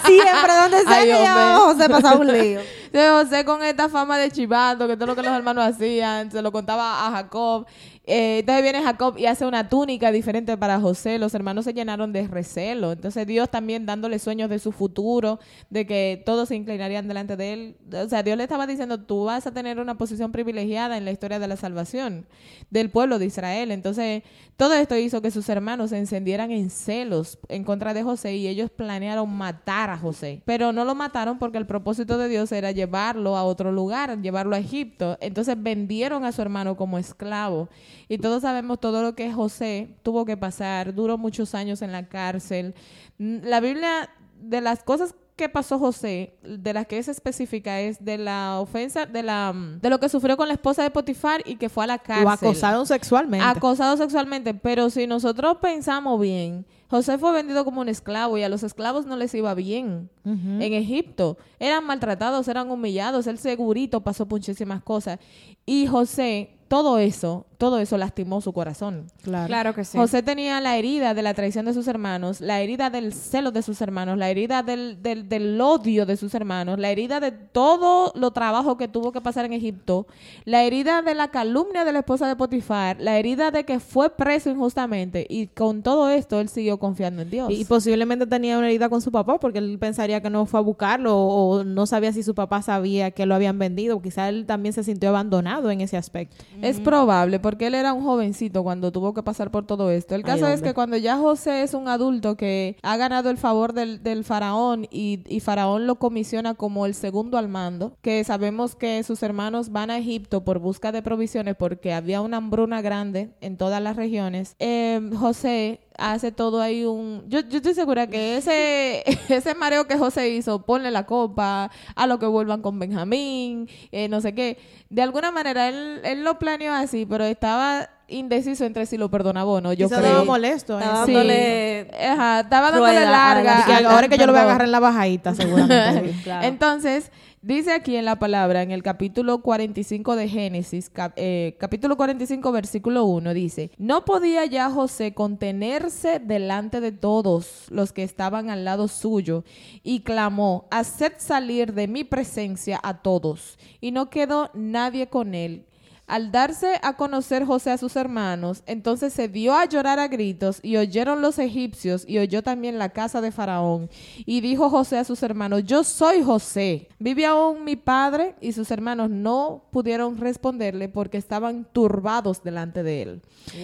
Siempre, 0.06 0.54
donde 0.60 0.80
sea 0.82 0.96
Ay, 0.98 1.08
que 1.08 1.56
José 1.56 1.88
pasaba 1.88 2.16
un 2.16 2.32
lío. 2.32 2.60
Entonces, 2.92 3.30
José 3.30 3.44
con 3.46 3.62
esta 3.62 3.88
fama 3.88 4.18
de 4.18 4.30
chivato, 4.30 4.86
que 4.86 4.96
todo 4.96 5.06
lo 5.06 5.16
que 5.16 5.22
los 5.22 5.32
hermanos 5.32 5.64
hacían, 5.64 6.30
se 6.30 6.42
lo 6.42 6.52
contaba 6.52 7.06
a 7.06 7.10
Jacob. 7.10 7.64
Eh, 8.04 8.40
entonces 8.40 8.62
viene 8.64 8.82
Jacob 8.82 9.16
y 9.16 9.26
hace 9.26 9.46
una 9.46 9.68
túnica 9.68 10.10
diferente 10.10 10.56
para 10.58 10.80
José. 10.80 11.18
Los 11.18 11.34
hermanos 11.34 11.64
se 11.64 11.72
llenaron 11.72 12.12
de 12.12 12.26
recelo. 12.26 12.92
Entonces 12.92 13.26
Dios 13.26 13.48
también 13.48 13.86
dándole 13.86 14.18
sueños 14.18 14.50
de 14.50 14.58
su 14.58 14.72
futuro, 14.72 15.38
de 15.70 15.86
que 15.86 16.22
todos 16.26 16.48
se 16.48 16.56
inclinarían 16.56 17.08
delante 17.08 17.36
de 17.36 17.52
él. 17.52 17.76
O 17.94 18.08
sea, 18.08 18.22
Dios 18.22 18.36
le 18.36 18.42
estaba 18.42 18.66
diciendo, 18.66 19.00
tú 19.00 19.24
vas 19.24 19.46
a 19.46 19.52
tener 19.52 19.78
una 19.78 19.96
posición 19.96 20.32
privilegiada 20.32 20.98
en 20.98 21.04
la 21.04 21.12
historia 21.12 21.38
de 21.38 21.48
la 21.48 21.56
salvación 21.56 22.26
del 22.70 22.90
pueblo 22.90 23.18
de 23.18 23.26
Israel. 23.26 23.70
Entonces, 23.70 24.22
todo 24.56 24.74
esto 24.74 24.96
hizo 24.96 25.22
que 25.22 25.30
sus 25.30 25.48
hermanos 25.48 25.90
se 25.90 25.98
encendieran 25.98 26.50
en 26.50 26.70
celos 26.70 27.38
en 27.48 27.64
contra 27.64 27.94
de 27.94 28.02
José 28.02 28.36
y 28.36 28.48
ellos 28.48 28.70
planearon 28.70 29.32
matar 29.32 29.90
a 29.90 29.96
José. 29.96 30.42
Pero 30.44 30.72
no 30.72 30.84
lo 30.84 30.94
mataron 30.94 31.38
porque 31.38 31.58
el 31.58 31.66
propósito 31.66 32.18
de 32.18 32.28
Dios 32.28 32.52
era 32.52 32.70
llevarlo 32.82 33.36
a 33.36 33.44
otro 33.44 33.70
lugar, 33.70 34.20
llevarlo 34.20 34.56
a 34.56 34.58
Egipto. 34.58 35.16
Entonces 35.20 35.56
vendieron 35.60 36.24
a 36.24 36.32
su 36.32 36.42
hermano 36.42 36.76
como 36.76 36.98
esclavo. 36.98 37.68
Y 38.08 38.18
todos 38.18 38.42
sabemos 38.42 38.80
todo 38.80 39.02
lo 39.02 39.14
que 39.14 39.32
José 39.32 39.96
tuvo 40.02 40.24
que 40.24 40.36
pasar. 40.36 40.94
Duró 40.94 41.16
muchos 41.16 41.54
años 41.54 41.82
en 41.82 41.92
la 41.92 42.08
cárcel. 42.08 42.74
Mm, 43.18 43.38
La 43.44 43.60
Biblia, 43.60 44.10
de 44.40 44.60
las 44.60 44.82
cosas 44.82 45.14
que 45.36 45.48
pasó 45.48 45.78
José, 45.78 46.34
de 46.42 46.74
las 46.74 46.86
que 46.86 46.98
es 46.98 47.08
específica, 47.08 47.80
es 47.80 48.04
de 48.04 48.18
la 48.18 48.60
ofensa, 48.60 49.06
de 49.06 49.22
la 49.22 49.54
de 49.54 49.88
lo 49.88 49.98
que 49.98 50.08
sufrió 50.08 50.36
con 50.36 50.46
la 50.46 50.54
esposa 50.54 50.82
de 50.82 50.90
Potifar 50.90 51.42
y 51.46 51.56
que 51.56 51.68
fue 51.68 51.84
a 51.84 51.86
la 51.86 51.98
cárcel. 51.98 52.24
Lo 52.24 52.30
acosaron 52.30 52.86
sexualmente. 52.86 53.46
Acosado 53.46 53.96
sexualmente, 53.96 54.52
pero 54.54 54.90
si 54.90 55.06
nosotros 55.06 55.56
pensamos 55.62 56.20
bien, 56.20 56.66
José 56.92 57.16
fue 57.16 57.32
vendido 57.32 57.64
como 57.64 57.80
un 57.80 57.88
esclavo 57.88 58.36
y 58.36 58.42
a 58.42 58.50
los 58.50 58.62
esclavos 58.62 59.06
no 59.06 59.16
les 59.16 59.34
iba 59.34 59.54
bien 59.54 60.10
en 60.26 60.74
Egipto. 60.74 61.38
Eran 61.58 61.86
maltratados, 61.86 62.48
eran 62.48 62.70
humillados, 62.70 63.26
él 63.26 63.38
segurito 63.38 64.02
pasó 64.02 64.26
muchísimas 64.26 64.82
cosas. 64.82 65.18
Y 65.64 65.86
José, 65.86 66.50
todo 66.72 66.98
eso, 66.98 67.44
todo 67.58 67.78
eso 67.80 67.98
lastimó 67.98 68.40
su 68.40 68.54
corazón. 68.54 69.04
claro. 69.20 69.46
Claro 69.46 69.74
que 69.74 69.84
sí. 69.84 69.98
José 69.98 70.22
tenía 70.22 70.58
la 70.62 70.78
herida 70.78 71.12
de 71.12 71.20
la 71.20 71.34
traición 71.34 71.66
de 71.66 71.74
sus 71.74 71.86
hermanos, 71.86 72.40
la 72.40 72.62
herida 72.62 72.88
del 72.88 73.12
celo 73.12 73.50
de 73.50 73.60
sus 73.60 73.82
hermanos, 73.82 74.16
la 74.16 74.30
herida 74.30 74.62
del, 74.62 75.02
del, 75.02 75.28
del 75.28 75.60
odio 75.60 76.06
de 76.06 76.16
sus 76.16 76.34
hermanos, 76.34 76.78
la 76.78 76.88
herida 76.88 77.20
de 77.20 77.30
todo 77.30 78.10
lo 78.14 78.30
trabajo 78.30 78.78
que 78.78 78.88
tuvo 78.88 79.12
que 79.12 79.20
pasar 79.20 79.44
en 79.44 79.52
Egipto, 79.52 80.06
la 80.46 80.62
herida 80.62 81.02
de 81.02 81.14
la 81.14 81.28
calumnia 81.28 81.84
de 81.84 81.92
la 81.92 81.98
esposa 81.98 82.26
de 82.26 82.36
Potifar, 82.36 82.96
la 82.98 83.18
herida 83.18 83.50
de 83.50 83.64
que 83.64 83.78
fue 83.78 84.08
preso 84.08 84.48
injustamente 84.48 85.26
y 85.28 85.48
con 85.48 85.82
todo 85.82 86.08
esto 86.08 86.40
él 86.40 86.48
siguió 86.48 86.78
confiando 86.78 87.20
en 87.20 87.28
Dios. 87.28 87.50
Y, 87.50 87.60
y 87.60 87.64
posiblemente 87.66 88.26
tenía 88.26 88.56
una 88.56 88.68
herida 88.68 88.88
con 88.88 89.02
su 89.02 89.12
papá 89.12 89.38
porque 89.38 89.58
él 89.58 89.76
pensaría 89.78 90.22
que 90.22 90.30
no 90.30 90.46
fue 90.46 90.58
a 90.58 90.62
buscarlo 90.62 91.14
o, 91.18 91.58
o 91.58 91.64
no 91.64 91.84
sabía 91.84 92.14
si 92.14 92.22
su 92.22 92.34
papá 92.34 92.62
sabía 92.62 93.10
que 93.10 93.26
lo 93.26 93.34
habían 93.34 93.58
vendido. 93.58 94.00
Quizá 94.00 94.30
él 94.30 94.46
también 94.46 94.72
se 94.72 94.82
sintió 94.82 95.10
abandonado 95.10 95.70
en 95.70 95.82
ese 95.82 95.98
aspecto. 95.98 96.34
Es 96.62 96.80
probable, 96.80 97.40
porque 97.40 97.66
él 97.66 97.74
era 97.74 97.92
un 97.92 98.04
jovencito 98.04 98.62
cuando 98.62 98.92
tuvo 98.92 99.14
que 99.14 99.22
pasar 99.22 99.50
por 99.50 99.66
todo 99.66 99.90
esto. 99.90 100.14
El 100.14 100.22
Ay, 100.24 100.32
caso 100.32 100.48
es 100.48 100.62
que 100.62 100.74
cuando 100.74 100.96
ya 100.96 101.16
José 101.16 101.62
es 101.62 101.74
un 101.74 101.88
adulto 101.88 102.36
que 102.36 102.76
ha 102.82 102.96
ganado 102.96 103.30
el 103.30 103.36
favor 103.36 103.72
del, 103.72 104.02
del 104.02 104.24
faraón 104.24 104.86
y, 104.90 105.20
y 105.26 105.40
faraón 105.40 105.86
lo 105.86 105.96
comisiona 105.96 106.54
como 106.54 106.86
el 106.86 106.94
segundo 106.94 107.38
al 107.38 107.48
mando, 107.48 107.96
que 108.00 108.22
sabemos 108.24 108.74
que 108.74 109.02
sus 109.02 109.22
hermanos 109.22 109.70
van 109.70 109.90
a 109.90 109.98
Egipto 109.98 110.44
por 110.44 110.58
busca 110.58 110.92
de 110.92 111.02
provisiones 111.02 111.56
porque 111.56 111.92
había 111.92 112.20
una 112.20 112.38
hambruna 112.38 112.80
grande 112.80 113.30
en 113.40 113.56
todas 113.56 113.82
las 113.82 113.96
regiones, 113.96 114.56
eh, 114.58 115.00
José 115.18 115.80
hace 116.10 116.32
todo 116.32 116.60
ahí 116.60 116.84
un... 116.84 117.22
Yo, 117.28 117.40
yo 117.40 117.58
estoy 117.58 117.74
segura 117.74 118.06
que 118.06 118.36
ese, 118.36 119.04
ese 119.28 119.54
mareo 119.54 119.86
que 119.86 119.96
José 119.98 120.30
hizo, 120.30 120.62
ponle 120.62 120.90
la 120.90 121.06
copa, 121.06 121.70
a 121.94 122.06
lo 122.06 122.18
que 122.18 122.26
vuelvan 122.26 122.60
con 122.62 122.78
Benjamín, 122.78 123.68
eh, 123.92 124.08
no 124.08 124.20
sé 124.20 124.34
qué. 124.34 124.58
De 124.90 125.02
alguna 125.02 125.30
manera 125.30 125.68
él, 125.68 126.00
él 126.04 126.24
lo 126.24 126.38
planeó 126.38 126.72
así, 126.72 127.06
pero 127.06 127.24
estaba 127.24 127.88
indeciso 128.08 128.64
entre 128.66 128.84
si 128.84 128.98
lo 128.98 129.10
perdonaba 129.10 129.50
o 129.50 129.60
no. 129.60 129.72
Yo 129.72 129.86
Quizá 129.86 129.98
creo. 130.00 130.08
estaba 130.10 130.24
molesto. 130.24 130.78
¿eh? 130.78 130.82
Estaba 130.82 131.06
Sí. 131.06 131.12
dándole 131.14 131.90
Ajá, 132.06 132.40
estaba 132.40 132.70
dándole 132.70 132.92
rueda 132.92 133.04
la 133.04 133.10
larga. 133.10 133.64
Al- 133.76 133.86
ahora 133.86 134.08
que 134.08 134.18
yo 134.18 134.26
lo 134.26 134.32
voy 134.32 134.40
a 134.40 134.44
agarrar 134.44 134.66
en 134.66 134.72
la 134.72 134.80
bajadita, 134.80 135.34
seguramente. 135.34 136.14
Claro. 136.22 136.46
Entonces, 136.46 137.10
dice 137.42 137.72
aquí 137.72 137.96
en 137.96 138.04
la 138.04 138.18
palabra, 138.18 138.62
en 138.62 138.70
el 138.70 138.82
capítulo 138.82 139.42
45 139.42 140.16
de 140.16 140.28
Génesis, 140.28 140.90
eh, 141.16 141.56
capítulo 141.58 141.96
45, 141.96 142.52
versículo 142.52 143.04
1, 143.04 143.34
dice, 143.34 143.70
no 143.78 144.04
podía 144.04 144.46
ya 144.46 144.70
José 144.70 145.12
contenerse 145.12 146.18
delante 146.20 146.80
de 146.80 146.92
todos 146.92 147.66
los 147.70 147.92
que 147.92 148.02
estaban 148.02 148.48
al 148.48 148.64
lado 148.64 148.88
suyo 148.88 149.44
y 149.82 150.00
clamó, 150.00 150.66
haced 150.70 151.14
salir 151.18 151.74
de 151.74 151.88
mi 151.88 152.04
presencia 152.04 152.80
a 152.82 153.02
todos. 153.02 153.58
Y 153.80 153.90
no 153.90 154.08
quedó 154.08 154.50
nadie 154.54 155.08
con 155.08 155.34
él. 155.34 155.66
Al 156.12 156.30
darse 156.30 156.78
a 156.82 156.92
conocer 156.92 157.46
José 157.46 157.70
a 157.70 157.78
sus 157.78 157.96
hermanos, 157.96 158.62
entonces 158.66 159.14
se 159.14 159.28
dio 159.28 159.54
a 159.54 159.64
llorar 159.64 159.98
a 159.98 160.08
gritos 160.08 160.60
y 160.62 160.76
oyeron 160.76 161.22
los 161.22 161.38
egipcios 161.38 162.04
y 162.06 162.18
oyó 162.18 162.42
también 162.42 162.78
la 162.78 162.90
casa 162.90 163.22
de 163.22 163.32
Faraón. 163.32 163.88
Y 164.26 164.42
dijo 164.42 164.68
José 164.68 164.98
a 164.98 165.04
sus 165.04 165.22
hermanos, 165.22 165.64
yo 165.64 165.82
soy 165.84 166.22
José. 166.22 166.88
¿Vive 166.98 167.24
aún 167.24 167.64
mi 167.64 167.76
padre? 167.76 168.34
Y 168.42 168.52
sus 168.52 168.70
hermanos 168.70 169.08
no 169.08 169.64
pudieron 169.70 170.18
responderle 170.18 170.90
porque 170.90 171.16
estaban 171.16 171.66
turbados 171.72 172.42
delante 172.42 172.82
de 172.82 173.00
él. 173.00 173.22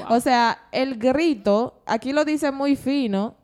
O 0.08 0.18
sea, 0.18 0.58
el 0.72 0.96
grito, 0.96 1.82
aquí 1.84 2.14
lo 2.14 2.24
dice 2.24 2.50
muy 2.50 2.76
fino, 2.76 3.34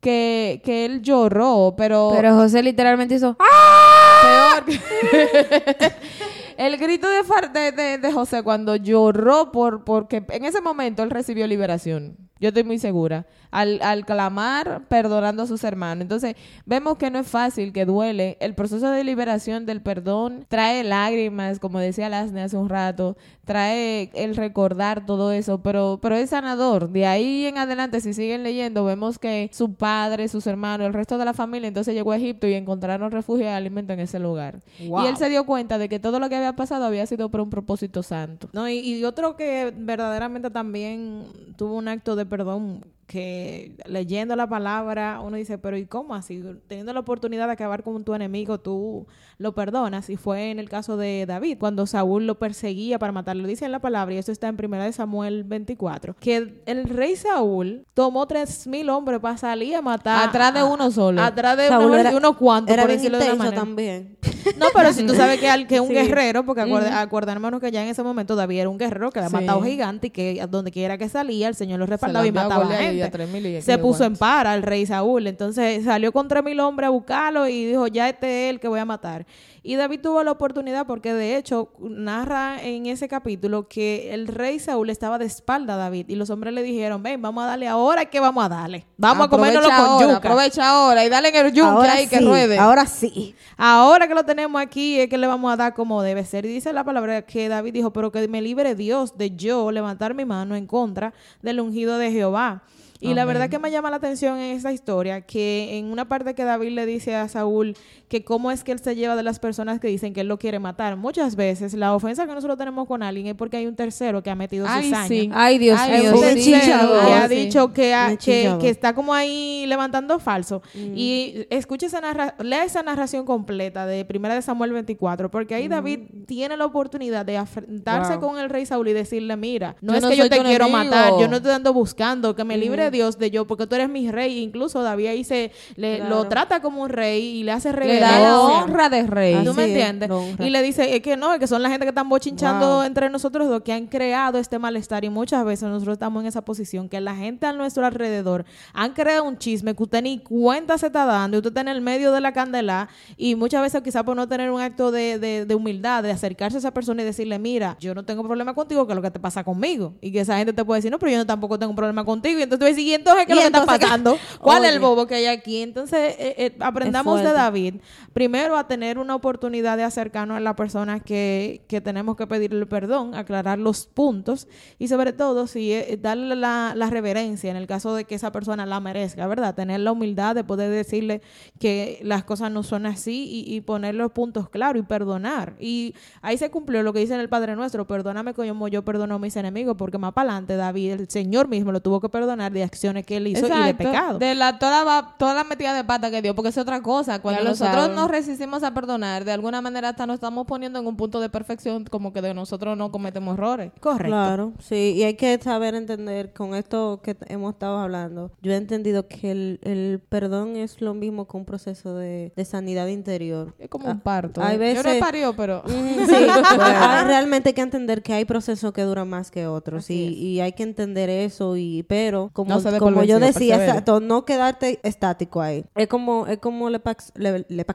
que, 0.00 0.62
que 0.64 0.86
él 0.86 1.02
lloró, 1.02 1.74
pero... 1.76 2.12
Pero 2.14 2.34
José 2.34 2.62
literalmente 2.62 3.16
hizo... 3.16 3.36
Peor. 4.22 4.64
El 6.56 6.76
grito 6.76 7.08
de, 7.08 7.22
de, 7.52 7.72
de- 7.72 7.98
de 7.98 8.12
José 8.12 8.42
cuando 8.42 8.76
lloró 8.76 9.50
por 9.52 9.84
porque 9.84 10.24
en 10.28 10.44
ese 10.44 10.60
momento 10.60 11.02
él 11.02 11.10
recibió 11.10 11.46
liberación. 11.46 12.16
Yo 12.40 12.48
estoy 12.48 12.64
muy 12.64 12.78
segura. 12.78 13.26
Al, 13.50 13.80
al 13.82 14.04
clamar, 14.04 14.82
perdonando 14.88 15.44
a 15.44 15.46
sus 15.46 15.62
hermanos. 15.62 16.02
Entonces, 16.02 16.34
vemos 16.66 16.98
que 16.98 17.08
no 17.08 17.20
es 17.20 17.28
fácil, 17.28 17.72
que 17.72 17.84
duele. 17.84 18.36
El 18.40 18.54
proceso 18.54 18.90
de 18.90 19.04
liberación 19.04 19.64
del 19.64 19.80
perdón 19.80 20.44
trae 20.48 20.82
lágrimas, 20.82 21.60
como 21.60 21.78
decía 21.78 22.08
Lasne 22.08 22.42
hace 22.42 22.56
un 22.56 22.68
rato. 22.68 23.16
Trae 23.44 24.10
el 24.14 24.34
recordar 24.34 25.06
todo 25.06 25.30
eso, 25.30 25.62
pero, 25.62 26.00
pero 26.02 26.16
es 26.16 26.30
sanador. 26.30 26.90
De 26.90 27.06
ahí 27.06 27.46
en 27.46 27.58
adelante, 27.58 28.00
si 28.00 28.12
siguen 28.12 28.42
leyendo, 28.42 28.84
vemos 28.84 29.20
que 29.20 29.48
su 29.52 29.74
padre, 29.74 30.26
sus 30.26 30.48
hermanos, 30.48 30.88
el 30.88 30.94
resto 30.94 31.16
de 31.16 31.24
la 31.24 31.34
familia, 31.34 31.68
entonces 31.68 31.94
llegó 31.94 32.10
a 32.10 32.16
Egipto 32.16 32.48
y 32.48 32.54
encontraron 32.54 33.12
refugio 33.12 33.44
y 33.44 33.48
alimento 33.48 33.92
en 33.92 34.00
ese 34.00 34.18
lugar. 34.18 34.58
Wow. 34.84 35.04
Y 35.04 35.06
él 35.06 35.16
se 35.16 35.28
dio 35.28 35.46
cuenta 35.46 35.78
de 35.78 35.88
que 35.88 36.00
todo 36.00 36.18
lo 36.18 36.28
que 36.28 36.34
había 36.34 36.56
pasado 36.56 36.86
había 36.86 37.06
sido 37.06 37.28
por 37.28 37.40
un 37.40 37.50
propósito 37.50 38.02
santo. 38.02 38.48
No, 38.52 38.68
y, 38.68 38.78
y 38.80 39.04
otro 39.04 39.36
que 39.36 39.72
verdaderamente 39.76 40.50
también 40.50 41.22
tuvo 41.56 41.76
un 41.76 41.86
acto 41.86 42.16
de 42.16 42.26
perdón 42.34 42.82
que 43.06 43.72
leyendo 43.86 44.34
la 44.36 44.48
palabra 44.48 45.20
uno 45.20 45.36
dice, 45.36 45.58
pero 45.58 45.76
¿y 45.76 45.86
cómo 45.86 46.14
así? 46.14 46.42
Teniendo 46.68 46.92
la 46.92 47.00
oportunidad 47.00 47.46
de 47.46 47.52
acabar 47.52 47.82
con 47.82 48.04
tu 48.04 48.14
enemigo, 48.14 48.58
tú 48.60 49.06
lo 49.38 49.54
perdonas. 49.54 50.08
Y 50.10 50.16
fue 50.16 50.50
en 50.50 50.58
el 50.58 50.68
caso 50.68 50.96
de 50.96 51.24
David, 51.26 51.58
cuando 51.58 51.86
Saúl 51.86 52.26
lo 52.26 52.38
perseguía 52.38 52.98
para 52.98 53.12
matarlo. 53.12 53.46
Dice 53.46 53.64
en 53.64 53.72
la 53.72 53.80
palabra, 53.80 54.14
y 54.14 54.18
esto 54.18 54.32
está 54.32 54.48
en 54.48 54.56
1 54.62 54.92
Samuel 54.92 55.44
24, 55.44 56.14
que 56.18 56.60
el 56.66 56.84
rey 56.84 57.16
Saúl 57.16 57.84
tomó 57.94 58.26
tres 58.26 58.66
mil 58.66 58.88
hombres 58.90 59.20
para 59.20 59.36
salir 59.36 59.76
a 59.76 59.82
matar. 59.82 60.28
Atrás 60.28 60.54
de 60.54 60.62
uno 60.62 60.90
solo. 60.90 61.22
Atrás 61.22 61.56
de 61.56 61.68
Saúl 61.68 61.86
uno, 61.86 61.96
era- 61.96 62.16
unos 62.16 62.36
cuantos, 62.36 62.72
Era 62.72 62.82
por 62.84 62.92
decirlo 62.92 63.18
de 63.18 63.24
una 63.26 63.34
manera. 63.36 63.56
también. 63.56 64.16
No, 64.58 64.66
pero 64.74 64.92
si 64.92 65.06
tú 65.06 65.14
sabes 65.14 65.40
que, 65.40 65.48
al, 65.48 65.66
que 65.66 65.80
un 65.80 65.88
Sí. 65.88 65.94
guerrero, 65.94 66.44
porque 66.44 66.60
acuerda, 66.60 67.00
acuérdanos 67.00 67.60
que 67.62 67.70
ya 67.72 67.82
en 67.82 67.88
ese 67.88 68.02
momento 68.02 68.36
David 68.36 68.58
era 68.60 68.68
un 68.68 68.76
guerrero 68.76 69.10
que 69.10 69.18
había 69.20 69.30
Sí. 69.30 69.34
matado 69.36 69.62
gigantes 69.62 70.08
y 70.08 70.10
que 70.12 70.46
donde 70.50 70.70
quiera 70.70 70.98
que 70.98 71.08
salía, 71.08 71.48
el 71.48 71.54
Señor 71.54 71.78
lo 71.78 71.86
respaldaba 71.86 72.26
y 72.26 72.30
mataba 72.32 72.64
a 72.66 72.78
a 72.78 72.90
Y 72.96 73.02
a. 73.02 73.10
3.000 73.10 73.60
Se 73.60 73.78
puso 73.78 74.04
en 74.04 74.16
para 74.16 74.54
el 74.54 74.62
rey 74.62 74.86
Saúl. 74.86 75.26
Entonces 75.26 75.84
salió 75.84 76.12
con 76.12 76.28
tres 76.28 76.42
mil 76.44 76.58
hombres 76.60 76.86
a 76.88 76.90
buscarlo 76.90 77.48
y 77.48 77.66
dijo, 77.66 77.86
ya 77.86 78.08
este 78.08 78.46
es 78.46 78.54
el 78.54 78.60
que 78.60 78.68
voy 78.68 78.80
a 78.80 78.84
matar. 78.84 79.26
Y 79.66 79.76
David 79.76 80.00
tuvo 80.02 80.22
la 80.22 80.30
oportunidad 80.30 80.86
porque 80.86 81.14
de 81.14 81.38
hecho 81.38 81.70
narra 81.80 82.62
en 82.62 82.84
ese 82.84 83.08
capítulo 83.08 83.66
que 83.66 84.12
el 84.12 84.26
rey 84.26 84.58
Saúl 84.58 84.90
estaba 84.90 85.16
de 85.16 85.24
espalda 85.24 85.72
a 85.72 85.76
David 85.78 86.04
y 86.08 86.16
los 86.16 86.28
hombres 86.28 86.52
le 86.52 86.62
dijeron, 86.62 87.02
ven, 87.02 87.22
vamos 87.22 87.44
a 87.44 87.46
darle 87.46 87.66
ahora 87.66 88.04
que 88.04 88.20
vamos 88.20 88.44
a 88.44 88.50
darle. 88.50 88.84
Vamos 88.98 89.26
a 89.26 89.30
comérnoslo 89.30 89.70
con 89.70 90.02
yuca. 90.02 90.16
Aprovecha 90.18 90.68
ahora 90.68 91.02
y 91.02 91.08
dale 91.08 91.30
en 91.30 91.46
el 91.46 91.60
ahora 91.60 91.94
ahí 91.94 92.06
que 92.06 92.20
ruede. 92.20 92.58
ahora 92.58 92.84
sí. 92.84 93.34
Ahora 93.56 94.06
que 94.06 94.14
lo 94.14 94.22
tenemos 94.26 94.60
aquí 94.60 95.00
es 95.00 95.08
que 95.08 95.16
le 95.16 95.26
vamos 95.26 95.50
a 95.50 95.56
dar 95.56 95.72
como 95.72 96.02
debe 96.02 96.26
ser. 96.26 96.44
Y 96.44 96.48
dice 96.48 96.70
la 96.74 96.84
palabra 96.84 97.22
que 97.22 97.48
David 97.48 97.72
dijo, 97.72 97.90
pero 97.90 98.12
que 98.12 98.28
me 98.28 98.42
libre 98.42 98.74
Dios 98.74 99.16
de 99.16 99.34
yo 99.34 99.72
levantar 99.72 100.12
mi 100.12 100.26
mano 100.26 100.56
en 100.56 100.66
contra 100.66 101.14
del 101.40 101.60
ungido 101.60 101.96
de 101.96 102.12
Jehová. 102.12 102.64
Y 103.00 103.12
la 103.14 103.24
verdad 103.24 103.50
que 103.50 103.58
me 103.58 103.70
llama 103.70 103.90
la 103.90 103.96
atención 103.96 104.38
en 104.38 104.56
esta 104.56 104.72
historia 104.72 105.20
que 105.20 105.76
en 105.78 105.86
una 105.86 106.08
parte 106.08 106.34
que 106.34 106.44
David 106.44 106.70
le 106.70 106.86
dice 106.86 107.14
a 107.14 107.28
Saúl 107.28 107.76
que 108.08 108.24
cómo 108.24 108.50
es 108.50 108.64
que 108.64 108.72
él 108.72 108.78
se 108.78 108.94
lleva 108.94 109.16
de 109.16 109.22
las 109.22 109.38
personas 109.40 109.80
que 109.80 109.88
dicen 109.88 110.14
que 110.14 110.20
él 110.22 110.28
lo 110.28 110.38
quiere 110.38 110.58
matar. 110.58 110.96
Muchas 110.96 111.36
veces 111.36 111.74
la 111.74 111.94
ofensa 111.94 112.26
que 112.26 112.32
nosotros 112.32 112.56
tenemos 112.56 112.86
con 112.86 113.02
alguien 113.02 113.26
es 113.26 113.34
porque 113.34 113.56
hay 113.58 113.66
un 113.66 113.74
tercero 113.76 114.22
que 114.22 114.30
ha 114.30 114.34
metido 114.34 114.66
Ay, 114.68 114.84
cizaña. 114.84 115.08
sí. 115.08 115.30
Ay, 115.34 115.58
Dios 115.58 115.78
mío. 115.88 116.14
Un 116.14 116.20
tercero 116.20 117.02
que 117.02 117.12
ha 117.12 117.28
dicho 117.28 117.72
que, 117.72 117.94
ha- 117.94 118.08
Un 118.10 118.58
que, 118.58 118.68
está 118.68 118.94
como 118.94 119.12
ahí 119.12 119.64
levantando 119.66 120.18
falso. 120.18 120.62
Y 120.74 121.46
escucha 121.50 121.86
esa 121.86 122.00
narra 122.00 122.34
lea 122.38 122.64
esa 122.64 122.82
narración 122.82 123.24
completa 123.26 123.86
de 123.86 124.04
Primera 124.04 124.34
de 124.34 124.42
Samuel 124.42 124.72
24, 124.72 125.30
porque 125.30 125.54
ahí 125.54 125.68
David 125.68 126.00
tiene 126.26 126.56
la 126.56 126.64
oportunidad 126.66 127.26
de 127.26 127.36
afrontarse 127.38 128.16
Wow. 128.16 128.20
con 128.20 128.38
el 128.38 128.48
rey 128.50 128.64
Saúl 128.66 128.88
y 128.88 128.92
decirle, 128.92 129.36
mira, 129.36 129.76
no 129.80 129.92
Yo 129.92 129.96
es 129.98 130.02
no 130.02 130.10
que 130.10 130.16
yo 130.16 130.28
te 130.28 130.40
quiero 130.42 130.66
enemigo. 130.66 130.84
matar, 130.90 131.12
yo 131.18 131.28
no 131.28 131.40
te 131.42 131.50
ando 131.50 131.72
buscando, 131.72 132.34
que 132.36 132.44
me 132.44 132.56
libre 132.56 132.83
Dios 132.90 133.18
de 133.18 133.30
yo, 133.30 133.46
porque 133.46 133.66
tú 133.66 133.74
eres 133.74 133.88
mi 133.88 134.10
rey. 134.10 134.38
Incluso 134.38 134.82
David 134.82 135.06
ahí 135.06 135.24
se 135.24 135.52
le, 135.76 135.98
lo 136.08 136.26
trata 136.28 136.60
como 136.60 136.82
un 136.82 136.88
rey 136.90 137.22
y 137.38 137.42
le 137.44 137.52
hace 137.52 137.72
Le 137.72 138.00
da 138.00 138.18
la 138.20 138.40
honra 138.40 138.88
de 138.88 139.02
rey. 139.06 139.34
¿Tú 139.44 139.50
Así 139.50 139.56
me 139.56 139.64
es, 139.64 139.68
entiendes? 139.70 140.10
Y 140.40 140.50
le 140.50 140.62
dice, 140.62 140.94
es 140.96 141.02
que 141.02 141.16
no, 141.16 141.32
es 141.32 141.40
que 141.40 141.46
son 141.46 141.62
la 141.62 141.68
gente 141.70 141.84
que 141.84 141.90
están 141.90 142.08
bochinchando 142.08 142.66
Wow. 142.76 142.82
entre 142.84 143.10
nosotros 143.10 143.48
dos, 143.48 143.62
que 143.62 143.72
han 143.72 143.86
creado 143.86 144.38
este 144.38 144.58
malestar. 144.58 145.04
Y 145.04 145.10
muchas 145.10 145.44
veces 145.44 145.68
nosotros 145.68 145.94
estamos 145.94 146.22
en 146.22 146.28
esa 146.28 146.42
posición, 146.44 146.88
que 146.88 147.00
la 147.00 147.14
gente 147.16 147.46
a 147.46 147.52
nuestro 147.52 147.84
alrededor 147.86 148.44
han 148.72 148.92
creado 148.92 149.24
un 149.24 149.38
chisme 149.38 149.74
que 149.74 149.82
usted 149.82 150.02
ni 150.02 150.18
cuenta 150.18 150.78
se 150.78 150.86
está 150.86 151.04
dando, 151.04 151.36
y 151.36 151.38
usted 151.38 151.50
está 151.50 151.60
en 151.60 151.68
el 151.68 151.80
medio 151.80 152.12
de 152.12 152.20
la 152.20 152.32
candela, 152.32 152.88
y 153.16 153.34
muchas 153.34 153.62
veces 153.62 153.82
quizás 153.82 154.02
por 154.04 154.16
no 154.16 154.28
tener 154.28 154.50
un 154.50 154.60
acto 154.60 154.90
de, 154.90 155.18
de- 155.18 155.44
de 155.46 155.54
humildad, 155.54 156.02
de 156.02 156.10
acercarse 156.10 156.56
a 156.56 156.60
esa 156.60 156.72
persona 156.72 157.02
y 157.02 157.04
decirle, 157.04 157.38
mira, 157.38 157.76
yo 157.80 157.94
no 157.94 158.04
tengo 158.04 158.22
problema 158.22 158.54
contigo, 158.54 158.86
que 158.86 158.92
es 158.92 158.96
lo 158.96 159.02
que 159.02 159.10
te 159.10 159.20
pasa 159.20 159.44
conmigo. 159.44 159.94
Y 160.00 160.12
que 160.12 160.20
esa 160.20 160.36
gente 160.38 160.52
te 160.52 160.64
puede 160.64 160.78
decir, 160.78 160.90
no, 160.90 160.98
pero 160.98 161.12
yo 161.12 161.18
no 161.18 161.26
tampoco 161.26 161.58
tengo 161.58 161.70
un 161.70 161.76
problema 161.76 162.04
contigo. 162.04 162.38
Y 162.38 162.42
entonces 162.42 162.60
tú 162.60 162.66
¿y 162.78 162.94
entonces 162.94 163.26
qué 163.26 163.32
es 163.32 163.38
¿Y 163.38 163.42
lo 163.42 163.50
que 163.50 163.58
está 163.58 163.66
pasando? 163.66 164.18
¿Cuál 164.40 164.64
es 164.64 164.72
el 164.72 164.80
bobo 164.80 165.06
que 165.06 165.16
hay 165.16 165.26
aquí? 165.26 165.62
Entonces, 165.62 166.14
eh, 166.18 166.34
eh, 166.38 166.56
aprendamos 166.60 167.22
de. 167.22 167.34
David, 167.34 167.74
primero 168.12 168.56
a 168.56 168.66
tener 168.66 168.98
una 168.98 169.14
oportunidad 169.14 169.76
de 169.76 169.82
acercarnos 169.82 170.36
a 170.36 170.40
la 170.40 170.54
persona 170.54 171.00
que, 171.00 171.62
que 171.68 171.80
tenemos 171.80 172.16
que 172.16 172.26
pedirle 172.26 172.64
perdón, 172.66 173.14
aclarar 173.14 173.58
los 173.58 173.86
puntos 173.86 174.46
y 174.78 174.88
sobre 174.88 175.12
todo, 175.12 175.46
si 175.46 175.72
eh, 175.72 175.98
darle 176.00 176.36
la, 176.36 176.72
la 176.76 176.90
reverencia 176.90 177.50
en 177.50 177.56
el 177.56 177.66
caso 177.66 177.94
de 177.94 178.04
que 178.04 178.14
esa 178.14 178.32
persona 178.32 178.66
la 178.66 178.80
merezca, 178.80 179.26
¿verdad? 179.26 179.54
Tener 179.54 179.80
la 179.80 179.92
humildad 179.92 180.34
de 180.34 180.44
poder 180.44 180.70
decirle 180.70 181.22
que 181.58 181.98
las 182.02 182.24
cosas 182.24 182.50
no 182.50 182.62
son 182.62 182.86
así 182.86 183.44
y, 183.46 183.54
y 183.54 183.60
poner 183.60 183.94
los 183.94 184.12
puntos 184.12 184.48
claros 184.48 184.82
y 184.82 184.86
perdonar. 184.86 185.56
Y 185.58 185.94
ahí 186.22 186.38
se 186.38 186.50
cumplió 186.50 186.82
lo 186.82 186.92
que 186.92 187.00
dice 187.00 187.14
en 187.14 187.20
el 187.20 187.28
Padre 187.28 187.56
Nuestro, 187.56 187.86
perdóname 187.86 188.34
como 188.34 188.68
yo 188.68 188.84
perdono 188.84 189.16
a 189.16 189.18
mis 189.18 189.36
enemigos, 189.36 189.76
porque 189.76 189.98
más 189.98 190.12
para 190.12 190.30
adelante 190.30 190.56
David, 190.56 190.92
el 190.92 191.08
Señor 191.08 191.48
mismo 191.48 191.72
lo 191.72 191.80
tuvo 191.80 192.00
que 192.00 192.08
perdonar 192.08 192.52
de 192.52 192.62
acciones 192.64 193.04
que 193.06 193.16
él 193.18 193.26
hizo 193.28 193.46
y 193.46 193.62
de 193.66 193.74
pecado. 193.74 194.18
De 194.18 194.34
la, 194.34 194.58
toda, 194.58 194.84
va- 194.84 195.14
toda 195.18 195.34
la 195.34 195.44
metida 195.44 195.74
de 195.74 195.84
pata 195.84 196.10
que 196.10 196.20
dio, 196.22 196.34
porque 196.34 196.48
es 196.48 196.58
otra 196.58 196.82
cosa. 196.82 197.20
Cuando 197.20 197.42
Ya 197.42 197.48
nosotros 197.50 197.90
nos 197.90 198.10
resistimos 198.10 198.62
a 198.62 198.72
perdonar, 198.74 199.24
de 199.24 199.32
alguna 199.32 199.60
manera 199.60 199.90
hasta 199.90 200.06
nos 200.06 200.14
estamos 200.14 200.46
poniendo 200.46 200.78
en 200.78 200.86
un 200.86 200.96
punto 200.96 201.20
de 201.20 201.28
perfección, 201.28 201.84
como 201.84 202.12
que 202.12 202.20
de 202.22 202.34
nosotros 202.34 202.76
no 202.76 202.90
cometemos 202.90 203.34
errores. 203.38 203.72
Correcto. 203.80 204.06
Claro, 204.08 204.52
sí, 204.58 204.94
y 204.96 205.02
hay 205.04 205.14
que 205.14 205.38
saber 205.42 205.74
entender 205.74 206.32
con 206.32 206.54
esto 206.54 207.00
que 207.02 207.16
hemos 207.28 207.52
estado 207.54 207.78
hablando. 207.78 208.30
Yo 208.42 208.52
he 208.52 208.56
entendido 208.56 209.06
que 209.08 209.30
el, 209.30 209.60
el 209.62 210.00
perdón 210.08 210.56
es 210.56 210.80
lo 210.80 210.94
mismo 210.94 211.26
que 211.28 211.36
un 211.36 211.44
proceso 211.44 211.94
de, 211.96 212.32
de 212.34 212.44
sanidad 212.44 212.86
interior. 212.88 213.54
Es 213.58 213.68
como 213.68 213.88
un 213.90 214.00
parto. 214.00 214.42
hay 214.42 214.56
¿eh? 214.56 214.74
Yo 214.74 214.82
no 214.82 214.88
he 214.88 214.92
veces- 214.94 215.00
parido, 215.00 215.34
pero... 215.36 215.62
Mm, 215.66 216.04
Sí, 216.06 216.14
hay- 216.14 217.04
realmente 217.04 217.50
hay 217.50 217.54
que 217.54 217.60
entender 217.62 218.02
que 218.02 218.12
hay 218.14 218.24
procesos 218.24 218.72
que 218.72 218.82
duran 218.82 219.08
más 219.08 219.30
que 219.30 219.46
otros 219.46 219.90
y, 219.90 219.94
y 220.14 220.40
hay 220.40 220.52
que 220.52 220.62
entender 220.62 221.10
eso 221.10 221.56
y 221.56 221.82
pero 221.84 222.30
como, 222.32 222.53
No 222.54 222.60
se 222.60 222.70
dé 222.70 222.78
por 222.78 222.92
como 222.92 223.04
yo 223.04 223.18
decía 223.20 223.56
exacto, 223.56 224.00
no 224.00 224.24
quedarte 224.24 224.80
estático 224.82 225.40
ahí 225.42 225.64
es 225.74 225.88
como 225.88 226.26
es 226.26 226.38
como 226.38 226.70
le, 226.70 226.78
pax- 226.80 227.12
le, 227.16 227.44
le 227.48 227.66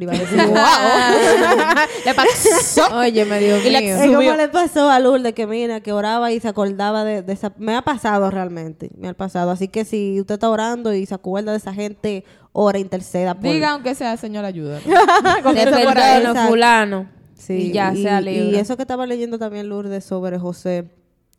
iba 0.00 0.12
a 0.12 0.18
decir 0.18 0.38
Le 2.04 2.14
pasó. 2.14 2.96
Oye, 2.98 3.24
me 3.24 3.38
dio 3.38 3.56
Y 3.58 3.70
mío. 3.70 3.96
es 3.96 4.06
como 4.06 4.32
le 4.36 4.48
pasó 4.48 4.90
a 4.90 4.98
Lourdes 5.00 5.32
que 5.34 5.46
mira 5.46 5.80
que 5.80 5.92
oraba 5.92 6.32
y 6.32 6.40
se 6.40 6.48
acordaba 6.48 7.04
de, 7.04 7.22
de 7.22 7.32
esa 7.32 7.52
me 7.58 7.74
ha 7.76 7.82
pasado 7.82 8.30
realmente 8.30 8.90
me 8.96 9.08
ha 9.08 9.14
pasado 9.14 9.50
así 9.50 9.68
que 9.68 9.84
si 9.84 10.20
usted 10.20 10.34
está 10.34 10.48
orando 10.50 10.94
y 10.94 11.06
se 11.06 11.14
acuerda 11.14 11.52
de 11.52 11.58
esa 11.58 11.72
gente 11.74 12.24
ora 12.52 12.78
interceda 12.78 13.34
por 13.34 13.50
Diga 13.50 13.70
aunque 13.70 13.94
sea, 13.94 14.16
Señor, 14.16 14.44
ayuda. 14.44 14.80
Fulano. 16.48 17.08
Sí, 17.34 17.54
y 17.68 17.72
ya 17.72 17.94
sea 17.94 18.20
libre. 18.20 18.50
Y 18.50 18.56
eso 18.56 18.76
que 18.76 18.82
estaba 18.82 19.06
leyendo 19.06 19.38
también 19.38 19.68
Lourdes 19.68 20.04
sobre 20.04 20.38
José, 20.38 20.90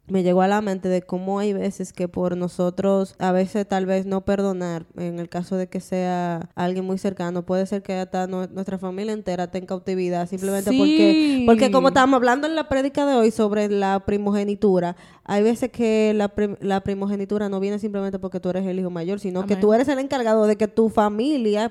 me 0.10 0.24
llegó 0.24 0.42
a 0.42 0.48
la 0.48 0.62
mente 0.62 0.90
de 0.90 1.02
cómo 1.02 1.40
hay 1.40 1.54
veces 1.54 1.94
que 1.94 2.08
por 2.08 2.36
nosotros, 2.36 3.16
a 3.20 3.32
veces 3.32 3.68
tal 3.68 3.86
vez 3.86 4.06
no 4.06 4.22
perdonar, 4.26 4.86
en 4.98 5.20
el 5.20 5.30
caso 5.30 5.56
de 5.56 5.68
que 5.68 5.80
sea 5.80 6.50
alguien 6.56 6.86
muy 6.86 6.98
cercano, 6.98 7.46
puede 7.46 7.66
ser 7.66 7.82
que 7.84 7.94
hasta 7.94 8.28
no- 8.28 8.48
nuestra 8.48 8.78
familia 8.78 9.14
entera 9.14 9.46
esté 9.46 9.60
en 9.60 9.66
cautividad, 9.66 10.28
simplemente 10.28 10.72
Sí. 10.72 10.78
porque, 10.78 11.44
porque 11.46 11.72
como 11.72 11.90
estábamos 11.90 12.18
hablando 12.18 12.48
en 12.48 12.56
la 12.56 12.68
prédica 12.70 13.06
de 13.06 13.16
hoy 13.16 13.32
sobre 13.32 13.70
la 13.70 14.00
primogenitura, 14.06 14.96
hay 15.32 15.44
veces 15.44 15.70
que 15.72 16.12
la, 16.16 16.30
prim- 16.30 16.56
la 16.60 16.82
primogenitura 16.82 17.48
no 17.50 17.60
viene 17.60 17.78
simplemente 17.80 18.18
porque 18.20 18.40
tú 18.40 18.50
eres 18.50 18.66
el 18.66 18.80
hijo 18.80 18.90
mayor, 18.90 19.20
sino 19.20 19.46
que 19.46 19.56
tú 19.62 19.74
eres 19.74 19.88
el 19.88 20.00
encargado 20.00 20.46
de 20.48 20.56
que 20.56 20.68
tu 20.68 20.90
familia 20.90 21.70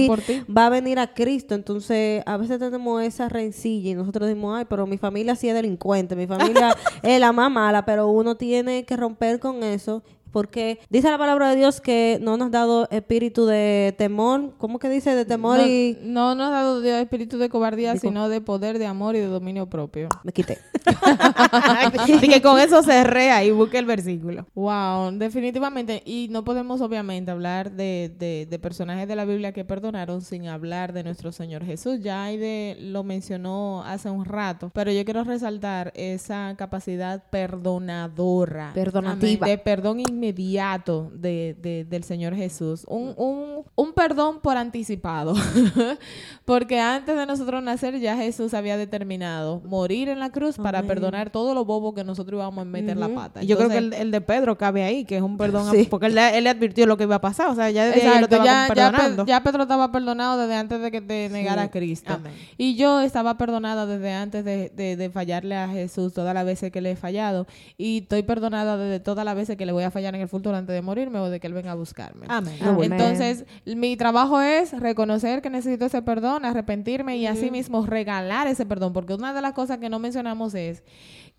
ti 0.00 0.06
por 0.08 0.20
ti. 0.20 0.42
va 0.56 0.66
a 0.66 0.70
venir 0.70 0.98
a 0.98 1.12
Cristo. 1.14 1.54
Entonces, 1.54 2.22
a 2.26 2.36
veces 2.36 2.58
tenemos 2.58 3.02
esa 3.02 3.28
rencilla 3.28 3.90
y 3.90 3.94
nosotros 3.94 4.28
decimos, 4.28 4.56
ay, 4.58 4.64
pero 4.68 4.86
mi 4.86 4.96
familia 4.98 5.36
sí 5.36 5.48
es 5.48 5.54
delincuente, 5.54 6.16
mi 6.16 6.26
familia 6.26 6.74
es 7.02 7.20
la 7.20 7.32
más 7.32 7.50
mala, 7.50 7.84
pero 7.84 8.08
uno 8.08 8.36
tiene 8.36 8.84
que 8.84 8.96
romper 8.96 9.38
con 9.40 9.62
eso. 9.62 10.02
Porque 10.36 10.80
dice 10.90 11.10
la 11.10 11.16
palabra 11.16 11.48
de 11.48 11.56
Dios 11.56 11.80
que 11.80 12.18
no 12.20 12.36
nos 12.36 12.48
ha 12.48 12.50
dado 12.50 12.88
espíritu 12.90 13.46
de 13.46 13.94
temor, 13.96 14.52
¿cómo 14.58 14.78
que 14.78 14.90
dice? 14.90 15.14
De 15.14 15.24
temor 15.24 15.56
no, 15.56 15.66
y... 15.66 15.96
no 16.02 16.34
nos 16.34 16.48
ha 16.48 16.50
dado 16.50 16.82
Dios 16.82 17.00
espíritu 17.00 17.38
de 17.38 17.48
cobardía, 17.48 17.96
sino 17.96 18.28
de 18.28 18.42
poder, 18.42 18.78
de 18.78 18.84
amor 18.84 19.16
y 19.16 19.20
de 19.20 19.28
dominio 19.28 19.70
propio. 19.70 20.10
Me 20.24 20.34
quité. 20.34 20.58
y 22.06 22.18
que 22.18 22.42
con 22.42 22.58
eso 22.58 22.82
cerré 22.82 23.46
y 23.46 23.50
busque 23.50 23.78
el 23.78 23.86
versículo. 23.86 24.46
Wow, 24.54 25.12
definitivamente. 25.12 26.02
Y 26.04 26.28
no 26.30 26.44
podemos 26.44 26.82
obviamente 26.82 27.30
hablar 27.30 27.72
de, 27.72 28.14
de, 28.18 28.44
de 28.44 28.58
personajes 28.58 29.08
de 29.08 29.16
la 29.16 29.24
Biblia 29.24 29.52
que 29.52 29.64
perdonaron 29.64 30.20
sin 30.20 30.48
hablar 30.48 30.92
de 30.92 31.02
nuestro 31.02 31.32
Señor 31.32 31.64
Jesús. 31.64 32.00
Ya 32.02 32.24
Aide 32.24 32.76
lo 32.78 33.04
mencionó 33.04 33.84
hace 33.86 34.10
un 34.10 34.26
rato, 34.26 34.70
pero 34.74 34.92
yo 34.92 35.02
quiero 35.06 35.24
resaltar 35.24 35.94
esa 35.96 36.54
capacidad 36.58 37.24
perdonadora. 37.30 38.72
Perdonativa. 38.74 39.46
Amén, 39.46 39.56
De 39.56 39.64
perdón 39.64 40.00
inmediato 40.00 40.25
de, 40.32 41.56
de- 41.60 41.84
del 41.84 42.04
Señor 42.04 42.34
Jesús. 42.34 42.84
Un, 42.88 43.14
un, 43.16 43.64
un 43.74 43.92
perdón 43.92 44.40
por 44.40 44.56
anticipado. 44.56 45.34
Porque 46.44 46.78
antes 46.80 47.16
de 47.16 47.26
nosotros 47.26 47.62
nacer 47.62 47.98
ya 47.98 48.16
Jesús 48.16 48.54
había 48.54 48.76
determinado 48.76 49.60
morir 49.64 50.08
en 50.08 50.20
la 50.20 50.30
cruz 50.30 50.56
para 50.56 50.82
perdonar 50.82 51.30
todo 51.30 51.54
lo 51.54 51.64
bobo 51.64 51.94
que 51.94 52.04
nosotros 52.04 52.38
íbamos 52.38 52.62
a 52.62 52.64
meter 52.64 52.96
la 52.96 53.08
pata. 53.08 53.42
Y 53.42 53.46
yo 53.46 53.56
creo 53.56 53.68
que 53.68 53.76
Entonces, 53.76 54.00
el, 54.00 54.06
el 54.06 54.10
de 54.12 54.20
Pedro 54.20 54.56
cabe 54.58 54.82
ahí, 54.84 55.04
que 55.04 55.16
es 55.16 55.22
un 55.22 55.36
perdón, 55.36 55.68
a- 55.68 55.72
porque 55.90 56.06
él, 56.06 56.14
le- 56.14 56.38
él 56.38 56.44
le 56.44 56.50
advirtió 56.50 56.86
lo 56.86 56.96
que 56.96 57.04
iba 57.04 57.16
a 57.16 57.20
pasar, 57.20 57.48
o 57.48 57.54
sea, 57.54 57.70
ya 57.70 57.84
desde 57.86 58.00
ahí 58.02 58.06
lo 58.20 58.26
Exacto, 58.26 58.36
estaba 58.36 58.44
ya, 58.44 58.68
ya, 58.68 58.74
perdonando. 58.74 59.24
Pe- 59.24 59.28
ya 59.30 59.42
Pedro 59.42 59.62
estaba 59.62 59.92
perdonado 59.92 60.40
desde 60.40 60.54
antes 60.56 60.80
de 60.80 60.90
que 60.90 61.00
te 61.00 61.28
negara 61.30 61.62
a 61.62 61.70
Cristo. 61.70 62.12
Amén. 62.14 62.32
Y 62.56 62.76
yo 62.76 63.00
estaba 63.00 63.36
perdonada 63.38 63.86
desde 63.86 64.12
antes 64.12 64.44
de, 64.44 64.70
de- 64.70 64.96
de 64.96 65.10
fallarle 65.10 65.56
a 65.56 65.68
Jesús 65.68 66.12
todas 66.12 66.34
las 66.34 66.44
veces 66.44 66.70
que 66.72 66.80
le 66.80 66.92
he 66.92 66.96
fallado. 66.96 67.46
Y 67.76 67.98
estoy 68.02 68.22
perdonada 68.22 68.76
desde 68.76 69.00
todas 69.00 69.24
las 69.24 69.34
veces 69.36 69.56
que 69.56 69.66
le 69.66 69.72
voy 69.72 69.84
a 69.84 69.90
fallar 69.90 70.14
en 70.16 70.22
el 70.22 70.28
futuro 70.28 70.56
antes 70.56 70.74
de 70.74 70.82
morirme 70.82 71.18
o 71.20 71.30
de 71.30 71.38
que 71.38 71.46
Él 71.46 71.54
venga 71.54 71.72
a 71.72 71.74
buscarme. 71.74 72.26
Amén. 72.28 72.58
Entonces, 72.82 73.44
mi 73.64 73.96
trabajo 73.96 74.40
es 74.40 74.78
reconocer 74.78 75.42
que 75.42 75.50
necesito 75.50 75.86
ese 75.86 76.02
perdón, 76.02 76.44
arrepentirme 76.44 77.16
y 77.16 77.26
así 77.26 77.50
mismo 77.50 77.86
regalar 77.86 78.46
ese 78.48 78.66
perdón, 78.66 78.92
porque 78.92 79.14
una 79.14 79.32
de 79.32 79.42
las 79.42 79.52
cosas 79.52 79.78
que 79.78 79.88
no 79.88 79.98
mencionamos 79.98 80.54
es 80.54 80.82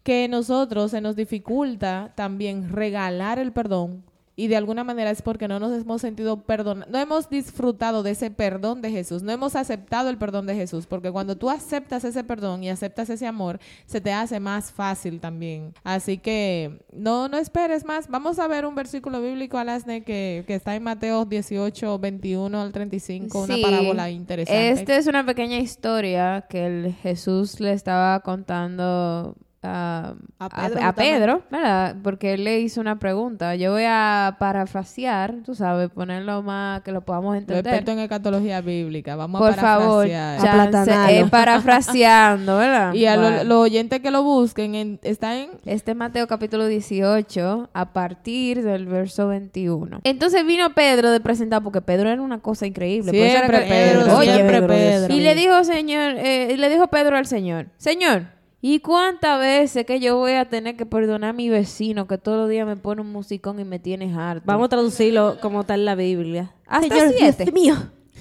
que 0.03 0.28
nosotros 0.30 0.91
se 0.91 1.01
nos 1.01 1.15
dificulta 1.15 2.13
también 2.15 2.71
regalar 2.71 3.39
el 3.39 3.51
perdón 3.51 4.03
y 4.39 4.47
de 4.47 4.55
alguna 4.55 4.83
manera 4.85 5.09
es 5.09 5.21
porque 5.23 5.47
no 5.47 5.59
nos 5.59 5.73
hemos 5.81 5.99
sentido 5.99 6.43
perdón, 6.43 6.85
no 6.89 6.99
hemos 6.99 7.27
disfrutado 7.29 8.03
de 8.03 8.11
ese 8.11 8.29
perdón 8.31 8.81
de 8.83 8.91
Jesús, 8.91 9.23
no 9.23 9.31
hemos 9.31 9.55
aceptado 9.55 10.09
el 10.11 10.17
perdón 10.19 10.45
de 10.45 10.53
Jesús, 10.55 10.85
porque 10.85 11.11
cuando 11.11 11.35
tú 11.35 11.49
aceptas 11.49 12.03
ese 12.05 12.23
perdón 12.23 12.63
y 12.63 12.69
aceptas 12.69 13.09
ese 13.09 13.25
amor, 13.25 13.59
se 13.88 13.99
te 13.99 14.13
hace 14.13 14.39
más 14.39 14.71
fácil 14.71 15.19
también. 15.19 15.73
Así 15.83 16.19
que 16.19 16.79
no, 16.93 17.27
no 17.27 17.38
esperes 17.38 17.83
más. 17.83 18.07
Vamos 18.09 18.38
a 18.38 18.47
ver 18.47 18.65
un 18.67 18.75
versículo 18.75 19.21
bíblico, 19.21 19.57
Alasne, 19.57 20.03
que, 20.03 20.43
que 20.45 20.53
está 20.53 20.75
en 20.75 20.83
Mateo 20.83 21.25
18, 21.25 21.97
21 21.97 22.61
al 22.61 22.71
35, 22.71 23.41
una 23.43 23.55
Sí. 23.55 23.61
parábola 23.63 24.11
interesante. 24.11 24.69
Esta 24.69 24.97
es 24.97 25.07
una 25.07 25.25
pequeña 25.25 25.57
historia 25.57 26.45
que 26.47 26.65
el 26.67 26.93
Jesús 27.01 27.59
le 27.59 27.73
estaba 27.73 28.19
contando 28.19 29.35
a, 29.64 30.14
Pedro, 30.55 30.82
a. 30.86 30.93
Pedro, 30.93 31.41
¿verdad? 31.51 31.95
Porque 32.03 32.36
él 32.36 32.43
le 32.43 32.60
hizo 32.60 32.80
una 32.80 32.99
pregunta. 32.99 33.55
Yo 33.55 33.72
voy 33.74 33.84
a 33.86 34.36
parafrasear, 34.39 35.36
tú 35.45 35.55
sabes, 35.55 35.89
ponerlo 35.89 36.43
más 36.43 36.82
que 36.84 36.91
lo 36.91 37.01
podamos 37.01 37.34
Lo 37.34 37.39
entender. 37.39 37.66
experto 37.66 37.91
en 37.91 37.99
escatología 37.99 38.62
bíblica. 38.62 39.16
Vamos 39.16 39.39
Por 39.41 39.51
a 39.51 39.53
favor, 39.55 40.08
parafrasear. 40.08 40.38
chance, 40.41 40.49
Aplatanalo. 40.91 41.10
eh, 41.14 41.26
parafraseando, 41.32 42.58
¿verdad? 42.58 42.93
Y 42.93 43.05
a 43.08 43.16
lo- 43.16 43.22
Bueno. 43.24 43.43
los 43.43 43.58
oyentes 43.64 43.99
que 43.99 44.12
lo 44.12 44.24
busquen, 44.24 44.76
en- 44.76 44.99
está 45.03 45.38
en 45.38 45.49
Este 45.66 45.91
es 45.91 45.97
Mateo 45.97 46.28
capítulo 46.28 46.66
18, 46.68 47.70
a 47.74 47.93
partir 47.93 48.64
del 48.64 48.86
verso 48.86 49.28
21. 49.28 49.99
Entonces 50.03 50.45
vino 50.45 50.74
Pedro 50.74 51.12
de 51.12 51.20
presentar, 51.20 51.64
porque 51.64 51.82
Pedro 51.82 52.10
era 52.10 52.22
una 52.22 52.39
cosa 52.39 52.66
increíble. 52.68 53.12
por 53.12 53.20
Siempre 53.30 53.60
que- 53.64 53.68
Pedro, 53.70 54.18
Oye, 54.18 54.34
siempre 54.34 54.55
Pedro, 54.62 54.68
Pedro. 54.68 55.14
Y 55.14 55.20
le 55.20 55.36
dijo, 55.36 55.64
Señor, 55.64 56.14
eh, 56.18 56.51
y 56.53 56.58
le 56.58 56.70
dijo 56.70 56.88
Pedro 56.88 57.18
al 57.18 57.26
Señor, 57.26 57.68
Señor, 57.78 58.24
¿y 58.62 58.80
cuántas 58.80 59.39
veces 59.39 59.86
que 59.86 59.99
yo 59.99 60.18
voy 60.18 60.34
a 60.34 60.49
tener 60.49 60.76
que 60.76 60.86
perdonar 60.86 61.32
a 61.32 61.34
mi 61.34 61.49
vecino 61.49 62.08
que 62.08 62.18
todos 62.18 62.38
los 62.38 62.49
días 62.49 62.66
me 62.66 62.76
pone 62.76 63.01
un 63.01 63.12
musicón 63.12 63.60
y 63.60 63.66
me 63.66 63.80
tienes 63.80 64.16
harto? 64.16 64.43
Vamos 64.45 64.66
a 64.66 64.70
traducirlo 64.70 65.38
como 65.41 65.62
está 65.62 65.74
en 65.76 65.86
la 65.86 65.95
Biblia. 65.95 66.51
Hasta 66.66 66.88
Señor 66.95 67.14
siete. 67.18 67.43
Dios 67.45 67.53
mío, 67.53 67.76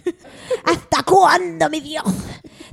¿hasta 0.65 1.03
cuándo, 1.03 1.69
mi 1.71 1.81
Dios? 1.81 2.05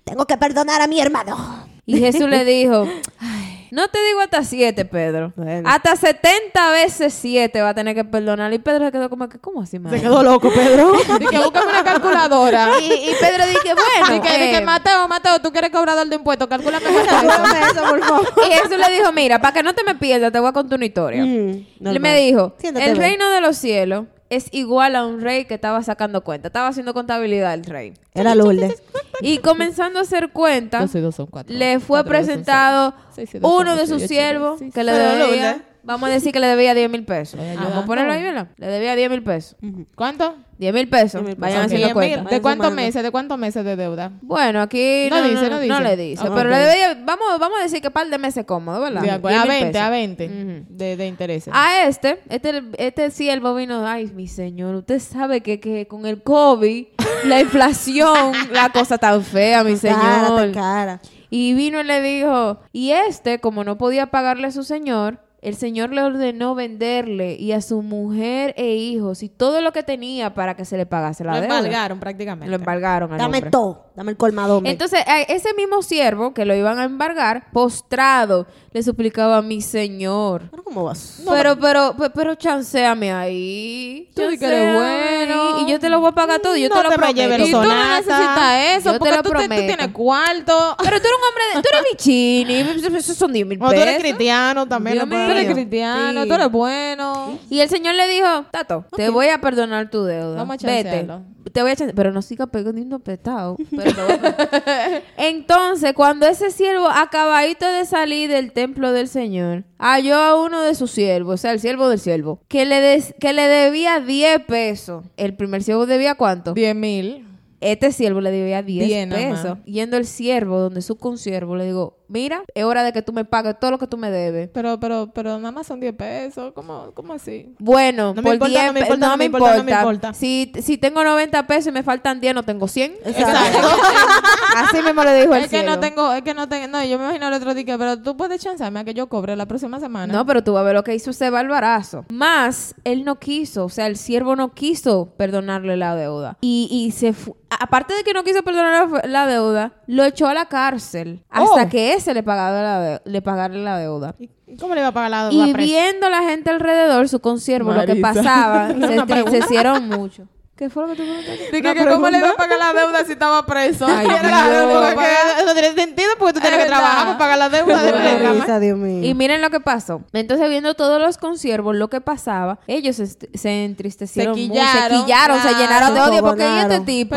Tengo 0.03 0.25
que 0.25 0.37
perdonar 0.37 0.81
a 0.81 0.87
mi 0.87 0.99
hermano. 0.99 1.65
Y 1.85 1.99
Jesús 1.99 2.29
le 2.29 2.45
dijo, 2.45 2.87
"Ay, 3.19 3.52
no 3.73 3.87
te 3.87 3.97
digo 4.05 4.21
hasta 4.21 4.43
siete, 4.43 4.85
Pedro. 4.85 5.33
Bueno. 5.35 5.67
Hasta 5.67 5.95
70 5.95 6.71
veces 6.71 7.11
siete 7.11 7.59
va 7.59 7.69
a 7.69 7.73
tener 7.73 7.95
que 7.95 8.05
perdonar. 8.05 8.53
Y 8.53 8.59
Pedro 8.59 8.85
se 8.85 8.91
quedó 8.91 9.09
como 9.09 9.27
que, 9.27 9.39
¿cómo 9.39 9.63
así, 9.63 9.79
madre? 9.79 9.97
Se 9.97 10.03
quedó 10.03 10.21
loco, 10.21 10.51
Pedro. 10.53 10.93
Di 11.19 11.25
que 11.25 11.37
búscame 11.39 11.71
una 11.71 11.83
calculadora. 11.91 12.69
Y, 12.79 12.85
y 12.85 13.15
Pedro 13.19 13.47
dice, 13.47 13.73
bueno, 13.73 14.13
Di 14.13 14.21
que, 14.21 14.31
di 14.31 14.51
que, 14.51 14.57
eh, 14.57 14.61
Mateo, 14.61 15.07
Mateo, 15.07 15.39
tú 15.39 15.51
quieres 15.51 15.71
cobrador 15.71 16.07
de 16.07 16.15
impuestos, 16.15 16.47
calcúlame 16.47 16.85
eso. 16.91 17.01
eso, 17.01 17.89
por 17.89 17.99
favor. 18.03 18.27
y 18.47 18.51
Jesús 18.53 18.77
le 18.77 18.95
dijo, 18.95 19.11
mira, 19.11 19.39
para 19.39 19.53
que 19.55 19.63
no 19.63 19.73
te 19.73 19.83
me 19.83 19.95
pierdas, 19.95 20.31
te 20.31 20.39
voy 20.39 20.49
a 20.49 20.53
contar 20.53 20.77
una 20.77 20.85
historia. 20.85 21.25
Mm, 21.25 21.65
normal. 21.79 21.99
me 21.99 22.15
dijo, 22.19 22.53
Siéntate, 22.59 22.85
el 22.91 22.95
reino 22.95 23.27
de 23.31 23.41
los 23.41 23.57
cielos 23.57 24.05
es 24.35 24.47
igual 24.51 24.95
a 24.95 25.05
un 25.05 25.21
rey 25.21 25.45
que 25.45 25.53
estaba 25.53 25.81
sacando 25.83 26.23
cuenta. 26.23 26.47
Estaba 26.47 26.67
haciendo 26.67 26.93
contabilidad 26.93 27.53
el 27.53 27.63
rey. 27.65 27.93
Era 28.13 28.35
Lourdes. 28.35 28.81
Y 29.21 29.37
comenzando 29.37 29.99
a 29.99 30.01
hacer 30.01 30.31
cuenta, 30.31 30.79
Dos 30.81 30.95
y 30.95 30.99
dos 30.99 31.15
son 31.15 31.27
cuatro. 31.27 31.55
le 31.55 31.79
fue 31.79 32.03
Cuatro 32.03 32.13
y 32.15 32.17
dos 32.17 32.25
son 32.25 32.25
presentado 32.35 32.93
seis. 33.13 33.29
Seis 33.29 33.35
y 33.35 33.39
dos 33.39 33.51
son 33.51 33.61
uno 33.61 33.75
de 33.75 33.83
ocho 33.83 33.99
sus 33.99 34.07
siervos 34.07 34.59
que 34.73 34.83
le 34.83 34.91
debía, 34.91 35.27
Lourdes. 35.51 35.61
Vamos 35.83 36.09
a 36.09 36.13
decir 36.13 36.31
que 36.31 36.39
le 36.39 36.47
debía 36.47 36.73
10 36.73 36.89
mil 36.89 37.03
pesos. 37.05 37.39
Vamos 37.55 37.83
a 37.83 37.85
ponerlo 37.85 38.13
ahí, 38.13 38.23
¿verdad? 38.23 38.47
Le 38.57 38.67
debía 38.67 38.95
10 38.95 39.09
mil 39.09 39.23
pesos. 39.23 39.55
¿Cuánto? 39.95 40.35
10 40.57 40.73
mil 40.73 40.87
pesos. 40.87 41.21
10,000 41.21 41.35
Vayan 41.37 41.65
haciendo 41.65 41.93
cuenta. 41.93 42.29
¿De 42.29 42.41
cuántos 42.41 42.71
meses? 42.73 43.03
¿De 43.03 43.11
cuántos 43.11 43.37
meses 43.37 43.65
de 43.65 43.75
deuda? 43.75 44.11
Bueno, 44.21 44.61
aquí 44.61 45.07
No 45.09 45.17
no, 45.21 45.27
dice, 45.27 45.43
no, 45.43 45.49
no 45.49 45.55
no 45.55 45.59
dice. 45.61 45.83
le 45.83 45.97
dice. 45.97 46.23
Ah, 46.25 46.31
Pero 46.33 46.49
le 46.49 46.57
debía, 46.57 46.97
vamos, 47.03 47.39
vamos 47.39 47.59
a 47.59 47.63
decir 47.63 47.81
que 47.81 47.91
par 47.91 48.07
de 48.07 48.17
meses 48.17 48.45
cómodo, 48.45 48.79
¿verdad? 48.81 49.01
De 49.01 49.11
acuerdo. 49.11 49.41
10 49.43 49.43
A 49.43 49.45
mil 49.45 49.61
20, 49.61 49.71
pesos. 49.71 49.87
a 49.87 49.89
20 49.89 50.25
Ujú. 50.25 50.65
de, 50.69 50.97
de 50.97 51.07
intereses. 51.07 51.53
A 51.55 51.83
este, 51.87 52.19
este, 52.29 52.63
este 52.77 53.11
siervo 53.11 53.55
vino, 53.55 53.85
ay, 53.85 54.07
mi 54.13 54.27
señor, 54.27 54.75
usted 54.75 54.99
sabe 54.99 55.41
que, 55.41 55.59
que 55.59 55.87
con 55.87 56.05
el 56.05 56.21
COVID, 56.23 56.85
la 57.25 57.41
inflación, 57.41 58.31
la 58.51 58.69
cosa 58.69 58.97
tan 58.97 59.21
fea, 59.23 59.63
mi 59.63 59.75
Cara, 59.77 60.25
señor. 60.25 60.39
tan 60.39 60.53
cara. 60.53 61.01
Y 61.29 61.55
vino 61.55 61.81
y 61.81 61.83
le 61.83 61.99
dijo, 62.01 62.59
y 62.71 62.91
este, 62.91 63.39
como 63.39 63.63
no 63.63 63.77
podía 63.79 64.07
pagarle 64.11 64.47
a 64.47 64.51
su 64.51 64.63
señor, 64.63 65.17
el 65.43 65.55
señor 65.55 65.91
le 65.91 66.01
ordenó 66.01 66.55
venderle 66.55 67.35
y 67.35 67.51
a 67.51 67.61
su 67.61 67.81
mujer 67.81 68.53
e 68.57 68.75
hijos 68.75 69.23
y 69.23 69.29
todo 69.29 69.61
lo 69.61 69.71
que 69.73 69.83
tenía 69.83 70.33
para 70.33 70.55
que 70.55 70.65
se 70.65 70.77
le 70.77 70.85
pagase 70.85 71.23
la 71.23 71.33
Lo 71.35 71.41
deuda. 71.41 71.57
embargaron 71.57 71.99
prácticamente. 71.99 72.49
Lo 72.49 72.55
embargaron 72.55 73.11
al 73.11 73.17
Dame 73.17 73.37
hombre. 73.37 73.51
todo. 73.51 73.85
Dame 73.95 74.11
el 74.11 74.17
colmado. 74.17 74.57
hombre. 74.57 74.71
Entonces, 74.71 75.01
a 75.07 75.21
ese 75.21 75.53
mismo 75.53 75.81
siervo 75.83 76.33
que 76.33 76.45
lo 76.45 76.55
iban 76.55 76.79
a 76.79 76.85
embargar, 76.85 77.51
postrado, 77.51 78.47
le 78.71 78.81
suplicaba 78.81 79.37
a 79.37 79.41
mi 79.43 79.61
señor. 79.61 80.43
¿Pero 80.49 80.63
cómo 80.63 80.83
vas? 80.85 81.21
pero, 81.29 81.59
pero, 81.59 81.95
pe- 81.95 82.09
pero, 82.09 82.33
chanceame 82.35 83.11
ahí. 83.11 84.09
Tú 84.15 84.27
di 84.29 84.37
que 84.39 84.45
eres 84.45 84.75
bueno. 84.75 85.57
ahí, 85.57 85.63
Y 85.67 85.71
yo 85.71 85.79
te 85.79 85.89
lo 85.89 85.99
voy 85.99 86.09
a 86.09 86.13
pagar 86.13 86.39
todo. 86.39 86.55
Yo 86.57 86.69
No 86.69 86.75
te 86.77 86.83
lo 86.83 86.89
te 86.89 86.97
me 86.97 87.13
prometo. 87.13 87.45
y 87.45 87.51
tú 87.51 87.61
no 87.63 87.89
necesitas 87.95 88.77
eso, 88.77 88.85
Yo 88.85 88.93
te 88.93 88.99
porque 88.99 89.11
lo 89.15 89.17
tú, 89.17 89.23
te- 89.23 89.29
tú 89.29 89.31
prometo. 89.47 89.65
tienes 89.67 89.87
cuarto. 89.89 90.75
Pero 90.83 90.97
tú 91.01 91.07
eres 91.07 91.17
un 91.17 91.27
hombre, 91.29 91.43
de, 91.55 91.61
tú 91.61 91.69
eres 91.71 91.83
bichini. 91.91 92.97
Esos 92.97 93.17
son 93.17 93.31
10 93.33 93.45
mil 93.45 93.59
O 93.61 93.67
tú 93.67 93.73
eres 93.73 93.85
pesos. 93.85 94.01
cristiano 94.01 94.67
también. 94.67 94.95
Dios 94.95 95.07
lo 95.07 95.15
eres 95.37 95.53
cristiano, 95.53 96.23
Sí. 96.23 96.27
tú 96.29 96.33
eres 96.35 96.51
bueno. 96.51 97.39
Y 97.49 97.59
el 97.59 97.69
señor 97.69 97.95
le 97.95 98.07
dijo, 98.07 98.45
Tato, 98.51 98.85
te 98.95 99.09
voy 99.09 99.27
a 99.27 99.39
perdonar 99.41 99.89
tu 99.89 100.03
deuda. 100.03 100.35
Vamos 100.37 100.63
a 100.63 100.67
Vete. 100.67 101.07
Te 101.51 101.61
voy 101.61 101.71
a 101.71 101.75
chancear, 101.75 101.93
pero 101.95 102.11
no 102.11 102.21
siga 102.21 102.47
pegando 102.47 102.99
perdonar. 102.99 103.55
Entonces, 105.17 105.93
cuando 105.93 106.25
ese 106.25 106.51
siervo 106.51 106.87
acabadito 106.89 107.69
de 107.69 107.85
salir 107.85 108.29
del 108.29 108.51
templo 108.53 108.91
del 108.91 109.07
Señor, 109.07 109.63
halló 109.77 110.15
a 110.15 110.41
uno 110.43 110.61
de 110.61 110.73
sus 110.75 110.91
siervos, 110.91 111.35
o 111.35 111.37
sea, 111.37 111.51
el 111.51 111.59
siervo 111.59 111.89
del 111.89 111.99
siervo, 111.99 112.39
que 112.47 112.65
le, 112.65 112.79
des- 112.79 113.13
que 113.19 113.33
le 113.33 113.43
debía 113.43 113.99
10 113.99 114.39
pesos. 114.45 115.03
El 115.17 115.35
primer 115.35 115.63
siervo 115.63 115.85
debía 115.85 116.15
cuánto? 116.15 116.53
10 116.53 116.75
mil. 116.75 117.27
Este 117.71 117.91
siervo 117.91 118.21
le 118.21 118.31
debía 118.31 118.61
10 118.61 118.87
Diez 118.87 119.07
nada 119.07 119.29
más. 119.29 119.41
pesos. 119.41 119.57
Yendo 119.65 119.97
el 119.97 120.05
siervo 120.05 120.59
donde 120.59 120.81
su 120.81 120.97
consiervo 120.97 121.55
le 121.55 121.65
digo, 121.65 121.97
mira, 122.07 122.43
es 122.53 122.63
hora 122.63 122.83
de 122.83 122.93
que 122.93 123.01
tú 123.01 123.13
me 123.13 123.25
pagues 123.25 123.59
todo 123.59 123.71
lo 123.71 123.79
que 123.79 123.87
tú 123.87 123.97
me 123.97 124.11
debes. 124.11 124.49
Pero, 124.53 124.79
pero, 124.79 125.11
pero 125.13 125.37
nada 125.39 125.51
más 125.51 125.65
son 125.67 125.79
10 125.79 125.93
pesos. 125.95 126.51
¿Cómo, 126.53 126.91
cómo 126.93 127.13
así? 127.13 127.53
Bueno, 127.59 128.13
No 128.13 128.21
me 128.21 128.23
por 128.23 128.33
importa, 128.33 128.51
10 128.51 128.65
no 128.67 128.73
me 128.73 128.79
importa, 128.81 129.07
no 129.07 129.17
me 129.17 129.25
importa, 129.25 129.57
no 129.57 129.63
me 129.63 129.71
importa. 129.71 130.13
Si, 130.13 130.51
si 130.61 130.77
tengo 130.77 131.03
90 131.03 131.47
pesos 131.47 131.67
y 131.67 131.71
me 131.71 131.83
faltan 131.83 132.19
10, 132.19 132.35
no 132.35 132.43
tengo 132.43 132.67
100. 132.67 132.93
Exacto. 133.05 133.67
Así 134.55 134.81
mismo 134.83 135.03
le 135.03 135.21
dijo 135.21 135.33
el 135.33 135.43
Es 135.43 135.49
que 135.49 135.63
no 135.63 135.79
tengo, 135.79 136.13
es 136.13 136.21
que 136.21 136.33
no 136.33 136.47
tengo, 136.47 136.67
no, 136.67 136.83
yo 136.83 136.97
me 136.99 137.05
imagino 137.05 137.27
el 137.27 137.33
otro 137.33 137.53
día, 137.53 137.77
pero 137.77 137.99
tú 138.01 138.15
puedes 138.15 138.41
chancearme 138.41 138.81
a 138.81 138.83
que 138.83 138.93
yo 138.93 139.07
cobre 139.07 139.35
la 139.35 139.45
próxima 139.47 139.79
semana. 139.79 140.11
No, 140.13 140.25
pero 140.25 140.43
tú 140.43 140.53
vas 140.53 140.61
a 140.61 140.63
ver 140.65 140.75
lo 140.75 140.83
que 140.83 140.93
hizo 140.93 141.09
ese 141.11 141.29
barbarazo. 141.29 142.05
Más, 142.09 142.75
él 142.83 143.03
no 143.03 143.19
quiso, 143.19 143.65
o 143.65 143.69
sea, 143.69 143.87
el 143.87 143.97
siervo 143.97 144.35
no 144.35 144.53
quiso 144.53 145.13
perdonarle 145.17 145.77
la 145.77 145.95
deuda. 145.95 146.37
Y, 146.41 146.67
y 146.71 146.91
se 146.91 147.13
fu- 147.13 147.35
a- 147.49 147.52
Aparte 147.59 147.93
de 147.93 148.03
que 148.03 148.13
no 148.13 148.23
quiso 148.23 148.43
perdonar 148.43 148.89
la, 148.89 149.01
la 149.07 149.27
deuda, 149.27 149.71
lo 149.87 150.03
echó 150.03 150.27
a 150.27 150.33
la 150.33 150.45
cárcel 150.45 151.23
hasta 151.29 151.63
Oh. 151.63 151.69
que 151.69 151.93
ese 151.93 152.13
le 152.13 152.23
pagara 152.23 152.61
la, 152.91 153.01
le 153.03 153.21
pagara 153.21 153.53
la 153.55 153.77
deuda. 153.77 154.15
¿Y 154.19 154.29
¿Cómo 154.57 154.75
le 154.75 154.81
iba 154.81 154.89
a 154.89 154.91
pagar 154.91 155.09
la 155.11 155.29
Y 155.31 155.37
la 155.47 155.53
presa? 155.53 155.57
viendo 155.57 156.09
la 156.09 156.21
gente 156.23 156.49
alrededor, 156.49 157.09
su 157.09 157.19
consiervo, 157.19 157.73
lo 157.73 157.85
que 157.85 157.95
Marisa. 157.95 158.21
pasaba, 158.23 158.67
se 158.69 158.73
pregunta. 158.75 159.19
entristecieron 159.19 159.87
mucho. 159.89 160.27
¿Qué 160.55 160.69
fue 160.69 160.83
lo 160.83 160.89
que 160.89 160.97
tú 160.97 161.01
preguntaste? 161.01 161.49
Dije 161.51 161.73
que 161.73 161.85
cómo 161.87 162.09
le 162.11 162.19
iba 162.19 162.29
a 162.29 162.35
pagar 162.35 162.59
la 162.59 162.79
deuda 162.79 163.03
si 163.03 163.13
estaba 163.13 163.43
preso. 163.43 163.87
Ay, 163.87 164.05
claro, 164.21 164.83
eso 164.85 165.53
tiene 165.53 165.73
sentido 165.73 166.09
porque 166.19 166.33
tú 166.33 166.41
tienes 166.41 166.59
Es 166.59 166.65
que 166.65 166.69
trabajar 166.69 167.05
para 167.05 167.17
pagar 167.17 167.37
la 167.39 167.49
deuda 167.49 167.81
de 167.81 168.59
Dios 168.59 168.77
mío. 168.77 169.03
Y 169.03 169.15
miren 169.15 169.41
lo 169.41 169.49
que 169.49 169.59
pasó. 169.59 170.03
Entonces, 170.13 170.47
viendo 170.49 170.75
todos 170.75 171.01
los 171.01 171.17
consiervos, 171.17 171.75
lo 171.75 171.89
que 171.89 172.01
pasaba, 172.01 172.59
ellos 172.67 172.95
se 172.95 173.65
entristecieron 173.65 174.35
Se 174.35 174.41
mucho, 174.41 174.53
quillaron, 174.53 174.99
se 174.99 175.05
quillaron, 175.05 175.41
se 175.41 175.53
llenaron 175.55 175.93
de 175.95 176.01
odio 176.01 176.21
porque 176.21 176.43
y 176.43 176.59
este 176.59 176.79
tipo 176.81 177.15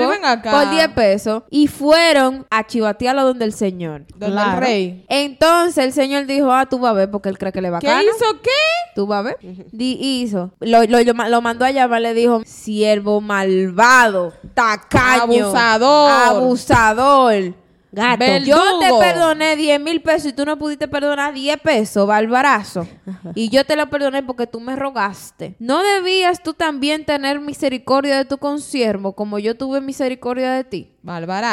por 0.51 0.71
10 0.71 0.89
pesos 0.89 1.43
y 1.51 1.67
fueron 1.67 2.47
a 2.51 2.67
chivatearlo 2.67 3.23
donde 3.23 3.45
el 3.45 3.53
señor. 3.53 4.07
Donde 4.17 4.41
el 4.41 4.57
rey. 4.57 5.05
Entonces 5.11 5.85
el 5.85 5.93
señor 5.93 6.25
dijo, 6.25 6.51
ah, 6.53 6.65
tú 6.65 6.79
vas 6.79 6.93
a 6.93 6.95
ver 6.95 7.11
porque 7.11 7.29
él 7.29 7.37
cree 7.37 7.53
que 7.53 7.61
le 7.61 7.69
va 7.69 7.79
a 7.79 7.81
¿Qué 7.81 7.89
hizo 7.89 8.41
qué? 8.43 8.51
Tú 8.95 9.07
vas 9.07 9.19
a 9.19 9.23
ver. 9.23 9.37
Hizo. 9.79 10.53
Lo 10.61 11.43
mandó 11.43 11.67
a 11.67 11.71
llamar, 11.71 12.01
le 12.01 12.15
dijo, 12.15 12.41
siervo 12.47 13.21
malvado, 13.27 14.33
tacaño. 14.55 15.47
Abusador. 15.47 16.11
Abusador. 16.11 17.55
Gato. 17.93 18.19
Verdugo. 18.19 18.57
Yo 18.57 18.79
te 18.79 18.93
perdoné 18.99 19.57
10 19.57 19.81
mil 19.81 20.03
pesos 20.03 20.27
y 20.27 20.33
tú 20.35 20.45
no 20.45 20.59
pudiste 20.59 20.87
perdonar 20.87 21.33
10 21.33 21.59
pesos, 21.61 22.07
barbarazo. 22.07 22.87
Y 23.35 23.49
yo 23.49 23.65
te 23.65 23.75
lo 23.75 23.89
perdoné 23.89 24.23
porque 24.23 24.47
tú 24.47 24.61
me 24.61 24.77
rogaste. 24.77 25.57
¿No 25.59 25.83
debías 25.83 26.43
tú 26.43 26.53
también 26.53 27.07
tener 27.07 27.41
misericordia 27.41 28.19
de 28.19 28.27
tu 28.27 28.37
consiervo 28.37 29.13
como 29.13 29.39
yo 29.39 29.57
tuve 29.57 29.81
misericordia 29.81 30.53
de 30.53 30.65
ti? 30.65 30.96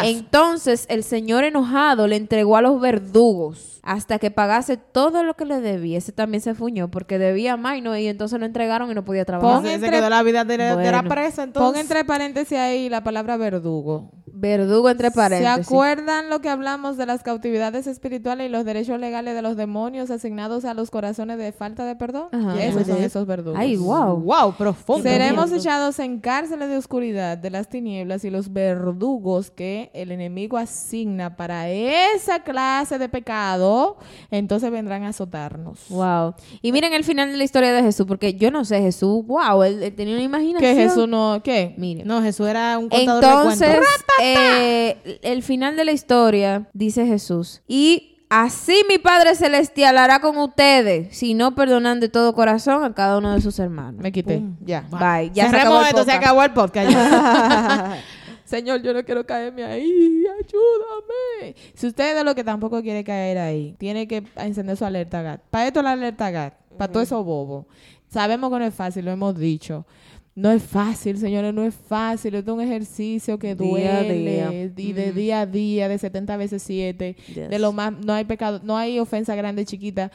Entonces 0.06 0.86
el 0.90 1.04
Señor 1.04 1.44
enojado 1.44 2.08
le 2.08 2.16
entregó 2.16 2.58
a 2.58 2.62
los 2.62 2.80
verdugos 2.82 3.80
hasta 3.84 4.18
que 4.18 4.32
pagase 4.32 4.78
todo 4.78 5.24
lo 5.24 5.34
que 5.36 5.44
le 5.46 5.60
debía. 5.60 5.98
Ese 5.98 6.12
también 6.14 6.40
se 6.42 6.56
fuñó 6.56 6.90
porque 6.90 7.18
debía 7.20 7.58
más 7.58 7.78
y, 7.78 7.82
no, 7.82 7.98
y 7.98 8.08
entonces 8.08 8.40
lo 8.40 8.46
entregaron 8.46 8.90
y 8.90 8.94
no 8.94 9.04
podía 9.04 9.26
trabajar. 9.26 9.56
Pon 9.58 9.64
Se, 9.64 9.70
se 9.70 9.76
entre- 9.76 9.92
quedó 9.92 10.10
la 10.10 10.24
vida 10.24 10.46
de, 10.46 10.58
de 10.58 10.70
la 10.70 10.76
Bueno. 11.02 11.10
presa, 11.10 11.44
entonces. 11.44 11.70
Pon 11.72 11.80
entre 11.80 12.06
paréntesis 12.06 12.58
ahí 12.58 12.88
la 12.90 13.04
palabra 13.04 13.36
verdugo. 13.38 14.12
Verdugo 14.36 14.90
entre 14.90 15.10
¿Se 15.10 15.16
paréntesis. 15.16 15.68
acuerdan 15.68 16.30
lo 16.30 16.40
que 16.42 16.50
hablamos 16.50 16.98
de 16.98 17.06
las 17.06 17.22
cautividades 17.24 17.86
espirituales 17.86 18.48
y 18.48 18.50
los 18.50 18.66
derechos 18.66 19.00
legales 19.00 19.36
de 19.36 19.42
los 19.42 19.56
demonios 19.58 20.10
asignados 20.12 20.66
a 20.66 20.74
los 20.74 20.90
corazones 20.90 21.38
de 21.38 21.52
falta 21.52 21.86
de 21.86 21.96
perdón? 21.96 22.30
Ajá. 22.32 22.62
Esos 22.64 22.88
son 22.88 22.98
esos 23.04 23.28
verdugos. 23.28 23.60
Ay, 23.60 23.76
wow. 23.78 24.16
Wow, 24.22 24.54
profundo. 24.56 25.04
Seremos 25.04 25.52
echados 25.52 26.00
en 26.00 26.20
cárceles 26.20 26.70
de 26.70 26.78
oscuridad 26.78 27.38
de 27.38 27.50
las 27.52 27.68
tinieblas 27.70 28.24
y 28.26 28.30
los 28.32 28.52
verdugos 28.52 29.43
que 29.52 29.90
el 29.94 30.12
enemigo 30.12 30.58
asigna 30.58 31.36
para 31.36 31.70
esa 31.70 32.40
clase 32.44 32.98
de 32.98 33.10
pecado, 33.10 33.98
entonces 34.32 34.70
vendrán 34.72 35.04
a 35.04 35.10
azotarnos. 35.10 35.80
Wow. 35.90 36.36
Y 36.62 36.72
miren 36.72 36.94
el 36.94 37.04
final 37.04 37.32
de 37.32 37.38
la 37.38 37.44
historia 37.44 37.72
de 37.74 37.82
Jesús, 37.82 38.06
porque 38.08 38.34
yo 38.36 38.52
no 38.52 38.66
sé, 38.66 38.82
Jesús, 38.82 39.26
wow, 39.26 39.64
él, 39.64 39.82
él 39.84 39.96
tenía 39.96 40.16
una 40.16 40.24
imaginación. 40.24 40.76
Que 40.76 40.82
Jesús 40.82 41.08
no, 41.08 41.42
¿qué? 41.44 41.74
Miren. 41.78 42.08
No, 42.08 42.22
Jesús 42.22 42.48
era 42.48 42.78
un 42.78 42.90
contador 42.90 43.22
de 43.24 43.28
Entonces, 43.30 43.70
cuentos. 43.70 43.94
eh, 44.22 45.20
el 45.24 45.44
final 45.44 45.76
de 45.76 45.86
la 45.86 45.92
historia, 45.92 46.68
dice 46.74 47.06
Jesús, 47.06 47.62
y 47.68 48.10
así 48.30 48.74
mi 48.90 48.98
Padre 48.98 49.36
Celestial 49.36 49.98
hará 49.98 50.20
con 50.20 50.38
ustedes, 50.38 51.16
si 51.16 51.34
no 51.36 51.54
perdonan 51.54 52.00
de 52.00 52.10
todo 52.10 52.34
corazón 52.34 52.84
a 52.84 52.94
cada 52.94 53.18
uno 53.20 53.34
de 53.34 53.42
sus 53.42 53.60
hermanos. 53.60 54.02
Me 54.02 54.12
quité. 54.12 54.42
Ya. 54.66 54.82
Bye. 54.90 55.30
Ya 55.34 55.46
se 55.46 55.52
Cerremos 55.52 55.60
acabó 55.76 55.80
el 55.82 55.86
esto, 55.88 55.98
se 56.00 56.04
podcast. 56.06 56.24
acabó 56.24 56.44
el 56.44 56.52
podcast. 56.52 56.90
ya. 56.92 57.98
Señor, 58.54 58.84
yo 58.84 58.94
no 58.94 59.04
quiero 59.04 59.26
caerme 59.26 59.64
ahí, 59.64 60.24
ayúdame. 60.28 61.56
Si 61.74 61.88
usted 61.88 62.16
de 62.16 62.24
lo 62.24 62.36
que 62.36 62.44
tampoco 62.44 62.84
quiere 62.84 63.04
caer 63.04 63.40
ahí, 63.40 63.74
tiene 63.80 64.08
que 64.08 64.22
encender 64.36 64.78
su 64.78 64.86
alerta 64.86 65.24
GAT. 65.24 65.42
Para 65.50 65.66
esto 65.66 65.82
la 65.82 65.94
alerta 65.94 66.30
GAT, 66.30 66.54
para 66.78 66.92
todo 66.92 67.02
eso 67.02 67.24
bobo. 67.24 67.66
Sabemos 68.10 68.52
que 68.52 68.60
no 68.60 68.66
es 68.66 68.74
fácil, 68.76 69.06
lo 69.06 69.12
hemos 69.12 69.36
dicho. 69.36 69.88
No 70.36 70.52
es 70.52 70.62
fácil, 70.62 71.18
señores, 71.18 71.52
no 71.52 71.64
es 71.64 71.74
fácil. 71.74 72.36
Esto 72.36 72.52
es 72.52 72.56
un 72.58 72.62
ejercicio 72.62 73.40
que 73.40 73.56
Día 73.56 73.98
a 73.98 74.04
duele. 74.04 74.20
día. 74.20 74.54
Y 74.54 74.94
de 74.94 75.12
día 75.14 75.42
a 75.42 75.46
día, 75.48 75.90
de 75.90 75.98
70 75.98 76.38
veces 76.38 76.62
7. 76.62 77.16
Yes. 77.34 77.50
De 77.50 77.58
lo 77.58 77.72
más, 77.72 77.92
no 78.06 78.14
hay 78.14 78.26
pecado, 78.26 78.62
no 78.64 78.78
hay 78.78 79.00
ofensa 79.00 79.34
grande, 79.34 79.66
chiquita. 79.66 80.12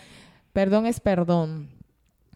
Perdón 0.53 0.87
es 0.87 1.01
perdón. 1.01 1.71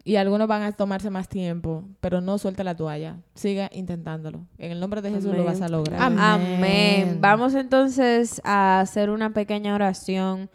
Y 0.04 0.16
algunos 0.16 0.48
van 0.48 0.62
a 0.62 0.72
tomarse 0.72 1.10
más 1.10 1.28
tiempo, 1.28 1.84
pero 2.00 2.20
no 2.20 2.36
suelta 2.38 2.64
la 2.64 2.76
toalla. 2.76 3.18
Siga 3.34 3.70
intentándolo. 3.72 4.46
En 4.58 4.72
el 4.72 4.80
nombre 4.80 5.00
de 5.00 5.10
Jesús 5.10 5.34
lo 5.34 5.44
vas 5.44 5.60
a 5.60 5.68
lograr. 5.68 6.00
Amén. 6.02 6.20
Amén. 6.20 7.18
Vamos 7.20 7.54
entonces 7.54 8.40
a 8.44 8.80
hacer 8.80 9.10
una 9.10 9.32
pequeña 9.32 9.74
oración 9.74 10.50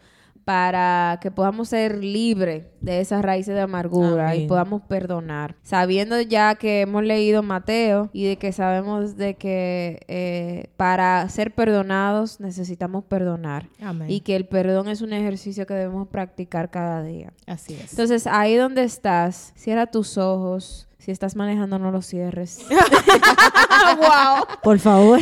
para 0.48 1.18
que 1.20 1.30
podamos 1.30 1.68
ser 1.68 2.02
libres 2.02 2.64
de 2.80 3.02
esas 3.02 3.20
raíces 3.20 3.54
de 3.54 3.60
amargura 3.60 4.34
y 4.34 4.46
podamos 4.46 4.80
perdonar. 4.80 5.56
Sabiendo 5.62 6.18
ya 6.22 6.54
que 6.54 6.80
hemos 6.80 7.04
leído 7.04 7.42
Mateo 7.42 8.08
y 8.14 8.24
de 8.24 8.36
que 8.38 8.52
sabemos 8.52 9.18
de 9.18 9.34
que 9.34 10.00
eh, 10.08 10.70
para 10.78 11.28
ser 11.28 11.54
perdonados 11.54 12.40
necesitamos 12.40 13.04
perdonar 13.04 13.68
Amén. 13.78 14.10
y 14.10 14.20
que 14.20 14.36
el 14.36 14.46
perdón 14.46 14.88
es 14.88 15.02
un 15.02 15.12
ejercicio 15.12 15.66
que 15.66 15.74
debemos 15.74 16.08
practicar 16.08 16.70
cada 16.70 17.02
día. 17.02 17.34
Así 17.46 17.74
es. 17.74 17.90
Entonces, 17.90 18.26
ahí 18.26 18.56
donde 18.56 18.84
estás, 18.84 19.52
cierra 19.54 19.84
tus 19.84 20.16
ojos. 20.16 20.87
Si 20.98 21.12
estás 21.12 21.36
manejando, 21.36 21.78
no 21.78 21.90
lo 21.90 22.02
cierres. 22.02 22.66
Por 24.62 24.78
favor. 24.78 25.20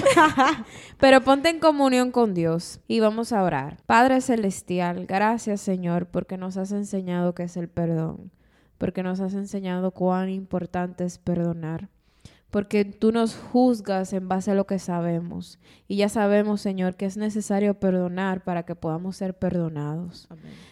Pero 0.98 1.20
ponte 1.20 1.50
en 1.50 1.60
comunión 1.60 2.10
con 2.10 2.34
Dios 2.34 2.80
y 2.88 3.00
vamos 3.00 3.32
a 3.32 3.42
orar. 3.42 3.76
Padre 3.86 4.20
Celestial, 4.20 5.06
gracias 5.06 5.60
Señor 5.60 6.06
porque 6.06 6.38
nos 6.38 6.56
has 6.56 6.72
enseñado 6.72 7.34
qué 7.34 7.44
es 7.44 7.56
el 7.56 7.68
perdón, 7.68 8.32
porque 8.78 9.02
nos 9.02 9.20
has 9.20 9.34
enseñado 9.34 9.90
cuán 9.90 10.30
importante 10.30 11.04
es 11.04 11.18
perdonar 11.18 11.90
porque 12.50 12.84
tú 12.84 13.12
nos 13.12 13.34
juzgas 13.34 14.12
en 14.12 14.28
base 14.28 14.50
a 14.50 14.54
lo 14.54 14.66
que 14.66 14.78
sabemos. 14.78 15.58
Y 15.88 15.96
ya 15.96 16.08
sabemos, 16.08 16.60
Señor, 16.60 16.96
que 16.96 17.06
es 17.06 17.16
necesario 17.16 17.74
perdonar 17.74 18.44
para 18.44 18.64
que 18.64 18.74
podamos 18.74 19.16
ser 19.16 19.34
perdonados. 19.34 20.28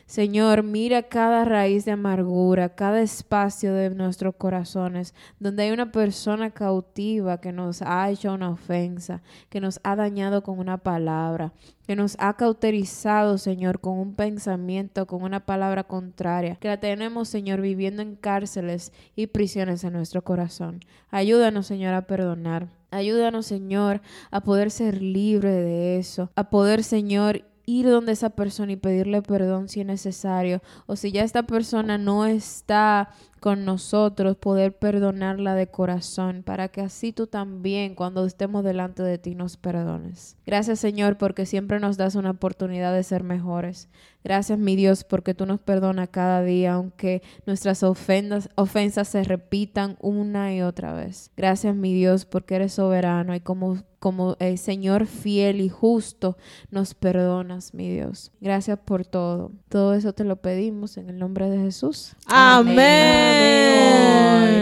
Señor, 0.06 0.62
mira 0.62 1.04
cada 1.04 1.44
raíz 1.44 1.84
de 1.84 1.92
amargura, 1.92 2.74
cada 2.74 3.00
espacio 3.00 3.74
de 3.74 3.90
nuestros 3.90 4.34
corazones, 4.36 5.14
donde 5.38 5.64
hay 5.64 5.70
una 5.70 5.92
persona 5.92 6.50
cautiva 6.50 7.40
que 7.40 7.52
nos 7.52 7.82
ha 7.82 8.10
hecho 8.10 8.32
una 8.34 8.50
ofensa, 8.50 9.22
que 9.48 9.60
nos 9.60 9.80
ha 9.82 9.96
dañado 9.96 10.42
con 10.42 10.58
una 10.58 10.78
palabra, 10.78 11.52
que 11.86 11.96
nos 11.96 12.16
ha 12.18 12.34
cauterizado, 12.34 13.38
Señor, 13.38 13.80
con 13.80 13.98
un 13.98 14.14
pensamiento, 14.14 15.06
con 15.06 15.22
una 15.22 15.44
palabra 15.44 15.84
contraria, 15.84 16.56
que 16.56 16.68
la 16.68 16.80
tenemos, 16.80 17.28
Señor, 17.28 17.60
viviendo 17.60 18.02
en 18.02 18.16
cárceles 18.16 18.92
y 19.16 19.26
prisiones 19.26 19.84
en 19.84 19.92
nuestro 19.92 20.22
corazón. 20.22 20.80
Ayúdanos, 21.10 21.63
Señor, 21.64 21.94
a 21.94 22.06
perdonar. 22.06 22.68
Ayúdanos, 22.90 23.46
Señor, 23.46 24.00
a 24.30 24.40
poder 24.40 24.70
ser 24.70 25.02
libre 25.02 25.50
de 25.50 25.98
eso, 25.98 26.30
a 26.36 26.50
poder, 26.50 26.84
Señor, 26.84 27.44
ir 27.66 27.88
donde 27.88 28.12
esa 28.12 28.30
persona 28.30 28.72
y 28.72 28.76
pedirle 28.76 29.22
perdón 29.22 29.68
si 29.68 29.80
es 29.80 29.86
necesario, 29.86 30.62
o 30.86 30.96
si 30.96 31.12
ya 31.12 31.22
esta 31.22 31.44
persona 31.44 31.98
no 31.98 32.26
está 32.26 33.10
con 33.44 33.66
nosotros, 33.66 34.38
poder 34.38 34.74
perdonarla 34.74 35.54
de 35.54 35.66
corazón, 35.66 36.42
para 36.42 36.68
que 36.68 36.80
así 36.80 37.12
tú 37.12 37.26
también, 37.26 37.94
cuando 37.94 38.24
estemos 38.24 38.64
delante 38.64 39.02
de 39.02 39.18
ti, 39.18 39.34
nos 39.34 39.58
perdones. 39.58 40.38
Gracias 40.46 40.80
Señor, 40.80 41.18
porque 41.18 41.44
siempre 41.44 41.78
nos 41.78 41.98
das 41.98 42.14
una 42.14 42.30
oportunidad 42.30 42.94
de 42.94 43.02
ser 43.02 43.22
mejores. 43.22 43.90
Gracias 44.24 44.58
mi 44.58 44.76
Dios, 44.76 45.04
porque 45.04 45.34
tú 45.34 45.44
nos 45.44 45.60
perdonas 45.60 46.08
cada 46.08 46.42
día, 46.42 46.72
aunque 46.72 47.20
nuestras 47.44 47.82
ofensas, 47.82 48.48
ofensas 48.54 49.08
se 49.08 49.22
repitan 49.24 49.98
una 50.00 50.54
y 50.54 50.62
otra 50.62 50.94
vez. 50.94 51.30
Gracias 51.36 51.76
mi 51.76 51.92
Dios, 51.92 52.24
porque 52.24 52.54
eres 52.54 52.72
soberano 52.72 53.34
y 53.34 53.40
como 53.40 53.76
como 54.04 54.36
el 54.38 54.58
Señor 54.58 55.06
fiel 55.06 55.62
y 55.62 55.70
justo 55.70 56.36
nos 56.70 56.92
perdonas, 56.92 57.72
mi 57.72 57.88
Dios. 57.90 58.32
Gracias 58.38 58.78
por 58.78 59.06
todo. 59.06 59.50
Todo 59.70 59.94
eso 59.94 60.12
te 60.12 60.24
lo 60.24 60.36
pedimos 60.36 60.98
en 60.98 61.08
el 61.08 61.18
nombre 61.18 61.48
de 61.48 61.56
Jesús. 61.56 62.14
Amén. 62.26 62.78
Amén. 62.78 63.33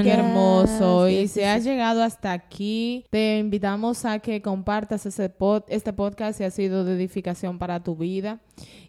Qué 0.02 0.10
hermoso. 0.10 1.08
Y 1.08 1.28
si 1.28 1.42
has 1.42 1.62
llegado 1.64 2.02
hasta 2.02 2.32
aquí, 2.32 3.04
te 3.10 3.38
invitamos 3.38 4.04
a 4.04 4.18
que 4.18 4.42
compartas 4.42 5.06
ese 5.06 5.30
pod- 5.30 5.64
este 5.68 5.92
podcast 5.92 6.38
si 6.38 6.44
ha 6.44 6.50
sido 6.50 6.84
de 6.84 6.94
edificación 6.94 7.58
para 7.58 7.82
tu 7.82 7.94
vida. 7.96 8.40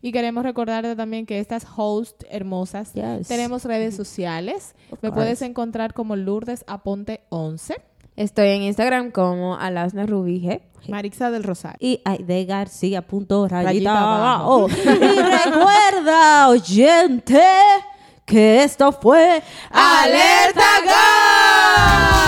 Y 0.01 0.11
queremos 0.11 0.43
recordarte 0.43 0.95
también 0.95 1.25
que 1.25 1.39
estas 1.39 1.65
hosts 1.77 2.25
hermosas 2.29 2.93
Yes. 2.93 3.27
tenemos 3.27 3.63
redes 3.65 3.95
sociales. 3.95 4.75
Me 5.01 5.11
puedes 5.11 5.41
encontrar 5.41 5.93
como 5.93 6.15
Lourdes 6.15 6.63
Aponte 6.67 7.21
11. 7.29 7.75
Estoy 8.15 8.49
en 8.49 8.61
Instagram 8.63 9.11
como 9.11 9.55
Alasna 9.57 10.05
Rubige. 10.05 10.61
Marixa 10.89 11.31
del 11.31 11.43
Rosario. 11.43 11.77
Y 11.79 12.01
de 12.23 12.45
García 12.45 13.01
punto 13.07 13.47
rayita, 13.47 13.69
Rayita 13.69 13.99
abajo. 13.99 14.65
abajo. 14.65 14.67
y 14.85 15.21
recuerda, 15.21 16.49
oyente, 16.49 17.41
que 18.25 18.63
esto 18.63 18.91
fue 18.91 19.41
Alerta 19.71 20.63
GAR. 20.85 22.23